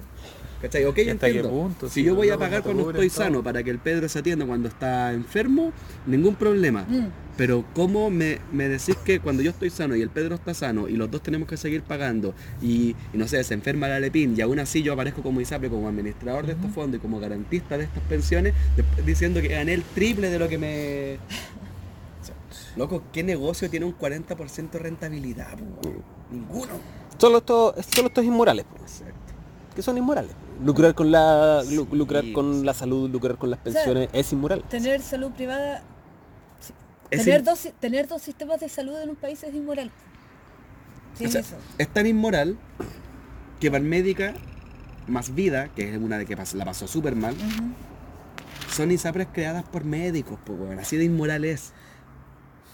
¿Cachai? 0.61 0.85
Ok, 0.85 0.97
¿Y 0.97 1.09
hasta 1.09 1.27
qué 1.27 1.37
entiendo. 1.37 1.49
punto? 1.51 1.87
Si 1.87 1.95
Si 1.95 2.03
yo 2.03 2.15
voy 2.15 2.31
a 2.31 2.37
pagar 2.37 2.63
cuando 2.63 2.89
estoy 2.89 3.09
todo. 3.09 3.17
sano 3.23 3.43
para 3.43 3.61
que 3.61 3.69
el 3.69 3.77
Pedro 3.77 4.09
se 4.09 4.17
atienda 4.19 4.43
cuando 4.45 4.67
está 4.69 5.13
enfermo, 5.13 5.71
ningún 6.07 6.33
problema. 6.33 6.81
Mm. 6.89 7.09
Pero 7.37 7.63
¿cómo 7.73 8.09
me, 8.09 8.39
me 8.51 8.67
decís 8.67 8.95
que 9.05 9.19
cuando 9.19 9.43
yo 9.43 9.51
estoy 9.51 9.69
sano 9.69 9.95
y 9.95 10.01
el 10.01 10.09
Pedro 10.09 10.35
está 10.35 10.53
sano 10.53 10.87
y 10.89 10.93
los 10.93 11.09
dos 11.11 11.21
tenemos 11.21 11.47
que 11.47 11.55
seguir 11.55 11.83
pagando 11.83 12.33
y, 12.61 12.95
y 13.13 13.17
no 13.17 13.27
sé, 13.27 13.43
se 13.43 13.53
enferma 13.53 13.87
la 13.87 13.99
Lepín 13.99 14.33
y 14.35 14.41
aún 14.41 14.59
así 14.59 14.81
yo 14.81 14.93
aparezco 14.93 15.21
como 15.21 15.39
ISAPRE, 15.39 15.69
como 15.69 15.87
administrador 15.87 16.47
de 16.47 16.53
estos 16.53 16.71
fondos 16.71 16.97
y 16.99 17.01
como 17.01 17.19
garantista 17.19 17.77
de 17.77 17.83
estas 17.85 18.01
pensiones, 18.03 18.53
después 18.75 19.05
diciendo 19.05 19.39
que 19.41 19.49
gané 19.49 19.73
el 19.73 19.83
triple 19.83 20.29
de 20.29 20.39
lo 20.39 20.49
que 20.49 20.57
me... 20.57 21.17
Loco, 22.75 23.03
¿qué 23.11 23.23
negocio 23.23 23.69
tiene 23.69 23.85
un 23.85 23.97
40% 23.97 24.71
de 24.71 24.79
rentabilidad? 24.79 25.57
weón? 25.59 26.03
Ninguno. 26.31 26.73
Solo 27.17 27.39
estos, 27.39 27.73
solo 27.93 28.07
estos 28.09 28.23
inmorales, 28.25 28.65
pues, 28.77 29.01
Exacto. 29.01 29.33
que 29.75 29.81
son 29.81 29.97
inmorales. 29.97 30.31
Lucrar 30.63 30.93
con 30.95 31.11
la 31.11 31.61
Sí, 31.65 31.79
lucrar 31.91 32.23
con 32.33 32.65
la 32.65 32.73
salud, 32.73 33.09
lucrar 33.09 33.37
con 33.37 33.51
las 33.51 33.59
sea, 33.63 33.73
pensiones 33.73 34.09
es 34.13 34.31
inmoral. 34.31 34.63
Tener 34.69 35.01
salud 35.01 35.31
privada, 35.31 35.83
tener 37.09 37.39
in- 37.39 37.45
dos, 37.45 37.69
tener 37.79 38.07
dos 38.07 38.21
sistemas 38.21 38.59
de 38.59 38.69
salud 38.69 38.97
en 39.01 39.09
un 39.09 39.15
país 39.15 39.41
es 39.43 39.53
inmoral. 39.53 39.91
Sí, 41.15 41.23
O 41.23 41.27
es 41.27 41.31
sea, 41.33 41.41
eso. 41.41 41.55
es 41.77 41.87
tan 41.87 42.05
inmoral 42.07 42.57
que 43.59 43.69
Banmédica 43.69 44.33
más 45.07 45.33
Vida, 45.33 45.69
que 45.69 45.93
es 45.93 45.97
una 45.97 46.17
de 46.17 46.25
que 46.25 46.35
la 46.35 46.65
pasó 46.65 46.87
súper 46.87 47.15
mal, 47.15 47.33
Ujú. 47.33 48.73
son 48.73 48.91
ISAPRES 48.91 49.27
creadas 49.33 49.63
por 49.63 49.83
médicos, 49.85 50.37
pues 50.45 50.59
weón. 50.59 50.79
Así 50.79 50.97
de 50.97 51.05
inmoral 51.05 51.45
es. 51.45 51.73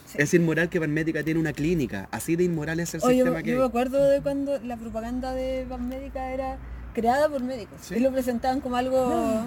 Sí. 0.07 0.17
Es 0.19 0.33
inmoral 0.33 0.69
que 0.69 0.77
Banmédica 0.79 1.23
tiene 1.23 1.39
una 1.39 1.53
clínica. 1.53 2.07
Así 2.11 2.35
de 2.35 2.43
inmoral 2.43 2.79
es 2.79 2.93
el 2.93 3.01
Oye, 3.03 3.17
yo, 3.17 3.25
sistema 3.25 3.41
que 3.43 3.51
yo 3.51 3.59
me 3.59 3.65
acuerdo 3.65 4.03
de 4.09 4.21
cuando 4.21 4.59
la 4.59 4.77
propaganda 4.77 5.33
de 5.33 5.65
Banmédica 5.65 6.31
era 6.31 6.57
creada 6.93 7.27
por 7.29 7.41
médicos 7.41 7.79
Sí. 7.81 7.95
y 7.95 7.99
lo 7.99 8.11
presentaban 8.11 8.61
como 8.61 8.75
algo, 8.75 9.05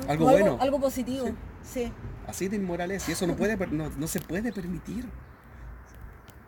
algo 0.09 0.25
como 0.25 0.31
bueno. 0.31 0.59
algo, 0.61 0.81
positivo. 0.81 1.29
Sí. 1.63 1.93
Así 2.27 2.49
de 2.49 2.57
inmoral 2.57 2.91
es. 2.91 3.09
Y 3.09 3.13
eso 3.13 3.27
no, 3.27 3.37
puede, 3.37 3.57
no, 3.69 3.91
no 3.91 4.07
se 4.07 4.21
puede 4.21 4.53
permitir. 4.53 5.07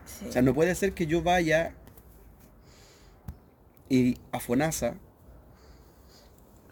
sí. 0.04 0.26
O 0.28 0.32
sea, 0.32 0.42
no 0.42 0.54
puede 0.54 0.74
ser 0.74 0.92
que 0.92 1.06
yo 1.06 1.22
vaya 1.22 1.74
y 3.88 4.18
a 4.32 4.40
FONASA 4.40 4.94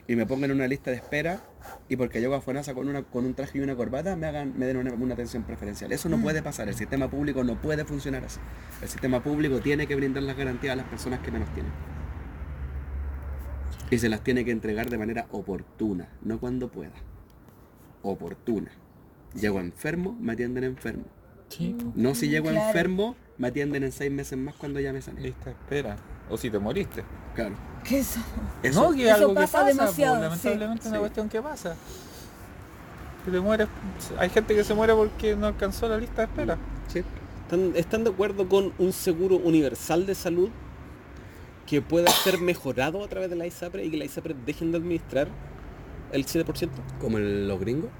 y 0.08 0.16
me 0.16 0.26
pongan 0.26 0.50
en 0.50 0.56
una 0.56 0.68
lista 0.68 0.90
de 0.90 0.96
espera 0.98 1.40
y 1.88 1.96
porque 1.96 2.20
llego 2.20 2.34
a 2.34 2.40
FONASA 2.40 2.74
con, 2.74 2.88
una, 2.88 3.02
con 3.04 3.24
un 3.24 3.34
traje 3.34 3.58
y 3.58 3.60
una 3.60 3.74
corbata 3.74 4.14
me 4.16 4.26
hagan 4.26 4.56
me 4.58 4.66
den 4.66 4.76
una, 4.76 4.92
una 4.92 5.14
atención 5.14 5.42
preferencial. 5.44 5.92
Eso 5.92 6.08
no 6.08 6.18
Mm. 6.18 6.22
puede 6.22 6.42
pasar. 6.42 6.68
El 6.68 6.74
sistema 6.74 7.08
público 7.08 7.42
no 7.44 7.60
puede 7.60 7.84
funcionar 7.84 8.24
así. 8.24 8.38
El 8.82 8.88
sistema 8.88 9.22
público 9.22 9.60
tiene 9.60 9.86
que 9.86 9.94
brindar 9.96 10.22
las 10.24 10.36
garantías 10.36 10.72
a 10.74 10.76
las 10.76 10.86
personas 10.86 11.20
que 11.20 11.30
menos 11.30 11.48
tienen. 11.54 11.72
Y 13.90 13.98
se 13.98 14.08
las 14.08 14.20
tiene 14.22 14.44
que 14.44 14.50
entregar 14.50 14.90
de 14.90 14.98
manera 14.98 15.26
oportuna, 15.30 16.08
no 16.22 16.38
cuando 16.40 16.68
pueda. 16.68 16.92
Oportuna. 18.02 18.70
Llego 19.40 19.60
enfermo, 19.60 20.16
me 20.20 20.32
atienden 20.32 20.64
enfermo. 20.64 21.04
Sí. 21.48 21.76
No 21.94 22.14
si 22.14 22.28
llego 22.28 22.48
Claro. 22.50 22.66
enfermo, 22.66 23.16
me 23.38 23.48
atienden 23.48 23.84
en 23.84 23.92
seis 23.92 24.10
meses 24.10 24.38
más 24.38 24.54
cuando 24.56 24.80
ya 24.80 24.92
me 24.92 25.00
sané. 25.02 25.20
Lista 25.20 25.46
de 25.46 25.50
espera. 25.52 25.96
O 26.28 26.36
si 26.36 26.50
te 26.50 26.58
moriste. 26.58 27.04
Claro. 27.34 27.54
¿Qué 27.84 27.98
es 28.00 28.10
eso? 28.12 28.20
Eso, 28.62 28.82
no, 28.82 28.96
que 28.96 29.02
es 29.02 29.06
eso 29.08 29.16
algo 29.16 29.34
pasa 29.34 29.46
que 29.46 29.64
pasa, 29.64 29.66
demasiado, 29.66 30.14
po, 30.16 30.22
lamentablemente 30.22 30.80
es 30.80 30.86
una 30.86 30.96
sí. 30.96 31.00
cuestión 31.00 31.28
que 31.28 31.42
pasa. 31.42 31.76
Que 33.24 33.30
te 33.30 33.40
mueres, 33.40 33.68
hay 34.18 34.28
gente 34.30 34.54
que 34.54 34.64
se 34.64 34.74
muere 34.74 34.94
porque 34.94 35.36
no 35.36 35.46
alcanzó 35.46 35.88
la 35.88 35.98
lista 35.98 36.22
de 36.22 36.28
espera. 36.28 36.58
sí. 36.88 37.02
¿Están, 37.42 37.72
están 37.76 38.02
de 38.02 38.10
acuerdo 38.10 38.48
con 38.48 38.72
un 38.78 38.92
seguro 38.92 39.36
universal 39.36 40.04
de 40.04 40.16
salud 40.16 40.48
que 41.64 41.80
pueda 41.80 42.10
ser 42.10 42.40
mejorado 42.40 43.04
a 43.04 43.08
través 43.08 43.30
de 43.30 43.36
la 43.36 43.46
ISAPRE 43.46 43.84
y 43.84 43.90
que 43.92 43.96
la 43.98 44.04
ISAPRE 44.04 44.34
dejen 44.44 44.72
de 44.72 44.78
administrar 44.78 45.28
el 46.10 46.26
7%? 46.26 46.70
Como 47.00 47.18
el- 47.18 47.46
los 47.46 47.60
gringos. 47.60 47.90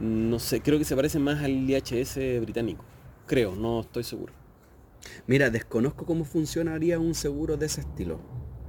No 0.00 0.38
sé, 0.38 0.60
creo 0.60 0.78
que 0.78 0.84
se 0.84 0.94
parece 0.96 1.18
más 1.18 1.42
al 1.42 1.68
IHS 1.68 2.16
británico. 2.40 2.84
Creo, 3.26 3.56
no 3.56 3.80
estoy 3.80 4.04
seguro. 4.04 4.32
Mira, 5.26 5.50
desconozco 5.50 6.06
cómo 6.06 6.24
funcionaría 6.24 6.98
un 6.98 7.14
seguro 7.14 7.56
de 7.56 7.66
ese 7.66 7.80
estilo. 7.80 8.20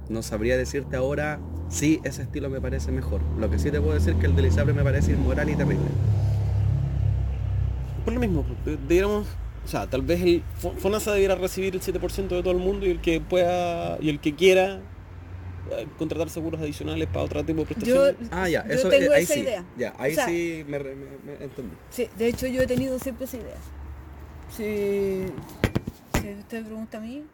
No 0.08 0.22
sabría 0.22 0.56
decirte 0.56 0.96
ahora 0.96 1.40
si 1.68 2.00
ese 2.04 2.22
estilo 2.22 2.50
me 2.50 2.60
parece 2.60 2.90
mejor. 2.90 3.20
Lo 3.38 3.48
que 3.48 3.58
sí 3.58 3.70
te 3.70 3.80
puedo 3.80 3.94
decir 3.94 4.14
es 4.14 4.18
que 4.20 4.26
el 4.26 4.34
del 4.34 4.46
ISAPRE 4.46 4.72
me 4.74 4.82
parece 4.82 5.12
inmoral 5.12 5.48
y 5.48 5.54
terrible. 5.54 5.86
Por 8.04 8.14
lo 8.14 8.20
mismo, 8.20 8.44
debiéramos, 8.64 9.26
o 9.64 9.68
sea, 9.68 9.86
tal 9.86 10.02
vez 10.02 10.20
el 10.22 10.42
Fo- 10.60 10.74
FONASA 10.76 11.12
debiera 11.12 11.34
recibir 11.36 11.74
el 11.74 11.80
7% 11.80 12.28
de 12.34 12.42
todo 12.42 12.50
el 12.52 12.58
mundo 12.58 12.86
y 12.86 12.90
el 12.90 13.00
que 13.00 13.20
pueda 13.20 13.98
y 14.00 14.08
el 14.08 14.20
que 14.20 14.34
quiera 14.34 14.80
contratar 15.98 16.28
seguros 16.30 16.60
adicionales 16.60 17.06
para 17.08 17.24
otro 17.24 17.44
tipo 17.44 17.60
de 17.60 17.66
Yo, 17.66 17.74
prestaciones. 17.74 18.28
Ah, 18.32 18.48
ya, 18.48 18.66
yo 18.66 18.74
eso 18.74 18.88
tengo 18.88 19.12
eh, 19.12 19.16
ahí 19.16 19.22
esa 19.24 19.34
sí. 19.34 19.40
idea. 19.40 19.64
Ya, 19.76 19.94
ahí 19.98 20.12
O 20.12 20.14
sea, 20.14 20.26
sí 20.26 20.64
me, 20.68 20.78
me- 20.78 20.94
me 20.94 21.44
entendí. 21.44 21.76
Sí, 21.90 22.08
de 22.18 22.26
hecho 22.28 22.46
yo 22.46 22.62
he 22.62 22.66
tenido 22.66 22.98
siempre 22.98 23.24
esa 23.26 23.36
idea. 23.36 23.56
Si, 24.56 25.26
si 26.20 26.32
usted 26.34 26.64
pregunta 26.64 26.98
a 26.98 27.00
mí, 27.00 27.24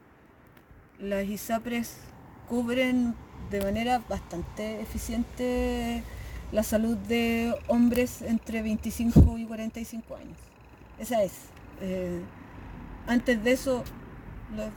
las 1.01 1.25
ISAPRES 1.27 1.97
cubren 2.49 3.15
de 3.51 3.61
manera 3.63 4.03
bastante 4.09 4.81
eficiente 4.81 6.03
la 6.53 6.63
salud 6.63 6.97
de 6.97 7.55
hombres 7.69 8.23
entre 8.23 8.63
25 8.63 9.39
y 9.39 9.45
45 9.47 10.17
años. 10.17 10.39
Esa 10.99 11.23
es. 11.23 11.33
Eh, 11.81 12.21
antes 13.07 13.43
de 13.43 13.53
eso, 13.53 13.83
la, 14.57 14.71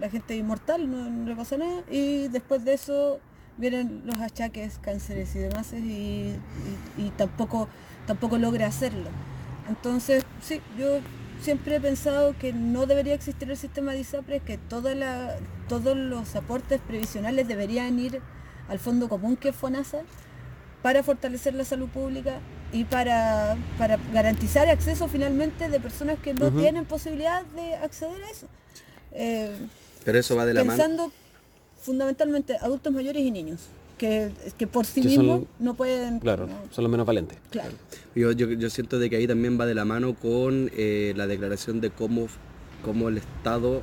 la 0.00 0.10
gente 0.10 0.34
es 0.34 0.40
inmortal, 0.40 0.90
no, 0.90 1.08
no 1.10 1.28
le 1.28 1.36
pasa 1.36 1.56
nada. 1.56 1.82
Y 1.90 2.28
después 2.28 2.64
de 2.64 2.74
eso 2.74 3.20
vienen 3.56 4.02
los 4.04 4.16
achaques, 4.20 4.78
cánceres 4.80 5.34
y 5.36 5.38
demás, 5.40 5.72
y, 5.72 5.76
y- 5.78 6.36
y 6.98 7.10
tampoco, 7.16 7.68
tampoco 8.06 8.38
logra 8.38 8.66
hacerlo. 8.66 9.08
Entonces, 9.68 10.24
sí, 10.42 10.60
yo 10.78 10.98
siempre 11.40 11.76
he 11.76 11.80
pensado 11.80 12.34
que 12.38 12.52
no 12.52 12.86
debería 12.86 13.14
existir 13.14 13.50
el 13.50 13.56
sistema 13.56 13.92
de 13.92 14.00
ISAPRES, 14.00 14.42
que 14.42 14.58
toda 14.58 14.94
la, 14.94 15.36
todos 15.68 15.96
los 15.96 16.34
aportes 16.36 16.80
previsionales 16.80 17.46
deberían 17.48 17.98
ir 17.98 18.20
al 18.68 18.78
fondo 18.78 19.08
común 19.08 19.36
que 19.36 19.50
es 19.50 19.56
FONASA 19.56 19.98
para 20.82 21.02
fortalecer 21.02 21.54
la 21.54 21.64
salud 21.64 21.88
pública 21.88 22.40
y 22.72 22.84
para, 22.84 23.56
para 23.78 23.98
garantizar 24.12 24.68
acceso 24.68 25.06
finalmente 25.08 25.68
de 25.68 25.80
personas 25.80 26.18
que 26.18 26.34
no 26.34 26.50
tienen 26.60 26.84
posibilidad 26.86 27.42
de 27.44 27.74
acceder 27.76 28.22
a 28.22 28.30
eso. 28.30 28.48
Eh, 29.12 29.56
Pero 30.04 30.18
eso 30.18 30.36
va 30.36 30.44
de 30.46 30.54
la 30.54 30.64
mano. 30.64 30.76
pensando 30.76 31.12
fundamentalmente 31.80 32.56
adultos 32.58 32.92
mayores 32.92 33.22
y 33.22 33.30
niños, 33.30 33.60
que, 33.98 34.30
que 34.58 34.66
por 34.66 34.86
sí 34.86 35.02
mismos 35.02 35.42
no 35.58 35.74
pueden... 35.74 36.18
Claro, 36.20 36.46
no- 36.46 36.58
son 36.70 36.84
los 36.84 36.90
menos 36.90 37.06
valentes. 37.06 37.38
claro. 37.50 37.72
Yo, 38.14 38.32
yo, 38.32 38.48
yo 38.50 38.70
siento 38.70 38.98
de 38.98 39.10
que 39.10 39.16
ahí 39.16 39.26
también 39.26 39.58
va 39.60 39.66
de 39.66 39.74
la 39.74 39.84
mano 39.84 40.14
con 40.14 40.70
eh, 40.76 41.12
la 41.16 41.26
declaración 41.26 41.80
de 41.80 41.90
cómo, 41.90 42.26
cómo 42.84 43.08
el 43.08 43.18
Estado 43.18 43.82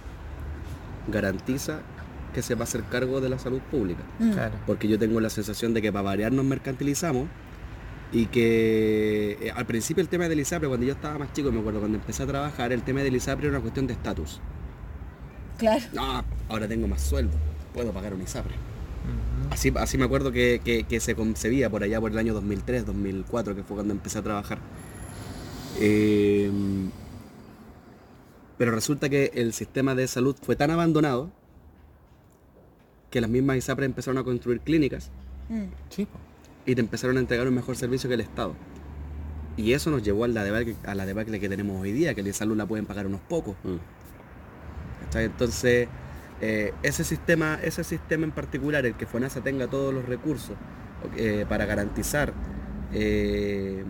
garantiza 1.07 1.81
que 2.34 2.41
se 2.41 2.56
va 2.56 2.61
a 2.61 2.64
hacer 2.64 2.84
cargo 2.85 3.19
de 3.19 3.30
la 3.30 3.39
salud 3.39 3.60
pública. 3.69 4.02
Mm. 4.19 4.31
Claro. 4.31 4.53
Porque 4.65 4.88
yo 4.88 4.98
tengo 4.98 5.19
la 5.19 5.30
sensación 5.30 5.73
de 5.73 5.81
que 5.81 5.91
para 5.91 6.03
variar 6.03 6.31
nos 6.31 6.45
mercantilizamos 6.45 7.27
y 8.14 8.27
que 8.27 9.38
eh, 9.41 9.52
al 9.53 9.65
principio 9.65 10.02
el 10.02 10.07
tema 10.10 10.27
del 10.30 10.39
ISAPRE, 10.39 10.68
cuando 10.68 10.85
yo 10.85 10.93
estaba 10.93 11.18
más 11.18 11.34
chico, 11.34 11.52
me 11.52 11.60
acuerdo, 11.60 11.80
cuando 11.80 11.98
empecé 11.98 12.23
a 12.23 12.27
trabajar, 12.27 12.72
el 12.72 12.84
tema 12.84 13.02
del 13.02 13.15
ISAPRE 13.15 13.48
era 13.48 13.56
una 13.57 13.61
cuestión 13.61 13.88
de 13.88 13.93
estatus. 13.93 14.39
Claro. 15.61 15.83
No, 15.93 16.23
ahora 16.49 16.67
tengo 16.67 16.88
más 16.88 17.01
sueldo, 17.01 17.38
puedo 17.73 17.91
pagar 17.93 18.13
un 18.13 18.21
ISAPRE. 18.21 18.55
Así, 19.49 19.71
así 19.75 19.97
me 19.97 20.05
acuerdo 20.05 20.31
que, 20.31 20.61
que- 20.63 20.83
que 20.83 20.99
se 20.99 21.15
concebía 21.15 21.69
por 21.69 21.83
allá 21.83 21.99
por 22.01 22.11
el 22.11 22.17
año 22.17 22.33
2003, 22.33 22.85
2004, 22.85 23.55
que 23.55 23.63
fue 23.63 23.75
cuando 23.75 23.93
empecé 23.93 24.19
a 24.19 24.21
trabajar. 24.21 24.59
Eh, 25.79 26.51
pero 28.57 28.71
resulta 28.71 29.09
que 29.09 29.31
el 29.35 29.53
sistema 29.53 29.95
de 29.95 30.07
salud 30.07 30.35
fue 30.41 30.55
tan 30.55 30.69
abandonado 30.71 31.31
que 33.09 33.19
las 33.21 33.29
mismas 33.29 33.57
ISAPRE 33.57 33.85
empezaron 33.85 34.17
a 34.17 34.23
construir 34.23 34.59
clínicas 34.61 35.09
Mm. 35.49 35.63
Sí, 35.89 36.07
y 36.65 36.75
te 36.75 36.79
empezaron 36.81 37.17
a 37.17 37.19
entregar 37.19 37.45
un 37.45 37.53
mejor 37.55 37.75
servicio 37.75 38.07
que 38.07 38.13
el 38.13 38.21
Estado. 38.21 38.53
Y 39.57 39.73
eso 39.73 39.89
nos 39.91 40.01
llevó 40.01 40.23
a 40.23 40.29
la 40.29 40.45
debacle, 40.45 40.77
a 40.85 40.95
la 40.95 41.05
debacle 41.05 41.41
que 41.41 41.49
tenemos 41.49 41.81
hoy 41.81 41.91
día, 41.91 42.13
que 42.13 42.23
la 42.23 42.31
salud 42.31 42.55
la 42.55 42.65
pueden 42.65 42.85
pagar 42.85 43.05
unos 43.05 43.19
pocos. 43.19 43.55
Mm. 43.65 43.75
Entonces, 45.19 45.88
eh, 46.41 46.73
ese 46.81 47.03
sistema, 47.03 47.59
ese 47.61 47.83
sistema 47.83 48.25
en 48.25 48.31
particular, 48.31 48.85
el 48.85 48.95
que 48.95 49.05
FONASA 49.05 49.41
tenga 49.41 49.67
todos 49.67 49.93
los 49.93 50.05
recursos 50.05 50.55
eh, 51.15 51.45
para 51.47 51.65
garantizar 51.65 52.33
eh, 52.93 53.83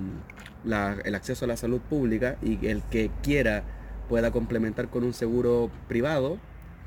el 0.66 1.16
acceso 1.16 1.46
a 1.46 1.48
la 1.48 1.56
salud 1.58 1.80
pública 1.80 2.38
y 2.42 2.68
el 2.68 2.84
que 2.84 3.10
quiera 3.24 3.64
pueda 4.10 4.32
complementar 4.32 4.90
con 4.90 5.04
un 5.04 5.14
seguro 5.14 5.72
privado, 5.88 6.38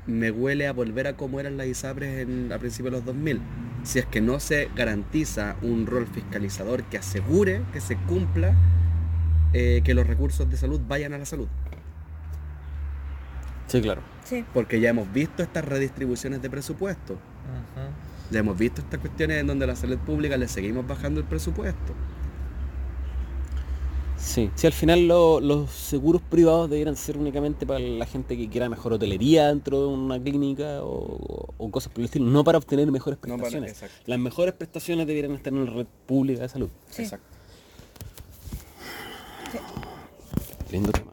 me 0.05 0.29
huele 0.29 0.67
a 0.67 0.73
volver 0.73 1.07
a 1.07 1.17
como 1.17 1.39
eran 1.39 1.57
las 1.57 1.65
ISAPRES 1.65 2.19
en, 2.19 2.53
a 2.53 2.59
principios 2.59 2.91
de 2.91 2.97
los 2.99 3.05
2000. 3.05 3.41
Si 3.83 3.97
es 3.97 4.05
que 4.05 4.21
no 4.21 4.39
se 4.39 4.69
garantiza 4.75 5.55
un 5.63 5.87
rol 5.87 6.05
fiscalizador 6.05 6.83
que 6.83 6.99
asegure 6.99 7.63
que 7.73 7.81
se 7.81 7.97
cumpla 7.97 8.53
que 9.51 9.93
los 9.93 10.05
recursos 10.05 10.49
de 10.49 10.57
salud 10.57 10.81
vayan 10.85 11.13
a 11.13 11.17
la 11.17 11.23
salud. 11.23 11.47
Sí, 13.67 13.81
claro. 13.81 14.01
Sí. 14.25 14.43
Porque 14.53 14.79
ya 14.81 14.89
hemos 14.89 15.11
visto 15.13 15.41
estas 15.43 15.63
redistribuciones 15.63 16.41
de 16.41 16.49
presupuesto. 16.49 17.13
Ujú. 17.13 18.31
Ya 18.31 18.39
hemos 18.39 18.57
visto 18.57 18.81
estas 18.81 18.99
cuestiones 18.99 19.37
en 19.39 19.47
donde 19.47 19.63
a 19.65 19.67
la 19.67 19.75
salud 19.75 19.97
pública 19.99 20.35
le 20.35 20.47
seguimos 20.47 20.85
bajando 20.85 21.19
el 21.21 21.25
presupuesto. 21.27 21.93
Sí, 24.17 24.49
si 24.55 24.65
al 24.65 24.73
final 24.73 25.07
lo- 25.07 25.39
los 25.39 25.69
seguros 25.69 26.21
privados 26.23 26.67
debieran 26.69 26.95
ser 26.95 27.15
únicamente 27.17 27.67
para 27.67 27.79
la 27.79 28.05
gente 28.07 28.35
que 28.35 28.49
quiera 28.49 28.67
mejor 28.69 28.93
hotelería 28.93 29.49
dentro 29.49 29.81
de 29.81 29.87
una 29.87 30.19
clínica 30.19 30.81
o, 30.81 31.53
o 31.57 31.69
cosas 31.71 31.91
por 31.91 31.99
el 31.99 32.05
estilo, 32.05 32.25
no 32.25 32.43
para 32.43 32.57
obtener 32.57 32.91
mejores 32.91 33.19
No 33.27 33.37
para- 33.37 33.49
prestaciones. 33.51 33.83
Las 34.07 34.17
mejores 34.17 34.55
prestaciones 34.55 35.05
debieran 35.05 35.33
estar 35.33 35.53
en 35.53 35.65
la 35.65 35.71
red 35.71 35.85
pública 36.07 36.41
de 36.41 36.49
salud. 36.49 36.69
Sí. 36.89 37.03
Exacto. 37.03 37.27
Lindo 40.71 40.91
tema. 40.91 41.11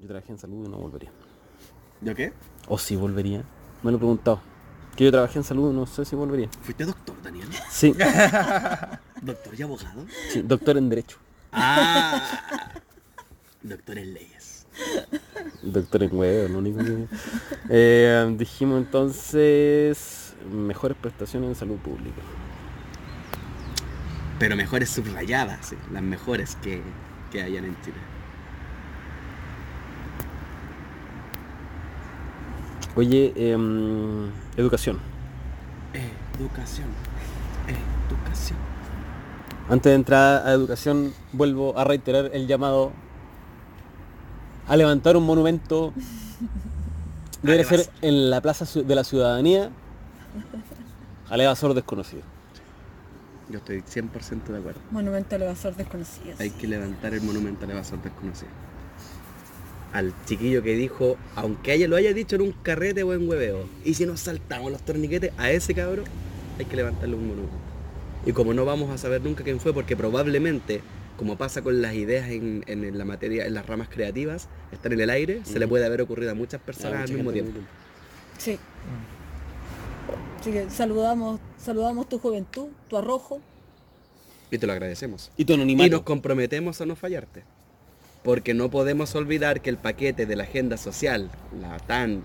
Yo 0.00 0.06
trabajé 0.06 0.30
en 0.32 0.38
salud 0.38 0.64
y 0.64 0.68
no 0.68 0.76
volvería. 0.76 1.10
¿Yo 2.00 2.14
qué? 2.14 2.32
O 2.68 2.78
si 2.78 2.96
volvería. 2.96 3.42
Me 3.82 3.90
lo 3.90 3.96
he 3.96 4.00
preguntado. 4.00 4.40
Que 4.96 5.04
yo 5.04 5.12
trabajé 5.12 5.38
en 5.38 5.44
salud, 5.44 5.72
no 5.72 5.86
sé 5.86 6.04
si 6.04 6.16
volvería. 6.16 6.48
¿Fuiste 6.62 6.84
doctor, 6.84 7.14
Daniel? 7.22 7.48
Sí, 7.70 7.94
¿Doctor 9.22 9.54
y 9.56 9.62
abogado? 9.62 10.04
sí, 10.30 10.42
doctor 10.42 10.76
en 10.76 10.88
Derecho. 10.88 11.18
Ah, 11.52 12.20
doctor 13.62 13.98
en 13.98 14.14
leyes. 14.14 14.66
Doctor 15.62 16.02
en 16.04 16.16
huevo, 16.16 16.48
lo 16.48 16.58
único 16.58 16.78
que... 16.84 17.06
Eh, 17.68 18.34
dijimos 18.36 18.78
entonces 18.78 20.34
mejores 20.52 20.96
prestaciones 21.00 21.48
en 21.50 21.54
salud 21.54 21.76
pública. 21.76 22.20
Pero 24.38 24.56
mejores 24.56 24.90
subrayadas, 24.90 25.66
sí, 25.66 25.76
las 25.92 26.02
mejores 26.02 26.56
que, 26.62 26.82
que 27.32 27.42
hayan 27.42 27.64
en 27.64 27.80
Chile. 27.82 27.96
Oye, 32.98 33.32
em, 33.36 34.28
educación. 34.56 34.98
Educación. 36.36 36.88
Educación. 37.68 38.58
Antes 39.68 39.90
de 39.90 39.94
entrar 39.94 40.44
a 40.44 40.50
educación, 40.50 41.12
vuelvo 41.32 41.78
a 41.78 41.84
reiterar 41.84 42.32
el 42.34 42.48
llamado 42.48 42.90
a 44.66 44.76
levantar 44.76 45.16
un 45.16 45.24
monumento. 45.24 45.92
Debe 47.42 47.62
ser 47.62 47.88
en 48.02 48.30
la 48.30 48.40
Plaza 48.40 48.66
de 48.82 48.94
la 48.96 49.04
Ciudadanía 49.04 49.70
al 51.30 51.40
evasor 51.40 51.74
desconocido. 51.74 52.22
Yo 53.48 53.58
estoy 53.58 53.82
100% 53.82 54.42
de 54.46 54.58
acuerdo. 54.58 54.80
Monumento 54.90 55.36
al 55.36 55.42
evasor 55.42 55.76
desconocido. 55.76 56.34
Hay 56.40 56.50
que 56.50 56.66
levantar 56.66 57.14
el 57.14 57.22
monumento 57.22 57.64
al 57.64 57.70
evasor 57.70 58.02
desconocido. 58.02 58.50
Al 59.92 60.12
chiquillo 60.26 60.62
que 60.62 60.74
dijo, 60.74 61.16
aunque 61.34 61.72
ella 61.74 61.88
lo 61.88 61.96
haya 61.96 62.12
dicho 62.12 62.36
en 62.36 62.42
un 62.42 62.52
carrete 62.52 63.02
o 63.02 63.14
en 63.14 63.28
hueveo, 63.28 63.66
y 63.84 63.94
si 63.94 64.04
nos 64.04 64.20
saltamos 64.20 64.70
los 64.70 64.82
torniquetes, 64.82 65.32
a 65.38 65.50
ese 65.50 65.74
cabrón 65.74 66.04
hay 66.58 66.64
que 66.66 66.76
levantarle 66.76 67.14
un 67.14 67.26
monumento. 67.26 67.56
Y 68.26 68.32
como 68.32 68.52
no 68.52 68.64
vamos 68.66 68.90
a 68.90 68.98
saber 68.98 69.22
nunca 69.22 69.44
quién 69.44 69.60
fue, 69.60 69.72
porque 69.72 69.96
probablemente, 69.96 70.82
como 71.16 71.38
pasa 71.38 71.62
con 71.62 71.80
las 71.80 71.94
ideas 71.94 72.28
en, 72.28 72.64
en 72.66 72.98
la 72.98 73.04
materia, 73.06 73.46
en 73.46 73.54
las 73.54 73.64
ramas 73.66 73.88
creativas, 73.88 74.48
están 74.72 74.92
en 74.92 75.00
el 75.00 75.08
aire, 75.10 75.40
se 75.44 75.58
le 75.58 75.66
puede 75.66 75.86
haber 75.86 76.02
ocurrido 76.02 76.32
a 76.32 76.34
muchas 76.34 76.60
personas 76.60 77.00
Ah, 77.00 77.02
al 77.04 77.12
mismo 77.12 77.32
tiempo. 77.32 77.58
Sí. 78.36 78.58
Así 80.40 80.52
que 80.52 80.68
saludamos, 80.70 81.40
saludamos 81.56 82.08
tu 82.08 82.18
juventud, 82.18 82.66
tu 82.88 82.96
arrojo. 82.98 83.40
Y 84.50 84.58
te 84.58 84.66
lo 84.66 84.72
agradecemos. 84.72 85.30
Y 85.36 85.44
tu 85.44 85.52
Y 85.54 85.56
nos 85.56 85.62
anonimato. 85.64 86.04
comprometemos 86.04 86.80
a 86.80 86.86
no 86.86 86.94
fallarte. 86.96 87.42
Porque 88.22 88.52
no 88.54 88.70
podemos 88.70 89.14
olvidar 89.14 89.60
que 89.60 89.70
el 89.70 89.76
paquete 89.76 90.26
de 90.26 90.36
la 90.36 90.42
agenda 90.44 90.76
social, 90.76 91.30
la 91.60 91.78
tan 91.78 92.24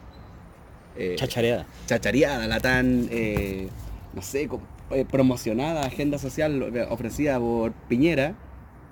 eh, 0.96 1.16
Chachareada. 1.18 1.66
chachareada, 1.86 2.48
la 2.48 2.60
tan, 2.60 3.08
eh, 3.12 3.70
no 4.14 4.22
sé, 4.22 4.50
eh, 4.92 5.06
promocionada 5.10 5.86
agenda 5.86 6.18
social 6.18 6.76
eh, 6.76 6.86
ofrecida 6.90 7.40
por 7.40 7.72
Piñera, 7.88 8.36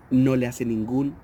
no 0.09 0.35
le 0.35 0.47
hace 0.47 0.65
ningún 0.65 1.15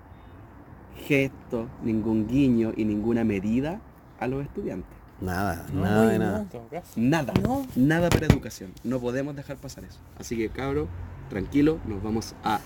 gesto, 1.08 1.68
ningún 1.84 2.28
guiño 2.28 2.74
y 2.76 2.84
ninguna 2.86 3.24
medida 3.24 3.80
a 4.20 4.28
los 4.28 4.44
estudiantes. 4.44 4.90
Nada, 5.22 5.66
No, 5.74 5.82
nada 5.82 6.08
de 6.08 6.20
nada. 6.20 6.40
En 6.42 6.48
todo 6.50 6.68
caso. 6.70 6.92
Nada, 6.96 7.34
No. 7.42 7.66
nada 7.76 8.10
para 8.10 8.28
educación. 8.28 8.72
No 8.84 9.00
podemos 9.00 9.36
dejar 9.36 9.58
pasar 9.58 9.84
eso. 9.84 10.00
Así 10.20 10.38
que 10.38 10.50
cabro, 10.50 10.88
tranquilo, 11.30 11.80
nos 11.88 12.04
vamos 12.04 12.36
a 12.44 12.60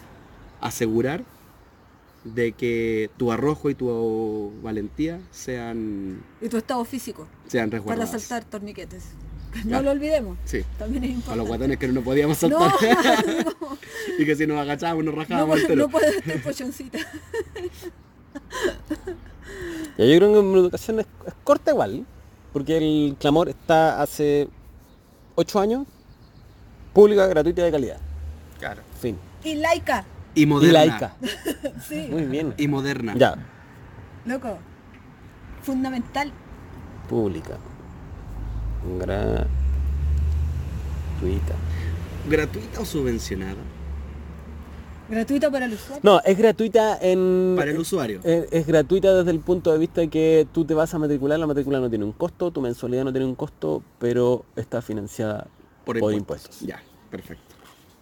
asegurar 0.60 1.24
de 2.24 2.52
que 2.52 3.10
tu 3.18 3.32
arrojo 3.32 3.70
y 3.70 3.76
tu 3.76 4.52
valentía 4.62 5.20
sean, 5.32 6.22
Y 6.42 6.50
tu 6.50 6.58
estado 6.58 6.84
físico 6.86 7.28
sean 7.48 7.70
para 7.70 7.80
resguardados. 7.80 8.10
saltar 8.22 8.44
torniquetes. 8.50 9.04
No 9.66 9.82
lo 9.82 9.92
olvidemos. 9.92 10.38
Sí. 10.46 10.62
También 10.80 11.04
es 11.04 11.10
A 11.10 11.12
los 11.12 11.18
importante. 11.18 11.48
guatones 11.50 11.78
que 11.78 11.88
no 11.88 11.94
nos 11.96 12.04
podíamos 12.06 12.42
No, 12.44 12.70
saltar. 12.70 13.26
no, 13.46 13.78
y 14.18 14.26
que 14.26 14.36
si 14.36 14.48
nos 14.48 14.58
agachábamos 14.60 15.04
nos 15.04 15.14
no, 15.14 15.20
rajábamos 15.22 15.58
el 15.60 15.66
puedo- 15.66 15.68
pelo. 15.68 15.84
no 15.88 15.90
puedo 15.92 16.08
estar 16.08 16.42
pochoncita. 16.42 17.00
Ya, 19.98 20.06
yo 20.06 20.18
creo 20.18 20.34
que 20.34 20.42
mi 20.42 20.60
educación 20.60 21.00
es, 21.02 21.06
es 21.28 21.34
corta 21.44 21.72
igual, 21.72 22.06
porque 22.54 22.78
el 22.78 23.16
clamor 23.20 23.50
está 23.50 24.02
hace 24.02 24.48
8 25.36 25.60
años, 25.60 25.88
pública, 26.94 27.28
gratuita 27.28 27.62
y 27.62 27.66
de 27.66 27.72
calidad. 27.72 27.98
Claro. 28.60 28.82
Fin. 29.02 29.18
Y 29.44 29.56
laica. 29.56 30.06
Y 30.36 30.44
Y 30.44 30.46
moderna. 30.46 30.74
laica. 30.74 31.16
Sí, 31.88 32.08
Muy 32.10 32.24
bien. 32.24 32.54
Y 32.58 32.68
moderna. 32.68 33.14
Ya, 33.18 33.36
loco. 34.26 34.58
Fundamental. 35.64 36.32
pública. 37.10 37.58
Gratuita. 39.00 39.48
¿Gratuita 42.30 42.82
o 42.82 42.86
subvencionada? 42.86 43.58
Gratuita 45.10 45.52
para 45.52 45.66
el 45.66 45.74
usuario. 45.74 46.00
No, 46.04 46.22
es 46.24 46.38
gratuita 46.38 46.98
en... 47.02 47.56
Para 47.58 47.72
el 47.72 47.78
usuario. 47.80 48.22
Es, 48.24 48.48
es 48.50 48.66
gratuita 48.66 49.14
desde 49.14 49.32
el 49.32 49.42
punto 49.42 49.74
de 49.74 49.78
vista 49.78 50.08
que 50.08 50.48
tú 50.54 50.64
te 50.64 50.74
vas 50.74 50.94
a 50.94 51.00
matricular, 51.00 51.38
la 51.38 51.48
matrícula 51.48 51.82
no 51.82 51.90
tiene 51.90 52.06
un 52.06 52.14
costo, 52.14 52.50
tu 52.52 52.62
mensualidad 52.62 53.04
no 53.04 53.12
tiene 53.12 53.26
un 53.28 53.36
costo, 53.36 53.84
pero 54.00 54.46
está 54.56 54.82
financiada 54.82 55.48
por, 55.84 55.98
impuestos. 56.14 56.62
Ya, 56.62 56.82
perfecto. 57.10 57.51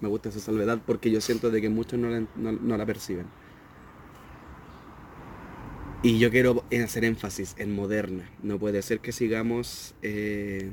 Me 0.01 0.07
gusta 0.07 0.29
esa 0.29 0.39
salvedad 0.39 0.79
porque 0.85 1.11
yo 1.11 1.19
siento 1.21 1.51
de 1.51 1.61
que 1.61 1.69
muchos 1.69 1.99
no 1.99 2.09
la, 2.09 2.19
no- 2.35 2.51
no 2.53 2.77
la 2.77 2.85
perciben. 2.85 3.25
Y 6.01 6.17
yo 6.19 6.31
quiero 6.31 6.63
hacer 6.83 7.03
énfasis 7.03 7.55
en 7.57 7.75
moderna. 7.75 8.29
No 8.41 8.57
puede 8.57 8.81
ser 8.81 8.99
que 9.01 9.11
sigamos 9.11 9.93
eh, 10.01 10.71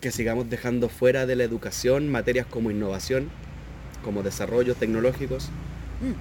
que 0.00 0.10
sigamos 0.10 0.48
dejando 0.50 0.88
fuera 0.88 1.26
de 1.26 1.36
la 1.36 1.44
educación 1.44 2.08
materias 2.10 2.46
como 2.46 2.70
innovación, 2.70 3.30
como 4.04 4.22
desarrollos 4.22 4.76
tecnológicos, 4.76 5.50
Mm. 6.00 6.12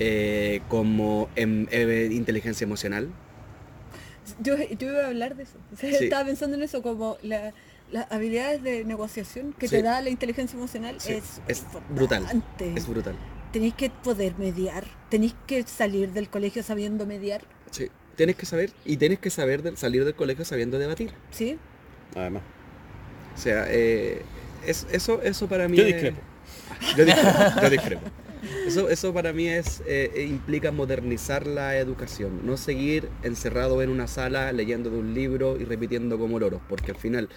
eh, 0.00 0.60
como 0.68 1.28
em- 1.36 1.66
eh, 1.70 2.08
inteligencia 2.12 2.64
emocional. 2.64 3.08
yo, 4.42 4.56
yo 4.56 4.88
iba 4.92 5.04
a 5.04 5.06
hablar 5.06 5.36
de 5.36 5.44
eso. 5.44 5.56
O 5.72 5.76
sea, 5.80 5.90
Sí. 5.98 6.04
Estaba 6.04 6.24
pensando 6.26 6.56
en 6.56 6.62
eso 6.62 6.82
como 6.82 7.16
la- 7.22 7.52
las 7.90 8.10
habilidades 8.12 8.62
de 8.62 8.84
negociación 8.84 9.52
que 9.58 9.68
Sí. 9.68 9.76
te 9.76 9.82
da 9.82 10.00
la 10.02 10.10
inteligencia 10.10 10.56
emocional 10.56 11.00
Sí, 11.00 11.12
es, 11.14 11.40
es 11.48 11.64
brutal. 11.90 12.24
Es 12.60 12.86
brutal. 12.88 13.14
Tenéis 13.52 13.74
que 13.74 13.88
poder 13.90 14.34
mediar, 14.38 14.84
tenéis 15.08 15.34
que 15.46 15.62
salir 15.62 16.12
del 16.12 16.28
colegio 16.28 16.62
sabiendo 16.62 17.06
mediar, 17.06 17.42
Sí. 17.70 17.88
Tienes 18.16 18.34
que 18.36 18.46
saber, 18.46 18.72
y 18.84 18.96
tienes 18.96 19.20
que 19.20 19.30
saber 19.30 19.62
del- 19.62 19.76
salir 19.76 20.04
del 20.04 20.14
colegio 20.14 20.44
sabiendo 20.44 20.78
debatir. 20.78 21.12
¿sí? 21.30 21.56
Además. 22.16 22.42
O 23.36 23.38
sea, 23.40 23.66
eh, 23.68 24.22
es, 24.66 24.86
eso, 24.90 25.22
eso 25.22 25.46
para 25.48 25.68
mí 25.68 25.76
Yo 25.76 25.84
es- 25.84 25.94
discrepo. 25.94 26.20
Yo 26.96 27.04
discrepo. 27.04 27.60
yo 27.62 27.70
discrepo. 27.70 28.02
Eso, 28.66 28.88
eso 28.88 29.12
para 29.14 29.32
mí 29.32 29.48
es 29.48 29.82
eh, 29.86 30.26
implica 30.28 30.70
modernizar 30.72 31.46
la 31.46 31.76
educación, 31.76 32.40
no 32.44 32.56
seguir 32.56 33.08
encerrado 33.22 33.82
en 33.82 33.90
una 33.90 34.06
sala 34.08 34.52
leyendo 34.52 34.90
de 34.90 34.98
un 34.98 35.14
libro 35.14 35.56
y 35.58 35.64
repitiendo 35.64 36.18
como 36.18 36.38
loros, 36.38 36.60
porque 36.68 36.90
al 36.92 36.96
final 36.96 37.28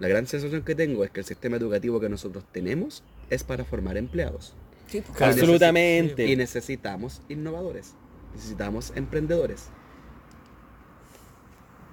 la 0.00 0.08
gran 0.08 0.26
sensación 0.26 0.62
que 0.62 0.74
tengo 0.74 1.04
es 1.04 1.10
que 1.10 1.20
el 1.20 1.26
sistema 1.26 1.56
educativo 1.56 2.00
que 2.00 2.08
nosotros 2.08 2.44
tenemos 2.52 3.04
es 3.30 3.44
para 3.44 3.64
formar 3.64 3.96
empleados. 3.96 4.54
Sí, 4.88 5.02
pues, 5.02 5.16
Claro. 5.16 5.32
Absolutamente. 5.34 6.26
Y 6.26 6.34
necesitamos 6.36 7.22
innovadores, 7.28 7.94
necesitamos 8.34 8.92
emprendedores. 8.96 9.68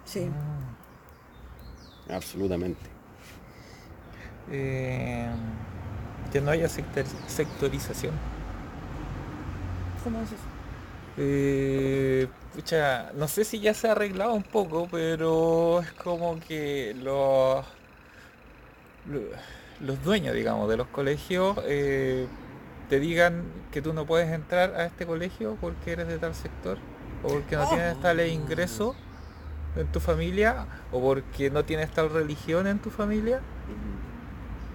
sí. 0.05 0.27
Absolutamente. 2.09 2.79
Eh, 4.49 5.27
que 6.31 6.39
no 6.39 6.51
haya 6.51 6.67
sector- 6.69 7.03
sectorización. 7.27 8.13
¿Cómo 10.03 10.21
es 10.21 10.27
eso? 10.29 10.41
Eh, 11.17 12.27
pucha, 12.55 13.11
no 13.15 13.27
sé 13.27 13.43
si 13.43 13.59
ya 13.59 13.73
se 13.73 13.89
ha 13.89 13.91
arreglado 13.91 14.33
un 14.33 14.43
poco, 14.43 14.87
pero 14.89 15.81
es 15.81 15.91
como 15.93 16.39
que 16.39 16.93
los, 16.95 17.65
lo- 17.65 17.76
los 19.79 20.03
dueños, 20.03 20.33
digamos, 20.35 20.69
de 20.69 20.77
los 20.77 20.87
colegios 20.87 21.57
eh, 21.65 22.25
te 22.89 22.99
digan 22.99 23.43
que 23.71 23.81
tú 23.81 23.93
no 23.93 24.05
puedes 24.05 24.31
entrar 24.31 24.73
a 24.75 24.85
este 24.85 25.05
colegio 25.05 25.57
porque 25.61 25.91
eres 25.91 26.07
de 26.07 26.17
tal 26.17 26.33
sector, 26.35 26.77
o 27.23 27.27
porque 27.27 27.55
no 27.55 27.63
Oh. 27.65 27.69
tienes 27.69 27.99
tal 28.01 28.19
ingreso 28.27 28.95
en 29.75 29.87
tu 29.87 29.99
familia, 29.99 30.65
o 30.91 30.99
porque 31.01 31.49
no 31.51 31.63
tienes 31.65 31.91
tal 31.91 32.09
religión 32.09 32.65
en 32.67 32.79
tu 32.79 32.89
familia. 32.89 33.41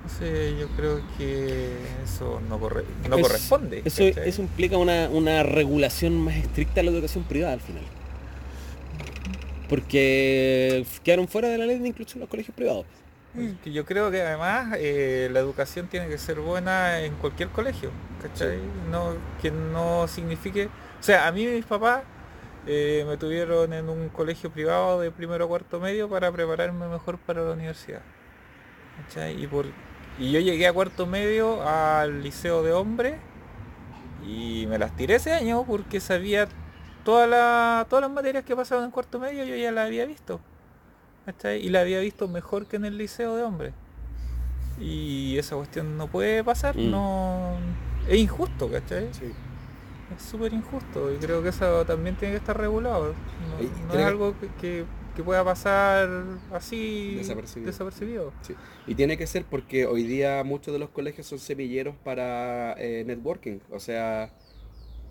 No 0.04 0.08
sé, 0.08 0.56
yo 0.58 0.66
creo 0.76 1.00
que 1.16 1.76
eso 2.04 2.40
no, 2.48 2.58
corre- 2.60 2.84
no 3.08 3.16
Es- 3.16 3.22
corresponde. 3.22 3.82
Eso, 3.84 4.02
eso 4.02 4.42
implica 4.42 4.76
una, 4.76 5.08
una 5.08 5.42
regulación 5.44 6.16
más 6.20 6.34
estricta 6.36 6.74
de 6.76 6.82
la 6.84 6.90
educación 6.90 7.24
privada 7.24 7.52
al 7.54 7.60
final. 7.60 7.84
Porque 9.68 10.84
quedaron 11.02 11.28
fuera 11.28 11.48
de 11.48 11.58
la 11.58 11.66
ley 11.66 11.78
de 11.78 11.88
inclusión 11.88 12.20
los 12.20 12.28
colegios 12.28 12.54
privados. 12.54 12.84
Que 13.34 13.72
yo 13.72 13.86
creo 13.86 14.10
que 14.10 14.20
además 14.20 14.76
eh, 14.78 15.28
la 15.32 15.40
educación 15.40 15.88
tiene 15.88 16.08
que 16.08 16.18
ser 16.18 16.38
buena 16.40 17.00
en 17.00 17.14
cualquier 17.16 17.48
colegio, 17.48 17.90
¿cachai? 18.20 18.60
No, 18.90 19.14
que 19.40 19.50
no 19.50 20.06
signifique... 20.06 20.66
O 21.00 21.02
sea, 21.02 21.26
a 21.26 21.32
mí 21.32 21.46
mis 21.46 21.64
papás 21.64 22.04
eh, 22.66 23.04
me 23.08 23.16
tuvieron 23.16 23.72
en 23.72 23.88
un 23.88 24.08
colegio 24.10 24.50
privado 24.50 25.00
de 25.00 25.10
primero 25.10 25.46
a 25.46 25.48
cuarto 25.48 25.80
medio 25.80 26.08
para 26.10 26.30
prepararme 26.30 26.88
mejor 26.88 27.18
para 27.18 27.42
la 27.42 27.52
universidad. 27.52 28.02
¿cachai? 28.96 29.42
Y, 29.42 29.46
por, 29.46 29.66
y 30.18 30.32
yo 30.32 30.40
llegué 30.40 30.66
a 30.66 30.72
cuarto 30.72 31.06
medio 31.06 31.66
al 31.66 32.22
liceo 32.22 32.62
de 32.62 32.72
hombres 32.72 33.20
y 34.20 34.66
me 34.68 34.78
las 34.78 34.94
tiré 34.96 35.16
ese 35.16 35.32
año 35.32 35.64
porque 35.66 36.00
sabía 36.00 36.48
toda 37.04 37.26
la, 37.26 37.86
todas 37.88 38.02
las 38.02 38.10
materias 38.10 38.44
que 38.44 38.56
pasaban 38.56 38.84
en 38.86 38.90
cuarto 38.90 39.18
medio, 39.18 39.44
yo 39.44 39.56
ya 39.56 39.72
las 39.72 39.86
había 39.86 40.06
visto. 40.06 40.40
¿Cachai? 41.24 41.64
Y 41.64 41.68
la 41.70 41.80
había 41.80 42.00
visto 42.00 42.28
mejor 42.28 42.66
que 42.66 42.76
en 42.76 42.84
el 42.84 42.98
liceo 42.98 43.36
de 43.36 43.42
hombres. 43.42 43.72
Y 44.80 45.36
esa 45.38 45.56
cuestión 45.56 45.96
no 45.96 46.06
puede 46.08 46.42
pasar, 46.42 46.76
Mm. 46.76 46.90
no 46.90 47.56
es 48.08 48.18
injusto, 48.18 48.70
¿cachai? 48.70 49.08
Sí. 49.12 49.32
Es 50.16 50.22
súper 50.22 50.52
injusto 50.52 51.12
y 51.12 51.16
creo 51.16 51.42
que 51.42 51.50
eso 51.50 51.84
también 51.86 52.16
tiene 52.16 52.32
que 52.34 52.38
estar 52.38 52.58
regulado. 52.58 53.14
No, 53.88 53.94
es 53.98 54.04
algo 54.06 54.34
que, 54.38 54.48
que- 54.60 54.84
que 55.16 55.22
pueda 55.22 55.44
pasar 55.44 56.08
así 56.52 57.16
Desapercibido. 57.16 57.70
desapercibido. 57.70 58.32
Sí. 58.42 58.54
Y 58.86 58.94
tiene 58.94 59.18
que 59.18 59.26
ser 59.26 59.44
porque 59.44 59.84
hoy 59.86 60.04
día 60.04 60.42
muchos 60.42 60.72
de 60.72 60.78
los 60.78 60.88
colegios 60.88 61.26
son 61.26 61.38
semilleros 61.38 61.94
para 62.02 62.74
eh, 62.78 63.04
networking. 63.06 63.58
O 63.70 63.78
sea, 63.78 64.30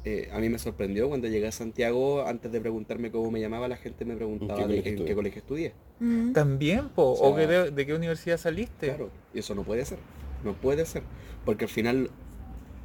eh, 0.03 0.29
a 0.33 0.39
mí 0.39 0.49
me 0.49 0.57
sorprendió 0.57 1.07
cuando 1.09 1.27
llegué 1.27 1.47
a 1.47 1.51
Santiago, 1.51 2.25
antes 2.25 2.51
de 2.51 2.59
preguntarme 2.59 3.11
cómo 3.11 3.29
me 3.29 3.39
llamaba, 3.39 3.67
la 3.67 3.77
gente 3.77 4.03
me 4.03 4.15
preguntaba 4.15 4.61
¿En 4.63 4.67
qué 4.67 4.73
de 4.73 4.81
colegio 4.81 4.89
en 4.89 4.95
qué 4.95 5.01
estudié? 5.01 5.15
colegio 5.15 5.39
estudié. 5.39 5.73
Mm. 5.99 6.33
También, 6.33 6.89
po, 6.89 7.11
O 7.11 7.17
sea, 7.17 7.27
o 7.27 7.35
que 7.35 7.47
de, 7.47 7.71
de 7.71 7.85
qué 7.85 7.93
universidad 7.93 8.37
saliste. 8.37 8.87
Claro, 8.87 9.09
y 9.33 9.39
eso 9.39 9.53
no 9.53 9.63
puede 9.63 9.85
ser. 9.85 9.99
No 10.43 10.53
puede 10.53 10.85
ser. 10.85 11.03
Porque 11.45 11.65
al 11.65 11.69
final, 11.69 12.09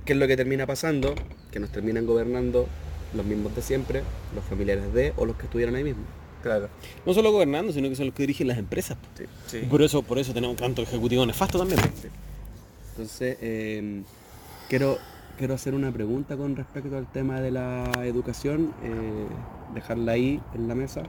¿qué 0.05 0.12
es 0.12 0.18
lo 0.18 0.26
que 0.26 0.36
termina 0.36 0.66
pasando? 0.66 1.14
Que 1.51 1.59
nos 1.59 1.70
terminan 1.70 2.06
gobernando 2.06 2.66
los 3.14 3.24
mismos 3.24 3.55
de 3.56 3.62
siempre, 3.62 4.02
los 4.34 4.44
familiares 4.44 4.93
de 4.93 5.14
o 5.16 5.24
los 5.24 5.36
que 5.36 5.44
estuvieron 5.44 5.74
ahí 5.74 5.84
mismo. 5.84 6.02
Claro. 6.43 6.68
No 7.05 7.14
solo 7.14 7.32
gobernando, 7.32 7.72
sino 7.72 7.88
que 7.88 7.97
son 7.97 8.06
los 8.06 8.14
que 8.14 8.22
dirigen 8.22 8.47
las 8.48 8.59
empresas. 8.59 8.98
Sí. 9.47 9.59
Y 9.62 9.66
por 9.66 9.82
eso, 9.82 10.02
por 10.02 10.18
eso 10.18 10.32
tenemos 10.32 10.56
tanto 10.56 10.82
ejecutivo 10.82 11.24
nefasto 11.24 11.59
también. 11.59 11.80
Entonces, 12.90 13.36
eh, 13.40 14.02
quiero, 14.68 14.98
quiero 15.36 15.54
hacer 15.54 15.74
una 15.74 15.92
pregunta 15.92 16.36
con 16.36 16.56
respecto 16.56 16.96
al 16.96 17.06
tema 17.06 17.40
de 17.40 17.50
la 17.50 17.90
educación, 18.04 18.72
eh, 18.82 19.26
dejarla 19.74 20.12
ahí 20.12 20.40
en 20.54 20.68
la 20.68 20.74
mesa. 20.74 21.02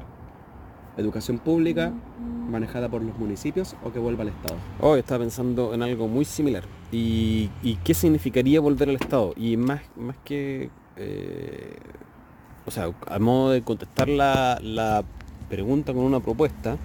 Educación 0.98 1.38
pública, 1.38 1.94
manejada 2.50 2.90
por 2.90 3.04
los 3.04 3.18
municipios 3.20 3.76
o 3.84 3.92
que 3.92 4.00
vuelva 4.00 4.24
al 4.24 4.30
Estado. 4.30 4.56
Hoy 4.82 5.00
estaba 5.00 5.20
pensando 5.20 5.74
en 5.74 5.84
algo 5.84 6.08
muy 6.08 6.26
similar. 6.26 6.64
¿Y, 6.92 7.50
y 7.62 7.76
qué 7.84 7.94
significaría 7.94 8.60
volver 8.60 8.90
al 8.90 8.96
Estado? 8.96 9.34
Y 9.38 9.58
más, 9.58 9.82
más 9.96 10.16
que... 10.26 10.72
eh, 10.96 11.76
o 12.66 12.72
sea, 12.72 12.92
a 13.06 13.20
modo 13.20 13.52
de 13.52 13.62
contestar 13.62 14.10
la, 14.10 14.60
la 14.62 15.04
pregunta 15.50 15.94
con 15.94 16.04
una 16.04 16.20
propuesta, 16.20 16.78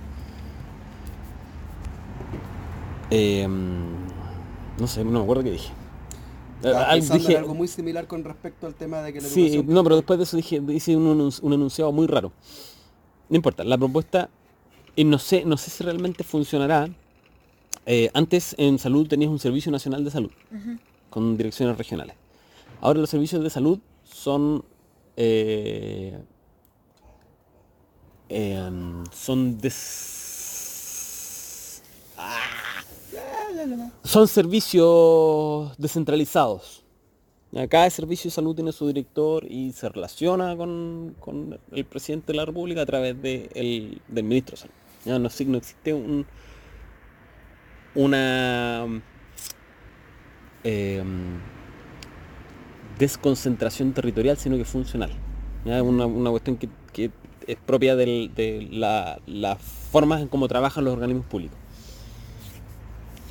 eh, 3.10 3.48
no 3.48 4.86
sé, 4.86 5.04
no 5.04 5.10
me 5.10 5.20
acuerdo 5.20 5.42
qué 5.42 5.52
dije. 5.52 5.72
Estaba 6.68 6.94
en 6.94 7.08
dije- 7.08 7.36
algo 7.38 7.54
muy 7.54 7.68
similar 7.68 8.06
con 8.06 8.24
respecto 8.24 8.66
al 8.66 8.74
tema 8.74 9.02
de 9.02 9.12
que 9.12 9.20
la 9.20 9.28
Sí, 9.28 9.62
no, 9.66 9.82
pero 9.82 9.96
después 9.96 10.18
de 10.18 10.24
eso 10.24 10.36
dije, 10.36 10.60
hice 10.70 10.96
un, 10.96 11.30
un 11.42 11.52
enunciado 11.52 11.92
muy 11.92 12.06
raro. 12.06 12.32
No 13.28 13.36
importa, 13.36 13.64
la 13.64 13.78
propuesta, 13.78 14.28
y 14.94 15.04
no 15.04 15.18
sé, 15.18 15.44
no 15.44 15.56
sé 15.56 15.70
si 15.70 15.82
realmente 15.84 16.22
funcionará. 16.24 16.88
Eh, 17.86 18.10
antes 18.14 18.54
en 18.58 18.78
salud 18.78 19.08
tenías 19.08 19.30
un 19.30 19.38
servicio 19.38 19.72
nacional 19.72 20.04
de 20.04 20.10
salud 20.10 20.30
con 21.10 21.36
direcciones 21.36 21.76
regionales. 21.78 22.16
Ahora 22.80 23.00
los 23.00 23.10
servicios 23.10 23.42
de 23.42 23.50
salud 23.50 23.78
son 24.04 24.64
eh, 25.16 26.18
son 29.12 29.58
des- 29.58 31.82
Ah. 32.16 32.38
Son 34.04 34.28
servicios 34.28 35.76
descentralizados. 35.78 36.84
Cada 37.68 37.90
servicio 37.90 38.28
de 38.28 38.32
salud 38.34 38.54
tiene 38.54 38.72
su 38.72 38.86
director 38.86 39.44
y 39.44 39.72
se 39.72 39.88
relaciona 39.90 40.56
con, 40.56 41.14
el 41.72 41.84
presidente 41.84 42.32
de 42.32 42.38
la 42.38 42.46
República 42.46 42.80
a 42.82 42.86
través 42.86 43.20
de 43.20 43.50
el- 43.54 44.00
del 44.08 44.24
ministro 44.24 44.52
de 44.52 44.60
salud. 44.62 44.74
No, 45.04 45.28
exi- 45.28 45.46
no 45.46 45.58
existe 45.58 45.92
un, 45.92 46.24
una 47.94 48.86
em, 50.64 51.38
desconcentración 52.98 53.92
territorial, 53.92 54.36
sino 54.38 54.56
que 54.56 54.64
funcional. 54.64 55.10
¿ya? 55.64 55.82
Una, 55.82 56.06
cuestión 56.30 56.56
que, 56.56 57.10
es 57.46 57.56
propia 57.66 57.96
de 57.96 58.68
la- 58.70 59.20
las 59.26 59.60
formas 59.60 60.22
en 60.22 60.28
cómo 60.28 60.48
trabajan 60.48 60.84
los 60.84 60.94
organismos 60.94 61.26
públicos. 61.26 61.58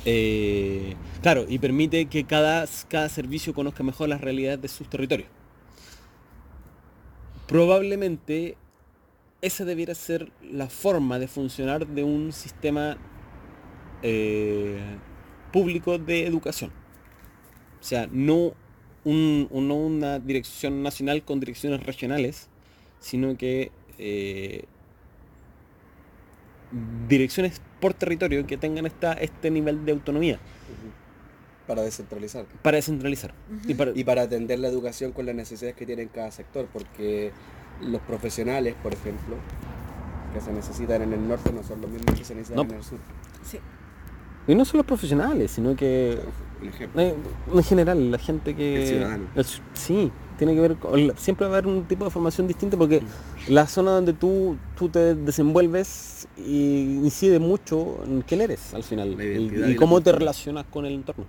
Eh, 0.04 0.96
claro, 1.22 1.46
y 1.48 1.58
permite 1.58 2.06
que 2.06 2.24
cada, 2.24 2.66
cada 2.88 3.08
servicio 3.08 3.54
conozca 3.54 3.82
mejor 3.84 4.08
las 4.08 4.20
realidades 4.20 4.60
de 4.62 4.68
sus 4.68 4.88
territorios. 4.88 5.28
Probablemente 7.46 8.56
esa 9.42 9.64
debiera 9.64 9.94
ser 9.94 10.30
la 10.42 10.68
forma 10.68 11.18
de 11.18 11.28
funcionar 11.28 11.86
de 11.86 12.04
un 12.04 12.32
sistema 12.32 12.96
eh, 14.02 14.78
público 15.52 15.98
de 15.98 16.26
educación. 16.26 16.72
O 17.80 17.84
sea, 17.84 18.08
no, 18.10 18.54
un- 19.04 19.48
un- 19.50 19.68
no 19.68 19.74
una 19.74 20.18
dirección 20.18 20.82
nacional 20.82 21.24
con 21.24 21.40
direcciones 21.40 21.82
regionales, 21.84 22.48
sino 23.00 23.36
que 23.36 23.72
eh, 23.98 24.64
direcciones 27.08 27.60
por 27.80 27.94
territorio 27.94 28.46
que 28.46 28.56
tengan 28.56 28.86
esta, 28.86 29.12
este 29.14 29.50
nivel 29.50 29.84
de 29.84 29.92
autonomía 29.92 30.38
para 31.66 31.82
descentralizar. 31.82 32.44
para 32.62 32.76
descentralizar. 32.76 33.32
y 33.66 33.74
para- 33.74 33.92
Y 33.94 34.04
para 34.04 34.22
atender 34.22 34.58
la 34.58 34.68
educación 34.68 35.12
con 35.12 35.26
las 35.26 35.34
necesidades 35.34 35.76
que 35.76 35.86
tiene 35.86 36.06
cada 36.08 36.30
sector, 36.30 36.66
porque 36.72 37.32
los 37.80 38.00
profesionales, 38.02 38.74
por 38.82 38.92
ejemplo, 38.92 39.36
que 40.34 40.40
se 40.40 40.52
necesitan 40.52 41.02
en 41.02 41.12
el 41.12 41.28
norte 41.28 41.52
no 41.52 41.62
son 41.62 41.80
los 41.80 41.90
mismos 41.90 42.18
que 42.18 42.24
se 42.24 42.34
necesitan 42.34 42.66
No. 42.66 42.72
en 42.72 42.78
el 42.78 42.84
sur. 42.84 42.98
Sí. 43.44 43.58
Y 44.48 44.54
no 44.54 44.64
solo 44.64 44.78
los 44.78 44.86
profesionales, 44.86 45.50
sino 45.52 45.76
que 45.76 46.18
Un 46.60 46.68
ejemplo. 46.68 47.00
eh, 47.00 47.14
en 47.54 47.62
general 47.62 48.10
la 48.10 48.18
gente 48.18 48.56
que... 48.56 48.82
El 48.82 48.88
ciudadano. 48.88 49.24
el 49.34 49.44
sí, 49.74 50.10
tiene 50.44 50.56
que 50.56 50.60
ver 50.60 50.76
con... 50.76 51.16
Siempre 51.16 51.46
va 51.46 51.54
a 51.54 51.58
haber 51.58 51.72
un 51.72 51.84
tipo 51.84 52.04
de 52.04 52.10
formación 52.10 52.48
distinta 52.48 52.76
porque 52.76 53.00
la 53.46 53.68
zona 53.68 53.92
donde 53.92 54.12
tú, 54.12 54.56
tú 54.76 54.88
te 54.88 55.14
desenvuelves 55.14 56.26
y 56.36 56.98
incide 57.04 57.38
mucho 57.38 58.00
en 58.04 58.22
quién 58.22 58.40
eres 58.40 58.74
al 58.74 58.82
final 58.82 59.16
y, 59.22 59.70
y 59.70 59.76
cómo 59.76 60.00
te 60.00 60.10
relacionas 60.10 60.66
con 60.68 60.84
el 60.84 60.94
entorno. 60.94 61.26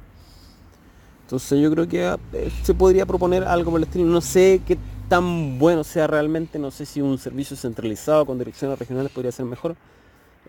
Entonces 1.25 1.61
yo 1.61 1.69
creo 1.69 1.87
que 1.87 2.05
ah, 2.05 2.17
eh, 2.33 2.51
se 2.63 2.73
podría 2.73 3.05
proponer 3.05 3.43
algo 3.43 3.69
por 3.69 3.79
el 3.79 3.83
estilo. 3.83 4.05
No 4.05 4.19
sé 4.19 4.61
qué 4.65 4.79
tan 5.09 5.59
bueno 5.59 5.83
sea 5.83 6.07
realmente, 6.07 6.57
no 6.57 6.71
sé 6.71 6.87
si 6.87 6.99
un 6.99 7.19
servicio 7.19 7.55
centralizado 7.55 8.25
con 8.25 8.39
direcciones 8.39 8.79
regionales 8.79 9.11
podría 9.11 9.31
ser 9.31 9.45
mejor. 9.45 9.75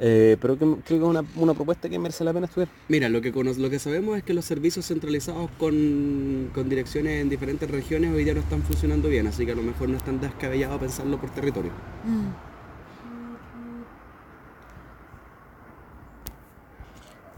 Eh, 0.01 0.37
pero 0.41 0.59
que- 0.59 0.65
creo 0.65 0.83
que 0.85 0.95
es 0.97 1.03
una, 1.03 1.25
una 1.37 1.55
propuesta 1.55 1.89
que 1.89 1.99
merece 1.99 2.25
la 2.25 2.33
pena 2.33 2.47
estudiar. 2.47 2.69
Mira, 2.89 3.09
lo 3.09 3.21
que, 3.21 3.31
lo 3.31 3.71
que 3.71 3.79
sabemos 3.79 4.19
es 4.19 4.25
que 4.25 4.35
los 4.35 4.45
servicios 4.45 4.87
centralizados 4.87 5.51
con, 5.59 6.51
con 6.55 6.69
direcciones 6.69 7.21
en 7.23 7.29
diferentes 7.29 7.71
regiones 7.71 8.12
hoy 8.15 8.25
día 8.25 8.35
no 8.35 8.41
están 8.41 8.62
funcionando 8.62 9.09
bien, 9.09 9.27
así 9.27 9.47
que 9.47 9.53
a 9.53 9.57
lo 9.57 9.62
mejor 9.62 9.89
no 9.89 9.97
es 9.97 10.05
tan 10.05 10.21
descabellado 10.21 10.79
pensarlo 10.79 11.19
por 11.21 11.31
territorio. 11.31 11.71
Mm. 12.05 12.55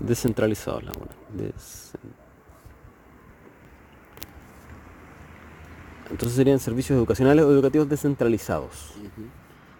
Descentralizado 0.00 0.80
la 0.82 0.92
buena. 0.92 1.12
Des- 1.32 1.92
Entonces 6.10 6.36
serían 6.36 6.58
servicios 6.60 6.96
educacionales 6.96 7.44
o 7.44 7.50
educativos 7.50 7.88
descentralizados, 7.88 8.94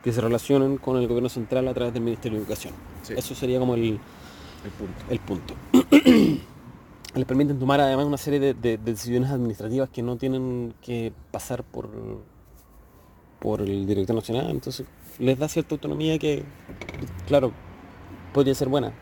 que 0.06 0.12
se 0.12 0.20
relacionen 0.20 0.76
con 0.78 0.96
el 0.98 1.08
gobierno 1.08 1.28
central 1.28 1.66
a 1.66 1.74
través 1.74 1.92
del 1.92 2.04
Ministerio 2.04 2.38
de 2.38 2.44
Educación. 2.44 2.72
Sí. 3.02 3.14
Eso 3.16 3.34
sería 3.34 3.58
como 3.58 3.74
el, 3.74 3.98
El 4.64 4.70
punto. 4.78 5.04
el 5.10 5.18
punto. 5.18 5.54
Les 7.16 7.24
permiten 7.24 7.58
tomar 7.58 7.80
además 7.80 8.06
una 8.06 8.16
serie 8.16 8.38
de, 8.38 8.54
de- 8.54 8.78
de 8.78 8.92
decisiones 8.92 9.30
administrativas 9.32 9.88
que 9.90 10.02
no 10.02 10.16
tienen 10.16 10.74
que 10.80 11.12
pasar 11.32 11.64
por, 11.64 11.88
por 13.40 13.62
el 13.62 13.84
director 13.84 14.14
nacional, 14.14 14.48
entonces 14.50 14.86
les 15.18 15.36
da 15.40 15.48
cierta 15.48 15.74
autonomía 15.74 16.18
que, 16.20 16.44
claro, 17.26 17.50
podría 18.32 18.54
ser 18.54 18.68
buena. 18.68 18.92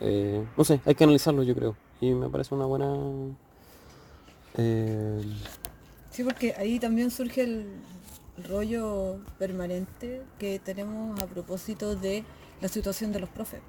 Eh, 0.00 0.42
no 0.56 0.64
sé, 0.64 0.80
hay 0.86 0.94
que 0.94 1.04
analizarlo 1.04 1.42
yo 1.42 1.54
creo. 1.54 1.76
Y 2.00 2.12
me 2.14 2.30
parece 2.30 2.54
una 2.54 2.64
buena... 2.64 2.94
eh, 4.56 5.20
Sí, 6.10 6.24
porque 6.24 6.54
ahí 6.56 6.78
también 6.78 7.10
surge 7.10 7.42
el 7.42 7.66
rollo 8.48 9.18
permanente 9.38 10.22
que 10.38 10.58
tenemos 10.58 11.20
a 11.22 11.26
propósito 11.26 11.94
de 11.94 12.24
la 12.60 12.68
situación 12.68 13.12
de 13.12 13.20
los 13.20 13.28
profes. 13.30 13.60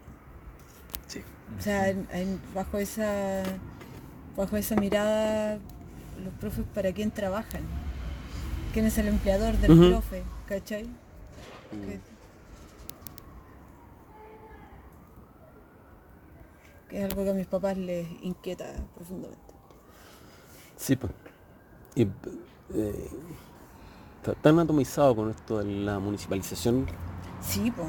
Sí. 1.08 1.22
O 1.58 1.62
sea, 1.62 1.90
en- 1.90 2.08
en- 2.12 2.42
bajo 2.54 2.78
esa 2.78 3.44
bajo 4.36 4.58
esa 4.58 4.76
mirada, 4.76 5.60
los 6.24 6.34
profes 6.42 6.66
para 6.74 6.92
quién 6.92 7.10
trabajan. 7.12 7.62
¿Quién 8.74 8.86
es 8.86 8.98
el 8.98 9.08
empleador 9.08 9.56
del 9.58 9.72
Ujú. 9.72 9.90
profe? 9.92 10.24
¿Cachai? 10.48 10.88
Que, 11.72 12.00
que 16.90 16.98
es 17.00 17.04
algo 17.12 17.24
que 17.24 17.30
a 17.30 17.34
mis 17.34 17.48
papás 17.48 17.78
les 17.78 18.08
inquieta 18.22 18.74
profundamente. 18.96 19.40
Sí, 20.78 20.96
pues. 20.96 21.12
Y, 21.96 22.04
eh, 22.04 23.10
está 24.32 24.42
tan 24.42 24.60
atomizado 24.60 25.16
con 25.16 25.30
esto 25.30 25.60
de 25.60 25.66
la 25.66 26.00
municipalización. 26.00 26.88
Sí, 27.42 27.72
pues. 27.72 27.88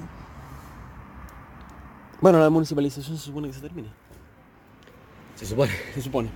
Bueno, 2.20 2.40
la 2.40 2.50
municipalización 2.50 3.16
se 3.16 3.24
supone 3.24 3.48
que 3.48 3.54
se 3.54 3.60
termina. 3.60 3.88
Se 5.34 5.46
supone. 5.46 5.72
Se 5.94 6.02
supone. 6.02 6.28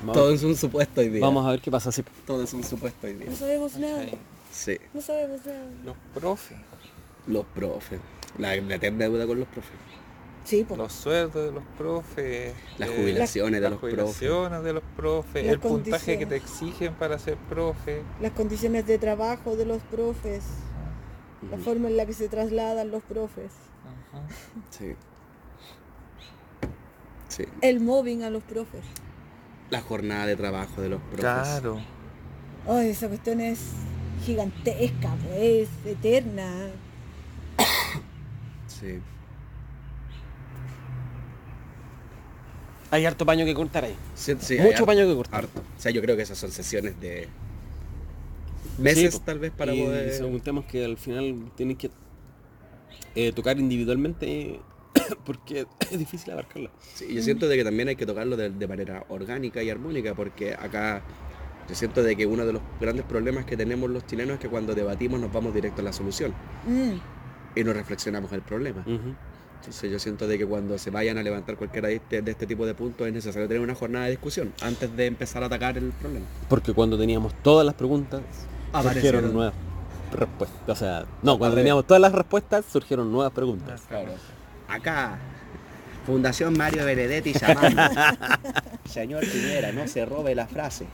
Vamos, 0.00 0.12
Todo 0.16 0.30
es 0.32 0.42
un 0.42 0.56
supuesto 0.56 1.00
hoy 1.00 1.08
día. 1.08 1.20
vamos 1.22 1.46
a 1.46 1.50
ver 1.50 1.60
qué 1.60 1.70
pasa. 1.70 1.90
Sí. 1.92 2.02
Todo 2.26 2.42
es 2.42 2.52
un 2.52 2.64
supuesto 2.64 3.06
hoy 3.06 3.14
día. 3.14 3.30
No 3.30 3.36
sabemos 3.36 3.76
nada. 3.76 4.04
Sí. 4.50 4.76
No 4.92 5.00
sabemos 5.00 5.44
nada. 5.46 5.64
Los 5.84 5.96
profes, 6.14 6.58
Los 7.26 7.44
profes. 7.46 8.00
La, 8.38 8.56
la 8.56 8.74
eterna 8.74 9.04
deuda 9.04 9.26
con 9.26 9.38
los 9.38 9.48
profes. 9.48 9.72
Sí, 10.44 10.64
pues. 10.66 10.76
los 10.78 10.92
sueldos 10.92 11.44
de 11.46 11.52
los 11.52 11.62
profes, 11.78 12.52
Las 12.78 12.88
eh, 12.90 12.96
jubilaciones 12.96 13.60
de 13.60 13.60
las 13.60 13.70
los 13.70 13.80
profes. 13.80 13.96
jubilaciones 13.98 14.62
de 14.64 14.72
los 14.72 14.82
profes, 14.96 15.44
Las 15.44 15.52
el 15.54 15.60
puntaje 15.60 16.18
que 16.18 16.26
te 16.26 16.36
exigen 16.36 16.94
para 16.94 17.18
ser 17.18 17.36
profe. 17.48 18.02
las 18.20 18.32
condiciones 18.32 18.86
de 18.86 18.98
trabajo 18.98 19.54
de 19.56 19.66
los 19.66 19.82
profes, 19.84 20.42
la 21.50 21.58
forma 21.58 21.88
en 21.88 21.96
la 21.96 22.06
que 22.06 22.12
se 22.12 22.28
trasladan 22.28 22.90
los 22.90 23.02
profes. 23.04 23.52
Sí. 24.70 24.94
Sí. 27.28 27.44
el 27.62 27.80
mobbing 27.80 28.24
a 28.24 28.30
los 28.30 28.42
profes. 28.42 28.82
La 29.70 29.80
jornada 29.80 30.26
de 30.26 30.36
trabajo 30.36 30.82
de 30.82 30.90
los 30.90 31.00
profes. 31.00 31.20
Claro. 31.20 31.80
Ay, 32.68 32.90
esa 32.90 33.08
cuestión 33.08 33.40
es 33.40 33.60
gigantesca, 34.24 35.14
pues, 35.28 35.68
eterna. 35.86 36.50
Sí. 38.66 39.00
Hay 42.92 43.04
harto 43.06 43.26
paño 43.26 43.44
que 43.44 43.54
cortar 43.54 43.84
ahí. 43.86 43.94
Sí, 44.14 44.34
sí, 44.38 44.54
hay 44.54 44.60
Mucho 44.60 44.74
harto, 44.74 44.86
paño 44.86 45.06
que 45.08 45.14
cortar. 45.14 45.40
harto. 45.44 45.60
O 45.60 45.80
sea, 45.80 45.90
yo 45.90 46.00
creo 46.00 46.14
que 46.16 46.22
esas 46.22 46.38
son 46.38 46.52
sesiones 46.52 47.00
de 47.00 47.26
meses 48.78 49.14
Sí, 49.14 49.20
tal 49.24 49.38
vez 49.38 49.50
para 49.50 49.74
y 49.74 49.82
poder... 49.82 50.12
son 50.14 50.40
temas 50.40 50.64
que 50.66 50.84
al 50.84 50.96
final 50.96 51.50
tienen 51.56 51.76
que 51.76 51.90
eh, 53.14 53.32
tocar 53.32 53.58
individualmente 53.58 54.60
porque 55.24 55.66
es 55.90 55.98
difícil 55.98 56.32
abarcarla. 56.32 56.70
Sí, 56.94 57.12
yo 57.12 57.22
siento 57.22 57.48
de 57.48 57.56
que 57.56 57.64
también 57.64 57.88
hay 57.88 57.96
que 57.96 58.06
tocarlo 58.06 58.36
de, 58.36 58.50
de 58.50 58.68
manera 58.68 59.04
orgánica 59.08 59.62
y 59.62 59.70
armónica, 59.70 60.14
porque 60.14 60.54
acá 60.54 61.02
yo 61.68 61.74
siento 61.74 62.02
de 62.02 62.16
que 62.16 62.26
uno 62.26 62.44
de 62.44 62.52
los 62.54 62.62
grandes 62.80 63.04
problemas 63.06 63.44
que 63.46 63.56
tenemos 63.56 63.88
los 63.88 64.06
chilenos 64.06 64.34
es 64.34 64.40
que 64.40 64.48
cuando 64.48 64.74
debatimos 64.74 65.20
nos 65.20 65.32
vamos 65.32 65.54
directo 65.54 65.80
a 65.80 65.84
la 65.84 65.92
solución 65.92 66.34
Mm, 66.66 66.96
y 67.58 67.64
no 67.64 67.72
reflexionamos 67.72 68.32
el 68.32 68.42
problema. 68.42 68.84
Entonces 69.62 69.92
yo 69.92 69.98
siento 70.00 70.26
de 70.26 70.38
que 70.38 70.44
cuando 70.44 70.76
se 70.76 70.90
vayan 70.90 71.18
a 71.18 71.22
levantar 71.22 71.56
cualquiera 71.56 71.86
de 71.86 71.94
este, 71.94 72.20
de 72.20 72.32
este 72.32 72.48
tipo 72.48 72.66
de 72.66 72.74
puntos 72.74 73.06
es 73.06 73.12
necesario 73.12 73.46
tener 73.46 73.62
una 73.62 73.76
jornada 73.76 74.06
de 74.06 74.10
discusión 74.10 74.52
antes 74.60 74.94
de 74.96 75.06
empezar 75.06 75.44
a 75.44 75.46
atacar 75.46 75.78
el 75.78 75.92
problema. 75.92 76.26
Porque 76.48 76.72
cuando 76.72 76.98
teníamos 76.98 77.32
todas 77.44 77.64
las 77.64 77.76
preguntas, 77.76 78.22
Aparecieron. 78.72 79.20
surgieron 79.22 79.32
nuevas 79.32 79.54
respuestas. 80.12 80.68
O 80.68 80.74
sea, 80.74 81.06
no, 81.22 81.38
cuando 81.38 81.56
teníamos 81.56 81.86
todas 81.86 82.00
las 82.00 82.10
respuestas, 82.10 82.64
surgieron 82.64 83.12
nuevas 83.12 83.32
preguntas. 83.32 83.82
Acá, 84.66 85.16
Fundación 86.06 86.58
Mario 86.58 86.84
Benedetti 86.84 87.32
llamando. 87.32 87.82
Señor 88.90 89.24
Piñera, 89.30 89.70
no 89.70 89.86
se 89.86 90.04
robe 90.04 90.34
la 90.34 90.48
frase. 90.48 90.86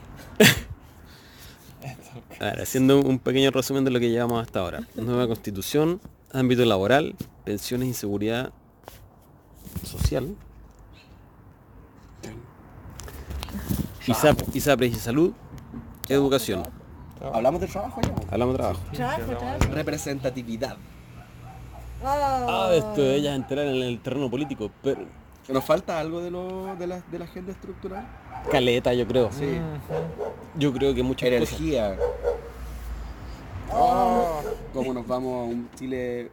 A 2.39 2.45
ver, 2.45 2.61
haciendo 2.61 3.01
un 3.01 3.19
pequeño 3.19 3.51
resumen 3.51 3.85
de 3.85 3.91
lo 3.91 3.99
que 3.99 4.11
llevamos 4.11 4.43
hasta 4.43 4.61
ahora. 4.61 4.83
Nueva 4.95 5.27
constitución, 5.27 6.03
ámbito 6.33 6.67
laboral, 6.67 7.15
pensiones 7.49 7.89
y 7.89 7.95
seguridad 7.95 8.53
social. 9.83 10.37
ISAP, 14.07 14.55
ISAPRES 14.55 14.93
y 14.93 14.97
salud, 14.97 15.33
educación. 16.11 16.63
Hablamos 17.33 17.63
del 17.63 17.71
trabajo 17.71 18.03
ya. 18.03 18.15
Hablamos 18.31 18.53
de 18.53 18.59
trabajo. 18.59 18.81
trabajo, 18.93 19.23
trabajo. 19.25 19.73
Representatividad. 19.73 20.77
Ah, 22.05 22.71
esto 22.75 23.01
de 23.01 23.15
ellas 23.15 23.35
entrar 23.35 23.65
en 23.65 23.77
el 23.77 23.99
terreno 24.01 24.31
político, 24.31 24.71
pero 24.83 25.07
¿Nos 25.49 25.65
falta 25.65 25.99
algo 25.99 26.21
de, 26.21 26.31
lo, 26.31 26.77
de, 26.77 26.87
la, 26.87 27.01
de 27.01 27.19
la 27.19 27.25
agenda 27.25 27.53
estructural? 27.53 28.07
caleta 28.53 28.93
yo 28.93 29.07
creo. 29.07 29.31
Sí. 29.33 29.59
Yo 30.59 30.71
creo 30.75 30.95
que 30.95 31.03
cosas. 31.03 31.23
Energía. 31.23 31.97
Oh, 33.73 34.43
¿Cómo 34.75 34.93
nos 34.93 35.07
vamos 35.07 35.33
a 35.33 35.51
un 35.51 35.71
Chile 35.77 36.31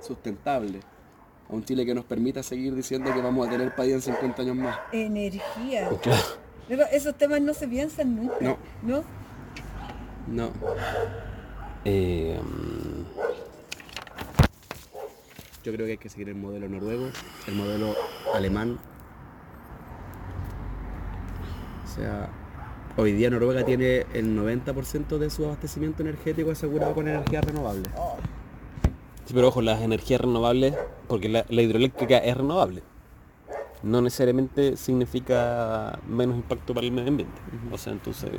sustentable? 0.00 0.80
A 1.48 1.52
un 1.54 1.64
Chile 1.64 1.84
que 1.84 1.94
nos 1.94 2.04
permita 2.04 2.42
seguir 2.42 2.74
diciendo 2.74 3.12
que 3.12 3.20
vamos 3.20 3.46
a 3.46 3.50
tener 3.50 3.74
país 3.74 3.92
en 3.92 4.02
50 4.02 4.42
años 4.42 4.56
más. 4.56 4.78
Energía. 4.92 5.88
Claro. 6.02 6.22
Pero 6.68 6.84
esos 6.90 7.14
temas 7.16 7.40
no 7.42 7.52
se 7.52 7.68
piensan 7.68 8.16
nunca. 8.16 8.36
No. 8.40 8.58
¿No? 8.82 9.04
No. 10.26 10.50
Eh, 11.84 12.38
Yo 15.62 15.72
creo 15.72 15.86
que 15.86 15.92
hay 15.92 15.98
que 15.98 16.08
seguir 16.08 16.28
el 16.28 16.34
modelo 16.34 16.68
noruego, 16.68 17.08
el 17.46 17.54
modelo 17.54 17.94
alemán. 18.34 18.78
O 21.84 21.96
sea, 21.96 22.28
hoy 22.96 23.12
día 23.12 23.30
Noruega 23.30 23.64
tiene 23.64 24.04
el 24.14 24.36
90% 24.36 25.16
de 25.18 25.30
su 25.30 25.44
abastecimiento 25.44 26.02
energético 26.02 26.50
asegurado 26.50 26.94
con 26.94 27.06
energía 27.08 27.40
renovable. 27.40 27.88
Sí, 29.26 29.32
pero 29.34 29.48
ojo, 29.48 29.62
las 29.62 29.82
energías 29.82 30.20
renovables, 30.20 30.74
porque 31.08 31.28
la, 31.28 31.44
la 31.48 31.62
hidroeléctrica 31.62 32.18
es 32.18 32.36
renovable. 32.36 32.82
No 33.82 34.00
necesariamente 34.00 34.76
significa 34.78 35.98
menos 36.08 36.36
impacto 36.36 36.72
para 36.72 36.86
el 36.86 36.92
medio 36.92 37.08
ambiente. 37.08 37.38
O 37.70 37.76
sea, 37.76 37.92
entonces 37.92 38.30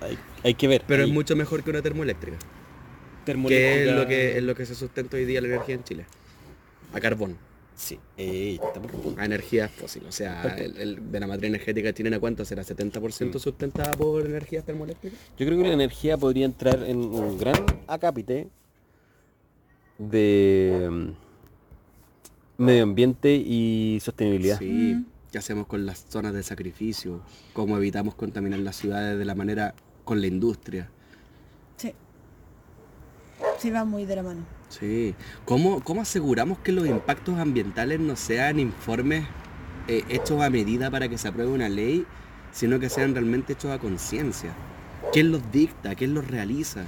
hay, 0.00 0.18
hay 0.44 0.54
que 0.54 0.68
ver. 0.68 0.84
Pero 0.86 1.04
es 1.04 1.08
mucho 1.10 1.34
mejor 1.36 1.62
que 1.64 1.70
una 1.70 1.80
termoeléctrica. 1.80 2.36
que 2.38 3.24
termoeléctrica. 3.24 3.90
es 3.90 3.96
lo 3.96 4.06
que, 4.06 4.36
es 4.38 4.42
lo 4.42 4.54
que 4.54 4.66
se 4.66 4.74
sustenta 4.74 5.16
hoy 5.16 5.24
día 5.24 5.40
la 5.40 5.48
energía 5.48 5.74
en 5.76 5.84
Chile. 5.84 6.04
A 6.92 7.00
carbón, 7.00 7.36
Sí, 7.76 7.98
punto. 8.58 9.18
a 9.18 9.24
energías 9.24 9.70
fósiles. 9.70 10.08
O 10.10 10.12
sea, 10.12 10.42
el, 10.58 10.76
el- 10.76 11.10
de 11.10 11.18
la 11.20 11.26
matriz 11.26 11.48
energética 11.48 11.94
chilena, 11.94 12.20
¿cuánto 12.20 12.44
será? 12.44 12.62
¿70% 12.62 13.38
sustentada 13.38 13.92
por 13.92 14.26
energías 14.26 14.64
termoeléctricas? 14.66 15.18
Yo 15.38 15.46
creo 15.46 15.56
que 15.62 15.66
la 15.68 15.72
energía 15.74 16.18
podría 16.18 16.44
entrar 16.44 16.82
en 16.86 16.98
un 16.98 17.38
gran 17.38 17.64
acápite 17.86 18.48
de 20.00 20.88
mm, 20.90 22.64
medio 22.64 22.82
ambiente 22.82 23.34
y 23.34 23.98
sostenibilidad. 24.00 24.58
Sí. 24.58 25.04
¿Qué 25.30 25.38
hacemos 25.38 25.66
con 25.66 25.86
las 25.86 26.06
zonas 26.08 26.32
de 26.32 26.42
sacrificio? 26.42 27.20
¿Cómo 27.52 27.76
evitamos 27.76 28.14
contaminar 28.14 28.58
las 28.60 28.76
ciudades 28.76 29.18
de 29.18 29.24
la 29.24 29.34
manera 29.34 29.74
con 30.04 30.20
la 30.20 30.26
industria? 30.26 30.90
Sí. 31.76 31.94
Sí, 33.58 33.70
va 33.70 33.84
muy 33.84 34.06
de 34.06 34.16
la 34.16 34.22
mano. 34.22 34.40
Sí. 34.68 35.14
¿Cómo, 35.44 35.84
cómo 35.84 36.00
aseguramos 36.02 36.58
que 36.58 36.72
los 36.72 36.86
impactos 36.86 37.38
ambientales 37.38 38.00
no 38.00 38.16
sean 38.16 38.58
informes 38.58 39.24
eh, 39.86 40.02
hechos 40.08 40.40
a 40.42 40.50
medida 40.50 40.90
para 40.90 41.08
que 41.08 41.18
se 41.18 41.28
apruebe 41.28 41.52
una 41.52 41.68
ley, 41.68 42.06
sino 42.52 42.80
que 42.80 42.88
sean 42.88 43.14
realmente 43.14 43.52
hechos 43.52 43.70
a 43.70 43.78
conciencia? 43.78 44.52
¿Quién 45.12 45.30
los 45.30 45.52
dicta? 45.52 45.94
¿Quién 45.94 46.14
los 46.14 46.26
realiza? 46.26 46.84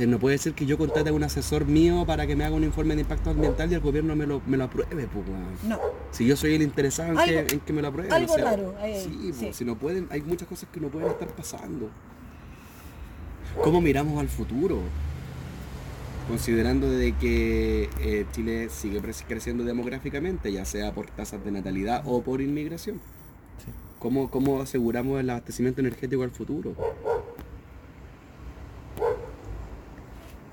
O 0.00 0.06
no 0.06 0.18
puede 0.18 0.38
ser 0.38 0.54
que 0.54 0.64
yo 0.66 0.78
contrate 0.78 1.10
a 1.10 1.12
un 1.12 1.22
asesor 1.22 1.66
mío 1.66 2.04
para 2.06 2.26
que 2.26 2.34
me 2.36 2.44
haga 2.44 2.54
un 2.56 2.64
informe 2.64 2.94
de 2.94 3.02
impacto 3.02 3.30
ambiental 3.30 3.70
y 3.70 3.74
el 3.74 3.80
gobierno 3.80 4.16
me 4.16 4.26
lo, 4.26 4.40
me 4.46 4.56
lo 4.56 4.64
apruebe, 4.64 5.06
pues, 5.06 5.28
weón. 5.28 5.44
No. 5.68 5.78
Si 6.10 6.26
yo 6.26 6.36
soy 6.36 6.54
el 6.54 6.62
interesado 6.62 7.10
en, 7.10 7.16
que, 7.28 7.38
Algo- 7.40 7.52
en 7.52 7.60
que 7.60 7.72
me 7.72 7.82
lo 7.82 7.88
aprueben. 7.88 8.12
algo 8.12 8.36
raro, 8.36 8.74
ahí, 8.80 8.92
ahí, 8.94 9.00
sí, 9.04 9.32
sí. 9.32 9.44
pues, 9.44 9.56
si 9.56 9.64
no 9.64 9.76
pueden, 9.76 10.06
hay 10.10 10.22
muchas 10.22 10.48
cosas 10.48 10.68
que 10.72 10.80
no 10.80 10.88
pueden 10.88 11.10
estar 11.10 11.28
pasando. 11.28 11.90
¿Cómo 13.62 13.80
miramos 13.80 14.18
al 14.20 14.28
futuro? 14.28 14.78
Considerando 16.28 16.88
de 16.88 17.12
que 17.16 17.90
eh, 18.00 18.24
Chile 18.32 18.68
sigue 18.70 19.00
creciendo 19.26 19.64
demográficamente, 19.64 20.52
ya 20.52 20.64
sea 20.64 20.92
por 20.94 21.06
tasas 21.06 21.44
de 21.44 21.50
natalidad 21.50 22.02
o 22.06 22.22
por 22.22 22.40
inmigración. 22.40 23.00
¿Cómo, 23.98 24.30
¿Cómo 24.30 24.62
aseguramos 24.62 25.20
el 25.20 25.28
abastecimiento 25.28 25.80
energético 25.80 26.22
al 26.22 26.30
futuro? 26.30 26.74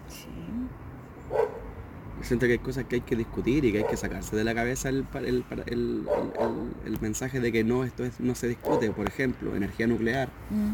Sí. 0.10 0.26
Siento 2.28 2.46
que 2.46 2.54
hay 2.54 2.58
cosas 2.60 2.84
que 2.86 2.96
hay 2.96 3.02
que 3.02 3.16
discutir 3.16 3.64
y 3.64 3.72
que 3.72 3.78
hay 3.80 3.84
que 3.86 3.96
sacarse 3.96 4.36
de 4.36 4.44
la 4.44 4.54
cabeza 4.54 4.90
el, 4.90 5.06
el, 5.16 5.44
el- 5.68 6.04
el- 6.86 7.00
mensaje 7.00 7.40
de 7.40 7.52
que 7.54 7.64
no, 7.64 7.84
esto 7.86 8.04
es- 8.04 8.20
no 8.20 8.36
se 8.36 8.48
discute. 8.50 8.92
Por 8.92 9.08
ejemplo, 9.08 9.56
energía 9.56 9.88
nuclear, 9.88 10.28
Mm. 10.50 10.74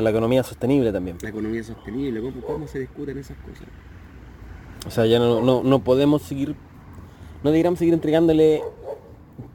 La 0.00 0.10
economía 0.10 0.42
sostenible 0.44 0.92
también. 0.92 1.18
la 1.22 1.28
economía 1.28 1.62
sostenible, 1.64 2.20
¿cómo, 2.20 2.40
cómo 2.42 2.66
se 2.68 2.78
discuten 2.78 3.18
esas 3.18 3.36
cosas? 3.38 3.66
O 4.86 4.90
sea, 4.90 5.06
ya 5.06 5.18
no, 5.18 5.40
no, 5.42 5.62
no 5.62 5.78
podemos 5.80 6.22
seguir, 6.22 6.54
no 7.42 7.50
deberíamos 7.50 7.78
seguir 7.80 7.92
entregándole 7.94 8.62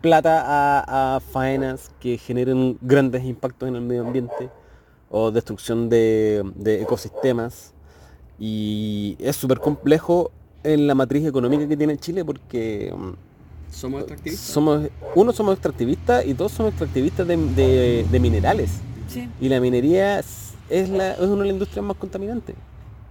plata 0.02 0.44
a, 0.46 1.16
a 1.16 1.20
faenas 1.22 1.92
que 2.02 2.18
generen 2.18 2.78
grandes 2.82 3.24
impactos 3.24 3.70
en 3.70 3.76
el 3.76 3.82
medio 3.82 4.06
ambiente 4.06 4.50
o 5.10 5.32
destrucción 5.32 5.88
de, 5.90 6.44
de 6.56 6.82
ecosistemas. 6.82 7.74
Y 8.40 9.16
es 9.20 9.36
súper 9.36 9.60
complejo 9.60 10.32
en 10.64 10.88
la 10.88 10.96
matriz 10.96 11.26
económica 11.26 11.68
que 11.68 11.78
tiene 11.78 11.98
Chile 11.98 12.24
porque 12.26 12.94
mm, 12.96 13.74
¿Somos 13.74 14.02
extractivistas? 14.02 14.48
somos, 14.48 14.88
uno 15.16 15.32
somos 15.34 15.54
extractivistas 15.54 16.26
y 16.26 16.34
dos 16.34 16.52
somos 16.52 16.72
extractivistas 16.72 17.28
de, 17.28 17.38
de- 17.38 18.06
de 18.10 18.20
minerales. 18.20 18.72
Sí. 19.08 19.28
Y 19.42 19.50
la 19.50 19.60
minería 19.60 20.20
es, 20.20 20.54
la, 20.90 21.14
es 21.14 21.20
una 21.22 21.42
de 21.42 21.46
las 21.46 21.54
industrias 21.54 21.86
más 21.86 21.98
contaminantes. 21.98 22.56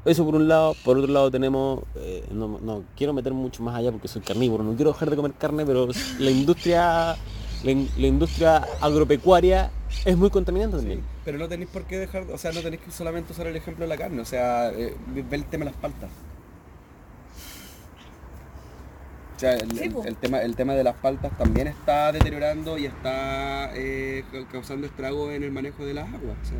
Eso 0.05 0.24
por 0.24 0.36
un 0.36 0.47
lado. 0.47 0.74
Por 0.85 0.98
otro 0.98 1.11
lado 1.12 1.31
tenemos, 1.31 1.81
eh, 1.97 2.24
no, 2.31 2.59
no 2.62 2.85
quiero 2.97 3.12
meter 3.12 3.32
mucho 3.35 3.62
más 3.62 3.74
allá 3.74 3.90
porque 3.90 4.07
soy 4.09 4.23
carnívoro, 4.23 4.62
no 4.62 4.74
quiero 4.77 4.93
dejar 4.93 5.11
de 5.11 5.16
comer 5.16 5.32
carne, 5.32 5.65
pero 5.66 5.89
la 6.20 6.31
industria, 6.31 7.16
la, 7.65 7.70
in- 7.70 7.89
la 7.98 8.07
industria 8.07 8.65
agropecuaria 8.81 9.70
es 10.05 10.16
muy 10.16 10.31
contaminante 10.31 10.77
también. 10.77 11.01
Pero 11.24 11.39
no 11.39 11.48
tenéis 11.48 11.70
por 11.70 11.85
qué 11.85 11.98
dejar, 11.98 12.24
o 12.31 12.39
sea, 12.39 12.52
no 12.52 12.60
tenéis 12.60 12.82
que 12.82 12.90
solamente 12.90 13.32
usar 13.32 13.47
el 13.47 13.56
ejemplo 13.56 13.85
de 13.85 13.89
la 13.89 13.97
carne, 13.97 14.20
o 14.20 14.24
sea, 14.24 14.70
eh, 14.70 14.94
ve 15.14 15.36
el 15.36 15.44
tema 15.44 15.64
de 15.64 15.70
las 15.73 15.81
paltas. 15.81 16.10
O 19.36 19.39
sea, 19.39 19.52
el, 19.55 19.70
Sí, 19.73 19.85
el- 19.85 19.93
po. 19.93 20.05
el 20.05 20.16
tema, 20.16 20.39
el 20.40 20.56
tema 20.56 20.73
de 20.74 20.82
las 20.85 20.94
paltas 20.97 21.36
también 21.36 21.66
está 21.66 22.10
deteriorando 22.12 22.78
y 22.78 22.86
está 22.86 23.70
eh, 23.74 24.24
ca- 24.32 24.47
causando 24.51 24.86
estragos 24.86 25.32
en 25.35 25.43
el 25.43 25.51
manejo 25.52 25.85
de 25.85 25.93
las 25.93 26.06
aguas. 26.09 26.36
O 26.43 26.44
sea, 26.47 26.59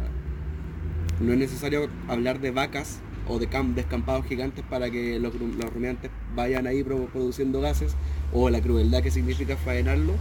no 1.21 1.33
es 1.33 1.39
necesario 1.39 1.89
hablar 2.09 2.41
de 2.41 2.51
vacas 2.51 2.99
o 3.29 3.39
de 3.39 3.49
cam- 3.49 3.73
descampados 3.75 4.27
gigantes 4.27 4.63
para 4.69 4.91
que 4.91 5.19
los, 5.19 5.35
los 5.35 5.73
rumiantes 5.73 6.11
vayan 6.35 6.67
ahí 6.67 6.85
pro- 6.85 7.07
produciendo 7.07 7.63
gases 7.63 7.95
o 8.33 8.51
la 8.51 8.61
crueldad 8.61 9.03
que 9.03 9.11
significa 9.11 9.57
faenarlo 9.57 10.13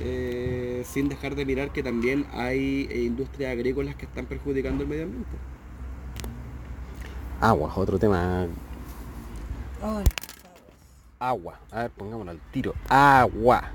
eh, 0.00 0.82
sin 0.86 1.08
dejar 1.08 1.34
de 1.34 1.44
mirar 1.44 1.72
que 1.72 1.82
también 1.82 2.26
hay 2.32 2.88
eh, 2.90 3.02
industrias 3.02 3.52
agrícolas 3.52 3.94
que 3.96 4.06
están 4.06 4.26
perjudicando 4.26 4.82
el 4.82 4.88
medio 4.88 5.04
ambiente. 5.04 5.36
Agua, 7.40 7.72
otro 7.76 7.98
tema. 7.98 8.46
Agua. 11.18 11.58
A 11.70 11.82
ver, 11.82 11.90
pongámoslo 11.90 12.30
al 12.32 12.40
tiro. 12.50 12.74
Agua. 12.88 13.70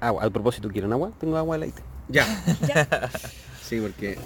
Agua. 0.00 0.22
Al 0.22 0.32
propósito, 0.32 0.68
¿quieren 0.68 0.92
agua? 0.92 1.12
Tengo 1.18 1.36
agua 1.36 1.56
de 1.56 1.60
leite. 1.66 1.82
Ya. 2.08 2.26
ya. 2.66 3.10
Sí, 3.62 3.80
porque 3.80 4.18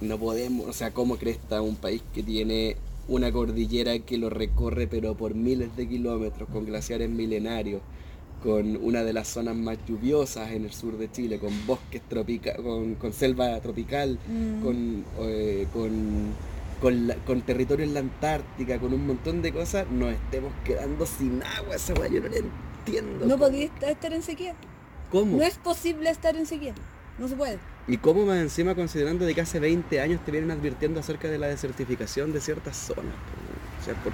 no 0.00 0.18
podemos, 0.18 0.66
o 0.66 0.72
sea, 0.72 0.92
¿cómo 0.92 1.16
cresta 1.16 1.62
un 1.62 1.76
país 1.76 2.02
que 2.12 2.24
tiene 2.24 2.76
una 3.06 3.30
cordillera 3.30 3.98
que 4.00 4.18
lo 4.18 4.30
recorre 4.30 4.88
pero 4.88 5.14
por 5.14 5.34
miles 5.34 5.76
de 5.76 5.88
kilómetros, 5.88 6.48
con 6.48 6.64
glaciares 6.64 7.08
milenarios, 7.08 7.82
con 8.42 8.76
una 8.82 9.02
de 9.04 9.12
las 9.12 9.28
zonas 9.28 9.54
más 9.56 9.78
lluviosas 9.86 10.50
en 10.50 10.64
el 10.64 10.72
sur 10.72 10.98
de 10.98 11.10
Chile, 11.10 11.38
con 11.38 11.50
bosques 11.66 12.02
tropicales, 12.08 12.60
con, 12.60 12.94
con 12.96 13.12
selva 13.12 13.60
tropical, 13.60 14.18
Mm. 14.28 14.62
con, 14.62 15.04
eh, 15.20 15.66
con, 15.72 15.90
con, 16.80 17.06
la- 17.06 17.14
con 17.16 17.40
territorio 17.42 17.84
en 17.84 17.94
la 17.94 18.00
Antártica, 18.00 18.78
con 18.78 18.92
un 18.92 19.06
montón 19.06 19.42
de 19.42 19.52
cosas, 19.52 19.86
nos 19.90 20.12
estemos 20.12 20.52
quedando 20.64 21.06
sin 21.06 21.42
agua, 21.42 21.76
esa 21.76 21.94
weá 21.94 22.08
yo 22.08 22.20
no 22.20 22.28
la 22.28 22.36
entiendo. 22.38 23.26
No 23.26 23.38
podía 23.38 23.70
estar 23.86 24.12
en 24.12 24.22
sequía. 24.22 24.54
¿Cómo? 25.10 25.36
No 25.36 25.42
es 25.44 25.58
posible 25.58 26.10
estar 26.10 26.34
en 26.36 26.46
sequía. 26.46 26.74
No 27.18 27.28
se 27.28 27.36
puede. 27.36 27.58
Y 27.86 27.98
cómo 27.98 28.24
más 28.24 28.38
encima 28.38 28.74
considerando 28.74 29.24
de 29.24 29.34
que 29.34 29.40
hace 29.42 29.60
20 29.60 30.00
años 30.00 30.24
te 30.24 30.32
vienen 30.32 30.50
advirtiendo 30.50 30.98
acerca 31.00 31.28
de 31.28 31.38
la 31.38 31.46
desertificación 31.48 32.32
de 32.32 32.40
ciertas 32.40 32.76
zonas. 32.76 33.14
po. 33.14 33.80
O 33.82 33.84
sea, 33.84 33.94
por- 34.02 34.12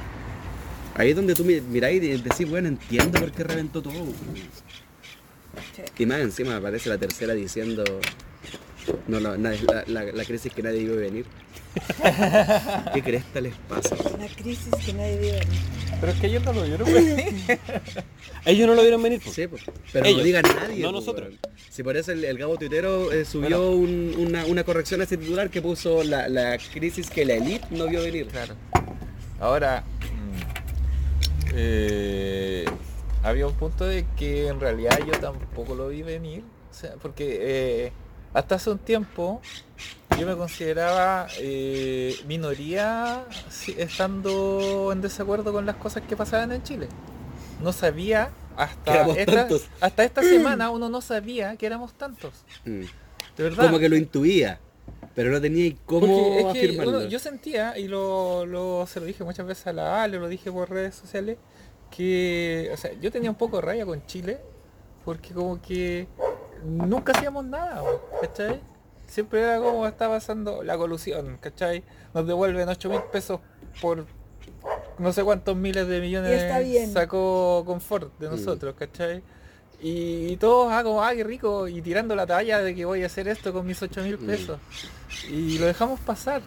Ahí 0.99 1.11
es 1.11 1.17
donde 1.17 1.35
tú 1.35 1.45
mi- 1.45 1.61
miráis 1.61 2.03
y 2.03 2.09
decís, 2.21 2.49
bueno, 2.49 2.69
entiendo 2.69 3.19
por 3.21 3.31
qué 3.33 3.45
reventó 3.45 3.81
todo. 3.81 3.95
po. 3.95 4.13
Y 5.99 6.07
más 6.07 6.21
encima 6.21 6.57
aparece 6.57 6.89
la 6.89 6.99
tercera 6.99 7.35
diciendo, 7.35 7.85
no, 9.07 9.21
la, 9.21 9.37
nadie- 9.37 9.65
la, 9.65 9.85
la- 9.87 10.13
la 10.13 10.25
crisis 10.25 10.53
que 10.53 10.63
nadie 10.63 10.81
vio 10.85 10.97
venir. 10.97 11.25
¿Qué 12.95 13.03
cresta 13.03 13.41
les 13.41 13.55
pasa? 13.69 13.95
La 14.19 14.27
crisis 14.29 14.73
que 14.85 14.93
nadie 14.93 15.19
vive. 15.19 15.41
Pero 16.01 16.13
es 16.13 16.21
que 16.21 16.27
ellos 16.29 16.45
no 16.45 16.53
lo 16.53 16.63
vieron 16.65 16.93
venir. 16.93 17.35
Ellos 18.45 18.67
no 18.69 18.75
lo 18.75 18.83
vieron 18.83 19.03
venir. 19.03 19.21
Sí, 19.31 19.47
po. 19.47 19.57
pero 19.93 20.07
Ellos, 20.07 20.19
no 20.21 20.25
digan 20.25 20.43
nadie. 20.43 20.83
no 20.83 20.93
nosotros. 20.93 21.35
Si 21.71 21.83
por 21.83 21.97
eso 21.97 22.13
el, 22.13 22.25
el 22.25 22.39
Gabo 22.39 22.57
Tuitero 22.57 23.13
eh, 23.13 23.25
subió 23.25 23.73
un- 23.73 24.15
una, 24.17 24.47
una 24.47 24.65
corrección 24.65 25.01
a 25.01 25.05
ese 25.05 25.17
titular 25.17 25.51
que 25.51 25.61
puso 25.61 26.03
la, 26.05 26.29
la 26.29 26.57
crisis 26.73 27.11
que 27.11 27.25
la 27.27 27.35
elite 27.35 27.67
no 27.73 27.87
vio 27.89 28.01
venir. 28.03 28.27
Claro. 28.29 28.55
Ahora, 29.41 29.85
eh, 31.55 32.65
había 33.23 33.47
un 33.47 33.55
punto 33.55 33.85
de 33.85 34.07
que 34.17 34.49
en 34.49 34.61
realidad 34.61 34.99
yo 35.07 35.19
tampoco 35.19 35.75
lo 35.75 35.89
vi 35.89 36.03
venir. 36.03 36.45
O 36.71 36.75
sea, 36.75 36.95
porque 37.01 37.39
eh, 37.41 37.93
hasta 38.35 38.57
hace 38.57 38.71
un 38.71 38.79
tiempo 38.79 39.41
yo 40.19 40.27
me 40.27 40.37
consideraba 40.37 41.29
eh, 41.39 42.17
minoría 42.27 43.25
estando 43.77 44.91
en 44.93 45.01
desacuerdo 45.01 45.53
con 45.53 45.67
las 45.67 45.77
cosas 45.77 46.03
que 46.09 46.17
pasaban 46.17 46.53
en 46.53 46.63
Chile. 46.63 46.89
No 47.63 47.73
sabía 47.73 48.31
hasta 48.57 49.07
esta, 49.11 49.49
hasta 49.81 50.05
esta 50.05 50.23
semana 50.23 50.71
uno 50.71 50.89
no 50.89 51.01
sabía 51.01 51.57
que 51.57 51.67
éramos 51.67 51.95
tantos. 51.95 52.33
Mm. 52.65 52.83
De 53.37 53.45
verdad. 53.45 53.67
Como 53.67 53.79
que 53.79 53.89
lo 53.89 53.97
intuía, 53.97 54.59
pero 55.15 55.31
no 55.31 55.41
tenía 55.41 55.75
cómo 55.87 56.07
es 56.07 56.45
que 56.53 56.67
afirmarlo. 56.67 56.99
uno- 56.99 57.09
yo 57.09 57.19
sentía, 57.19 57.77
y 57.79 57.89
lo, 57.89 58.47
lo- 58.47 58.87
se 58.87 59.01
lo 59.01 59.07
dije 59.07 59.25
muchas 59.25 59.47
veces 59.47 59.67
a 59.67 59.73
la 59.73 60.03
Ale, 60.03 60.19
lo 60.19 60.29
dije 60.29 60.51
por 60.53 60.71
redes 60.71 60.95
sociales, 60.95 61.39
que 61.91 62.71
o 62.73 62.77
sea, 62.77 62.93
yo 63.01 63.11
tenía 63.11 63.31
un 63.31 63.37
poco 63.37 63.57
de 63.57 63.63
raya 63.63 63.87
con 63.87 64.05
Chile, 64.07 64.39
porque 65.05 65.33
como 65.35 65.61
que 65.61 66.07
nunca 66.65 67.13
hacíamos 67.13 67.45
nada, 67.45 67.83
¿cachai? 68.21 68.61
Siempre 69.07 69.41
era 69.41 69.59
como 69.59 69.87
está 69.87 70.09
pasando 70.09 70.63
la 70.63 70.77
colusión, 70.77 71.39
¿cachai? 71.41 71.83
Nos 72.13 72.27
devuelven 72.27 72.69
8 72.69 72.91
mil 72.91 73.01
pesos 73.11 73.41
por 73.81 74.05
no 74.99 75.13
sé 75.13 75.23
cuántos 75.25 75.57
miles 75.57 75.87
de 75.89 76.01
millones 76.01 76.43
sacó 76.93 77.63
Confort 77.65 78.19
de 78.19 78.29
Mm. 78.29 78.31
nosotros, 78.33 78.75
¿cachai? 78.79 79.23
Y, 79.81 80.27
y 80.33 80.37
todos, 80.39 80.73
ah, 80.73 80.83
como, 80.83 81.05
ah, 81.05 81.15
qué 81.15 81.23
rico, 81.23 81.69
y 81.69 81.81
tirando 81.83 82.17
la 82.17 82.27
talla 82.27 82.59
de 82.59 82.75
que 82.75 82.85
voy 82.85 83.05
a 83.05 83.07
hacer 83.07 83.29
esto 83.29 83.53
con 83.53 83.65
mis 83.67 83.81
8 83.81 84.03
mil 84.03 84.19
Mm. 84.19 84.27
pesos. 84.27 84.59
Y 85.31 85.59
lo 85.59 85.67
dejamos 85.67 86.01
pasar. 86.01 86.43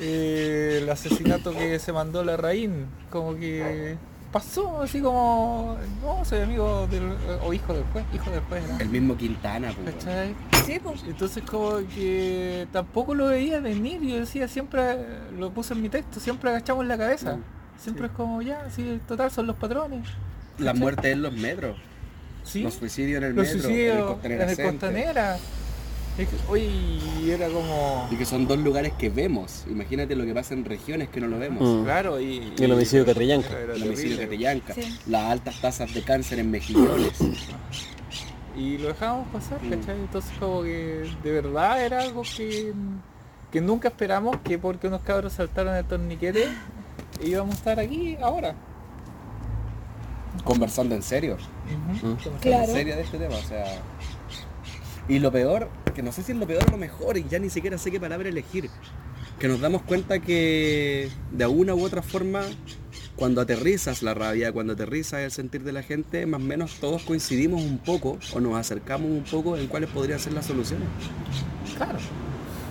Eh, 0.00 0.78
el 0.82 0.88
asesinato 0.90 1.52
que 1.52 1.78
se 1.78 1.92
mandó 1.92 2.24
la 2.24 2.36
Raín, 2.36 2.86
como 3.10 3.34
que 3.36 3.96
pasó 4.32 4.82
así 4.82 5.00
como, 5.00 5.78
no, 6.02 6.24
soy 6.24 6.40
amigo 6.40 6.86
del, 6.88 7.10
o 7.42 7.52
hijo 7.52 7.72
del 7.74 7.84
juez, 7.84 8.04
hijo 8.14 8.30
del 8.30 8.40
juez. 8.40 8.64
era. 8.64 8.76
El 8.78 8.88
mismo 8.88 9.16
Quintana, 9.16 9.72
pues, 9.82 9.94
pues. 10.82 11.02
Entonces 11.06 11.42
como 11.48 11.78
que 11.94 12.66
tampoco 12.72 13.14
lo 13.14 13.28
veía 13.28 13.60
venir, 13.60 14.00
yo 14.02 14.16
decía 14.20 14.48
siempre, 14.48 14.96
lo 15.38 15.50
puse 15.52 15.74
en 15.74 15.82
mi 15.82 15.88
texto, 15.88 16.20
siempre 16.20 16.50
agachamos 16.50 16.86
la 16.86 16.98
cabeza. 16.98 17.36
Mm, 17.36 17.42
Siempre 17.78 18.06
sí. 18.06 18.10
es 18.10 18.16
como 18.16 18.40
ya, 18.40 18.70
sí, 18.70 19.00
total, 19.06 19.30
son 19.30 19.46
los 19.46 19.56
patrones. 19.56 20.08
La 20.58 20.72
muerte 20.72 21.10
en 21.10 21.20
los 21.20 21.32
metros. 21.34 21.76
Sí, 22.46 22.62
Los 22.62 22.74
suicidios 22.74 23.18
en 23.18 23.24
el 23.30 23.34
los 23.36 23.46
metro. 23.54 23.68
en 23.68 23.74
el 23.76 23.90
en 23.98 24.06
Costanera 24.06 24.44
el 24.44 24.56
Center. 24.56 24.70
Costanera. 24.72 25.38
Oye, 26.48 27.34
era 27.34 27.48
como... 27.48 28.08
Y 28.10 28.16
que 28.16 28.24
son 28.24 28.46
dos 28.48 28.58
lugares 28.58 28.94
que 28.94 29.10
vemos. 29.10 29.64
Imagínate 29.68 30.16
lo 30.16 30.24
que 30.24 30.32
pasa 30.32 30.54
en 30.54 30.64
regiones 30.64 31.10
que 31.10 31.20
no 31.20 31.26
lo 31.26 31.38
vemos. 31.38 31.62
Mm. 31.62 31.84
Claro, 31.84 32.18
y... 32.18 32.52
Y 32.56 32.64
el 32.64 32.72
homicidio 32.72 33.04
de 33.04 33.12
Catrillanca. 33.12 33.50
Era 33.60 33.74
El 33.74 33.82
homicidio 33.82 34.16
de. 34.16 34.22
Catrillanca, 34.22 34.72
Sí. 34.74 34.98
las 35.08 35.30
altas 35.30 35.60
tasas 35.60 35.92
de 35.92 36.02
cáncer 36.02 36.38
en 36.38 36.50
mejillones. 36.50 37.18
Y 38.56 38.78
lo 38.78 38.88
dejábamos 38.88 39.28
pasar, 39.28 39.62
Mm. 39.62 39.68
¿cachai? 39.70 39.96
Entonces 39.98 40.30
como 40.40 40.62
que 40.62 41.04
de 41.22 41.30
verdad 41.32 41.84
era 41.84 42.00
algo 42.00 42.22
que, 42.22 42.72
que 43.52 43.60
nunca 43.60 43.88
esperamos 43.88 44.36
que 44.42 44.58
porque 44.58 44.86
unos 44.86 45.02
cabros 45.02 45.34
saltaron 45.34 45.76
el 45.76 45.84
torniquete 45.84 46.48
íbamos 47.22 47.56
a 47.56 47.58
estar 47.58 47.80
aquí 47.80 48.16
ahora. 48.22 48.54
Conversando 50.44 50.94
en 50.94 51.02
serio. 51.02 51.36
Mm. 52.02 52.40
Claro. 52.40 52.64
En 52.64 52.70
serio 52.70 52.96
de 52.96 53.02
este 53.02 53.18
tema, 53.18 53.36
o 53.36 53.42
sea. 53.42 53.64
Y 55.08 55.18
lo 55.20 55.30
peor, 55.30 55.68
que 55.94 56.02
no 56.02 56.12
sé 56.12 56.22
si 56.22 56.32
es 56.32 56.38
lo 56.38 56.46
peor 56.46 56.64
o 56.66 56.70
lo 56.72 56.76
mejor, 56.76 57.16
y 57.16 57.24
ya 57.28 57.38
ni 57.38 57.48
siquiera 57.48 57.78
sé 57.78 57.90
qué 57.90 58.00
palabra 58.00 58.28
elegir. 58.28 58.68
Que 59.38 59.48
nos 59.48 59.60
damos 59.60 59.82
cuenta 59.82 60.18
que 60.18 61.10
de 61.30 61.46
una 61.46 61.74
u 61.74 61.84
otra 61.84 62.02
forma, 62.02 62.42
cuando 63.14 63.40
aterrizas 63.40 64.02
la 64.02 64.14
rabia, 64.14 64.50
cuando 64.50 64.72
aterrizas 64.72 65.20
el 65.20 65.30
sentir 65.30 65.62
de 65.62 65.72
la 65.72 65.82
gente, 65.82 66.26
más 66.26 66.40
o 66.40 66.44
menos 66.44 66.80
todos 66.80 67.02
coincidimos 67.02 67.62
un 67.62 67.78
poco 67.78 68.18
o 68.32 68.40
nos 68.40 68.56
acercamos 68.56 69.10
un 69.10 69.24
poco 69.24 69.56
en 69.56 69.68
cuáles 69.68 69.90
podrían 69.90 70.18
ser 70.18 70.32
las 70.32 70.46
soluciones. 70.46 70.88
Claro. 71.76 71.98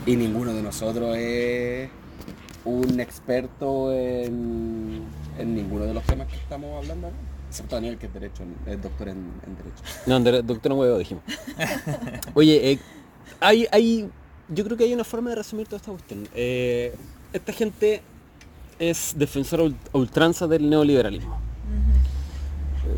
Y 0.06 0.16
ninguno 0.16 0.54
de 0.54 0.62
nosotros 0.62 1.16
es 1.18 1.90
un 2.66 3.00
experto 3.00 3.94
en, 3.94 5.04
en 5.38 5.56
ninguno 5.56 5.86
de 5.86 5.94
los 5.94 6.04
temas 6.04 6.28
que 6.28 6.36
estamos 6.36 6.84
hablando 6.84 7.08
ahora. 7.08 7.35
Excepto 7.50 7.76
Daniel, 7.76 7.98
que 7.98 8.08
es, 8.08 8.14
derecho, 8.14 8.44
en- 8.44 8.74
es 8.74 8.82
doctor 8.82 9.08
en, 9.10 9.32
en 9.46 9.56
Derecho. 9.56 9.84
No, 10.08 10.44
doctor 10.44 10.72
no 10.72 10.78
huevo, 10.80 10.98
dijimos. 10.98 11.24
Oye, 12.34 12.72
eh, 12.72 12.80
hay, 13.40 13.68
hay, 13.72 14.10
yo 14.50 14.64
creo 14.66 14.76
que 14.78 14.84
hay 14.84 14.94
una 14.94 15.04
forma 15.04 15.30
de 15.30 15.38
resumir 15.38 15.66
toda 15.68 15.78
esta 15.78 15.92
cuestión. 15.92 16.28
Eh, 16.34 16.94
esta 17.34 17.54
gente 17.54 18.02
es 18.80 19.14
defensora 19.16 19.64
a 19.64 19.98
ultranza 19.98 20.48
del 20.48 20.70
neoliberalismo. 20.70 21.40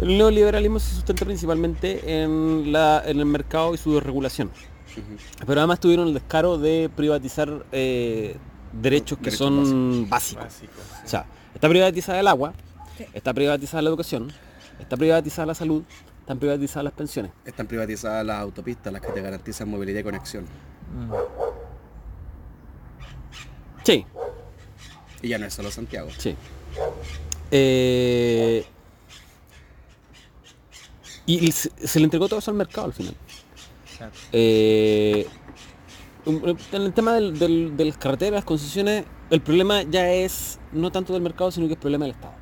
El 0.02 0.18
neoliberalismo 0.18 0.80
se 0.80 0.96
sustenta 0.96 1.24
principalmente 1.26 2.22
en, 2.24 2.72
la, 2.72 3.04
en 3.06 3.20
el 3.20 3.26
mercado 3.26 3.74
y 3.74 3.78
su 3.78 3.94
desregulación. 3.94 4.50
Pero 5.46 5.60
además 5.62 5.80
tuvieron 5.80 6.08
el 6.08 6.14
descaro 6.16 6.58
de 6.58 6.90
privatizar 6.96 7.64
eh, 7.72 8.36
derechos 8.74 9.18
que 9.20 9.26
Derechos 9.26 9.38
son 9.38 10.08
básicos. 10.10 10.44
Básico. 10.44 10.74
O 11.06 11.08
sea, 11.08 11.26
está 11.54 11.70
privatizada 11.70 12.20
el 12.20 12.28
agua, 12.28 12.54
Sí. 12.98 13.06
está 13.14 13.34
privatizada 13.34 13.82
la 13.82 13.90
educación, 13.90 14.32
está 14.80 14.98
privatizada 14.98 15.46
la 15.48 15.56
salud, 15.56 15.84
están 16.22 16.40
privatizadas 16.40 16.84
las 16.86 16.94
pensiones. 16.94 17.32
Están 17.46 17.68
privatizadas 17.68 18.26
las 18.26 18.40
autopistas, 18.40 18.92
las 18.92 19.02
que 19.02 19.12
te 19.12 19.22
garantizan 19.22 19.70
movilidad 19.70 20.00
y 20.00 20.04
conexión. 20.04 20.44
Mm. 20.46 21.12
Sí, 23.84 24.06
Y 25.22 25.30
ya 25.30 25.38
no 25.38 25.46
es 25.46 25.54
solo 25.54 25.72
Santiago. 25.72 26.10
sí. 26.18 26.36
Eh, 27.50 28.66
y 31.26 31.48
y 31.48 31.52
se, 31.52 31.72
se 31.88 32.00
le 32.00 32.06
entregó 32.06 32.28
todo 32.28 32.40
eso 32.40 32.52
al 32.52 32.58
mercado 32.58 32.88
al 32.88 32.94
final. 32.94 33.16
Eh, 34.32 35.26
en 36.26 36.82
el 36.82 36.94
tema 36.94 37.14
del, 37.14 37.40
del- 37.40 37.78
de 37.78 37.86
las 37.86 37.98
carreteras, 37.98 38.34
las 38.34 38.44
concesiones, 38.46 39.06
el 39.30 39.42
problema 39.42 39.84
ya 39.84 40.12
es 40.12 40.60
no 40.74 40.92
tanto 40.92 41.14
del 41.14 41.22
mercado, 41.22 41.52
sino 41.52 41.68
que 41.68 41.74
es 41.74 41.80
problema 41.80 42.06
del 42.06 42.16
Estado, 42.16 42.34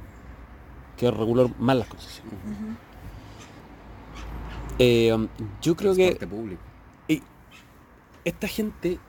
que 0.97 1.11
regular 1.11 1.49
mal 1.59 1.79
las 1.79 1.87
concesiones. 1.87 2.33
Eh, 4.79 5.15
yo 5.61 5.75
creo 5.75 5.95
que 5.95 6.15
Transporte 6.15 6.27
público. 6.27 6.61
y 7.07 7.21
esta 8.25 8.47
gente, 8.47 8.99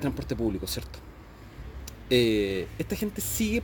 transporte 0.00 0.36
público, 0.36 0.66
¿cierto? 0.66 0.98
Eh, 2.08 2.66
esta 2.78 2.96
gente 2.96 3.20
sigue 3.20 3.62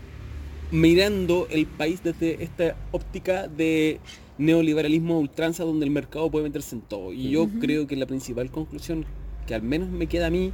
mirando 0.70 1.46
el 1.50 1.66
país 1.66 2.02
desde 2.02 2.42
esta 2.42 2.76
óptica 2.92 3.48
de 3.48 4.00
neoliberalismo 4.38 5.14
a 5.14 5.18
ultranza 5.18 5.64
donde 5.64 5.84
el 5.84 5.90
mercado 5.90 6.30
puede 6.30 6.44
meterse 6.44 6.74
en 6.76 6.82
todo. 6.82 7.12
Y 7.12 7.30
yo 7.30 7.48
creo 7.60 7.86
que 7.86 7.96
la 7.96 8.06
principal 8.06 8.50
conclusión 8.50 9.04
que 9.46 9.54
al 9.54 9.62
menos 9.62 9.88
me 9.90 10.06
queda 10.06 10.26
a 10.26 10.30
mí 10.30 10.52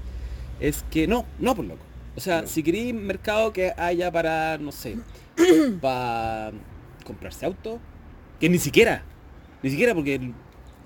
es 0.61 0.85
que 0.90 1.07
no, 1.07 1.24
no 1.39 1.55
por 1.55 1.65
loco. 1.65 1.82
O 2.16 2.20
sea, 2.20 2.43
No. 2.43 2.48
si 2.48 2.62
queréis 2.62 2.94
mercado 2.94 3.52
que 3.52 3.72
haya 3.76 4.10
para, 4.10 4.59
no 4.59 4.70
sé, 4.72 4.97
para 5.80 6.52
comprarse 7.05 7.47
auto, 7.47 7.78
que 8.40 8.48
ni 8.48 8.59
siquiera, 8.59 9.02
ni 9.62 9.70
siquiera 9.70 9.94
porque 9.94 10.32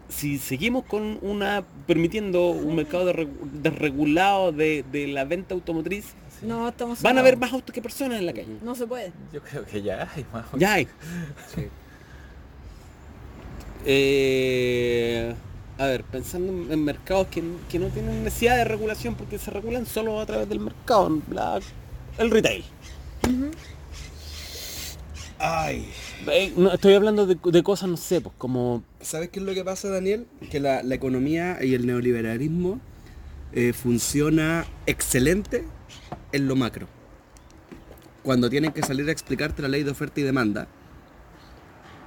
si 0.09 0.39
seguimos 0.39 0.85
con 0.85 1.19
una 1.23 1.65
permitiendo 1.86 2.51
un 2.51 2.77
mercado 2.77 3.12
desre- 3.12 3.28
desregulado 3.53 4.53
de, 4.53 4.85
de 4.93 5.09
la 5.09 5.24
venta 5.24 5.55
automotriz, 5.55 6.15
No, 6.43 6.69
estamos 6.69 7.03
van 7.03 7.16
a 7.16 7.20
haber 7.23 7.36
más 7.36 7.53
autos 7.53 7.74
que 7.74 7.82
personas 7.82 8.20
en 8.20 8.27
la 8.27 8.32
calle. 8.32 8.57
No 8.62 8.74
se 8.77 8.86
puede. 8.86 9.11
Yo 9.32 9.40
creo 9.43 9.65
que 9.65 9.82
ya 9.82 10.09
hay 10.15 10.24
más. 10.32 10.44
Ya 10.57 10.74
hay. 10.74 10.85
Sí. 11.55 11.66
Eh, 13.85 15.35
a 15.78 15.86
ver, 15.86 16.05
pensando 16.05 16.73
en, 16.73 16.85
mercados 16.85 17.27
que, 17.28 17.43
que 17.69 17.78
no 17.78 17.89
tienen 17.89 18.24
necesidad 18.24 18.57
de 18.57 18.65
regulación 18.65 19.15
porque 19.15 19.39
se 19.39 19.51
regulan 19.51 19.86
solo 19.86 20.20
a 20.20 20.27
través 20.27 20.48
del 20.48 20.61
mercado, 20.61 21.20
la- 21.31 21.61
el 22.19 22.31
retail. 22.31 22.65
Ay. 25.39 25.86
Eh, 26.28 26.53
no, 26.57 26.73
estoy 26.73 26.94
hablando 26.94 27.27
de, 27.27 27.36
de 27.43 27.62
cosas, 27.62 27.89
no 27.90 27.97
sé, 27.98 28.20
pues 28.20 28.35
como... 28.39 28.82
¿Sabes 29.01 29.28
qué 29.28 29.39
es 29.39 29.44
lo 29.44 29.53
que 29.53 29.65
pasa, 29.65 29.90
Daniel? 29.90 30.27
Que 30.51 30.61
la, 30.61 30.82
la 30.82 30.94
economía 30.94 31.59
y 31.62 31.74
el 31.74 31.86
neoliberalismo 31.86 32.81
eh, 33.53 33.73
funciona 33.74 34.65
excelente 34.86 35.65
en 36.32 36.48
lo 36.48 36.57
macro. 36.57 36.89
Cuando 38.23 38.48
tienen 38.48 38.73
que 38.73 38.82
salir 38.82 39.09
a 39.09 39.12
explicarte 39.12 39.61
la 39.62 39.69
ley 39.69 39.82
de 39.82 39.90
oferta 39.90 40.20
y 40.20 40.23
demanda, 40.24 40.69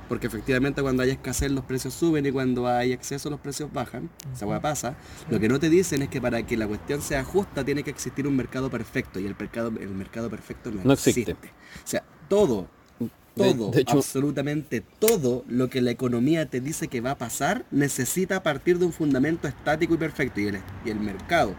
porque 0.10 0.28
efectivamente 0.28 0.82
cuando 0.82 1.04
hay 1.04 1.12
escasez 1.12 1.52
los 1.52 1.64
precios 1.64 1.94
suben 1.94 2.26
y 2.26 2.32
cuando 2.32 2.68
hay 2.68 2.92
exceso 2.92 3.30
los 3.30 3.40
precios 3.40 3.72
bajan, 3.72 4.10
esa 4.34 4.46
hueá 4.46 4.60
pasa. 4.60 4.96
Lo 5.30 5.40
que 5.40 5.48
no 5.48 5.60
te 5.60 5.70
dicen 5.70 6.02
es 6.02 6.10
que 6.10 6.20
para 6.20 6.42
que 6.46 6.58
la 6.58 6.68
cuestión 6.68 7.02
sea 7.02 7.24
justa 7.24 7.64
tiene 7.64 7.84
que 7.84 7.92
existir 7.92 8.28
un 8.28 8.36
mercado 8.36 8.70
perfecto 8.70 9.20
y 9.20 9.26
el 9.28 9.36
mercado, 9.40 9.72
el 9.80 9.90
mercado 9.90 10.30
perfecto 10.30 10.72
no, 10.72 10.82
No 10.84 10.94
existe. 10.94 11.22
existe. 11.22 11.48
O 11.50 11.88
sea, 11.88 12.04
todo, 12.28 12.68
De- 13.00 13.10
todo, 13.36 13.72
de 13.72 13.82
hecho- 13.82 13.98
absolutamente 13.98 14.82
todo 14.82 15.46
lo 15.48 15.70
que 15.70 15.82
la 15.82 15.92
economía 15.92 16.50
te 16.50 16.60
dice 16.60 16.88
que 16.90 17.00
va 17.02 17.12
a 17.12 17.18
pasar 17.18 17.66
necesita 17.72 18.44
partir 18.44 18.80
de 18.80 18.86
un 18.86 18.92
fundamento 18.92 19.48
estático 19.48 19.94
y 19.94 19.98
perfecto 19.98 20.42
y 20.42 20.48
el, 20.48 20.60
y 20.86 20.90
el 20.90 21.00
mercado 21.00 21.54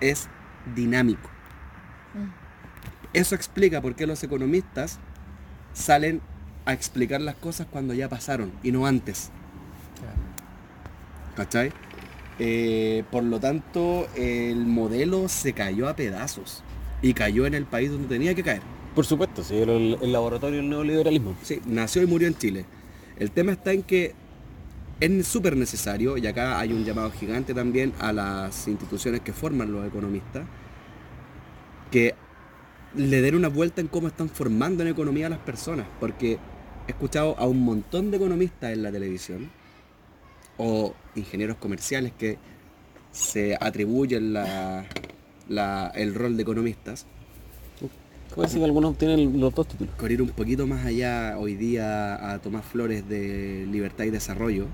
es 0.00 0.28
dinámico. 0.74 1.28
Eso 3.12 3.34
explica 3.34 3.80
por 3.82 3.94
qué 3.94 4.06
los 4.06 4.22
economistas 4.22 4.98
salen 5.74 6.22
a 6.64 6.72
explicar 6.72 7.20
las 7.20 7.34
cosas 7.36 7.66
cuando 7.70 7.94
ya 7.94 8.08
pasaron 8.08 8.52
y 8.62 8.72
no 8.72 8.86
antes. 8.86 9.30
¿Cachai? 11.36 11.72
Eh, 12.38 13.04
por 13.10 13.24
lo 13.24 13.40
tanto, 13.40 14.08
el 14.16 14.66
modelo 14.66 15.28
se 15.28 15.52
cayó 15.52 15.88
a 15.88 15.96
pedazos 15.96 16.62
y 17.00 17.14
cayó 17.14 17.46
en 17.46 17.54
el 17.54 17.66
país 17.66 17.90
donde 17.90 18.08
tenía 18.08 18.34
que 18.34 18.42
caer. 18.42 18.62
Por 18.94 19.06
supuesto, 19.06 19.42
sí, 19.42 19.56
era 19.56 19.72
el, 19.72 19.98
el 20.02 20.12
laboratorio 20.12 20.58
del 20.58 20.68
neoliberalismo. 20.68 21.34
Sí, 21.42 21.60
nació 21.66 22.02
y 22.02 22.06
murió 22.06 22.28
en 22.28 22.36
Chile. 22.36 22.64
El 23.16 23.30
tema 23.30 23.52
está 23.52 23.72
en 23.72 23.82
que 23.82 24.14
es 25.00 25.26
súper 25.26 25.56
necesario, 25.56 26.16
y 26.16 26.26
acá 26.26 26.60
hay 26.60 26.72
un 26.72 26.84
llamado 26.84 27.10
gigante 27.10 27.54
también 27.54 27.92
a 27.98 28.12
las 28.12 28.68
instituciones 28.68 29.20
que 29.20 29.32
forman 29.32 29.72
los 29.72 29.86
economistas, 29.86 30.44
que 31.90 32.14
le 32.94 33.20
den 33.20 33.34
una 33.34 33.48
vuelta 33.48 33.80
en 33.80 33.88
cómo 33.88 34.06
están 34.06 34.28
formando 34.28 34.82
en 34.82 34.90
economía 34.90 35.26
a 35.26 35.30
las 35.30 35.40
personas, 35.40 35.86
porque 35.98 36.38
he 36.86 36.92
escuchado 36.92 37.36
a 37.38 37.46
un 37.46 37.64
montón 37.64 38.10
de 38.10 38.16
economistas 38.16 38.72
en 38.72 38.82
la 38.82 38.90
televisión, 38.92 39.50
o 40.58 40.94
ingenieros 41.14 41.56
comerciales 41.56 42.12
que 42.18 42.38
se 43.10 43.56
atribuyen 43.60 44.32
la- 44.32 44.84
la- 45.48 45.92
el 45.94 46.14
rol 46.14 46.36
de 46.36 46.42
economistas, 46.42 47.06
Puede 48.34 48.48
ser 48.48 48.60
que 48.60 48.64
algunos 48.64 48.92
obtienen 48.92 49.38
los 49.38 49.54
dos 49.54 49.68
títulos. 49.68 49.94
Por 49.96 50.10
ir 50.10 50.22
un 50.22 50.30
poquito 50.30 50.66
más 50.66 50.86
allá 50.86 51.36
hoy 51.38 51.54
día 51.54 52.32
a 52.32 52.38
Tomás 52.38 52.64
Flores 52.64 53.06
de 53.06 53.66
Libertad 53.70 54.04
y 54.04 54.10
Desarrollo. 54.10 54.68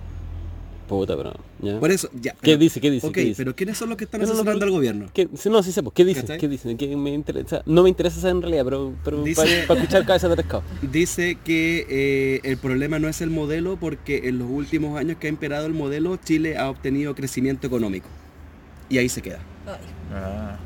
Puta, 0.88 1.16
pero. 1.16 1.34
¿ya? 1.60 1.78
Por 1.78 1.90
eso, 1.90 2.08
ya. 2.20 2.32
¿Qué 2.32 2.38
pero- 2.42 2.58
dice? 2.58 2.80
¿Qué 2.80 2.90
dice? 2.90 3.06
Ok, 3.06 3.12
¿Qué 3.14 3.24
dice? 3.24 3.36
pero 3.44 3.54
¿quiénes 3.54 3.76
son 3.78 3.88
los 3.90 3.98
que 3.98 4.04
están 4.04 4.20
No, 4.20 4.26
no, 4.26 4.32
no, 4.32 4.38
asesorando 4.40 4.64
al 4.64 4.70
gobierno? 4.70 5.06
¿Qué- 5.12 5.28
no, 5.50 5.62
sí 5.62 5.70
sé, 5.72 5.82
pues, 5.82 5.94
¿qué 5.94 6.04
dicen? 6.04 6.22
¿Cachai? 6.22 6.38
¿Qué 6.38 6.48
dicen? 6.48 6.76
¿Qué 6.76 6.96
me 6.96 7.12
interesa? 7.12 7.62
No 7.66 7.82
me 7.82 7.90
interesa 7.90 8.20
saber 8.20 8.36
en 8.36 8.42
realidad, 8.42 8.64
pero, 8.64 8.94
pero 9.04 9.22
Dice- 9.22 9.64
para, 9.66 9.80
escuchar 9.80 10.06
cabeza 10.06 10.28
de 10.28 10.36
pescado. 10.36 10.62
Dice 10.90 11.36
que 11.44 11.86
eh, 11.88 12.40
el 12.44 12.56
problema 12.56 12.98
no 12.98 13.08
es 13.08 13.20
el 13.20 13.30
modelo 13.30 13.76
porque 13.78 14.28
en 14.28 14.38
los 14.38 14.48
últimos 14.50 14.98
años 14.98 15.18
que 15.18 15.26
ha 15.26 15.30
imperado 15.30 15.66
el 15.66 15.74
modelo, 15.74 16.16
Chile 16.16 16.56
ha 16.56 16.70
obtenido 16.70 17.14
crecimiento 17.14 17.66
económico. 17.66 18.08
Y 18.88 18.98
ahí 18.98 19.08
se 19.08 19.20
queda. 19.22 19.40
Ay, 19.66 19.74
Ah. 20.14 20.56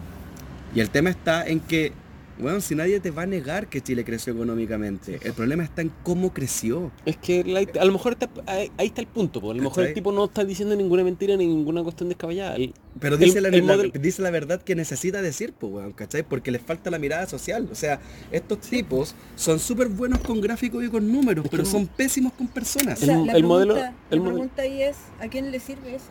Y 0.74 0.80
el 0.80 0.88
tema 0.88 1.10
está 1.10 1.46
en 1.46 1.58
que, 1.60 1.92
bueno, 2.38 2.60
si 2.60 2.74
nadie 2.74 2.98
te 3.00 3.10
va 3.10 3.22
a 3.22 3.26
negar 3.26 3.68
que 3.68 3.80
Chile 3.80 4.04
creció 4.04 4.32
económicamente, 4.32 5.18
el 5.22 5.32
problema 5.32 5.62
está 5.64 5.82
en 5.82 5.92
cómo 6.02 6.32
creció. 6.32 6.90
Es 7.04 7.16
que 7.16 7.44
la- 7.44 7.60
a 7.80 7.84
lo 7.84 7.92
mejor 7.92 8.12
está- 8.14 8.30
ahí, 8.46 8.70
ahí 8.78 8.86
está 8.88 9.00
el 9.00 9.06
punto, 9.06 9.40
pues. 9.40 9.52
a 9.52 9.56
lo 9.56 9.62
mejor 9.62 9.84
el 9.86 9.94
tipo 9.94 10.12
no 10.12 10.24
está 10.24 10.44
diciendo 10.44 10.74
ninguna 10.76 11.04
mentira 11.04 11.36
ni 11.36 11.46
ninguna 11.46 11.82
cuestión 11.82 12.08
descabellada. 12.08 12.56
El- 12.56 12.74
Pero 13.00 13.14
el- 13.16 13.20
dice, 13.20 13.40
la, 13.40 13.48
el 13.48 13.66
la- 13.66 13.76
dice 13.76 14.22
la 14.22 14.30
verdad 14.30 14.62
que 14.62 14.74
necesita 14.74 15.22
decir, 15.22 15.52
pues, 15.52 15.72
weón, 15.72 15.92
¿cachai? 15.92 16.22
Porque 16.22 16.50
les 16.50 16.62
falta 16.62 16.90
la 16.90 16.98
mirada 16.98 17.26
social. 17.26 17.68
O 17.70 17.74
sea, 17.74 18.00
estos 18.30 18.58
tipos 18.60 19.14
son 19.36 19.58
súper 19.58 19.88
buenos 19.88 20.20
con 20.20 20.40
gráficos 20.40 20.84
y 20.84 20.88
con 20.88 21.10
números, 21.12 21.44
Es 21.44 21.50
pero 21.50 21.64
son 21.64 21.86
pésimos 21.86 22.32
con 22.32 22.48
personas. 22.48 23.02
o 23.02 23.06
sea, 23.06 23.18
la 23.18 23.32
el 23.32 23.44
modelo- 23.44 23.74
pregunta- 23.74 23.94
el 24.10 24.18
la 24.18 24.24
modelo- 24.24 24.32
pregunta 24.34 24.62
ahí 24.62 24.82
es, 24.82 24.96
¿a 25.20 25.28
quién 25.28 25.50
le 25.50 25.60
sirve 25.60 25.94
eso? 25.96 26.06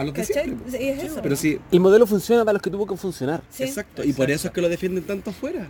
A 0.00 0.04
los 0.04 0.14
de 0.14 0.22
¿Cachai? 0.22 0.44
siempre. 0.44 0.70
Sí, 0.70 0.88
es 0.88 1.02
eso. 1.02 1.20
Pero 1.22 1.36
sí, 1.36 1.60
El 1.70 1.80
modelo 1.80 2.06
funciona 2.06 2.42
para 2.42 2.54
los 2.54 2.62
que 2.62 2.70
tuvo 2.70 2.86
que 2.86 2.96
funcionar. 2.96 3.42
Sí. 3.50 3.64
exacto. 3.64 4.02
Y 4.02 4.14
por 4.14 4.30
eso 4.30 4.48
es 4.48 4.54
que 4.54 4.62
lo 4.62 4.70
defienden 4.70 5.04
tanto 5.04 5.28
afuera. 5.28 5.68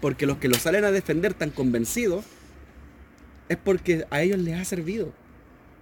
Porque 0.00 0.26
los 0.26 0.38
que 0.38 0.48
lo 0.48 0.56
salen 0.56 0.84
a 0.84 0.90
defender 0.90 1.32
tan 1.32 1.50
convencidos 1.50 2.24
es 3.48 3.56
porque 3.56 4.04
a 4.10 4.20
ellos 4.20 4.40
les 4.40 4.58
ha 4.60 4.64
servido. 4.64 5.12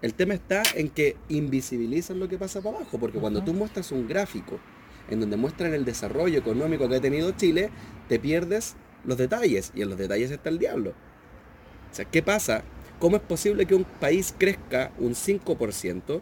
El 0.02 0.12
tema 0.12 0.34
está 0.34 0.62
en 0.74 0.90
que 0.90 1.16
invisibilizan 1.30 2.20
lo 2.20 2.28
que 2.28 2.36
pasa 2.36 2.60
para 2.60 2.76
abajo, 2.76 2.98
porque 2.98 3.18
cuando 3.18 3.42
tú 3.42 3.54
muestras 3.54 3.90
un 3.92 4.06
gráfico 4.06 4.60
en 5.08 5.20
donde 5.20 5.38
muestran 5.38 5.72
el 5.72 5.86
desarrollo 5.86 6.38
económico 6.38 6.90
que 6.90 6.96
ha 6.96 7.00
tenido 7.00 7.30
Chile, 7.30 7.70
te 8.10 8.18
pierdes 8.18 8.74
los 9.06 9.16
detalles, 9.16 9.72
y 9.74 9.80
en 9.80 9.88
los 9.88 9.96
detalles 9.96 10.30
está 10.30 10.50
el 10.50 10.58
diablo. 10.58 10.90
O 10.90 11.94
sea, 11.94 12.04
¿qué 12.04 12.22
pasa? 12.22 12.62
¿Cómo 12.98 13.16
es 13.16 13.22
posible 13.22 13.64
que 13.64 13.74
un 13.74 13.84
país 13.84 14.34
crezca 14.36 14.92
un 14.98 15.14
5% 15.14 16.20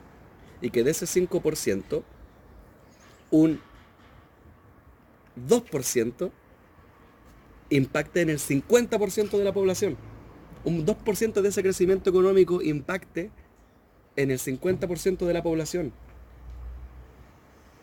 y 0.60 0.70
que 0.70 0.84
de 0.84 0.90
ese 0.90 1.06
5% 1.06 2.02
un 3.30 3.60
2% 5.48 6.30
impacte 7.70 8.20
en 8.20 8.30
el 8.30 8.38
50% 8.38 9.38
de 9.38 9.44
la 9.44 9.52
población? 9.52 9.96
Un 10.64 10.86
2% 10.86 11.42
de 11.42 11.48
ese 11.48 11.62
crecimiento 11.62 12.10
económico 12.10 12.62
impacte 12.62 13.30
en 14.16 14.30
el 14.30 14.38
50% 14.38 15.26
de 15.26 15.34
la 15.34 15.42
población. 15.42 15.92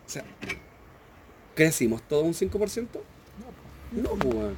O 0.05 0.09
sea, 0.09 0.23
¿crecimos 1.55 2.01
todo 2.03 2.23
un 2.23 2.33
5%? 2.33 2.87
No, 3.91 4.09
pues, 4.11 4.55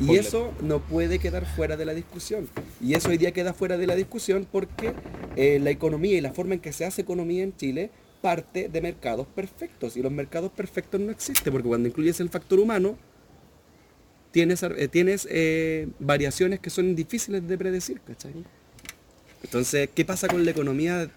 Y 0.00 0.16
eso 0.16 0.52
no 0.60 0.80
puede 0.80 1.18
quedar 1.18 1.46
fuera 1.46 1.76
de 1.76 1.84
la 1.84 1.94
discusión. 1.94 2.48
Y 2.80 2.94
eso 2.94 3.10
hoy 3.10 3.18
día 3.18 3.32
queda 3.32 3.52
fuera 3.52 3.76
de 3.76 3.86
la 3.86 3.94
discusión 3.94 4.46
porque 4.50 4.92
eh, 5.36 5.58
la 5.60 5.70
economía 5.70 6.16
y 6.16 6.20
la 6.20 6.32
forma 6.32 6.54
en 6.54 6.60
que 6.60 6.72
se 6.72 6.84
hace 6.84 7.02
economía 7.02 7.44
en 7.44 7.56
Chile 7.56 7.90
parte 8.20 8.68
de 8.68 8.80
mercados 8.80 9.26
perfectos. 9.26 9.96
Y 9.96 10.02
los 10.02 10.12
mercados 10.12 10.50
perfectos 10.50 11.00
no 11.00 11.10
existen 11.10 11.52
porque 11.52 11.68
cuando 11.68 11.88
incluyes 11.88 12.20
el 12.20 12.30
factor 12.30 12.58
humano, 12.58 12.96
tienes, 14.30 14.62
eh, 14.62 14.88
tienes 14.88 15.28
eh, 15.30 15.88
variaciones 15.98 16.60
que 16.60 16.70
son 16.70 16.94
difíciles 16.94 17.46
de 17.46 17.58
predecir, 17.58 18.00
¿cachai? 18.00 18.32
Entonces, 19.42 19.90
¿qué 19.94 20.04
pasa 20.04 20.28
con 20.28 20.44
la 20.44 20.50
economía 20.50 21.10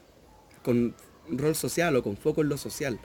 con 0.63 0.95
rol 1.29 1.55
social 1.55 1.95
o 1.95 2.03
con 2.03 2.17
foco 2.17 2.41
en 2.41 2.49
lo 2.49 2.57
social? 2.57 2.99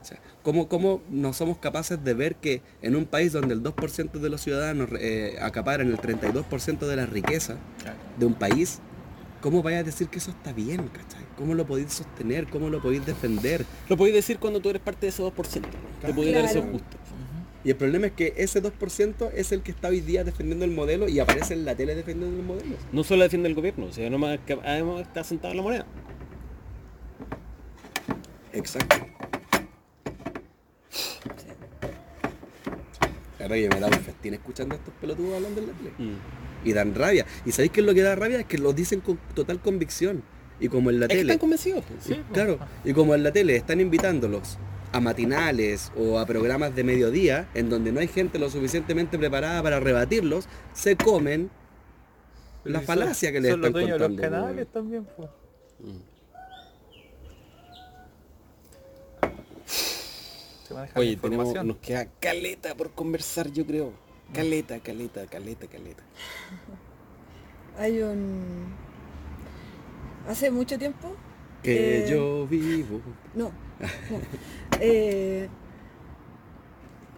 O 0.00 0.04
sea, 0.04 0.18
¿cómo, 0.42 0.68
cómo 0.68 1.02
no 1.10 1.32
somos 1.32 1.58
capaces 1.58 2.02
de 2.02 2.14
ver 2.14 2.36
que 2.36 2.62
en 2.82 2.94
un 2.96 3.04
país 3.04 3.32
donde 3.32 3.54
el 3.54 3.62
2% 3.62 4.12
de 4.12 4.28
los 4.30 4.40
ciudadanos 4.40 4.88
eh, 5.00 5.36
acaparan 5.40 5.88
el 5.88 5.96
32% 5.98 6.78
de 6.86 6.96
la 6.96 7.04
riqueza 7.06 7.56
de 8.18 8.26
un 8.26 8.34
país, 8.34 8.78
¿cómo 9.40 9.62
vayas 9.62 9.80
a 9.80 9.84
decir 9.84 10.08
que 10.08 10.18
eso 10.18 10.30
está 10.30 10.52
bien, 10.52 10.88
¿cachai? 10.88 11.24
¿Cómo 11.36 11.54
lo 11.54 11.66
podéis 11.66 11.92
sostener? 11.92 12.46
¿Cómo 12.46 12.70
lo 12.70 12.80
podéis 12.80 13.04
defender? 13.06 13.64
Lo 13.88 13.96
podéis 13.96 14.14
decir 14.16 14.38
cuando 14.38 14.60
tú 14.60 14.70
eres 14.70 14.80
parte 14.82 15.06
de 15.06 15.08
ese 15.10 15.22
2%. 15.22 15.32
Te 16.00 16.14
podéis 16.14 16.34
dar 16.34 16.44
ese 16.44 16.54
Claro. 16.60 16.72
gusto. 16.72 16.96
Y 17.64 17.70
el 17.70 17.76
problema 17.76 18.06
es 18.06 18.12
que 18.12 18.34
ese 18.36 18.62
2% 18.62 19.30
es 19.34 19.50
el 19.50 19.62
que 19.62 19.72
está 19.72 19.88
hoy 19.88 20.00
día 20.00 20.22
defendiendo 20.22 20.64
el 20.64 20.70
modelo 20.70 21.08
y 21.08 21.18
aparece 21.18 21.54
en 21.54 21.64
la 21.64 21.74
tele 21.74 21.96
defendiendo 21.96 22.38
el 22.38 22.46
modelo. 22.46 22.76
No 22.92 23.02
solo 23.02 23.24
defiende 23.24 23.48
el 23.48 23.56
gobierno, 23.56 23.86
o 23.86 23.92
sea, 23.92 24.08
nomás 24.08 24.38
que 24.46 24.52
además 24.64 25.00
está 25.02 25.24
sentado 25.24 25.50
en 25.50 25.56
la 25.56 25.62
moneda. 25.64 25.86
Exacto. 28.52 28.96
Me 33.48 33.80
da 33.80 33.86
un 33.86 33.92
festín 33.94 34.34
escuchando 34.34 34.74
a 34.74 34.78
estos 34.78 34.94
pelotudos 35.00 35.34
hablando 35.36 35.60
en 35.60 35.66
la 35.68 35.72
tele. 35.72 35.90
Mm. 35.98 36.16
Y 36.68 36.72
dan 36.72 36.94
rabia. 36.94 37.24
¿Y 37.46 37.52
sabéis 37.52 37.72
qué 37.72 37.80
es 37.80 37.86
lo 37.86 37.94
que 37.94 38.02
da 38.02 38.14
rabia? 38.14 38.40
Es 38.40 38.46
que 38.46 38.58
lo 38.58 38.72
dicen 38.72 39.00
con 39.00 39.18
total 39.34 39.60
convicción. 39.60 40.22
Y 40.60 40.68
como 40.68 40.90
en 40.90 41.00
la 41.00 41.06
Es 41.06 41.10
que 41.10 41.16
tele. 41.18 41.32
están 41.32 41.38
convencidos. 41.38 41.84
pues. 41.86 42.02
Sí, 42.04 42.14
pues. 42.14 42.24
Claro, 42.32 42.58
y 42.84 42.92
como 42.92 43.14
en 43.14 43.22
la 43.22 43.32
tele 43.32 43.56
están 43.56 43.80
invitándolos 43.80 44.58
a 44.92 45.00
matinales 45.00 45.92
o 45.96 46.18
a 46.18 46.26
programas 46.26 46.74
de 46.74 46.82
mediodía, 46.82 47.48
en 47.54 47.68
donde 47.70 47.92
no 47.92 48.00
hay 48.00 48.08
gente 48.08 48.38
lo 48.38 48.50
suficientemente 48.50 49.18
preparada 49.18 49.62
para 49.62 49.78
rebatirlos, 49.80 50.48
se 50.72 50.96
comen 50.96 51.50
la 52.64 52.80
falacia 52.80 53.30
que 53.32 53.40
los 53.40 53.50
están 53.50 53.72
contando. 53.72 54.08
los 54.08 54.20
canales 54.20 54.66
también, 54.72 55.06
pues. 55.16 55.28
Se 60.68 60.74
maneja 60.74 60.92
la 60.94 61.00
Oye, 61.00 61.16
tenemos, 61.16 61.64
nos 61.64 61.76
queda 61.78 62.06
caleta 62.20 62.74
por 62.74 62.90
conversar, 62.90 63.50
yo 63.50 63.64
creo. 63.64 63.92
Caleta, 64.34 64.78
caleta, 64.80 65.26
caleta, 65.26 65.66
caleta. 65.66 66.02
Hay 67.78 68.02
un... 68.02 68.74
Hace 70.28 70.50
mucho 70.50 70.78
tiempo... 70.78 71.16
Que 71.62 72.04
eh, 72.04 72.10
yo 72.10 72.46
vivo. 72.46 73.00
No. 73.34 73.44
no. 73.44 73.50
Eh, 74.80 75.48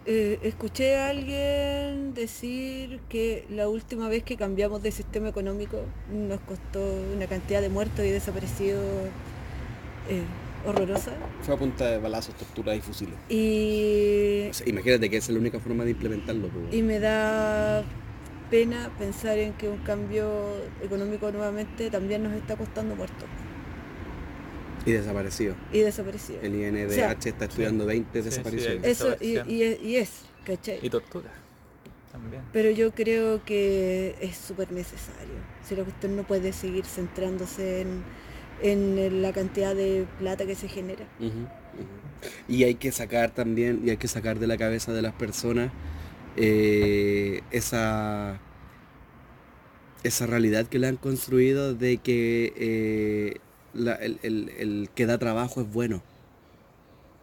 eh, 0.07 0.39
escuché 0.41 0.97
a 0.97 1.09
alguien 1.09 2.15
decir 2.15 3.01
que 3.07 3.45
la 3.51 3.69
última 3.69 4.09
vez 4.09 4.23
que 4.23 4.35
cambiamos 4.35 4.81
de 4.81 4.91
sistema 4.91 5.29
económico 5.29 5.81
nos 6.11 6.39
costó 6.39 6.79
una 7.15 7.27
cantidad 7.27 7.61
de 7.61 7.69
muertos 7.69 8.03
y 8.03 8.09
desaparecidos 8.09 8.83
eh, 10.09 10.23
horrorosa. 10.65 11.11
Fue 11.41 11.55
a 11.55 11.57
punta 11.57 11.85
de 11.87 11.97
balazos, 11.99 12.35
torturas 12.35 12.77
y 12.77 12.81
fusiles. 12.81 13.15
Y, 13.29 14.47
O 14.49 14.53
sea, 14.53 14.67
imagínate 14.69 15.09
que 15.09 15.17
esa 15.17 15.31
es 15.31 15.33
la 15.35 15.39
única 15.39 15.59
forma 15.59 15.83
de 15.83 15.91
implementarlo. 15.91 16.47
weón. 16.47 16.67
y 16.73 16.81
me 16.81 16.99
da 16.99 17.83
pena 18.49 18.89
pensar 18.99 19.37
en 19.37 19.53
que 19.53 19.69
un 19.69 19.77
cambio 19.79 20.29
económico 20.83 21.31
nuevamente 21.31 21.89
también 21.89 22.23
nos 22.23 22.33
está 22.33 22.57
costando 22.57 22.95
muertos 22.97 23.25
Y 24.85 24.91
desaparecido. 24.91 25.55
y 25.71 25.79
desaparecidos. 25.79 26.43
El 26.43 26.55
INDH 26.55 26.87
O 26.87 26.91
sea, 26.91 27.11
está 27.13 27.45
estudiando 27.45 27.85
20 27.85 28.19
sí, 28.21 28.25
desapariciones. 28.29 28.83
hay- 28.83 28.91
Eso, 28.91 29.15
y, 29.21 29.39
y 29.53 29.63
es- 29.63 29.81
y 29.81 29.95
es, 29.97 30.21
¿cachai? 30.45 30.79
Y 30.81 30.89
tortura. 30.89 31.29
También. 32.11 32.41
Pero 32.51 32.71
yo 32.71 32.91
creo 32.91 33.41
que 33.45 34.15
es 34.19 34.35
súper 34.35 34.69
necesario. 34.73 35.35
Si 35.65 35.75
la 35.77 35.83
cuestión 35.83 36.17
no 36.17 36.23
puede 36.23 36.51
seguir 36.51 36.83
centrándose 36.85 37.81
en, 37.81 38.03
en 38.61 39.21
la 39.21 39.33
cantidad 39.33 39.75
de 39.75 40.05
plata 40.19 40.45
que 40.45 40.55
se 40.55 40.67
genera. 40.67 41.05
Y 42.47 42.63
hay 42.63 42.75
que 42.75 42.91
sacar 42.91 43.31
también, 43.31 43.81
y 43.85 43.89
hay 43.91 43.97
que 43.97 44.07
sacar 44.07 44.39
de 44.39 44.47
la 44.47 44.57
cabeza 44.57 44.93
de 44.93 45.01
las 45.01 45.13
personas 45.13 45.71
eh, 46.37 47.41
esa, 47.51 48.39
esa 50.03 50.25
realidad 50.25 50.67
que 50.67 50.79
le 50.79 50.87
han 50.87 50.97
construido 50.97 51.73
de 51.75 51.97
que 51.97 52.53
eh, 52.55 53.35
el, 53.75 54.19
el- 54.23 54.49
el 54.57 54.89
que 54.95 55.05
da 55.05 55.17
trabajo 55.17 55.61
es 55.61 55.71
bueno. 55.71 56.03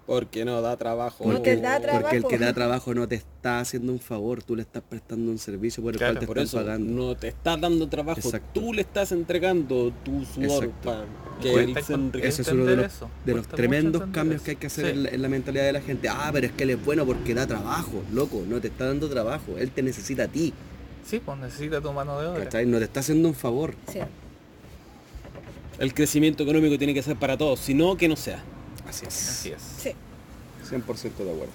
Porque 0.08 0.42
no 0.46 0.62
da 0.62 0.74
trabajo. 0.78 1.30
No 1.30 1.42
te 1.42 1.58
da 1.58 1.74
Porque 1.78 2.16
el 2.16 2.22
que 2.22 2.28
trabajo. 2.38 2.44
da 2.46 2.52
trabajo 2.54 2.94
no 2.94 3.06
te 3.06 3.16
está 3.16 3.60
haciendo 3.60 3.92
un 3.92 4.00
favor, 4.00 4.42
tú 4.42 4.56
le 4.56 4.62
estás 4.62 4.82
prestando 4.88 5.30
un 5.30 5.36
servicio 5.38 5.82
por 5.82 5.92
el 5.92 5.98
Claro, 5.98 6.14
cual 6.14 6.20
te 6.20 6.26
Por 6.26 6.38
están 6.38 6.46
eso 6.46 6.66
pagando. 6.66 6.92
no 7.08 7.14
te 7.14 7.28
estás 7.28 7.60
dando 7.60 7.86
trabajo, 7.90 8.18
Exacto. 8.18 8.48
tú 8.58 8.72
le 8.72 8.80
estás 8.80 9.12
entregando 9.12 9.92
tu 10.02 10.24
sudor 10.24 10.70
para 10.82 11.04
que 11.42 11.52
él 11.52 11.74
se. 11.84 12.26
Ese 12.26 12.40
es 12.40 12.48
uno 12.48 12.64
de 12.64 12.76
los, 12.76 12.86
eso, 12.86 13.10
de 13.26 13.34
los 13.34 13.46
tremendos 13.48 14.02
cambios 14.10 14.36
eso. 14.36 14.44
que 14.46 14.50
hay 14.52 14.56
que 14.56 14.66
hacer 14.68 14.86
Sí. 14.86 14.90
en, 14.92 15.02
la, 15.02 15.08
en 15.10 15.20
la 15.22 15.28
mentalidad 15.28 15.64
de 15.64 15.72
la 15.74 15.82
gente. 15.82 16.08
Ah, 16.08 16.30
pero 16.32 16.46
es 16.46 16.52
que 16.52 16.64
él 16.64 16.70
es 16.70 16.82
bueno 16.82 17.04
porque 17.04 17.34
da 17.34 17.46
trabajo, 17.46 18.02
loco, 18.10 18.42
no 18.48 18.62
te 18.62 18.68
está 18.68 18.86
dando 18.86 19.10
trabajo, 19.10 19.58
él 19.58 19.70
te 19.72 19.82
necesita 19.82 20.22
a 20.24 20.28
ti, 20.28 20.54
Sí, 21.04 21.20
pues 21.22 21.38
necesita 21.38 21.82
tu 21.82 21.92
mano 21.92 22.18
de 22.18 22.26
obra. 22.28 22.44
¿cachai? 22.44 22.64
No 22.64 22.78
te 22.78 22.84
está 22.84 23.00
haciendo 23.00 23.28
un 23.28 23.34
favor. 23.34 23.74
Sea, 23.92 24.08
El 25.78 25.92
crecimiento 25.92 26.42
económico 26.44 26.76
tiene 26.78 26.92
que 26.94 27.02
ser 27.02 27.16
para 27.16 27.36
todos, 27.36 27.60
si 27.60 27.74
no, 27.74 27.94
que 27.96 28.08
no 28.08 28.16
sea. 28.16 28.42
Así 28.88 29.06
es. 29.06 29.28
Así 29.28 29.50
es. 29.50 29.62
sí. 29.82 29.90
100% 30.68 31.00
de 31.02 31.30
acuerdo. 31.32 31.52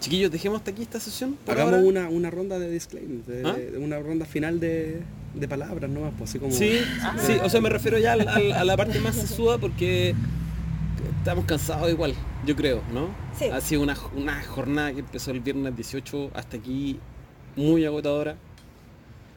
Chiquillos, 0.00 0.30
dejemos 0.30 0.58
hasta 0.58 0.70
aquí 0.72 0.82
esta 0.82 0.98
sesión. 1.00 1.36
Hagamos 1.46 1.74
ahora. 1.74 1.86
una, 1.86 2.08
una 2.08 2.30
ronda 2.30 2.58
de 2.58 2.70
disclaimer, 2.70 3.24
de, 3.24 3.48
¿Ah? 3.48 3.52
de- 3.54 3.78
una 3.78 3.98
ronda 4.00 4.26
final 4.26 4.58
de, 4.60 5.00
de 5.34 5.48
palabras 5.48 5.88
nomás, 5.90 6.12
pues 6.18 6.30
así 6.30 6.38
como... 6.40 6.52
Sí, 6.52 6.80
sí, 7.24 7.38
o 7.42 7.48
sea, 7.48 7.60
me 7.60 7.68
refiero 7.68 7.98
ya 7.98 8.12
al- 8.14 8.26
al- 8.28 8.52
a 8.52 8.64
la 8.64 8.76
parte 8.76 8.98
más 9.00 9.14
sesuda 9.14 9.58
porque 9.58 10.14
estamos 11.18 11.44
cansados 11.44 11.88
igual, 11.90 12.14
yo 12.44 12.56
creo, 12.56 12.82
¿no? 12.92 13.08
Sí. 13.38 13.44
Ha 13.46 13.60
sido 13.60 13.80
una, 13.82 13.96
una 14.16 14.42
jornada 14.42 14.92
que 14.92 15.00
empezó 15.00 15.30
el 15.30 15.40
viernes 15.40 15.74
18 15.76 16.32
hasta 16.34 16.56
aquí 16.56 16.98
muy 17.56 17.84
agotadora. 17.84 18.36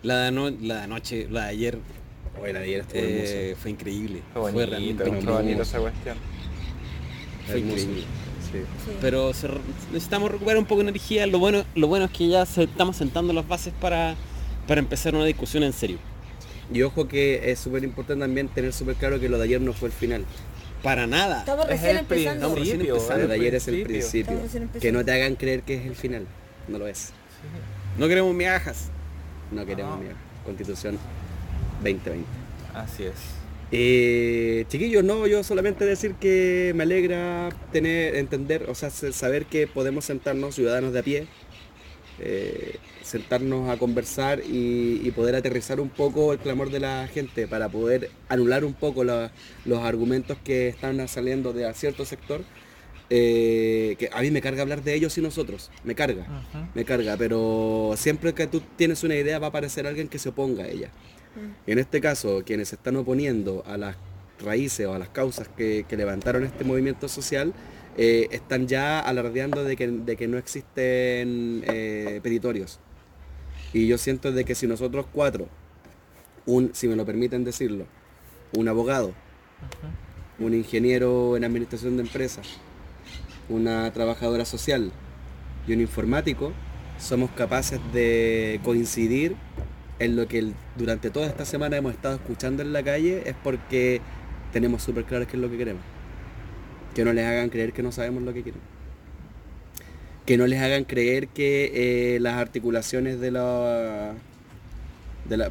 La 0.02 0.18
de, 0.22 0.28
ano- 0.28 0.50
la 0.50 0.76
de 0.78 0.82
anoche, 0.82 1.28
la 1.30 1.44
de 1.44 1.50
ayer 1.50 1.78
Oye, 2.42 2.54
la 2.54 2.60
de 2.60 2.66
ayer 2.66 2.80
estuvo 2.82 3.00
eh, 3.02 3.56
fue 3.60 3.72
increíble. 3.72 4.22
Fue 4.34 4.42
bonito, 4.52 4.66
realmente 4.66 5.04
qué 5.04 5.10
hermoso. 5.10 5.34
bonito 5.34 5.62
esa 5.62 5.80
cuestión. 5.80 6.18
Fue 7.46 7.60
hermoso. 7.60 7.78
increíble. 7.82 8.02
Sí. 8.52 8.60
Sí. 8.86 8.92
Pero 9.02 9.34
se 9.34 9.50
necesitamos 9.92 10.32
recuperar 10.32 10.58
un 10.60 10.66
poco 10.66 10.82
de 10.84 10.90
energía. 10.90 11.28
Lo 11.28 11.40
bueno, 11.40 11.64
lo 11.76 11.88
bueno 11.88 12.06
es 12.06 12.12
que 12.12 12.28
ya 12.28 12.46
se- 12.46 12.64
estamos 12.64 12.96
sentando 12.96 13.34
las 13.34 13.48
bases 13.48 13.74
para, 13.82 14.16
para 14.68 14.80
empezar 14.80 15.14
una 15.16 15.26
discusión 15.26 15.64
en 15.64 15.74
serio. 15.74 15.98
Y 16.74 16.82
ojo 16.84 17.08
que 17.08 17.52
es 17.52 17.60
súper 17.60 17.84
importante 17.84 18.24
también 18.24 18.48
tener 18.48 18.72
súper 18.74 18.96
claro 18.96 19.20
que 19.20 19.30
lo 19.30 19.38
de 19.38 19.44
ayer 19.44 19.62
no 19.62 19.74
fue 19.74 19.90
el 19.90 19.94
final. 19.94 20.26
Para 20.82 21.06
nada. 21.08 21.40
Estamos 21.40 21.66
Es 21.66 21.72
recién 21.72 21.92
el 21.92 21.98
empezando. 21.98 22.32
Estamos 22.34 22.60
recién 22.60 22.78
principio, 22.78 22.96
empezando. 22.96 23.24
Lo 23.24 23.30
de 23.30 23.36
ayer 23.36 23.56
es 23.56 23.68
el 23.68 23.84
principio. 23.84 24.40
Que 24.80 24.92
no 24.92 25.04
te 25.04 25.12
hagan 25.12 25.36
creer 25.36 25.64
que 25.64 25.76
es 25.76 25.86
el 25.86 25.96
final. 25.96 26.26
No 26.68 26.78
lo 26.80 26.88
es. 26.88 27.12
No 27.98 28.08
queremos 28.08 28.34
migajas. 28.34 28.90
No 29.52 29.66
queremos 29.66 29.96
No. 29.98 30.02
mirar. 30.02 30.16
Constitución 30.46 30.98
2020. 31.84 32.26
Así 32.74 33.04
es. 33.04 33.14
Eh, 33.72 34.66
chiquillos, 34.70 35.04
no, 35.04 35.28
yo 35.28 35.44
solamente 35.44 35.86
decir 35.86 36.16
que 36.16 36.72
me 36.76 36.84
alegra 36.84 37.50
tener, 37.72 38.16
entender, 38.16 38.70
o 38.70 38.76
sea, 38.76 38.90
se- 38.90 39.12
saber 39.12 39.46
que 39.48 39.68
podemos 39.68 40.06
sentarnos, 40.06 40.56
ciudadanos 40.56 40.94
de 40.94 41.00
a 41.00 41.04
pie, 41.04 41.28
eh, 42.20 42.76
sentarnos 43.04 43.70
a 43.70 43.78
conversar 43.78 44.40
y, 44.48 45.02
y 45.04 45.12
poder 45.12 45.36
aterrizar 45.36 45.80
un 45.80 45.90
poco 45.90 46.32
el 46.32 46.40
clamor 46.40 46.70
de 46.72 46.80
la 46.80 47.08
gente 47.14 47.48
para 47.48 47.68
poder 47.70 48.10
anular 48.30 48.64
un 48.64 48.74
poco 48.74 49.04
la- 49.04 49.32
los 49.66 49.80
argumentos 49.84 50.38
que 50.44 50.68
están 50.70 51.06
saliendo 51.08 51.52
de 51.54 51.66
a 51.66 51.74
cierto 51.74 52.06
sector. 52.06 52.42
eh, 53.12 53.96
que 54.00 54.10
a 54.12 54.20
mí 54.22 54.32
me 54.32 54.42
carga 54.42 54.64
hablar 54.64 54.82
de 54.84 54.96
ellos 54.96 55.16
y 55.20 55.22
nosotros, 55.22 55.70
me 55.84 55.94
carga, 55.94 56.26
me 56.74 56.86
carga, 56.86 57.16
pero 57.18 57.94
siempre 57.98 58.34
que 58.34 58.48
tú 58.48 58.64
tienes 58.78 59.04
una 59.04 59.16
idea 59.16 59.38
va 59.38 59.46
a 59.46 59.50
aparecer 59.50 59.86
alguien 59.86 60.08
que 60.08 60.18
se 60.18 60.30
oponga 60.30 60.64
a 60.64 60.68
ella. 60.68 60.90
Mm. 61.36 61.72
En 61.72 61.80
este 61.80 62.02
caso, 62.02 62.44
quienes 62.46 62.70
se 62.70 62.76
están 62.76 62.96
oponiendo 62.96 63.64
a 63.66 63.78
las 63.78 63.96
raíces 64.44 64.86
o 64.88 64.94
a 64.94 65.00
las 65.00 65.10
causas 65.10 65.48
que, 65.48 65.86
que 65.88 65.98
levantaron 65.98 66.44
este 66.44 66.64
movimiento 66.64 67.08
social, 67.08 67.54
eh, 67.98 68.28
están 68.32 68.68
ya 68.68 69.00
alardeando 69.00 69.64
de 69.64 69.78
que, 69.78 69.88
de 69.88 70.18
que 70.18 70.28
no 70.28 70.38
existen 70.38 71.64
eh, 71.66 72.20
petitorios. 72.22 72.80
Y 73.74 73.88
yo 73.88 73.98
siento 73.98 74.32
de 74.32 74.44
que 74.44 74.54
si 74.56 74.68
nosotros 74.68 75.06
cuatro, 75.12 75.48
un, 76.46 76.72
si 76.74 76.88
me 76.88 76.96
lo 76.96 77.06
permiten 77.06 77.44
decirlo, 77.46 77.86
un 78.54 78.68
abogado, 78.68 79.14
un 80.40 80.54
ingeniero 80.54 81.38
en 81.38 81.46
administración 81.46 81.96
de 81.96 82.04
empresas, 82.04 82.48
una 83.48 83.92
trabajadora 83.94 84.44
social 84.44 84.92
y 85.68 85.74
un 85.74 85.82
informático, 85.82 86.52
somos 86.98 87.32
capaces 87.32 87.80
de 87.94 88.60
coincidir 88.64 89.36
en 90.00 90.16
lo 90.16 90.28
que 90.28 90.52
durante 90.78 91.10
toda 91.10 91.28
esta 91.28 91.46
semana 91.46 91.78
hemos 91.78 91.94
estado 91.94 92.16
escuchando 92.16 92.62
en 92.64 92.74
la 92.74 92.84
calle 92.84 93.24
es 93.26 93.36
porque 93.44 94.02
tenemos 94.52 94.84
súper 94.84 95.06
claro 95.06 95.26
qué 95.28 95.38
es 95.38 95.42
lo 95.42 95.50
que 95.50 95.58
queremos. 95.58 95.82
Que 96.94 97.04
no 97.06 97.14
les 97.14 97.26
hagan 97.26 97.50
creer 97.50 97.74
que 97.74 97.84
no 97.84 97.92
sabemos 97.92 98.24
lo 98.24 98.34
que 98.34 98.44
quieren. 98.44 98.62
Que 100.26 100.38
no 100.38 100.48
les 100.48 100.62
hagan 100.62 100.86
creer 100.86 101.28
que 101.28 102.16
eh, 102.16 102.20
las 102.20 102.36
articulaciones 102.36 103.20
de 103.20 103.32
la, 103.32 104.14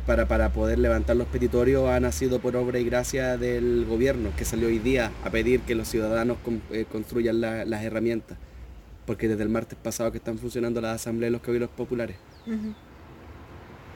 para, 0.07 0.27
para 0.27 0.53
poder 0.53 0.79
levantar 0.79 1.17
los 1.17 1.27
petitorios 1.29 1.89
han 1.89 2.03
nacido 2.03 2.39
por 2.41 2.57
obra 2.57 2.79
y 2.79 2.85
gracia 2.85 3.37
del 3.37 3.85
gobierno 3.89 4.31
que 4.37 4.45
salió 4.45 4.69
hoy 4.69 4.79
día 4.79 5.11
a 5.25 5.31
pedir 5.31 5.61
que 5.61 5.75
los 5.75 5.89
ciudadanos 5.89 6.39
eh, 6.71 6.87
construyan 6.91 7.41
la- 7.41 7.65
las 7.65 7.83
herramientas. 7.85 8.37
Porque 9.07 9.29
desde 9.29 9.43
el 9.43 9.49
martes 9.51 9.79
pasado 9.81 10.11
que 10.13 10.19
están 10.19 10.39
funcionando 10.39 10.81
las 10.81 10.97
asambleas 10.97 11.29
de 11.29 11.33
los 11.33 11.43
cabildos 11.43 11.71
populares. 11.71 12.17
Ujú. 12.47 12.75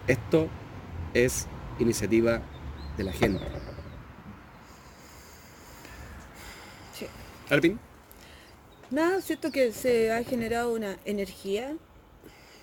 Esto 0.09 0.49
es 1.15 1.47
iniciativa 1.79 2.41
de 2.97 3.05
la 3.05 3.13
gente. 3.13 3.45
Sí. 6.99 7.07
Alpin. 7.51 7.79
Nada, 8.91 9.21
siento 9.21 9.51
que 9.53 9.73
se 9.73 10.11
ha 10.13 10.25
generado 10.25 10.73
una 10.75 10.97
energía 11.05 11.77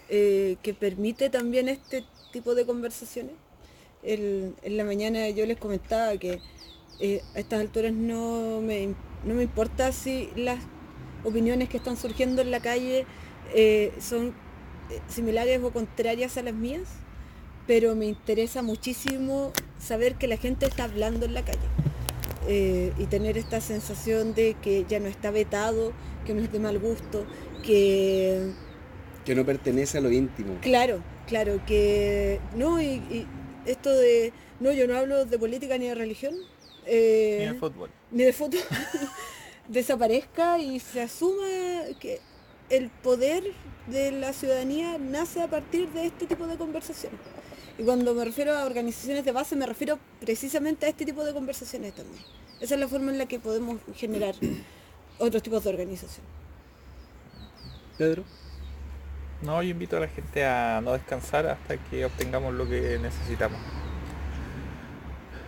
eh, 0.10 0.58
que 0.64 0.74
permite 0.74 1.30
también 1.30 1.70
este 1.70 2.04
tipo 2.34 2.56
de 2.56 2.66
conversaciones. 2.66 3.34
El- 4.04 4.56
en 4.64 4.78
la 4.78 4.84
mañana 4.84 5.30
yo 5.30 5.46
les 5.46 5.58
comentaba 5.58 6.18
que 6.18 6.42
eh, 7.00 7.22
a 7.36 7.40
estas 7.40 7.60
alturas 7.62 7.92
no 7.94 8.62
me, 8.62 8.96
no 9.24 9.34
me 9.36 9.44
importa 9.44 9.92
si 9.92 10.30
las 10.36 10.60
opiniones 11.24 11.70
que 11.70 11.78
están 11.78 11.98
surgiendo 11.98 12.42
en 12.42 12.52
la 12.52 12.60
calle 12.60 13.06
eh, 13.54 13.94
son 14.00 14.34
similares 15.10 15.62
o 15.64 15.72
contrarias 15.72 16.38
a 16.38 16.44
las 16.44 16.54
mías, 16.54 16.84
pero 17.68 17.96
me 17.96 18.06
interesa 18.06 18.62
muchísimo 18.62 19.52
saber 19.80 20.16
que 20.16 20.28
la 20.28 20.38
gente 20.38 20.66
está 20.66 20.84
hablando 20.86 21.26
en 21.26 21.34
la 21.34 21.44
calle 21.44 21.60
eh, 22.48 22.94
y 22.98 23.06
tener 23.08 23.38
esta 23.38 23.60
sensación 23.62 24.34
de 24.36 24.56
que 24.62 24.86
ya 24.88 25.00
no 25.00 25.08
está 25.08 25.32
vetado, 25.32 25.94
que 26.26 26.34
no 26.34 26.42
es 26.42 26.52
de 26.52 26.60
mal 26.60 26.78
gusto, 26.80 27.26
que 27.64 28.52
Que 29.26 29.36
no 29.36 29.46
pertenece 29.46 29.98
a 29.98 30.02
lo 30.02 30.12
íntimo. 30.12 30.56
claro, 30.62 31.02
claro, 31.28 31.60
que 31.66 32.40
no, 32.56 32.82
y, 32.82 32.86
y 33.10 33.28
esto 33.66 33.90
de, 33.92 34.32
no, 34.60 34.72
yo 34.72 34.88
no 34.88 34.96
hablo 34.98 35.26
de 35.26 35.40
política 35.40 35.78
ni 35.78 35.88
de 35.88 35.96
religión, 35.96 36.36
eh, 36.86 37.38
Ni 37.40 37.46
el 37.46 37.60
fútbol. 37.60 37.90
ni 38.12 38.24
de 38.24 38.34
fútbol, 38.34 38.62
desaparezca 39.68 40.60
y 40.60 40.80
se 40.80 41.02
asuma 41.02 41.48
que 42.00 42.20
el 42.70 42.90
poder 42.90 43.44
de 43.88 44.12
la 44.12 44.34
ciudadanía 44.34 44.98
nace 45.00 45.42
a 45.42 45.48
partir 45.48 45.90
de 45.90 46.06
este 46.08 46.28
tipo 46.28 46.46
de 46.48 46.58
conversaciones. 46.58 47.20
Y 47.78 47.84
cuando 47.84 48.14
me 48.14 48.24
refiero 48.24 48.54
a 48.54 48.66
organizaciones 48.66 49.26
de 49.26 49.32
base, 49.32 49.56
me 49.56 49.66
refiero 49.66 50.00
precisamente 50.22 50.86
a 50.86 50.90
este 50.90 51.06
tipo 51.06 51.26
de 51.26 51.34
conversaciones 51.34 51.94
también. 51.94 52.24
Esa 52.62 52.76
es 52.76 52.80
la 52.80 52.88
forma 52.88 53.12
en 53.12 53.18
la 53.18 53.26
que 53.26 53.40
podemos 53.40 53.80
generar 53.96 54.36
otros 55.20 55.44
tipos 55.44 55.64
de 55.64 55.70
organización. 55.70 56.26
Pedro. 57.98 58.24
No, 59.42 59.62
yo 59.62 59.70
invito 59.70 59.98
a 59.98 60.00
la 60.00 60.08
gente 60.08 60.46
a 60.46 60.80
no 60.82 60.94
descansar 60.94 61.46
hasta 61.48 61.78
que 61.78 62.06
obtengamos 62.06 62.54
lo 62.54 62.68
que 62.68 62.98
necesitamos. 63.00 63.60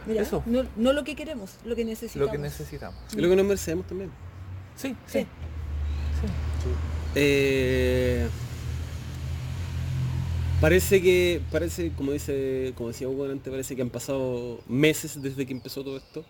Mira, 0.06 0.22
Eso. 0.22 0.44
No, 0.46 0.64
no 0.76 0.94
lo 0.94 1.04
que 1.04 1.16
queremos, 1.16 1.56
lo 1.66 1.76
que 1.76 1.84
necesitamos. 1.84 2.28
Lo 2.28 2.32
que 2.32 2.38
necesitamos. 2.38 3.00
Y 3.14 3.22
lo 3.22 3.30
que 3.30 3.36
nos 3.36 3.46
merecemos 3.46 3.88
también. 3.88 4.12
Sí, 4.76 4.96
Sí. 5.08 5.20
sí. 5.20 5.28
Eh, 7.16 8.28
parece 10.62 11.02
que, 11.02 11.42
parece, 11.52 11.92
como 11.94 12.12
dice, 12.12 12.74
como 12.76 12.90
decía 12.90 13.08
Hugo 13.10 13.26
antes, 13.26 13.50
parece 13.52 13.76
que 13.76 13.82
han 13.82 13.90
pasado 13.90 14.60
meses 14.68 15.22
desde 15.22 15.46
que 15.46 15.54
empezó 15.54 15.84
todo 15.84 15.98
esto. 15.98 16.24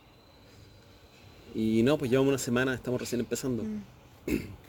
Y 1.55 1.81
no, 1.83 1.97
pues 1.97 2.11
llevamos 2.11 2.29
una 2.29 2.37
semana, 2.37 2.73
estamos 2.73 2.99
recién 2.99 3.19
empezando. 3.21 3.63
Mm. 3.63 3.81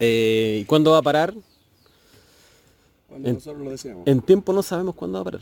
Eh, 0.00 0.60
¿Y 0.62 0.64
cuándo 0.66 0.92
va 0.92 0.98
a 0.98 1.02
parar? 1.02 1.34
Cuando 3.08 3.28
En- 3.28 3.34
nosotros 3.34 3.64
lo 3.64 3.70
decíamos. 3.72 4.06
En 4.06 4.20
tiempo 4.20 4.52
no 4.52 4.62
sabemos 4.62 4.94
cuándo 4.94 5.18
va 5.18 5.22
a 5.22 5.24
parar. 5.24 5.40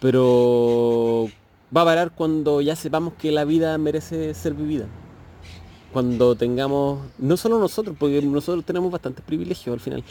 Pero 0.00 1.28
va 1.76 1.82
a 1.82 1.84
parar 1.84 2.14
cuando 2.14 2.60
ya 2.60 2.76
sepamos 2.76 3.14
que 3.14 3.32
la 3.32 3.44
vida 3.44 3.76
merece 3.78 4.32
ser 4.32 4.54
vivida. 4.54 4.86
Cuando 5.92 6.36
tengamos, 6.36 7.00
no 7.18 7.36
solo 7.36 7.58
nosotros, 7.58 7.96
porque 7.98 8.22
nosotros 8.22 8.64
tenemos 8.64 8.92
bastantes 8.92 9.24
privilegios 9.24 9.74
al 9.74 9.80
final, 9.80 10.04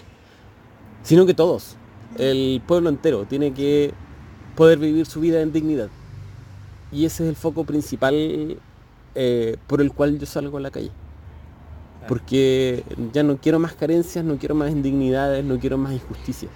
sino 1.01 1.25
que 1.25 1.33
todos, 1.33 1.77
el 2.17 2.61
pueblo 2.65 2.89
entero, 2.89 3.25
tiene 3.25 3.53
que 3.53 3.93
poder 4.55 4.79
vivir 4.79 5.05
su 5.05 5.19
vida 5.19 5.41
en 5.41 5.51
dignidad. 5.51 5.89
Y 6.91 7.05
ese 7.05 7.23
es 7.23 7.29
el 7.29 7.35
foco 7.35 7.63
principal 7.63 8.57
eh, 9.15 9.57
por 9.67 9.81
el 9.81 9.91
cual 9.91 10.19
yo 10.19 10.25
salgo 10.25 10.57
a 10.57 10.61
la 10.61 10.71
calle. 10.71 10.91
Porque 12.07 12.83
ya 13.13 13.23
no 13.23 13.37
quiero 13.37 13.59
más 13.59 13.73
carencias, 13.73 14.23
no 14.23 14.37
quiero 14.37 14.53
más 14.53 14.71
indignidades, 14.71 15.43
no 15.43 15.59
quiero 15.59 15.77
más 15.77 15.93
injusticias. 15.93 16.51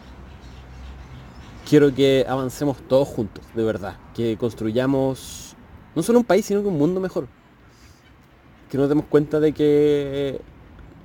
Quiero 1.67 1.93
que 1.93 2.25
avancemos 2.27 2.77
todos 2.87 3.07
juntos, 3.07 3.43
de 3.55 3.63
verdad. 3.63 3.97
Que 4.13 4.37
construyamos 4.37 5.55
no 5.95 6.03
solo 6.03 6.19
un 6.19 6.25
país, 6.25 6.45
sino 6.45 6.61
que 6.61 6.67
un 6.67 6.77
mundo 6.77 6.99
mejor. 6.99 7.27
Que 8.69 8.77
nos 8.77 8.89
demos 8.89 9.05
cuenta 9.05 9.39
de 9.39 9.53
que 9.53 10.39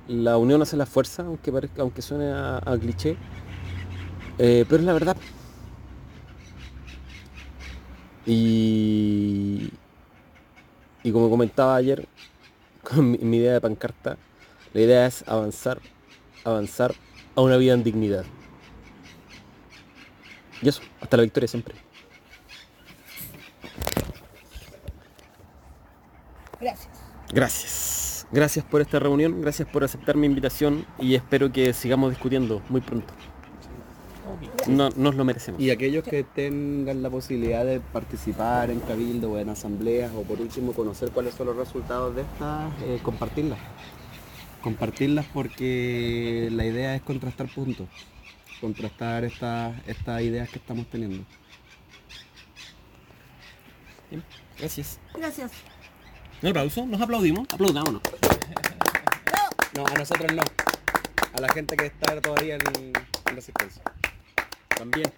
la 0.07 0.37
unión 0.37 0.61
hace 0.61 0.77
la 0.77 0.85
fuerza, 0.85 1.23
aunque 1.23 1.51
parezca, 1.51 1.81
aunque 1.81 2.03
suene 2.03 2.31
a, 2.31 2.57
a 2.57 2.77
cliché. 2.77 3.17
Eh, 4.37 4.65
pero 4.67 4.81
es 4.81 4.85
la 4.85 4.93
verdad. 4.93 5.17
Y, 8.25 9.69
y 11.03 11.11
como 11.11 11.29
comentaba 11.29 11.75
ayer 11.75 12.07
con 12.83 13.11
mi, 13.11 13.17
mi 13.19 13.37
idea 13.37 13.53
de 13.53 13.61
pancarta, 13.61 14.17
la 14.73 14.81
idea 14.81 15.05
es 15.05 15.23
avanzar 15.27 15.79
avanzar 16.45 16.93
a 17.35 17.41
una 17.41 17.57
vida 17.57 17.73
en 17.73 17.83
dignidad. 17.83 18.23
Y 20.61 20.69
eso, 20.69 20.81
hasta 21.01 21.17
la 21.17 21.23
victoria 21.23 21.47
siempre. 21.47 21.75
Gracias. 26.61 26.89
Gracias. 27.33 28.27
Gracias 28.31 28.65
por 28.65 28.81
esta 28.81 28.99
reunión, 28.99 29.41
gracias 29.41 29.67
por 29.67 29.83
aceptar 29.83 30.17
mi 30.17 30.25
invitación 30.25 30.85
y 30.99 31.15
espero 31.15 31.51
que 31.51 31.73
sigamos 31.73 32.09
discutiendo 32.09 32.61
muy 32.69 32.81
pronto. 32.81 33.13
No, 34.67 34.89
nos 34.89 35.15
lo 35.15 35.25
merecemos. 35.25 35.61
Y 35.61 35.69
aquellos 35.69 36.03
que 36.03 36.23
tengan 36.23 37.03
la 37.03 37.09
posibilidad 37.09 37.63
de 37.65 37.79
participar 37.79 38.71
en 38.71 38.79
cabildo 38.79 39.31
o 39.31 39.37
en 39.37 39.49
asambleas 39.49 40.11
o 40.15 40.23
por 40.23 40.41
último 40.41 40.73
conocer 40.73 41.11
cuáles 41.11 41.35
son 41.35 41.47
los 41.47 41.55
resultados 41.55 42.15
de 42.15 42.23
estas, 42.23 42.73
eh, 42.83 42.99
compartirlas. 43.03 43.59
Compartirlas 44.61 45.25
porque 45.33 46.49
la 46.51 46.65
idea 46.65 46.95
es 46.95 47.01
contrastar 47.03 47.47
puntos, 47.53 47.87
contrastar 48.59 49.23
estas, 49.23 49.75
estas 49.87 50.21
ideas 50.21 50.49
que 50.49 50.57
estamos 50.57 50.87
teniendo. 50.87 51.23
Gracias. 54.57 54.99
Gracias. 55.13 55.51
Un 56.41 56.49
aplauso, 56.49 56.85
nos 56.85 57.01
aplaudimos, 57.01 57.47
aplaudámonos. 57.51 58.01
No, 59.75 59.85
a 59.85 59.93
nosotros 59.93 60.33
no. 60.33 60.41
A 61.33 61.41
la 61.41 61.49
gente 61.49 61.75
que 61.75 61.87
está 61.87 62.19
todavía 62.21 62.55
en, 62.55 62.61
en 62.87 63.35
resistencia 63.35 63.83
también. 64.75 65.11